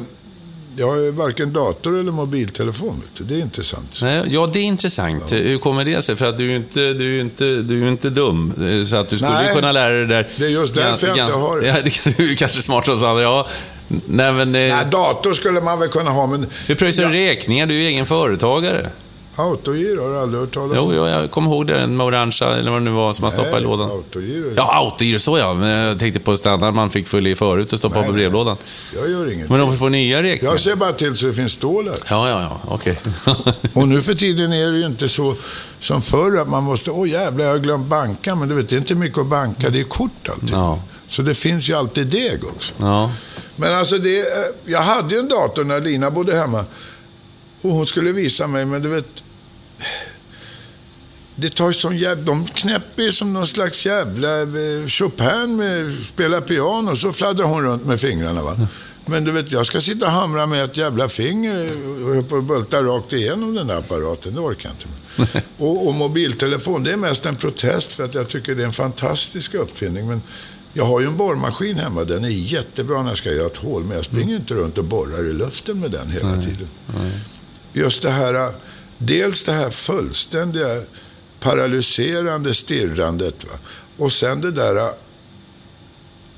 Jag 0.80 0.88
har 0.88 1.12
varken 1.12 1.54
dator 1.54 2.00
eller 2.00 2.12
mobiltelefon. 2.12 3.04
Det 3.18 3.34
är 3.36 3.40
intressant. 3.40 4.00
Nej, 4.02 4.24
ja, 4.28 4.50
det 4.54 4.60
är 4.60 4.64
intressant. 4.64 5.32
Hur 5.32 5.58
kommer 5.58 5.84
det 5.86 6.02
sig? 6.02 6.16
För 6.16 6.26
att 6.26 6.38
du 6.38 6.46
är 6.46 6.50
ju 6.50 6.56
inte, 6.56 6.80
du 6.94 7.18
är 7.18 7.22
inte, 7.22 7.46
du 7.46 7.84
är 7.84 7.88
inte 7.88 8.10
dum. 8.10 8.54
Så 8.90 8.96
att 8.96 9.10
du 9.10 9.16
skulle 9.16 9.32
Nej. 9.32 9.56
kunna 9.56 9.72
lära 9.72 9.90
dig 9.94 10.00
det 10.08 10.16
där. 10.16 10.28
Det 10.36 10.46
är 10.46 10.50
just 10.50 10.76
därför 10.76 11.08
jag 11.08 11.18
inte 11.18 11.38
har 11.38 11.58
det. 11.62 11.68
Ja, 11.68 11.76
du 12.18 12.32
är 12.32 12.36
kanske 12.36 12.62
smartare 12.62 12.96
hos 12.96 13.04
andra. 13.04 13.22
Ja. 13.22 13.48
Nej, 13.88 14.34
men... 14.34 14.56
eh, 14.56 14.76
Nej, 14.76 14.86
dator 14.92 15.34
skulle 15.34 15.62
man 15.62 15.80
väl 15.80 15.90
kunna 15.90 16.12
ha, 16.12 16.28
men... 16.28 16.46
Hur 16.68 16.76
pröjsar 16.76 17.06
du 17.06 17.14
räkningar? 17.14 17.66
Du 17.66 17.74
är 17.76 17.80
ju 17.80 17.88
egen 17.88 18.06
företagare. 18.06 18.90
Autogiro 19.38 20.02
har 20.04 20.10
du 20.10 20.18
aldrig 20.18 20.42
hört 20.42 20.54
talas 20.54 20.78
Jo, 20.78 20.84
om. 20.84 20.96
jo, 20.96 21.08
jag 21.08 21.32
kommer 21.32 21.52
ihåg 21.52 21.68
det 21.68 21.88
med 21.88 22.06
orangea, 22.06 22.56
eller 22.56 22.72
vad 22.72 22.82
det 22.82 22.84
nu 22.86 22.92
var, 22.92 23.14
som 23.14 23.24
man 23.24 23.32
stoppade 23.32 23.58
i 23.58 23.64
lådan. 23.64 23.90
Autogiro. 23.92 24.54
Ja, 24.56 24.74
autogiro, 24.76 25.20
så 25.20 25.38
ja. 25.38 25.54
Men 25.54 25.70
jag 25.70 26.00
tänkte 26.00 26.20
på 26.20 26.38
standard 26.38 26.74
man 26.74 26.90
fick 26.90 27.08
fylla 27.08 27.30
i 27.30 27.36
förut 27.36 27.74
och 27.74 27.80
stoppa 27.80 27.96
Nej, 27.96 28.06
på 28.06 28.12
nej. 28.12 28.20
brevlådan. 28.22 28.58
Jag 28.96 29.10
gör 29.10 29.34
inget. 29.34 29.50
Men 29.50 29.72
vi 29.72 29.78
får 29.78 29.90
nya 29.90 30.24
räkningar? 30.24 30.54
Jag 30.54 30.60
ser 30.60 30.76
bara 30.76 30.94
till 30.94 31.16
så 31.18 31.26
det 31.26 31.34
finns 31.34 31.52
stål 31.52 31.86
där. 31.86 31.96
Ja, 32.10 32.30
ja, 32.30 32.42
ja. 32.42 32.74
Okej. 32.74 33.00
Och 33.74 33.88
nu 33.88 34.02
för 34.02 34.14
tiden 34.14 34.54
är 34.54 34.72
det 34.72 34.78
ju 34.78 34.86
inte 34.86 35.10
så 35.10 35.36
som 35.80 36.02
förr 36.02 36.38
att 36.42 36.50
man 36.50 36.64
måste, 36.64 36.92
åh 36.92 37.10
jävlar 37.10 37.46
jag 37.46 37.52
har 37.52 37.60
glömt 37.60 37.88
banka. 37.88 38.36
Men 38.36 38.50
du 38.50 38.56
vet, 38.56 38.70
det 38.70 38.76
är 38.76 38.80
inte 38.80 38.96
mycket 38.96 39.18
att 39.18 39.28
banka, 39.28 39.70
det 39.70 39.80
är 39.80 39.84
kort 39.84 40.30
alltid. 40.30 40.50
Ja. 40.54 40.80
Så 41.10 41.22
det 41.22 41.34
finns 41.36 41.70
ju 41.70 41.74
alltid 41.74 42.08
deg 42.08 42.40
också. 42.56 42.74
ja. 42.80 43.12
Men 43.56 43.74
alltså, 43.74 43.98
det, 43.98 44.20
eh, 44.20 44.26
jag 44.66 44.82
hade 44.82 45.14
ju 45.14 45.20
en 45.20 45.28
dator 45.28 45.64
när 45.64 45.82
Lina 45.82 46.12
bodde 46.12 46.36
hemma. 46.36 46.66
Och 47.62 47.72
hon 47.72 47.86
skulle 47.88 48.12
visa 48.12 48.48
mig, 48.48 48.66
men 48.66 48.82
du 48.82 48.90
vet... 48.90 49.24
Det 51.36 51.56
tar 51.56 51.72
sån 51.72 51.98
jävla... 51.98 52.24
De 52.24 52.46
knäpper 52.46 53.12
som 53.12 53.34
någon 53.34 53.48
slags 53.48 53.86
jävla 53.86 54.42
eh, 54.42 54.88
Chopin 54.88 55.56
med 55.58 55.94
spelar 56.14 56.42
piano. 56.42 56.96
Så 56.96 57.12
fladdrar 57.12 57.46
hon 57.46 57.64
runt 57.64 57.86
med 57.86 58.02
fingrarna. 58.02 58.42
Va? 58.42 58.68
Men 59.06 59.24
du 59.24 59.32
vet, 59.32 59.52
jag 59.52 59.66
ska 59.66 59.82
sitta 59.82 60.06
och 60.06 60.12
hamra 60.12 60.46
med 60.46 60.64
ett 60.64 60.78
jävla 60.78 61.10
finger 61.10 61.70
och 62.34 62.44
bulta 62.44 62.84
rakt 62.84 63.14
igenom 63.14 63.56
den 63.56 63.68
där 63.68 63.78
apparaten. 63.78 64.34
Det 64.34 64.40
orkar 64.40 64.70
jag 64.70 64.74
inte. 64.74 65.42
Och, 65.58 65.88
och 65.88 65.94
mobiltelefon, 65.94 66.84
det 66.84 66.92
är 66.92 66.98
mest 66.98 67.26
en 67.26 67.36
protest 67.36 67.94
för 67.94 68.06
att 68.06 68.16
jag 68.16 68.28
tycker 68.28 68.56
det 68.56 68.62
är 68.62 68.66
en 68.66 68.74
fantastisk 68.74 69.54
uppfinning. 69.54 70.08
Men 70.08 70.22
jag 70.74 70.86
har 70.86 71.00
ju 71.00 71.08
en 71.08 71.18
borrmaskin 71.18 71.78
hemma. 71.78 72.04
Den 72.04 72.24
är 72.26 72.30
jättebra 72.30 73.02
när 73.02 73.10
jag 73.10 73.18
ska 73.18 73.32
göra 73.32 73.48
ett 73.48 73.58
hål. 73.58 73.84
Men 73.84 73.96
jag 73.96 74.06
springer 74.06 74.36
inte 74.36 74.54
runt 74.54 74.78
och 74.78 74.84
borrar 74.84 75.30
i 75.30 75.34
luften 75.34 75.80
med 75.80 75.92
den 75.92 76.10
hela 76.10 76.42
tiden. 76.42 76.68
Just 77.74 78.02
det 78.02 78.12
här, 78.12 78.54
dels 78.98 79.44
det 79.44 79.52
här 79.52 79.70
fullständiga 79.70 80.82
paralyserande 81.40 82.54
stirrandet. 82.54 83.46
Va? 83.46 83.60
Och 83.98 84.14
sen 84.14 84.42
det 84.42 84.52
där, 84.52 84.94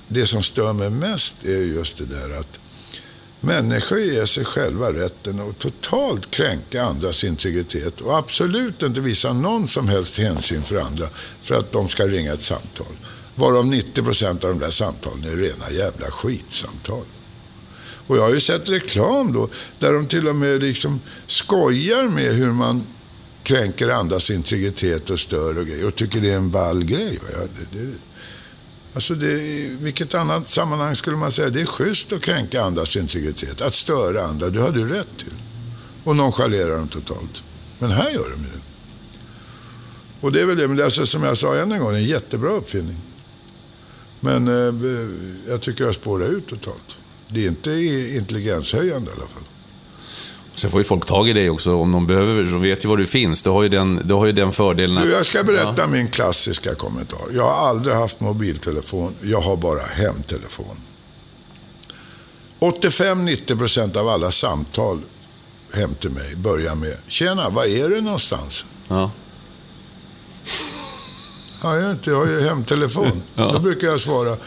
det 0.08 0.26
som 0.26 0.44
stör 0.44 0.74
mig 0.74 0.90
mest 0.90 1.44
är 1.46 1.58
just 1.58 1.98
det 1.98 2.06
där 2.06 2.40
att 2.40 2.60
människor 3.40 4.00
ger 4.00 4.26
sig 4.26 4.46
själva 4.46 4.94
rätten 4.94 5.40
att 5.40 5.60
totalt 5.60 6.32
kränka 6.32 6.84
andras 6.84 7.24
integritet 7.24 8.02
och 8.02 8.18
absolut 8.18 8.84
inte 8.84 9.02
visa 9.02 9.34
någon 9.34 9.68
som 9.68 9.88
helst 9.88 10.18
hänsyn 10.18 10.62
för 10.62 10.76
andra 10.76 11.08
för 11.42 11.56
att 11.56 11.72
de 11.72 11.88
ska 11.88 12.08
ringa 12.08 12.34
ett 12.34 12.42
samtal. 12.42 12.94
Varav 13.36 13.68
90 13.68 14.04
procent 14.04 14.44
av 14.44 14.50
de 14.50 14.60
där 14.60 14.72
samtalen 14.72 15.24
är 15.24 15.36
rena 15.36 15.72
jävla 15.72 16.12
skitsamtal. 16.12 17.06
Och 18.10 18.18
jag 18.18 18.22
har 18.22 18.34
ju 18.34 18.40
sett 18.40 18.70
reklam 18.70 19.34
då, 19.34 19.50
där 19.80 19.94
de 19.94 20.06
till 20.06 20.28
och 20.28 20.36
med 20.36 20.62
liksom 20.62 21.02
skojar 21.28 22.04
med 22.04 22.34
hur 22.34 22.52
man 22.52 22.84
kränker 23.44 23.90
andras 23.90 24.32
integritet 24.32 25.10
och 25.10 25.20
stör 25.20 25.60
och 25.60 25.66
grejer 25.66 25.88
och 25.88 25.96
tycker 25.96 26.22
det 26.22 26.32
är 26.32 26.38
en 26.38 26.52
ball 26.52 26.84
grej. 26.84 27.20
Ja, 27.34 27.40
det, 27.40 27.80
det, 27.80 27.92
alltså 28.94 29.16
det, 29.16 29.32
I 29.32 29.78
vilket 29.82 30.16
annat 30.16 30.50
sammanhang 30.50 30.96
skulle 30.96 31.18
man 31.18 31.32
säga 31.32 31.50
det 31.50 31.62
är 31.62 31.66
schysst 31.66 32.14
att 32.14 32.22
kränka 32.22 32.62
andras 32.62 32.96
integritet, 32.96 33.62
att 33.62 33.74
störa 33.74 34.24
andra, 34.24 34.50
det 34.50 34.60
har 34.60 34.72
du 34.72 34.90
rätt 34.90 35.18
till. 35.18 35.34
Och 36.04 36.16
nonchalera 36.16 36.76
dem 36.76 36.88
totalt. 36.88 37.44
Men 37.80 37.92
här 37.92 38.10
gör 38.10 38.30
de 38.30 38.42
ju 38.42 38.50
det. 38.50 38.64
Och 40.22 40.32
det 40.32 40.42
är 40.42 40.46
väl 40.46 40.58
det, 40.58 40.68
men 40.68 40.78
det 40.78 40.84
är 40.84 40.86
alltså, 40.86 41.06
som 41.06 41.24
jag 41.24 41.38
sa 41.38 41.56
än 41.56 41.72
en 41.72 41.80
gång, 41.80 41.96
en 41.96 42.04
jättebra 42.04 42.52
uppfinning. 42.52 42.98
Men 44.20 44.48
eh, 44.48 45.10
jag 45.48 45.62
tycker 45.62 45.84
jag 45.84 45.96
spårar 45.96 46.28
ut 46.28 46.48
totalt. 46.48 46.99
Det 47.30 47.46
är 47.46 47.48
inte 47.48 47.72
intelligenshöjande 48.16 49.12
i 49.12 49.14
alla 49.14 49.28
fall. 49.28 49.44
Sen 50.54 50.72
får 50.72 50.80
ju 50.80 50.84
folk 50.84 51.06
tag 51.06 51.30
i 51.30 51.34
dig 51.34 51.50
också 51.50 51.76
om 51.76 51.92
de 51.92 52.08
behöver. 52.08 52.44
De 52.44 52.62
vet 52.62 52.86
ju 52.86 52.90
var 52.90 52.98
du 52.98 53.06
finns. 53.06 53.44
Du 53.44 53.50
har 53.50 53.64
ju 53.64 53.70
den, 53.70 54.02
du 54.08 54.14
har 54.14 54.26
ju 54.26 54.32
den 54.32 54.52
fördelen 54.52 54.98
att... 54.98 55.10
Jag 55.10 55.26
ska 55.26 55.44
berätta 55.44 55.88
min 55.88 56.08
klassiska 56.08 56.76
kommentar. 56.76 57.20
Jag 57.34 57.44
har 57.44 57.68
aldrig 57.70 57.96
haft 57.96 58.20
mobiltelefon. 58.20 59.16
Jag 59.22 59.42
har 59.42 59.56
bara 59.56 59.82
hemtelefon. 59.82 60.76
85-90% 62.60 63.98
av 63.98 64.10
alla 64.10 64.32
samtal 64.32 65.02
hem 65.74 65.96
till 65.96 66.10
mig 66.10 66.36
börjar 66.36 66.76
med 66.76 66.98
Tjena, 67.08 67.50
var 67.50 67.66
är 67.66 67.90
du 67.90 68.02
någonstans? 68.02 68.66
Ja. 68.88 69.12
Ja, 71.62 71.78
jag, 71.78 71.92
inte, 71.92 72.10
jag 72.10 72.18
har 72.18 72.28
ju 72.28 72.42
hemtelefon. 72.42 73.22
Då 73.36 73.60
brukar 73.60 73.88
jag 73.88 74.00
svara 74.00 74.38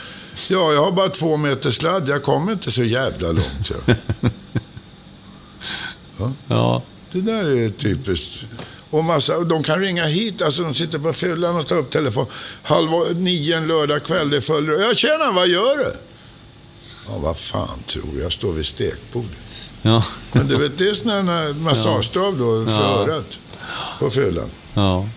Ja, 0.48 0.72
jag 0.72 0.84
har 0.84 0.92
bara 0.92 1.08
två 1.08 1.36
meter 1.36 1.70
sladd. 1.70 2.08
Jag 2.08 2.22
kommer 2.22 2.52
inte 2.52 2.70
så 2.70 2.82
jävla 2.84 3.28
långt. 3.28 3.70
Ja. 6.18 6.32
ja. 6.48 6.82
Det 7.12 7.20
där 7.20 7.44
är 7.44 7.70
typiskt. 7.70 8.44
Och 8.90 9.04
massa, 9.04 9.36
och 9.36 9.46
de 9.46 9.62
kan 9.62 9.80
ringa 9.80 10.04
hit, 10.06 10.42
alltså 10.42 10.62
de 10.62 10.74
sitter 10.74 10.98
på 10.98 11.12
fyllan 11.12 11.56
och 11.56 11.66
tar 11.66 11.76
upp 11.76 11.90
telefon. 11.90 12.26
Halv 12.62 13.16
nio 13.16 13.56
en 13.56 13.66
lördag 13.66 14.04
kväll, 14.04 14.30
det 14.30 14.40
följer. 14.40 14.78
Ja, 14.78 14.94
tjena, 14.94 15.32
vad 15.32 15.48
gör 15.48 15.76
du? 15.78 15.92
Ja, 17.08 17.18
vad 17.18 17.38
fan 17.38 17.82
tror 17.86 18.08
du? 18.14 18.20
Jag 18.22 18.32
står 18.32 18.52
vid 18.52 18.66
stekbordet. 18.66 19.30
Ja. 19.82 20.04
Men 20.32 20.48
du 20.48 20.56
vet, 20.58 20.78
det 20.78 20.88
är 20.88 20.94
sådana 20.94 21.32
här 21.32 21.52
massagestav 21.60 22.38
då, 22.38 22.64
för 22.64 22.72
Ja. 22.72 22.78
örat. 22.98 23.38
På 23.98 24.10
fyllan. 24.10 24.50
ja. 24.74 25.08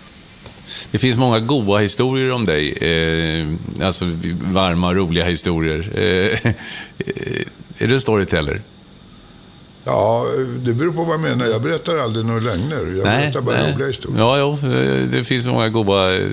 Det 0.92 0.98
finns 0.98 1.18
många 1.18 1.40
goda 1.40 1.78
historier 1.78 2.32
om 2.32 2.46
dig. 2.46 2.72
Eh, 2.72 3.48
alltså 3.86 4.06
varma, 4.42 4.94
roliga 4.94 5.26
historier. 5.26 5.90
Eh, 5.94 6.52
är 7.78 7.88
du 7.88 7.94
en 7.94 8.02
storyteller? 8.02 8.62
Ja, 9.84 10.26
det 10.58 10.74
beror 10.74 10.94
på 10.94 11.04
vad 11.04 11.14
jag 11.14 11.22
menar. 11.22 11.46
Jag 11.46 11.62
berättar 11.62 11.98
aldrig 11.98 12.26
några 12.26 12.40
lögner. 12.40 12.96
Jag 12.96 13.04
berättar 13.04 13.42
bara 13.42 13.74
roliga 13.74 13.88
historier. 13.88 14.20
Ja, 14.20 14.40
jo, 14.40 14.72
eh, 14.72 15.08
det 15.08 15.24
finns 15.24 15.46
många 15.46 15.70
goda 15.70 16.18
eh, 16.18 16.30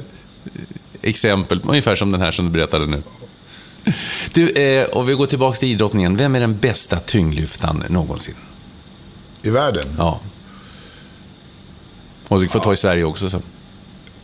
exempel. 1.03 1.61
Ungefär 1.65 1.95
som 1.95 2.13
den 2.13 2.21
här 2.21 2.33
som 2.33 2.45
du 2.45 2.51
berättade 2.51 2.87
nu. 2.87 3.03
Du, 4.33 4.49
eh, 4.49 4.85
och 4.85 5.09
vi 5.09 5.15
går 5.15 5.27
tillbaka 5.27 5.57
till 5.57 5.69
idrottningen. 5.69 6.17
Vem 6.17 6.35
är 6.35 6.41
den 6.41 6.59
bästa 6.59 7.01
tyngdlyftaren 7.01 7.85
någonsin? 7.89 8.35
I 9.43 9.51
världen? 9.51 9.85
Ja. 9.99 10.21
Och 12.29 12.41
du 12.41 12.49
får 12.49 12.61
ta 12.61 12.73
i 12.73 12.77
Sverige 12.77 13.05
också 13.05 13.31
sen. 13.31 13.43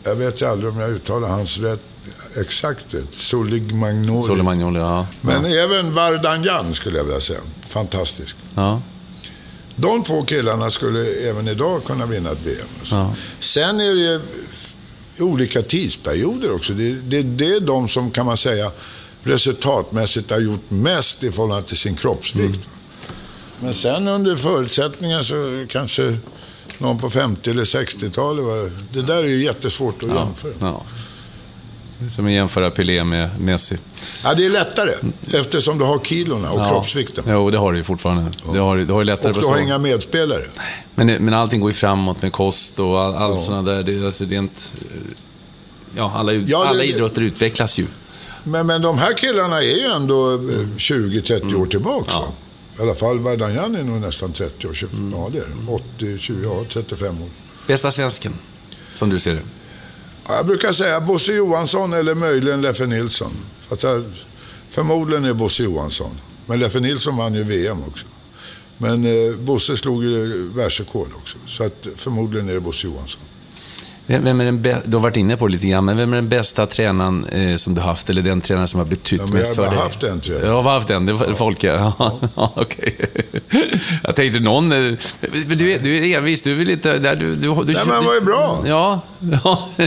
Jag 0.08 0.16
vet 0.16 0.42
ju 0.42 0.46
aldrig 0.46 0.72
om 0.72 0.80
jag 0.80 0.90
uttalar 0.90 1.28
hans 1.28 1.58
rätt, 1.58 1.82
exakt 2.36 2.94
rätt. 2.94 3.14
Solig 3.14 3.74
Magnoli. 3.74 4.78
Ja. 4.78 5.06
Men 5.20 5.52
ja. 5.52 5.62
även 5.64 5.94
Vardanjan 5.94 6.74
skulle 6.74 6.96
jag 6.96 7.04
vilja 7.04 7.20
säga. 7.20 7.40
Fantastisk. 7.66 8.36
ja. 8.54 8.82
De 9.80 10.02
två 10.02 10.22
killarna 10.22 10.70
skulle 10.70 11.04
även 11.30 11.48
idag 11.48 11.84
kunna 11.84 12.06
vinna 12.06 12.30
ett 12.30 12.38
VM. 12.42 12.68
Ja. 12.82 13.14
Sen 13.40 13.80
är 13.80 13.94
det 13.94 14.00
ju 14.00 14.20
olika 15.18 15.62
tidsperioder 15.62 16.54
också. 16.54 16.72
Det, 16.72 16.92
det, 16.92 17.22
det 17.22 17.54
är 17.54 17.60
de 17.60 17.88
som, 17.88 18.10
kan 18.10 18.26
man 18.26 18.36
säga, 18.36 18.70
resultatmässigt 19.22 20.30
har 20.30 20.38
gjort 20.38 20.70
mest 20.70 21.24
i 21.24 21.32
förhållande 21.32 21.68
till 21.68 21.76
sin 21.76 21.94
kroppsvikt. 21.94 22.54
Mm. 22.56 22.68
Men 23.60 23.74
sen 23.74 24.08
under 24.08 24.36
förutsättningar 24.36 25.22
så 25.22 25.66
kanske 25.68 26.18
någon 26.78 26.98
på 26.98 27.10
50 27.10 27.50
eller 27.50 27.64
60-talet 27.64 28.44
var... 28.44 28.70
Det 28.92 29.02
där 29.02 29.16
är 29.16 29.28
ju 29.28 29.44
jättesvårt 29.44 30.02
att 30.02 30.08
jämföra. 30.08 30.52
Ja. 30.60 30.82
Det 32.00 32.06
är 32.06 32.10
som 32.10 32.26
att 32.26 32.32
jämföra 32.32 32.70
Pelé 32.70 33.04
med 33.04 33.40
Messi. 33.40 33.78
Ja, 34.24 34.34
det 34.34 34.46
är 34.46 34.50
lättare 34.50 34.90
eftersom 35.32 35.78
du 35.78 35.84
har 35.84 35.98
kilorna 35.98 36.50
och 36.50 36.60
ja. 36.60 36.68
kroppsvikten. 36.68 37.24
Jo, 37.28 37.50
det 37.50 37.58
har 37.58 37.72
du 37.72 37.78
ju 37.78 37.84
fortfarande. 37.84 38.30
Du 38.52 38.60
har, 38.60 38.76
du 38.76 38.92
har 38.92 39.04
lättare 39.04 39.32
Och 39.32 39.40
du 39.40 39.46
har 39.46 39.56
så. 39.56 39.62
inga 39.62 39.78
medspelare. 39.78 40.42
Men, 40.94 41.06
men 41.06 41.34
allting 41.34 41.60
går 41.60 41.70
ju 41.70 41.74
framåt 41.74 42.22
med 42.22 42.32
kost 42.32 42.80
och 42.80 43.00
all, 43.00 43.14
allt 43.14 43.34
Ja. 43.40 43.44
sådana 43.46 43.72
där. 43.72 43.82
Det, 43.82 44.06
alltså, 44.06 44.24
det 44.24 44.34
är 44.34 44.38
inte... 44.38 44.62
Ja, 45.96 46.12
alla, 46.16 46.32
Ja, 46.32 46.62
det- 46.62 46.68
alla 46.68 46.84
idrotter 46.84 47.22
utvecklas 47.22 47.78
ju. 47.78 47.86
Men, 48.44 48.66
men 48.66 48.82
de 48.82 48.98
här 48.98 49.14
killarna 49.16 49.56
är 49.62 49.76
ju 49.76 49.86
ändå 49.86 50.32
eh, 50.34 50.38
20-30 50.38 51.54
år 51.54 51.66
tillbaka. 51.66 52.10
Ja. 52.12 52.28
I 52.78 52.82
alla 52.82 52.94
fall 52.94 53.18
Vardanjan 53.18 53.74
är 53.74 53.82
nog 53.84 54.00
nästan 54.00 54.32
30 54.32 54.68
år. 54.68 54.74
20, 54.74 54.88
Ja, 55.12 55.28
det 55.32 55.38
är 55.38 55.42
det. 55.66 55.72
80, 55.72 56.18
20, 56.18 56.42
ja, 56.42 56.64
35 56.68 57.22
år. 57.22 57.28
Bästa 57.66 57.90
svensken, 57.90 58.34
som 58.94 59.10
du 59.10 59.20
ser 59.20 59.34
det. 59.34 59.42
Ja, 60.28 60.34
Jag 60.36 60.46
brukar 60.46 60.72
säga 60.72 61.00
Bosse 61.00 61.32
Johansson 61.32 61.92
eller 61.92 62.14
möjligen 62.14 62.60
Leffe 62.62 62.86
Nilsson. 62.86 63.32
För 63.60 63.74
att 63.74 63.82
jag, 63.82 64.04
förmodligen 64.68 65.24
är 65.24 65.32
Bosse 65.32 65.62
Johansson. 65.62 66.10
Men 66.46 66.58
Leffe 66.60 66.80
Nilsson 66.80 67.16
vann 67.16 67.34
ju 67.34 67.42
VM 67.44 67.78
också. 67.88 68.06
Men 68.78 69.04
eh, 69.04 69.36
Bosse 69.36 69.76
slog 69.76 70.04
ju 70.04 70.48
världsrekord 70.54 71.08
också. 71.16 71.38
Så 71.46 71.64
att, 71.64 71.86
förmodligen 71.96 72.48
är 72.48 72.54
det 72.54 72.60
Bosse 72.60 72.86
Johansson. 72.86 73.22
Vem, 74.10 74.40
är 74.40 74.44
den 74.44 74.58
bä- 74.60 74.82
du 74.84 74.96
har 74.96 75.02
varit 75.02 75.16
inne 75.16 75.36
på 75.36 75.46
det 75.46 75.52
lite 75.52 75.66
grann, 75.66 75.84
men 75.84 75.96
vem 75.96 76.12
är 76.12 76.16
den 76.16 76.28
bästa 76.28 76.66
tränaren 76.66 77.24
eh, 77.24 77.56
som 77.56 77.74
du 77.74 77.80
haft? 77.80 78.10
Eller 78.10 78.22
den 78.22 78.40
tränare 78.40 78.66
som 78.66 78.78
har 78.78 78.84
betytt 78.86 79.20
Ja, 79.20 79.26
mest 79.34 79.46
jag 79.48 79.56
för 79.56 79.62
har 79.62 79.70
dig? 79.70 79.76
bara 79.76 79.84
haft 79.84 80.02
en 80.02 80.20
tränare. 80.20 80.46
Jag 80.46 80.62
har 80.62 80.72
haft 80.72 80.90
en, 80.90 81.06
det 81.06 81.12
var 81.12 81.34
Folke. 81.34 81.66
Ja, 81.66 81.92
ja, 82.36 82.52
okej. 82.56 82.96
Jag 84.02 84.16
tänkte 84.16 84.40
någon... 84.40 84.72
eh, 84.72 84.78
du, 85.48 85.72
är- 85.72 85.78
du 85.78 85.96
är 86.12 86.18
envis, 86.18 86.42
du 86.42 86.54
vill 86.54 86.70
inte... 86.70 86.98
Där, 86.98 87.16
du, 87.16 87.34
du, 87.34 87.48
du, 87.48 87.54
Nej, 87.72 87.76
men 87.86 87.94
han 87.94 88.04
var 88.04 88.14
ju 88.14 88.20
bra. 88.20 88.64
Ja, 88.66 89.00
ja. 89.44 89.68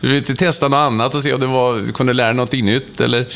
Du 0.00 0.08
vill 0.08 0.16
inte 0.16 0.34
testa 0.34 0.68
något 0.68 0.76
annat 0.76 1.14
och 1.14 1.22
se 1.22 1.32
om 1.34 1.40
du, 1.40 1.46
var, 1.46 1.76
du 1.76 1.92
kunde 1.92 2.12
lära 2.12 2.26
dig 2.26 2.36
någonting 2.36 2.64
nytt, 2.64 3.00
eller? 3.00 3.26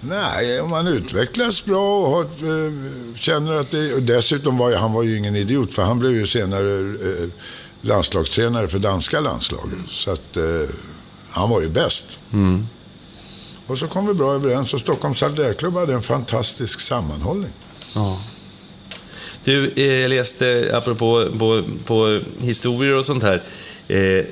Nej, 0.00 0.60
om 0.60 0.70
man 0.70 0.86
utvecklas 0.86 1.64
bra 1.64 2.00
och 2.00 2.10
har, 2.10 2.22
eh, 2.22 2.72
känner 3.16 3.52
att 3.52 3.70
det... 3.70 3.94
Och 3.94 4.02
dessutom 4.02 4.58
var 4.58 4.72
han 4.74 4.92
var 4.92 5.02
ju 5.02 5.16
ingen 5.18 5.36
idiot, 5.36 5.74
för 5.74 5.82
han 5.82 5.98
blev 5.98 6.12
ju 6.12 6.26
senare 6.26 6.78
eh, 6.80 7.28
landslagstränare 7.80 8.68
för 8.68 8.78
danska 8.78 9.20
landslaget. 9.20 9.78
Så 9.88 10.10
att 10.10 10.36
eh, 10.36 10.44
han 11.30 11.50
var 11.50 11.60
ju 11.60 11.68
bäst. 11.68 12.18
Och 13.66 13.78
så 13.78 13.86
kom 13.86 14.06
vi 14.06 14.14
bra 14.14 14.34
överens 14.34 14.74
och 14.74 14.80
Stockholms 14.80 15.18
Sardellklubb 15.18 15.74
hade 15.74 15.92
en 15.94 16.02
fantastisk 16.02 16.80
sammanhållning. 16.80 17.50
Ja. 17.94 18.18
Du, 19.44 19.72
eh, 19.76 19.84
jag 19.84 20.08
läste, 20.08 20.70
apropå 20.74 21.26
på, 21.38 21.62
på 21.84 22.20
historier 22.38 22.94
och 22.94 23.06
sånt 23.06 23.22
här. 23.22 23.42
Eh, 23.88 24.24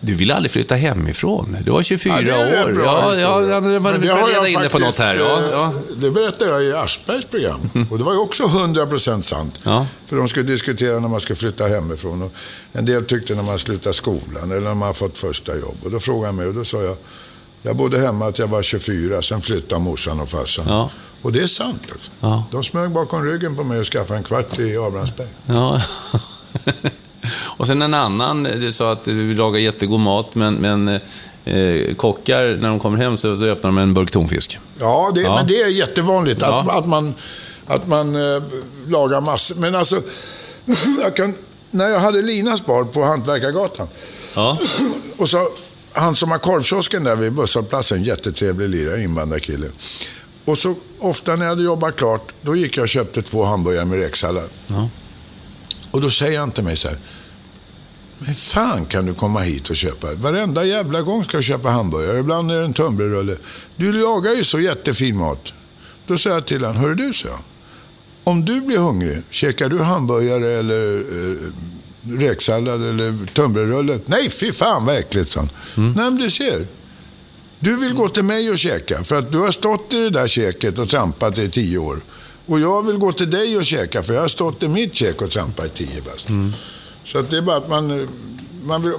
Du 0.00 0.14
ville 0.14 0.34
aldrig 0.34 0.50
flytta 0.50 0.74
hemifrån. 0.74 1.56
Du 1.64 1.70
var 1.70 1.82
24 1.82 2.22
Ja, 2.22 2.36
det 2.36 2.64
år. 2.64 2.72
bra 2.72 2.84
Ja, 2.84 3.14
ja, 3.14 3.42
ja, 3.42 3.60
det 3.60 3.78
var 3.78 3.92
det 3.92 4.08
har 4.08 4.30
jag 4.30 4.48
inne 4.48 4.68
på 4.68 4.78
något 4.78 4.98
här. 4.98 5.14
Ja, 5.14 5.38
eh, 5.38 5.50
ja. 5.50 5.72
Det 5.96 6.10
berättade 6.10 6.50
jag 6.50 6.64
i 6.64 6.72
Aschbergs 6.72 7.24
program. 7.24 7.70
Och 7.90 7.98
det 7.98 8.04
var 8.04 8.12
ju 8.12 8.18
också 8.18 8.42
100% 8.42 9.22
sant. 9.22 9.54
Ja. 9.62 9.86
För 10.06 10.16
de 10.16 10.28
skulle 10.28 10.46
diskutera 10.46 10.98
när 10.98 11.08
man 11.08 11.20
skulle 11.20 11.36
flytta 11.36 11.66
hemifrån. 11.66 12.22
Och 12.22 12.32
en 12.72 12.84
del 12.84 13.04
tyckte 13.04 13.34
när 13.34 13.42
man 13.42 13.58
slutar 13.58 13.92
skolan 13.92 14.50
eller 14.50 14.60
när 14.60 14.74
man 14.74 14.86
har 14.86 14.94
fått 14.94 15.18
första 15.18 15.56
jobb. 15.56 15.76
Och 15.84 15.90
då 15.90 16.00
frågade 16.00 16.26
han 16.26 16.36
mig 16.36 16.46
och 16.46 16.54
då 16.54 16.64
sa 16.64 16.82
jag, 16.82 16.96
jag 17.62 17.76
bodde 17.76 18.00
hemma 18.00 18.32
till 18.32 18.42
jag 18.42 18.48
var 18.48 18.62
24, 18.62 19.22
sen 19.22 19.40
flyttade 19.40 19.80
morsan 19.80 20.20
och 20.20 20.28
farsan. 20.28 20.64
Ja. 20.68 20.90
Och 21.22 21.32
det 21.32 21.40
är 21.42 21.46
sant. 21.46 21.82
Alltså. 21.92 22.10
Ja. 22.20 22.44
De 22.50 22.64
smög 22.64 22.90
bakom 22.90 23.24
ryggen 23.24 23.56
på 23.56 23.64
mig 23.64 23.78
och 23.80 23.86
skaffade 23.86 24.18
en 24.18 24.24
kvart 24.24 24.58
i 24.58 24.76
Abrahamsberg. 24.76 25.28
Ja. 25.46 25.82
och 27.56 27.66
sen 27.66 27.82
en 27.82 27.94
annan, 27.94 28.42
du 28.42 28.72
sa 28.72 28.92
att 28.92 29.04
du 29.04 29.34
lagar 29.34 29.60
jättegod 29.60 30.00
mat, 30.00 30.34
men, 30.34 30.54
men 30.54 30.88
eh, 31.44 31.94
kockar, 31.96 32.56
när 32.60 32.68
de 32.68 32.78
kommer 32.78 32.98
hem 32.98 33.16
så, 33.16 33.36
så 33.36 33.44
öppnar 33.44 33.68
de 33.70 33.78
en 33.78 33.94
burk 33.94 34.10
tonfisk. 34.10 34.58
Ja, 34.80 35.12
det, 35.14 35.20
Ja. 35.20 35.34
men 35.34 35.46
det 35.46 35.62
är 35.62 35.68
jättevanligt 35.68 36.42
att, 36.42 36.48
Ja. 36.66 36.78
att 36.78 36.86
man, 36.86 37.14
att 37.66 37.86
man 37.88 38.14
eh, 38.34 38.42
lagar 38.88 39.20
massor. 39.20 39.56
Men 39.56 39.74
alltså, 39.74 40.02
jag 41.02 41.16
kan, 41.16 41.34
när 41.70 41.88
jag 41.88 42.00
hade 42.00 42.22
Linas 42.22 42.66
bar 42.66 42.84
på 42.84 43.02
Hantverkargatan. 43.02 43.86
Ja. 44.34 44.58
Och 45.18 45.28
så, 45.28 45.48
han 45.92 46.14
som 46.14 46.30
har 46.30 46.38
korvkiosken 46.38 47.04
där 47.04 47.16
vid 47.16 47.32
busshållplatsen, 47.32 48.02
jättetrevlig 48.04 48.68
lirare, 48.68 49.02
invandrarkille. 49.02 49.66
Och 50.44 50.58
så 50.58 50.74
ofta 50.98 51.36
när 51.36 51.44
jag 51.44 51.50
hade 51.50 51.62
jobbat 51.62 51.96
klart, 51.96 52.32
då 52.42 52.56
gick 52.56 52.76
jag 52.76 52.82
och 52.82 52.88
köpte 52.88 53.22
två 53.22 53.44
hamburgare 53.44 53.84
med 53.84 53.98
räksallad. 53.98 54.48
Ja. 54.66 54.88
Och 55.90 56.00
då 56.00 56.10
säger 56.10 56.38
han 56.38 56.50
till 56.50 56.64
mig 56.64 56.76
så 56.76 56.88
här. 56.88 56.98
Men 58.18 58.34
fan 58.34 58.84
kan 58.84 59.06
du 59.06 59.14
komma 59.14 59.40
hit 59.40 59.70
och 59.70 59.76
köpa? 59.76 60.14
Varenda 60.14 60.64
jävla 60.64 61.02
gång 61.02 61.24
ska 61.24 61.36
du 61.36 61.42
köpa 61.42 61.68
hamburgare. 61.68 62.18
Ibland 62.18 62.50
är 62.50 62.58
det 62.58 62.64
en 62.64 62.72
tunnbrödsrulle. 62.72 63.36
Du 63.76 63.92
lagar 63.92 64.34
ju 64.34 64.44
så 64.44 64.60
jättefin 64.60 65.16
mat. 65.16 65.52
Då 66.06 66.18
säger 66.18 66.36
jag 66.36 66.46
till 66.46 66.64
honom, 66.64 66.82
hör 66.82 66.94
du 66.94 67.12
så? 67.12 67.28
Om 68.24 68.44
du 68.44 68.60
blir 68.60 68.78
hungrig, 68.78 69.22
käkar 69.30 69.68
du 69.68 69.78
hamburgare 69.78 70.50
eller 70.50 70.96
eh, 70.96 72.18
räksallad 72.18 72.88
eller 72.88 73.26
tunnbrödsrulle? 73.26 73.98
Nej, 74.06 74.30
fy 74.30 74.52
fan 74.52 74.84
vad 74.86 74.96
äckligt, 74.96 75.30
sa 75.30 75.40
han. 75.40 75.48
Nej, 75.76 75.92
men 75.94 76.16
du 76.16 76.30
ser. 76.30 76.66
Du 77.60 77.76
vill 77.76 77.94
gå 77.94 78.08
till 78.08 78.22
mig 78.22 78.50
och 78.50 78.58
käka 78.58 79.04
för 79.04 79.16
att 79.16 79.32
du 79.32 79.38
har 79.38 79.50
stått 79.50 79.94
i 79.94 79.96
det 79.96 80.10
där 80.10 80.28
käket 80.28 80.78
och 80.78 80.88
trampat 80.88 81.38
i 81.38 81.48
tio 81.48 81.78
år. 81.78 82.00
Och 82.48 82.60
jag 82.60 82.86
vill 82.86 82.96
gå 82.96 83.12
till 83.12 83.30
dig 83.30 83.56
och 83.56 83.64
käka 83.64 84.02
för 84.02 84.14
jag 84.14 84.20
har 84.20 84.28
stått 84.28 84.62
i 84.62 84.68
mitt 84.68 84.94
käk 84.94 85.22
och 85.22 85.30
trampat 85.30 85.66
i 85.66 85.68
tio 85.68 86.02
bast. 86.02 86.28
Så 87.04 87.18
att 87.18 87.30
det 87.30 87.36
är 87.36 87.42
bara 87.42 87.56
att 87.56 87.68
man... 87.68 88.08
man 88.64 88.82
vill, 88.82 88.92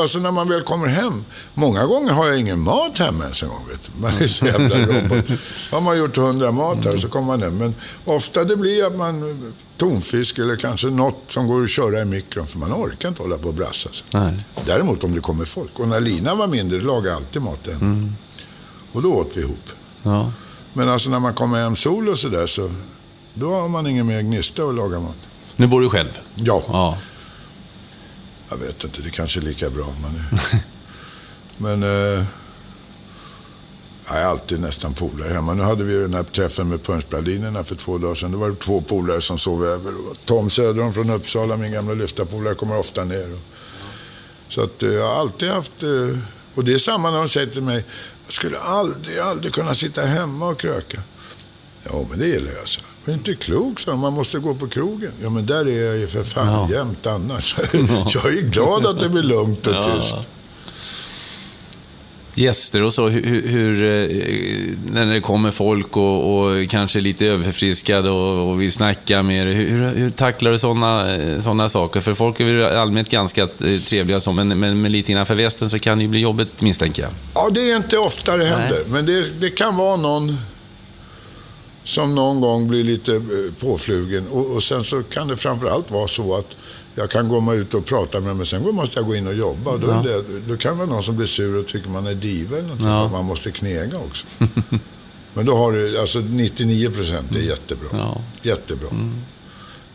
alltså 0.00 0.18
när 0.18 0.30
man 0.30 0.48
väl 0.48 0.62
kommer 0.62 0.86
hem. 0.86 1.24
Många 1.54 1.86
gånger 1.86 2.12
har 2.12 2.26
jag 2.26 2.40
ingen 2.40 2.60
mat 2.60 2.98
hemma 2.98 3.22
ens 3.22 3.42
en 3.42 3.48
gång. 3.48 3.66
Vet 3.70 3.80
du. 3.82 4.00
Man 4.00 4.12
är 4.12 4.28
så 4.28 4.46
jävla 4.52 4.78
robot. 4.78 5.24
Har 5.70 5.80
man 5.80 5.98
gjort 5.98 6.16
hundra 6.16 6.52
mat 6.52 6.84
här 6.84 6.98
så 6.98 7.08
kommer 7.08 7.26
man 7.26 7.42
hem. 7.42 7.58
Men 7.58 7.74
ofta 8.04 8.44
det 8.44 8.56
blir 8.56 8.86
att 8.86 8.96
man 8.96 9.52
tonfisk 9.76 10.38
eller 10.38 10.56
kanske 10.56 10.86
något 10.86 11.22
som 11.28 11.46
går 11.46 11.64
att 11.64 11.70
köra 11.70 12.00
i 12.00 12.04
mikron. 12.04 12.46
För 12.46 12.58
man 12.58 12.72
orkar 12.72 13.08
inte 13.08 13.22
hålla 13.22 13.38
på 13.38 13.48
och 13.48 13.54
brassa 13.54 13.88
sig. 13.92 14.06
Däremot 14.66 15.04
om 15.04 15.14
det 15.14 15.20
kommer 15.20 15.44
folk. 15.44 15.78
Och 15.80 15.88
när 15.88 16.00
Lina 16.00 16.34
var 16.34 16.46
mindre 16.46 16.80
lagade 16.80 17.08
jag 17.08 17.16
alltid 17.16 17.42
maten. 17.42 18.16
Och 18.92 19.02
då 19.02 19.14
åt 19.14 19.30
vi 19.34 19.40
ihop. 19.40 19.70
Ja. 20.02 20.32
Men 20.72 20.88
alltså 20.88 21.10
när 21.10 21.18
man 21.18 21.34
kommer 21.34 21.58
hem 21.58 21.76
sol 21.76 22.08
och 22.08 22.18
sådär 22.18 22.46
så 22.46 22.70
då 23.38 23.54
har 23.54 23.68
man 23.68 23.86
ingen 23.86 24.06
mer 24.06 24.20
gnista 24.20 24.62
att 24.68 24.74
laga 24.74 25.00
mat. 25.00 25.16
Nu 25.56 25.66
bor 25.66 25.80
du 25.80 25.88
själv? 25.90 26.18
Ja, 26.34 26.62
Ja. 26.68 26.98
jag 28.48 28.56
vet 28.56 28.84
inte. 28.84 29.02
Det 29.02 29.10
kanske 29.10 29.40
är 29.40 29.42
lika 29.42 29.70
bra. 29.70 29.94
Men, 30.02 30.38
men 31.80 31.82
eh, 31.82 32.24
jag 34.08 34.16
är 34.18 34.24
alltid 34.24 34.60
nästan 34.60 34.94
polare 34.94 35.32
hemma. 35.32 35.54
Nu 35.54 35.62
hade 35.62 35.84
vi 35.84 35.94
den 35.94 36.14
här 36.14 36.22
träffen 36.22 36.68
med 36.68 36.82
punschpralinerna 36.82 37.64
för 37.64 37.74
två 37.76 37.98
dagar 37.98 38.14
sedan. 38.14 38.30
Det 38.30 38.36
var 38.36 38.54
två 38.54 38.80
polare 38.80 39.20
som 39.20 39.38
sov 39.38 39.64
över. 39.66 39.92
Tom 40.24 40.50
Söderholm 40.50 40.92
från 40.92 41.10
Uppsala, 41.10 41.56
min 41.56 41.72
gamla 41.72 41.94
lyftarpolare, 41.94 42.54
kommer 42.54 42.78
ofta 42.78 43.04
ner. 43.04 43.38
Så 44.48 44.62
att 44.62 44.82
eh, 44.82 44.90
jag 44.92 45.06
har 45.08 45.14
alltid 45.14 45.48
haft... 45.50 45.82
eh, 45.82 46.18
Och 46.54 46.64
det 46.64 46.74
är 46.74 46.78
samma 46.78 47.10
när 47.10 47.18
de 47.18 47.28
säger 47.28 47.46
till 47.46 47.62
mig, 47.62 47.84
jag 48.24 48.32
skulle 48.32 48.58
aldrig, 48.58 49.18
aldrig 49.18 49.52
kunna 49.54 49.74
sitta 49.74 50.02
hemma 50.06 50.48
och 50.48 50.58
kröka. 50.60 51.02
Ja, 51.84 52.06
men 52.10 52.18
det 52.18 52.26
gillar 52.26 52.52
jag, 52.52 52.68
så. 52.68 52.80
Jag 53.06 53.12
är 53.12 53.18
inte 53.18 53.34
klok, 53.34 53.80
så. 53.80 53.96
Man 53.96 54.12
måste 54.12 54.38
gå 54.38 54.54
på 54.54 54.68
krogen. 54.68 55.12
Ja, 55.22 55.30
men 55.30 55.46
där 55.46 55.68
är 55.68 55.86
jag 55.86 55.96
ju 55.96 56.06
för 56.06 56.24
fan 56.24 56.70
jämt 56.70 57.06
annars. 57.06 57.56
jag 58.14 58.26
är 58.26 58.50
glad 58.50 58.86
att 58.86 59.00
det 59.00 59.08
blir 59.08 59.22
lugnt 59.22 59.66
och 59.66 59.84
tyst. 59.84 60.16
Gäster 62.34 62.82
och 62.82 62.94
så, 62.94 63.08
hur, 63.08 63.48
hur, 63.48 63.82
eh, 63.82 64.08
när 64.92 65.06
det 65.06 65.20
kommer 65.20 65.50
folk 65.50 65.96
och, 65.96 66.38
och 66.38 66.70
kanske 66.70 67.00
lite 67.00 67.26
överförfriskade 67.26 68.10
och, 68.10 68.50
och 68.50 68.60
vill 68.60 68.72
snacka 68.72 69.22
med 69.22 69.48
er, 69.48 69.54
hur, 69.54 69.94
hur, 69.94 70.10
tacklar 70.10 70.50
du 70.50 70.58
sådana 70.58 71.18
såna 71.40 71.68
saker? 71.68 72.00
För 72.00 72.14
folk 72.14 72.40
är 72.40 72.44
väl 72.44 72.54
i 72.54 72.64
allmänhet 72.64 73.08
ganska 73.08 73.42
eh, 73.42 73.76
trevliga 73.88 74.20
så, 74.20 74.32
men, 74.32 74.48
men, 74.60 74.80
men 74.80 74.92
lite 74.92 75.12
innanför 75.12 75.34
västen 75.34 75.70
så 75.70 75.78
kan 75.78 75.98
det 75.98 76.04
ju 76.04 76.08
bli 76.08 76.20
jobbigt 76.20 76.62
misstänker 76.62 77.02
jag. 77.02 77.12
Ja, 77.34 77.50
det 77.50 77.70
är 77.70 77.76
inte 77.76 77.98
ofta 77.98 78.36
det 78.36 78.46
händer. 78.46 78.82
Men 78.88 79.06
det, 79.06 79.40
det 79.40 79.50
kan 79.50 79.76
vara 79.76 79.96
någon 79.96 80.38
som 81.86 82.14
någon 82.14 82.40
gång 82.40 82.68
blir 82.68 82.84
lite 82.84 83.14
eh, 83.14 83.22
påflugen. 83.60 84.28
Och, 84.28 84.46
och 84.46 84.62
sen 84.62 84.84
så 84.84 85.02
kan 85.02 85.28
det 85.28 85.36
framförallt 85.36 85.90
vara 85.90 86.08
så 86.08 86.36
att 86.36 86.56
jag 86.94 87.10
kan 87.10 87.28
komma 87.28 87.54
ut 87.54 87.74
och 87.74 87.84
prata 87.84 88.20
med 88.20 88.36
men 88.36 88.46
sen 88.46 88.74
måste 88.74 88.98
jag 88.98 89.06
gå 89.06 89.14
in 89.14 89.26
och 89.26 89.34
jobba. 89.34 89.70
Och 89.70 89.80
Då, 89.80 89.90
är 89.90 90.02
det, 90.02 90.24
då 90.48 90.56
kan 90.56 90.72
det 90.72 90.78
vara 90.78 90.88
någon 90.88 91.02
som 91.02 91.16
blir 91.16 91.26
sur 91.26 91.56
och 91.56 91.66
tycker 91.66 91.88
man 91.90 92.06
är 92.06 92.14
diva 92.14 92.56
eller 92.56 92.68
någonting. 92.68 92.88
Ja. 92.88 93.08
Man 93.08 93.24
måste 93.24 93.50
knega 93.50 93.98
också. 93.98 94.26
men 95.34 95.46
då 95.46 95.56
har 95.56 95.72
du, 95.72 95.98
alltså 95.98 96.18
99 96.18 96.90
procent 96.90 97.36
är 97.36 97.40
jättebra. 97.40 97.88
Ja. 97.92 98.20
Jättebra. 98.42 98.88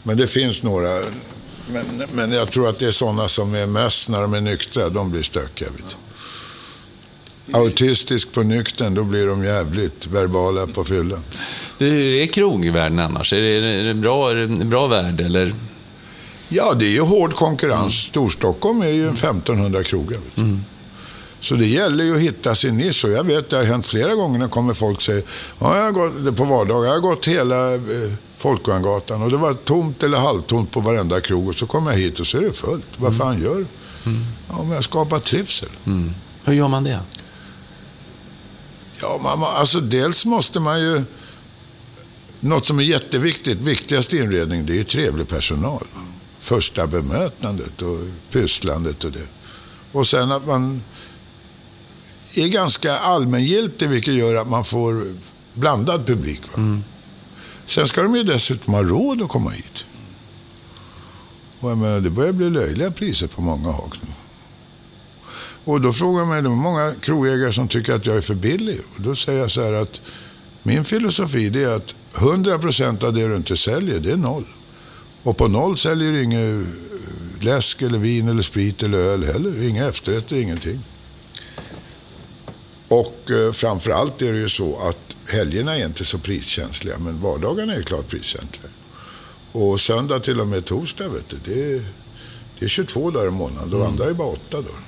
Men 0.03 0.18
det 0.18 0.27
finns 0.27 0.63
några 0.63 1.01
Men, 1.68 1.85
men 2.13 2.31
jag 2.31 2.51
tror 2.51 2.69
att 2.69 2.80
det 2.80 2.88
är 2.88 2.91
sådana 2.91 3.27
som 3.27 3.55
är 3.55 3.65
mest 3.65 4.09
när 4.09 4.22
de 4.22 4.34
är 4.34 4.41
nyktra, 4.41 4.89
de 4.89 5.11
blir 5.11 5.23
stökiga. 5.23 5.69
Vet 5.69 5.88
du. 5.88 5.95
Autistisk 7.53 8.31
på 8.31 8.43
nykten, 8.43 8.93
då 8.93 9.03
blir 9.03 9.27
de 9.27 9.43
jävligt 9.43 10.07
verbala 10.07 10.68
på 10.68 10.84
fyllan. 10.84 11.23
Hur 11.77 12.13
är 12.13 12.26
krogvärlden 12.26 12.99
annars? 12.99 13.34
Är 13.34 13.41
det, 13.41 13.47
är 13.47 13.84
det 13.84 13.93
bra, 13.93 14.31
är 14.31 14.35
det 14.35 14.41
en 14.41 14.69
bra 14.69 14.88
värld 14.88 15.22
eller? 15.22 15.53
Ja, 16.49 16.73
det 16.73 16.85
är 16.85 16.91
ju 16.91 17.01
hård 17.01 17.34
konkurrens. 17.34 17.93
Storstockholm 17.93 18.81
är 18.81 18.88
ju 18.88 19.09
1500 19.09 19.84
krogar. 19.84 20.18
Vet 20.18 20.35
du. 20.35 20.57
Så 21.39 21.55
det 21.55 21.65
gäller 21.65 22.03
ju 22.03 22.15
att 22.15 22.22
hitta 22.22 22.55
sin 22.55 22.77
nisch. 22.77 23.05
Och 23.05 23.11
jag 23.11 23.23
vet, 23.23 23.49
det 23.49 23.55
har 23.57 23.63
hänt 23.63 23.85
flera 23.85 24.15
gånger 24.15 24.39
när 24.39 24.47
kommer 24.47 24.73
folk 24.73 24.97
och 24.97 25.03
säger, 25.03 25.23
ja, 25.59 25.77
jag 25.77 25.84
har 25.84 25.91
gått, 25.91 26.38
på 26.38 26.45
vardagar, 26.45 26.85
jag 26.85 26.93
har 26.93 26.99
gått 26.99 27.27
hela 27.27 27.73
eh, 27.73 27.80
Folkungagatan 28.38 29.22
och 29.23 29.30
det 29.31 29.38
var 29.38 29.53
tomt 29.53 30.03
eller 30.03 30.18
halvtomt 30.18 30.72
på 30.72 30.80
varenda 30.80 31.22
krog. 31.22 31.47
Och 31.47 31.55
så 31.55 31.65
kommer 31.65 31.91
jag 31.91 31.99
hit 31.99 32.19
och 32.19 32.27
så 32.27 32.38
är 32.38 32.41
det 32.41 32.53
fullt. 32.53 32.85
Vad 32.97 33.18
fan 33.18 33.41
gör 33.41 33.55
du? 33.55 33.65
Ja, 34.49 34.63
men 34.63 34.72
jag 34.72 34.84
skapar 34.84 35.19
trivsel. 35.19 35.69
Hur 36.45 36.53
gör 36.53 36.68
man 36.68 36.84
det? 36.84 36.99
Ja, 39.02 39.19
man, 39.23 39.44
alltså 39.44 39.80
dels 39.80 40.26
måste 40.26 40.60
man 40.60 40.82
ju... 40.82 41.03
Något 42.40 42.65
som 42.65 42.80
är 42.80 42.84
jätteviktigt, 42.84 43.57
viktigaste 43.57 44.18
inredning, 44.18 44.65
det 44.65 44.73
är 44.73 44.78
ju 44.78 44.84
trevlig 44.84 45.28
personal. 45.28 45.88
Första 46.40 46.88
bemötandet 46.88 47.82
och 47.82 47.99
pysslandet 48.32 49.03
och 49.03 49.11
det. 49.11 49.28
Och 49.91 50.07
sen 50.07 50.32
att 50.32 50.48
man 50.48 50.84
är 52.36 52.48
ganska 52.48 52.98
allmängiltig, 52.98 53.90
vilket 53.90 54.14
gör 54.14 54.36
att 54.36 54.49
man 54.49 54.65
får 54.65 55.15
blandad 55.53 56.06
publik. 56.06 56.41
Va? 56.56 56.82
Sen 57.65 57.88
ska 57.88 58.02
de 58.03 58.15
ju 58.15 58.23
dessutom 58.23 58.73
ha 58.73 58.84
råd 58.84 59.22
att 59.22 59.30
komma 59.30 59.49
hit. 59.49 59.86
Och 61.60 61.72
jag 61.72 61.78
menar, 61.78 61.99
det 61.99 62.10
börjar 62.10 62.32
bli 62.32 62.49
löjliga 62.49 62.91
priser 62.91 63.28
på 63.28 63.41
många 63.41 63.72
hak 63.72 64.02
nu. 64.02 64.10
Och 65.65 65.81
då 65.81 65.93
frågar 65.93 66.25
man, 66.25 66.43
det 66.43 66.49
är 66.49 66.55
många 66.55 66.93
krogägare 67.01 67.53
som 67.53 67.67
tycker 67.67 67.93
att 67.93 68.05
jag 68.05 68.17
är 68.17 68.21
för 68.21 68.35
billig. 68.35 68.79
Och 68.95 69.01
då 69.01 69.15
säger 69.15 69.39
jag 69.39 69.51
så 69.51 69.63
här 69.63 69.73
att 69.73 70.01
min 70.63 70.85
filosofi 70.85 71.49
det 71.49 71.63
är 71.63 71.75
att 71.75 71.95
100% 72.13 73.05
av 73.05 73.13
det 73.13 73.27
du 73.27 73.35
inte 73.35 73.57
säljer, 73.57 73.99
det 73.99 74.11
är 74.11 74.17
noll. 74.17 74.45
Och 75.23 75.38
på 75.38 75.47
noll 75.47 75.77
säljer 75.77 76.11
du 76.11 76.23
inget 76.23 76.67
eh, 76.67 77.43
läsk 77.43 77.81
eller 77.81 77.97
vin 77.97 78.29
eller 78.29 78.41
sprit 78.41 78.83
eller 78.83 78.97
öl 78.97 79.23
heller. 79.23 79.63
Inga 79.63 79.88
efterrätter, 79.88 80.35
ingenting. 80.35 80.79
Och 82.88 83.31
eh, 83.31 83.51
framförallt 83.51 84.21
är 84.21 84.33
det 84.33 84.39
ju 84.39 84.49
så 84.49 84.79
att 84.79 85.17
helgerna 85.27 85.77
är 85.77 85.85
inte 85.85 86.05
så 86.05 86.17
priskänsliga, 86.17 86.99
men 86.99 87.21
vardagarna 87.21 87.73
är 87.73 87.77
ju 87.77 87.83
klart 87.83 88.07
priskänsliga. 88.07 88.71
Och 89.51 89.81
söndag 89.81 90.19
till 90.19 90.39
och 90.39 90.47
med 90.47 90.65
torsdag, 90.65 91.07
vet 91.07 91.29
du, 91.29 91.38
det 91.45 91.75
är, 91.75 91.85
det 92.59 92.65
är 92.65 92.69
22 92.69 93.11
dagar 93.11 93.27
i 93.27 93.31
månaden. 93.31 93.69
De 93.69 93.81
andra 93.81 94.05
är 94.05 94.13
bara 94.13 94.27
8 94.27 94.61
dagar. 94.61 94.81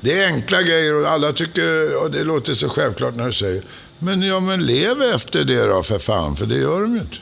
Det 0.00 0.22
är 0.22 0.26
enkla 0.26 0.62
grejer 0.62 0.94
och 0.94 1.08
alla 1.08 1.32
tycker, 1.32 1.96
och 2.02 2.10
det 2.10 2.24
låter 2.24 2.54
så 2.54 2.68
självklart 2.68 3.14
när 3.14 3.26
du 3.26 3.32
säger, 3.32 3.62
men 3.98 4.22
ja 4.22 4.40
men 4.40 4.66
lev 4.66 5.02
efter 5.02 5.44
det 5.44 5.64
då 5.64 5.82
för 5.82 5.98
fan, 5.98 6.36
för 6.36 6.46
det 6.46 6.56
gör 6.56 6.80
de 6.80 6.94
ju 6.94 7.00
inte. 7.00 7.16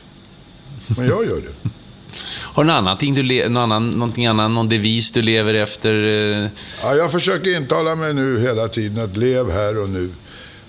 Men 0.87 1.07
jag 1.07 1.27
gör 1.27 1.37
det. 1.37 1.71
Har 2.43 2.65
du 2.65 2.71
något 2.71 2.75
annat, 2.75 3.01
du 3.01 3.49
någon 3.49 3.57
annan, 3.73 3.91
någonting 3.91 4.27
annat, 4.27 4.51
någon 4.51 4.69
devis 4.69 5.13
du 5.13 5.23
lever 5.23 5.55
efter? 5.55 6.05
eh? 6.05 6.49
Ja, 6.83 6.95
jag 6.97 7.13
försöker 7.13 7.57
intala 7.57 7.97
mig 7.97 8.15
nu 8.15 8.41
hela 8.41 8.69
tiden 8.69 9.05
att 9.05 9.17
lev 9.17 9.51
här 9.51 9.83
och 9.83 9.91
nu. 9.91 10.11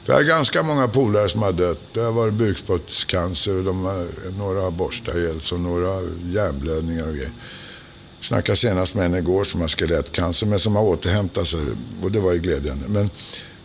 För 0.03 0.13
jag 0.13 0.19
har 0.19 0.23
ganska 0.23 0.63
många 0.63 0.88
polare 0.88 1.29
som 1.29 1.41
har 1.41 1.51
dött. 1.51 1.81
Det 1.93 1.99
har 1.99 2.11
varit 2.11 2.34
bukspottscancer 2.34 3.55
och 3.55 3.63
de 3.63 3.85
har, 3.85 4.07
några 4.38 4.61
har 4.61 4.71
borstat 4.71 5.15
sig 5.15 5.55
och 5.55 5.59
några 5.59 5.88
har 5.88 6.03
hjärnblödningar 6.25 7.07
och 7.07 7.13
grejer. 7.13 7.31
Snackade 8.28 8.56
senast 8.58 8.95
med 8.95 9.06
en 9.06 9.16
igår 9.16 9.44
som 9.44 9.62
har 9.62 9.68
skelettcancer 9.68 10.48
men 10.48 10.60
som 10.60 10.76
har 10.76 10.84
återhämtat 10.84 11.48
sig 11.48 11.60
och 12.02 12.12
det 12.12 12.20
var 12.20 12.34
ju 12.34 12.40
glädjande. 12.40 12.86
Men 12.88 13.10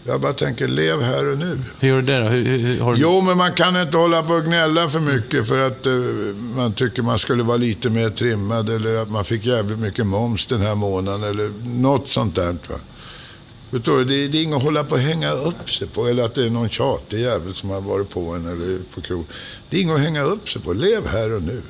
jag 0.05 0.21
bara 0.21 0.33
tänker, 0.33 0.69
lev 0.69 1.03
här 1.03 1.33
och 1.33 1.39
nu. 1.39 1.59
Hur 1.81 1.89
gör 1.89 1.97
du 1.97 2.03
det 2.03 2.21
då? 2.21 2.29
Hur, 2.29 2.59
hur, 2.59 2.81
har 2.81 2.95
du... 2.95 3.01
Jo, 3.01 3.21
men 3.21 3.37
man 3.39 3.53
kan 3.53 3.81
inte 3.81 3.99
hålla 3.99 4.23
på 4.23 4.33
och 4.33 4.45
gnälla 4.45 4.89
för 4.89 5.01
mycket 5.01 5.49
för 5.49 5.67
att 5.67 5.87
eh, 5.87 5.93
man 6.57 6.73
tycker 6.73 7.03
man 7.03 7.19
skulle 7.19 7.43
vara 7.43 7.57
lite 7.57 7.91
mer 7.91 8.11
trimmad 8.11 8.69
eller 8.69 8.97
att 8.97 9.11
man 9.11 9.25
fick 9.25 9.47
jävligt 9.47 9.79
mycket 9.79 10.07
moms 10.07 10.47
den 10.47 10.61
här 10.61 10.75
månaden 10.75 11.23
eller 11.23 11.51
något 11.65 12.07
sånt 12.07 12.35
där. 12.35 12.53
Va? 12.53 12.77
Förstår 13.71 13.99
du? 13.99 14.05
Det, 14.05 14.29
det 14.29 14.39
är 14.39 14.43
inget 14.43 14.57
att 14.57 14.63
hålla 14.63 14.85
på 14.85 14.95
och 14.95 15.01
hänga 15.01 15.33
upp 15.33 15.71
sig 15.71 15.89
på 15.89 16.07
eller 16.07 16.23
att 16.23 16.35
det 16.35 16.47
är 16.47 16.51
någon 16.51 16.69
tjatig 16.69 17.21
jävel 17.21 17.55
som 17.55 17.71
har 17.71 17.81
varit 17.81 18.11
på 18.11 18.31
en 18.31 18.47
eller 18.47 18.79
på 18.95 19.01
krog. 19.01 19.25
Det 19.71 19.77
är 19.77 19.81
inget 19.81 19.95
att 19.95 20.03
hänga 20.03 20.23
upp 20.23 20.49
sig 20.49 20.63
på. 20.63 20.73
Lev 20.73 21.07
här 21.07 21.33
och 21.33 21.43
nu. 21.43 21.63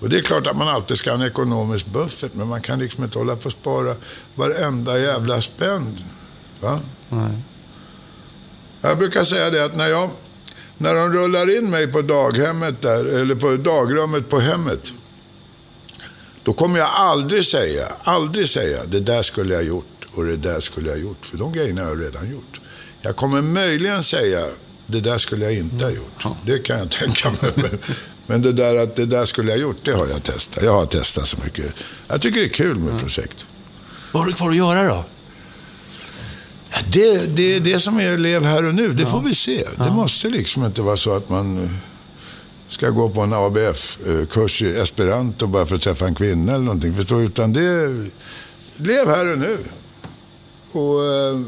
Och 0.00 0.08
det 0.08 0.18
är 0.18 0.22
klart 0.22 0.46
att 0.46 0.56
man 0.56 0.68
alltid 0.68 0.96
ska 0.96 1.10
ha 1.10 1.18
en 1.18 1.26
ekonomisk 1.26 1.86
buffert, 1.86 2.34
men 2.34 2.48
man 2.48 2.62
kan 2.62 2.78
liksom 2.78 3.04
inte 3.04 3.18
hålla 3.18 3.36
på 3.36 3.46
och 3.46 3.52
spara 3.52 3.96
varenda 4.34 4.98
jävla 4.98 5.40
spänn. 5.40 5.98
Va? 6.60 6.80
Jag 8.80 8.98
brukar 8.98 9.24
säga 9.24 9.50
det 9.50 9.64
att 9.64 9.74
när, 9.74 9.88
jag, 9.88 10.10
när 10.78 10.94
de 10.94 11.12
rullar 11.12 11.58
in 11.58 11.70
mig 11.70 11.92
på 11.92 12.02
daghemmet 12.02 12.82
där, 12.82 13.04
eller 13.04 13.34
på 13.34 13.56
dagrummet 13.56 14.28
på 14.28 14.40
hemmet, 14.40 14.92
då 16.42 16.52
kommer 16.52 16.78
jag 16.78 16.88
aldrig 16.88 17.44
säga, 17.44 17.88
aldrig 18.02 18.48
säga, 18.48 18.84
det 18.84 19.00
där 19.00 19.22
skulle 19.22 19.54
jag 19.54 19.64
gjort 19.64 20.06
och 20.12 20.24
det 20.24 20.36
där 20.36 20.60
skulle 20.60 20.88
jag 20.88 20.98
gjort. 20.98 21.26
För 21.26 21.38
de 21.38 21.52
grejerna 21.52 21.82
har 21.82 21.88
jag 21.88 22.02
redan 22.02 22.30
gjort. 22.30 22.60
Jag 23.00 23.16
kommer 23.16 23.42
möjligen 23.42 24.04
säga, 24.04 24.46
det 24.86 25.00
där 25.00 25.18
skulle 25.18 25.44
jag 25.44 25.54
inte 25.54 25.84
ha 25.84 25.92
gjort. 25.92 26.24
Det 26.46 26.58
kan 26.58 26.78
jag 26.78 26.90
tänka 27.00 27.30
mig. 27.30 27.52
Men, 28.30 28.42
det 28.42 28.52
där 28.52 28.76
att 28.76 28.96
det 28.96 29.06
där 29.06 29.24
skulle 29.24 29.50
jag 29.50 29.60
gjort, 29.60 29.76
det 29.84 29.92
har 29.92 30.06
jag 30.06 30.22
testat. 30.22 30.64
Jag 30.64 30.72
har 30.72 30.86
testat 30.86 31.28
så 31.28 31.36
mycket. 31.44 31.74
Jag 32.08 32.20
tycker 32.20 32.40
det 32.40 32.46
är 32.46 32.48
kul 32.48 32.78
med 32.78 33.00
projekt. 33.00 33.46
Vad 34.12 34.22
har 34.22 34.28
du 34.28 34.34
kvar 34.34 34.50
att 34.50 34.56
göra 34.56 34.88
då? 34.88 35.04
Ja, 36.70 36.78
Det, 36.92 37.36
det 37.36 37.56
är 37.56 37.60
det 37.60 37.80
som 37.80 38.00
är 38.00 38.16
lev 38.18 38.44
här 38.44 38.64
och 38.64 38.74
nu. 38.74 38.92
Det 38.92 39.06
får 39.06 39.20
vi 39.20 39.34
se. 39.34 39.64
Det 39.76 39.90
måste 39.90 40.28
liksom 40.28 40.64
inte 40.64 40.82
vara 40.82 40.96
så 40.96 41.16
att 41.16 41.28
man 41.28 41.58
eh, 41.64 41.70
ska 42.68 42.90
gå 42.90 43.08
på 43.08 43.20
en 43.20 43.32
ABF-kurs 43.32 44.62
i 44.62 44.78
esperanto 44.80 45.46
bara 45.46 45.66
för 45.66 45.76
att 45.76 45.82
träffa 45.82 46.06
en 46.06 46.14
kvinna 46.14 46.52
eller 46.52 46.64
någonting. 46.64 46.94
Förstår? 46.94 47.22
Utan 47.22 47.52
det 47.52 47.88
lev 48.76 49.08
här 49.08 49.32
och 49.32 49.38
nu. 49.38 49.58
Och 50.72 51.04
eh, 51.04 51.40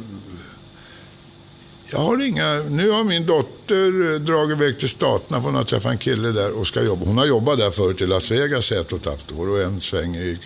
jag 1.92 1.98
har 1.98 2.22
inga... 2.22 2.54
Nu 2.54 2.90
har 2.90 3.04
min 3.04 3.26
dotter 3.26 4.12
eh, 4.14 4.20
dragit 4.20 4.56
iväg 4.56 4.78
till 4.78 4.88
Staterna 4.88 5.40
för 5.40 5.44
hon 5.46 5.54
har 5.54 5.64
träffat 5.64 5.92
en 5.92 5.98
kille 5.98 6.28
där 6.28 6.50
och 6.50 6.66
ska 6.66 6.82
jobba. 6.82 7.06
Hon 7.06 7.18
har 7.18 7.26
jobbat 7.26 7.58
där 7.58 7.70
förut 7.70 8.00
i 8.00 8.06
Las 8.06 8.30
Vegas 8.30 8.72
ett 8.72 8.92
och 8.92 8.98
ett 8.98 9.06
halvt 9.06 9.32
år 9.32 9.48
och 9.48 9.62
en 9.62 9.80
sväng 9.80 10.16
i 10.16 10.38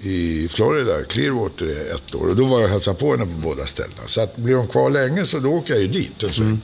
i 0.00 0.48
Florida, 0.48 1.04
Clearwater, 1.04 1.94
ett 1.94 2.14
år. 2.14 2.28
Och 2.28 2.36
då 2.36 2.44
var 2.44 2.56
jag 2.56 2.64
och 2.64 2.70
hälsade 2.70 2.96
på 2.96 3.10
henne 3.10 3.26
på 3.26 3.38
båda 3.48 3.66
ställena. 3.66 4.02
Så 4.06 4.20
att 4.20 4.36
blir 4.36 4.54
de 4.54 4.66
kvar 4.68 4.90
länge 4.90 5.24
så 5.26 5.38
då 5.38 5.48
åker 5.48 5.74
jag 5.74 5.82
ju 5.82 5.88
dit 5.88 6.22
en 6.22 6.32
sväng. 6.32 6.60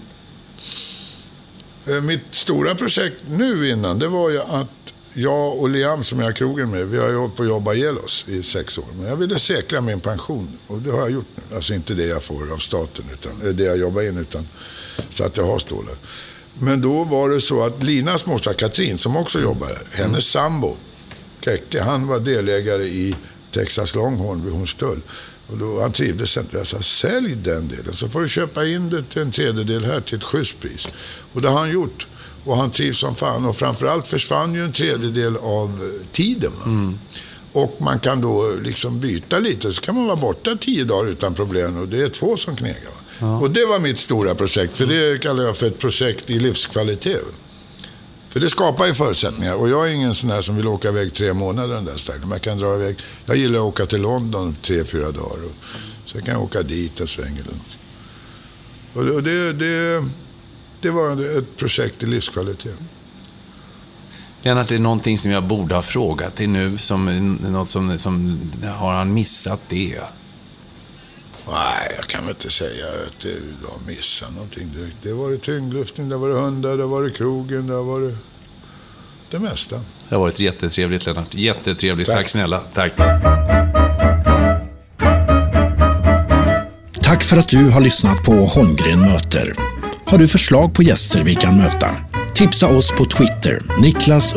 Eh, 1.87 2.01
Mitt 2.03 2.35
stora 2.35 2.75
projekt 2.75 3.23
nu 3.29 3.71
innan, 3.71 3.99
det 3.99 4.09
var 4.09 4.31
ju 4.31 4.41
att 4.41 4.84
jag 5.15 5.59
och 5.59 5.69
Liam 5.69 6.05
som 6.05 6.19
jag 6.19 6.27
har 6.27 6.33
krogen 6.33 6.71
med, 6.71 6.87
vi 6.87 6.99
har 6.99 7.09
ju 7.09 7.17
hållit 7.17 7.37
på 7.37 7.43
att 7.43 7.49
jobba 7.49 7.75
ihjäl 7.75 7.99
oss 7.99 8.25
i 8.29 8.43
sex 8.43 8.79
år. 8.79 8.87
Men 8.97 9.07
jag 9.07 9.17
ville 9.17 9.39
säkra 9.39 9.81
min 9.81 10.01
pension 10.01 10.59
och 10.67 10.79
det 10.79 10.91
har 10.91 10.99
jag 10.99 11.11
gjort 11.11 11.29
nu. 11.35 11.57
Alltså 11.57 11.75
inte 11.75 11.95
det 11.95 12.07
jag 12.07 12.23
får 12.23 12.53
av 12.53 12.59
staten, 12.59 13.05
utan 13.13 13.33
eh, 13.43 13.49
det 13.49 13.65
jag 13.65 13.79
jobbar 13.79 14.03
in, 14.03 14.19
utan 14.19 14.47
så 15.11 15.25
att 15.25 15.37
jag 15.37 15.45
har 15.45 15.59
stålar. 15.59 15.95
Men 16.59 16.81
då 16.81 17.05
var 17.05 17.31
det 17.31 17.41
så 17.41 17.63
att 17.63 17.83
Linas 17.83 18.27
morsa 18.27 18.55
Katrin, 18.55 18.99
som 18.99 19.17
också 19.17 19.41
jobbar 19.41 19.67
här, 19.67 19.87
hennes 19.91 20.27
sambo, 20.27 20.77
Kekke, 21.41 21.83
han 21.83 22.07
var 22.07 22.21
delägare 22.21 22.83
i 22.85 23.15
Texas 23.51 23.95
Longhorn 23.95 24.45
vid 24.45 24.53
Hornstull. 24.53 25.01
Och 25.47 25.59
då, 25.59 25.81
han 25.81 25.93
trivdes 25.93 26.37
inte. 26.37 26.57
Jag 26.57 26.67
sa, 26.67 26.83
sälj 26.83 27.35
den 27.35 27.69
delen 27.69 27.95
så 27.95 28.09
får 28.09 28.21
du 28.21 28.29
köpa 28.29 28.67
in 28.67 28.91
det 28.91 29.03
till 29.03 29.23
en 29.23 29.31
tredjedel 29.31 29.85
här 29.85 30.01
till 30.01 30.19
ett 30.19 30.25
schysst 30.25 30.61
pris. 30.61 30.89
Och 31.33 31.43
det 31.43 31.49
har 31.49 31.59
han 31.59 31.71
gjort. 31.71 32.07
Och 32.45 32.57
han 32.57 32.71
trivs 32.71 32.99
som 32.99 33.15
fan. 33.15 33.45
Och 33.45 33.57
framförallt 33.57 34.09
försvann 34.09 34.55
ju 34.55 34.65
en 34.65 34.73
tredjedel 34.73 35.37
av 35.37 35.69
eh, 35.69 36.07
tiden. 36.13 36.53
Va? 36.65 36.93
Och 37.53 37.77
man 37.79 37.99
kan 37.99 38.21
då 38.21 38.53
liksom 38.63 39.01
byta 39.01 39.39
lite. 39.39 39.73
Så 39.73 39.81
kan 39.81 39.95
man 39.95 40.07
vara 40.07 40.17
borta 40.17 40.57
tio 40.61 40.85
dagar 40.85 41.11
utan 41.11 41.35
problem. 41.35 41.77
Och 41.77 41.89
det 41.89 42.03
är 42.03 42.09
två 42.09 42.37
som 42.37 42.57
knegar. 42.57 42.91
Va? 43.21 43.39
Och 43.39 43.51
det 43.51 43.67
var 43.67 43.79
mitt 43.79 43.99
stora 43.99 44.35
projekt. 44.35 44.77
För 44.77 44.87
det 44.87 45.23
kallar 45.23 45.45
jag 45.45 45.57
för 45.57 45.67
ett 45.67 45.79
projekt 45.79 46.31
i 46.31 46.39
livskvalitet. 46.39 47.25
För 48.29 48.41
det 48.41 48.51
skapar 48.51 48.87
ju 48.87 48.95
förutsättningar. 48.95 49.55
Och 49.55 49.69
jag 49.69 49.89
är 49.89 49.93
ingen 49.93 50.15
sån 50.15 50.31
här 50.31 50.41
som 50.41 50.57
vill 50.57 50.67
åka 50.67 50.89
iväg 50.89 51.15
tre 51.15 51.33
månader 51.33 51.75
den 51.75 51.85
där. 51.85 52.19
Men 52.21 52.31
jag 52.31 52.41
kan 52.41 52.59
dra 52.59 52.75
iväg. 52.75 52.97
Jag 53.27 53.37
gillar 53.37 53.59
att 53.59 53.65
åka 53.65 53.87
till 53.87 54.01
London 54.01 54.57
tre, 54.63 54.85
fyra 54.85 55.11
dagar. 55.11 55.45
Och 55.45 55.69
sen 56.07 56.23
kan 56.23 56.35
jag 56.35 56.43
åka 56.43 56.63
dit 56.63 57.01
en 57.01 57.09
sväng 57.09 57.33
eller 57.33 57.53
något. 57.53 59.15
Och 59.15 59.23
det, 59.23 59.53
det, 59.53 60.05
det, 60.85 60.91
var 60.91 61.39
ett 61.39 61.57
projekt 61.57 62.03
i 62.03 62.07
livskvalitet. 62.07 62.77
Lennart, 64.43 64.69
det 64.69 64.75
är 64.75 64.79
någonting 64.79 65.19
som 65.19 65.31
jag 65.31 65.45
borde 65.45 65.75
ha 65.75 65.83
frågat 65.83 66.37
dig 66.37 66.47
nu, 66.47 66.79
som, 66.79 67.37
något 67.51 67.69
som, 67.69 67.99
som 67.99 68.41
har 68.79 68.93
han 68.93 69.15
missat 69.15 69.61
det? 69.69 70.01
Nej, 71.49 71.93
jag 71.97 72.07
kan 72.07 72.21
väl 72.21 72.31
inte 72.31 72.51
säga 72.51 72.87
att 72.87 73.21
det, 73.23 73.29
du 73.61 73.67
har 73.67 73.87
missat 73.87 74.33
någonting 74.35 74.73
direkt. 74.73 74.97
Det 75.03 75.11
har 75.11 75.17
varit 75.17 75.43
tyngdlyftning, 75.43 76.09
det 76.09 76.15
har 76.15 76.21
varit 76.21 76.37
hundar, 76.37 76.77
det 76.77 76.83
har 76.83 76.91
varit 76.91 77.17
krogen, 77.17 77.67
det 77.67 77.75
har 77.75 77.83
varit... 77.83 78.15
det 79.31 79.39
mesta. 79.39 79.77
Det 80.09 80.15
har 80.15 80.21
varit 80.21 80.41
jättetrevligt 80.41 81.07
Lennart. 81.07 81.35
Jättetrevligt. 81.35 82.09
Tack, 82.09 82.17
Tack 82.17 82.29
snälla. 82.29 82.61
Tack. 82.75 82.93
Tack 87.03 87.23
för 87.23 87.37
att 87.37 87.49
du 87.49 87.69
har 87.69 87.81
lyssnat 87.81 88.23
på 88.23 88.33
Holmgren 88.33 89.01
möter. 89.01 89.74
Har 90.15 90.19
du 90.19 90.29
förslag 90.29 90.75
på 90.75 90.83
gäster 90.83 91.23
vi 91.23 91.35
kan 91.35 91.59
möta? 91.59 91.91
Tipsa 92.35 92.77
oss 92.77 92.93
på 92.93 93.05
Twitter, 93.05 93.63
Niklas 93.81 94.35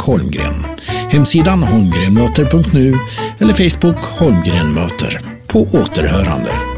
Holmgren. 0.00 0.66
Hemsidan 1.10 1.62
holmgrenmöter.nu 1.62 2.94
eller 3.38 3.52
Facebook 3.52 4.04
Holmgren 4.04 4.72
möter. 4.74 5.20
På 5.46 5.60
återhörande. 5.60 6.77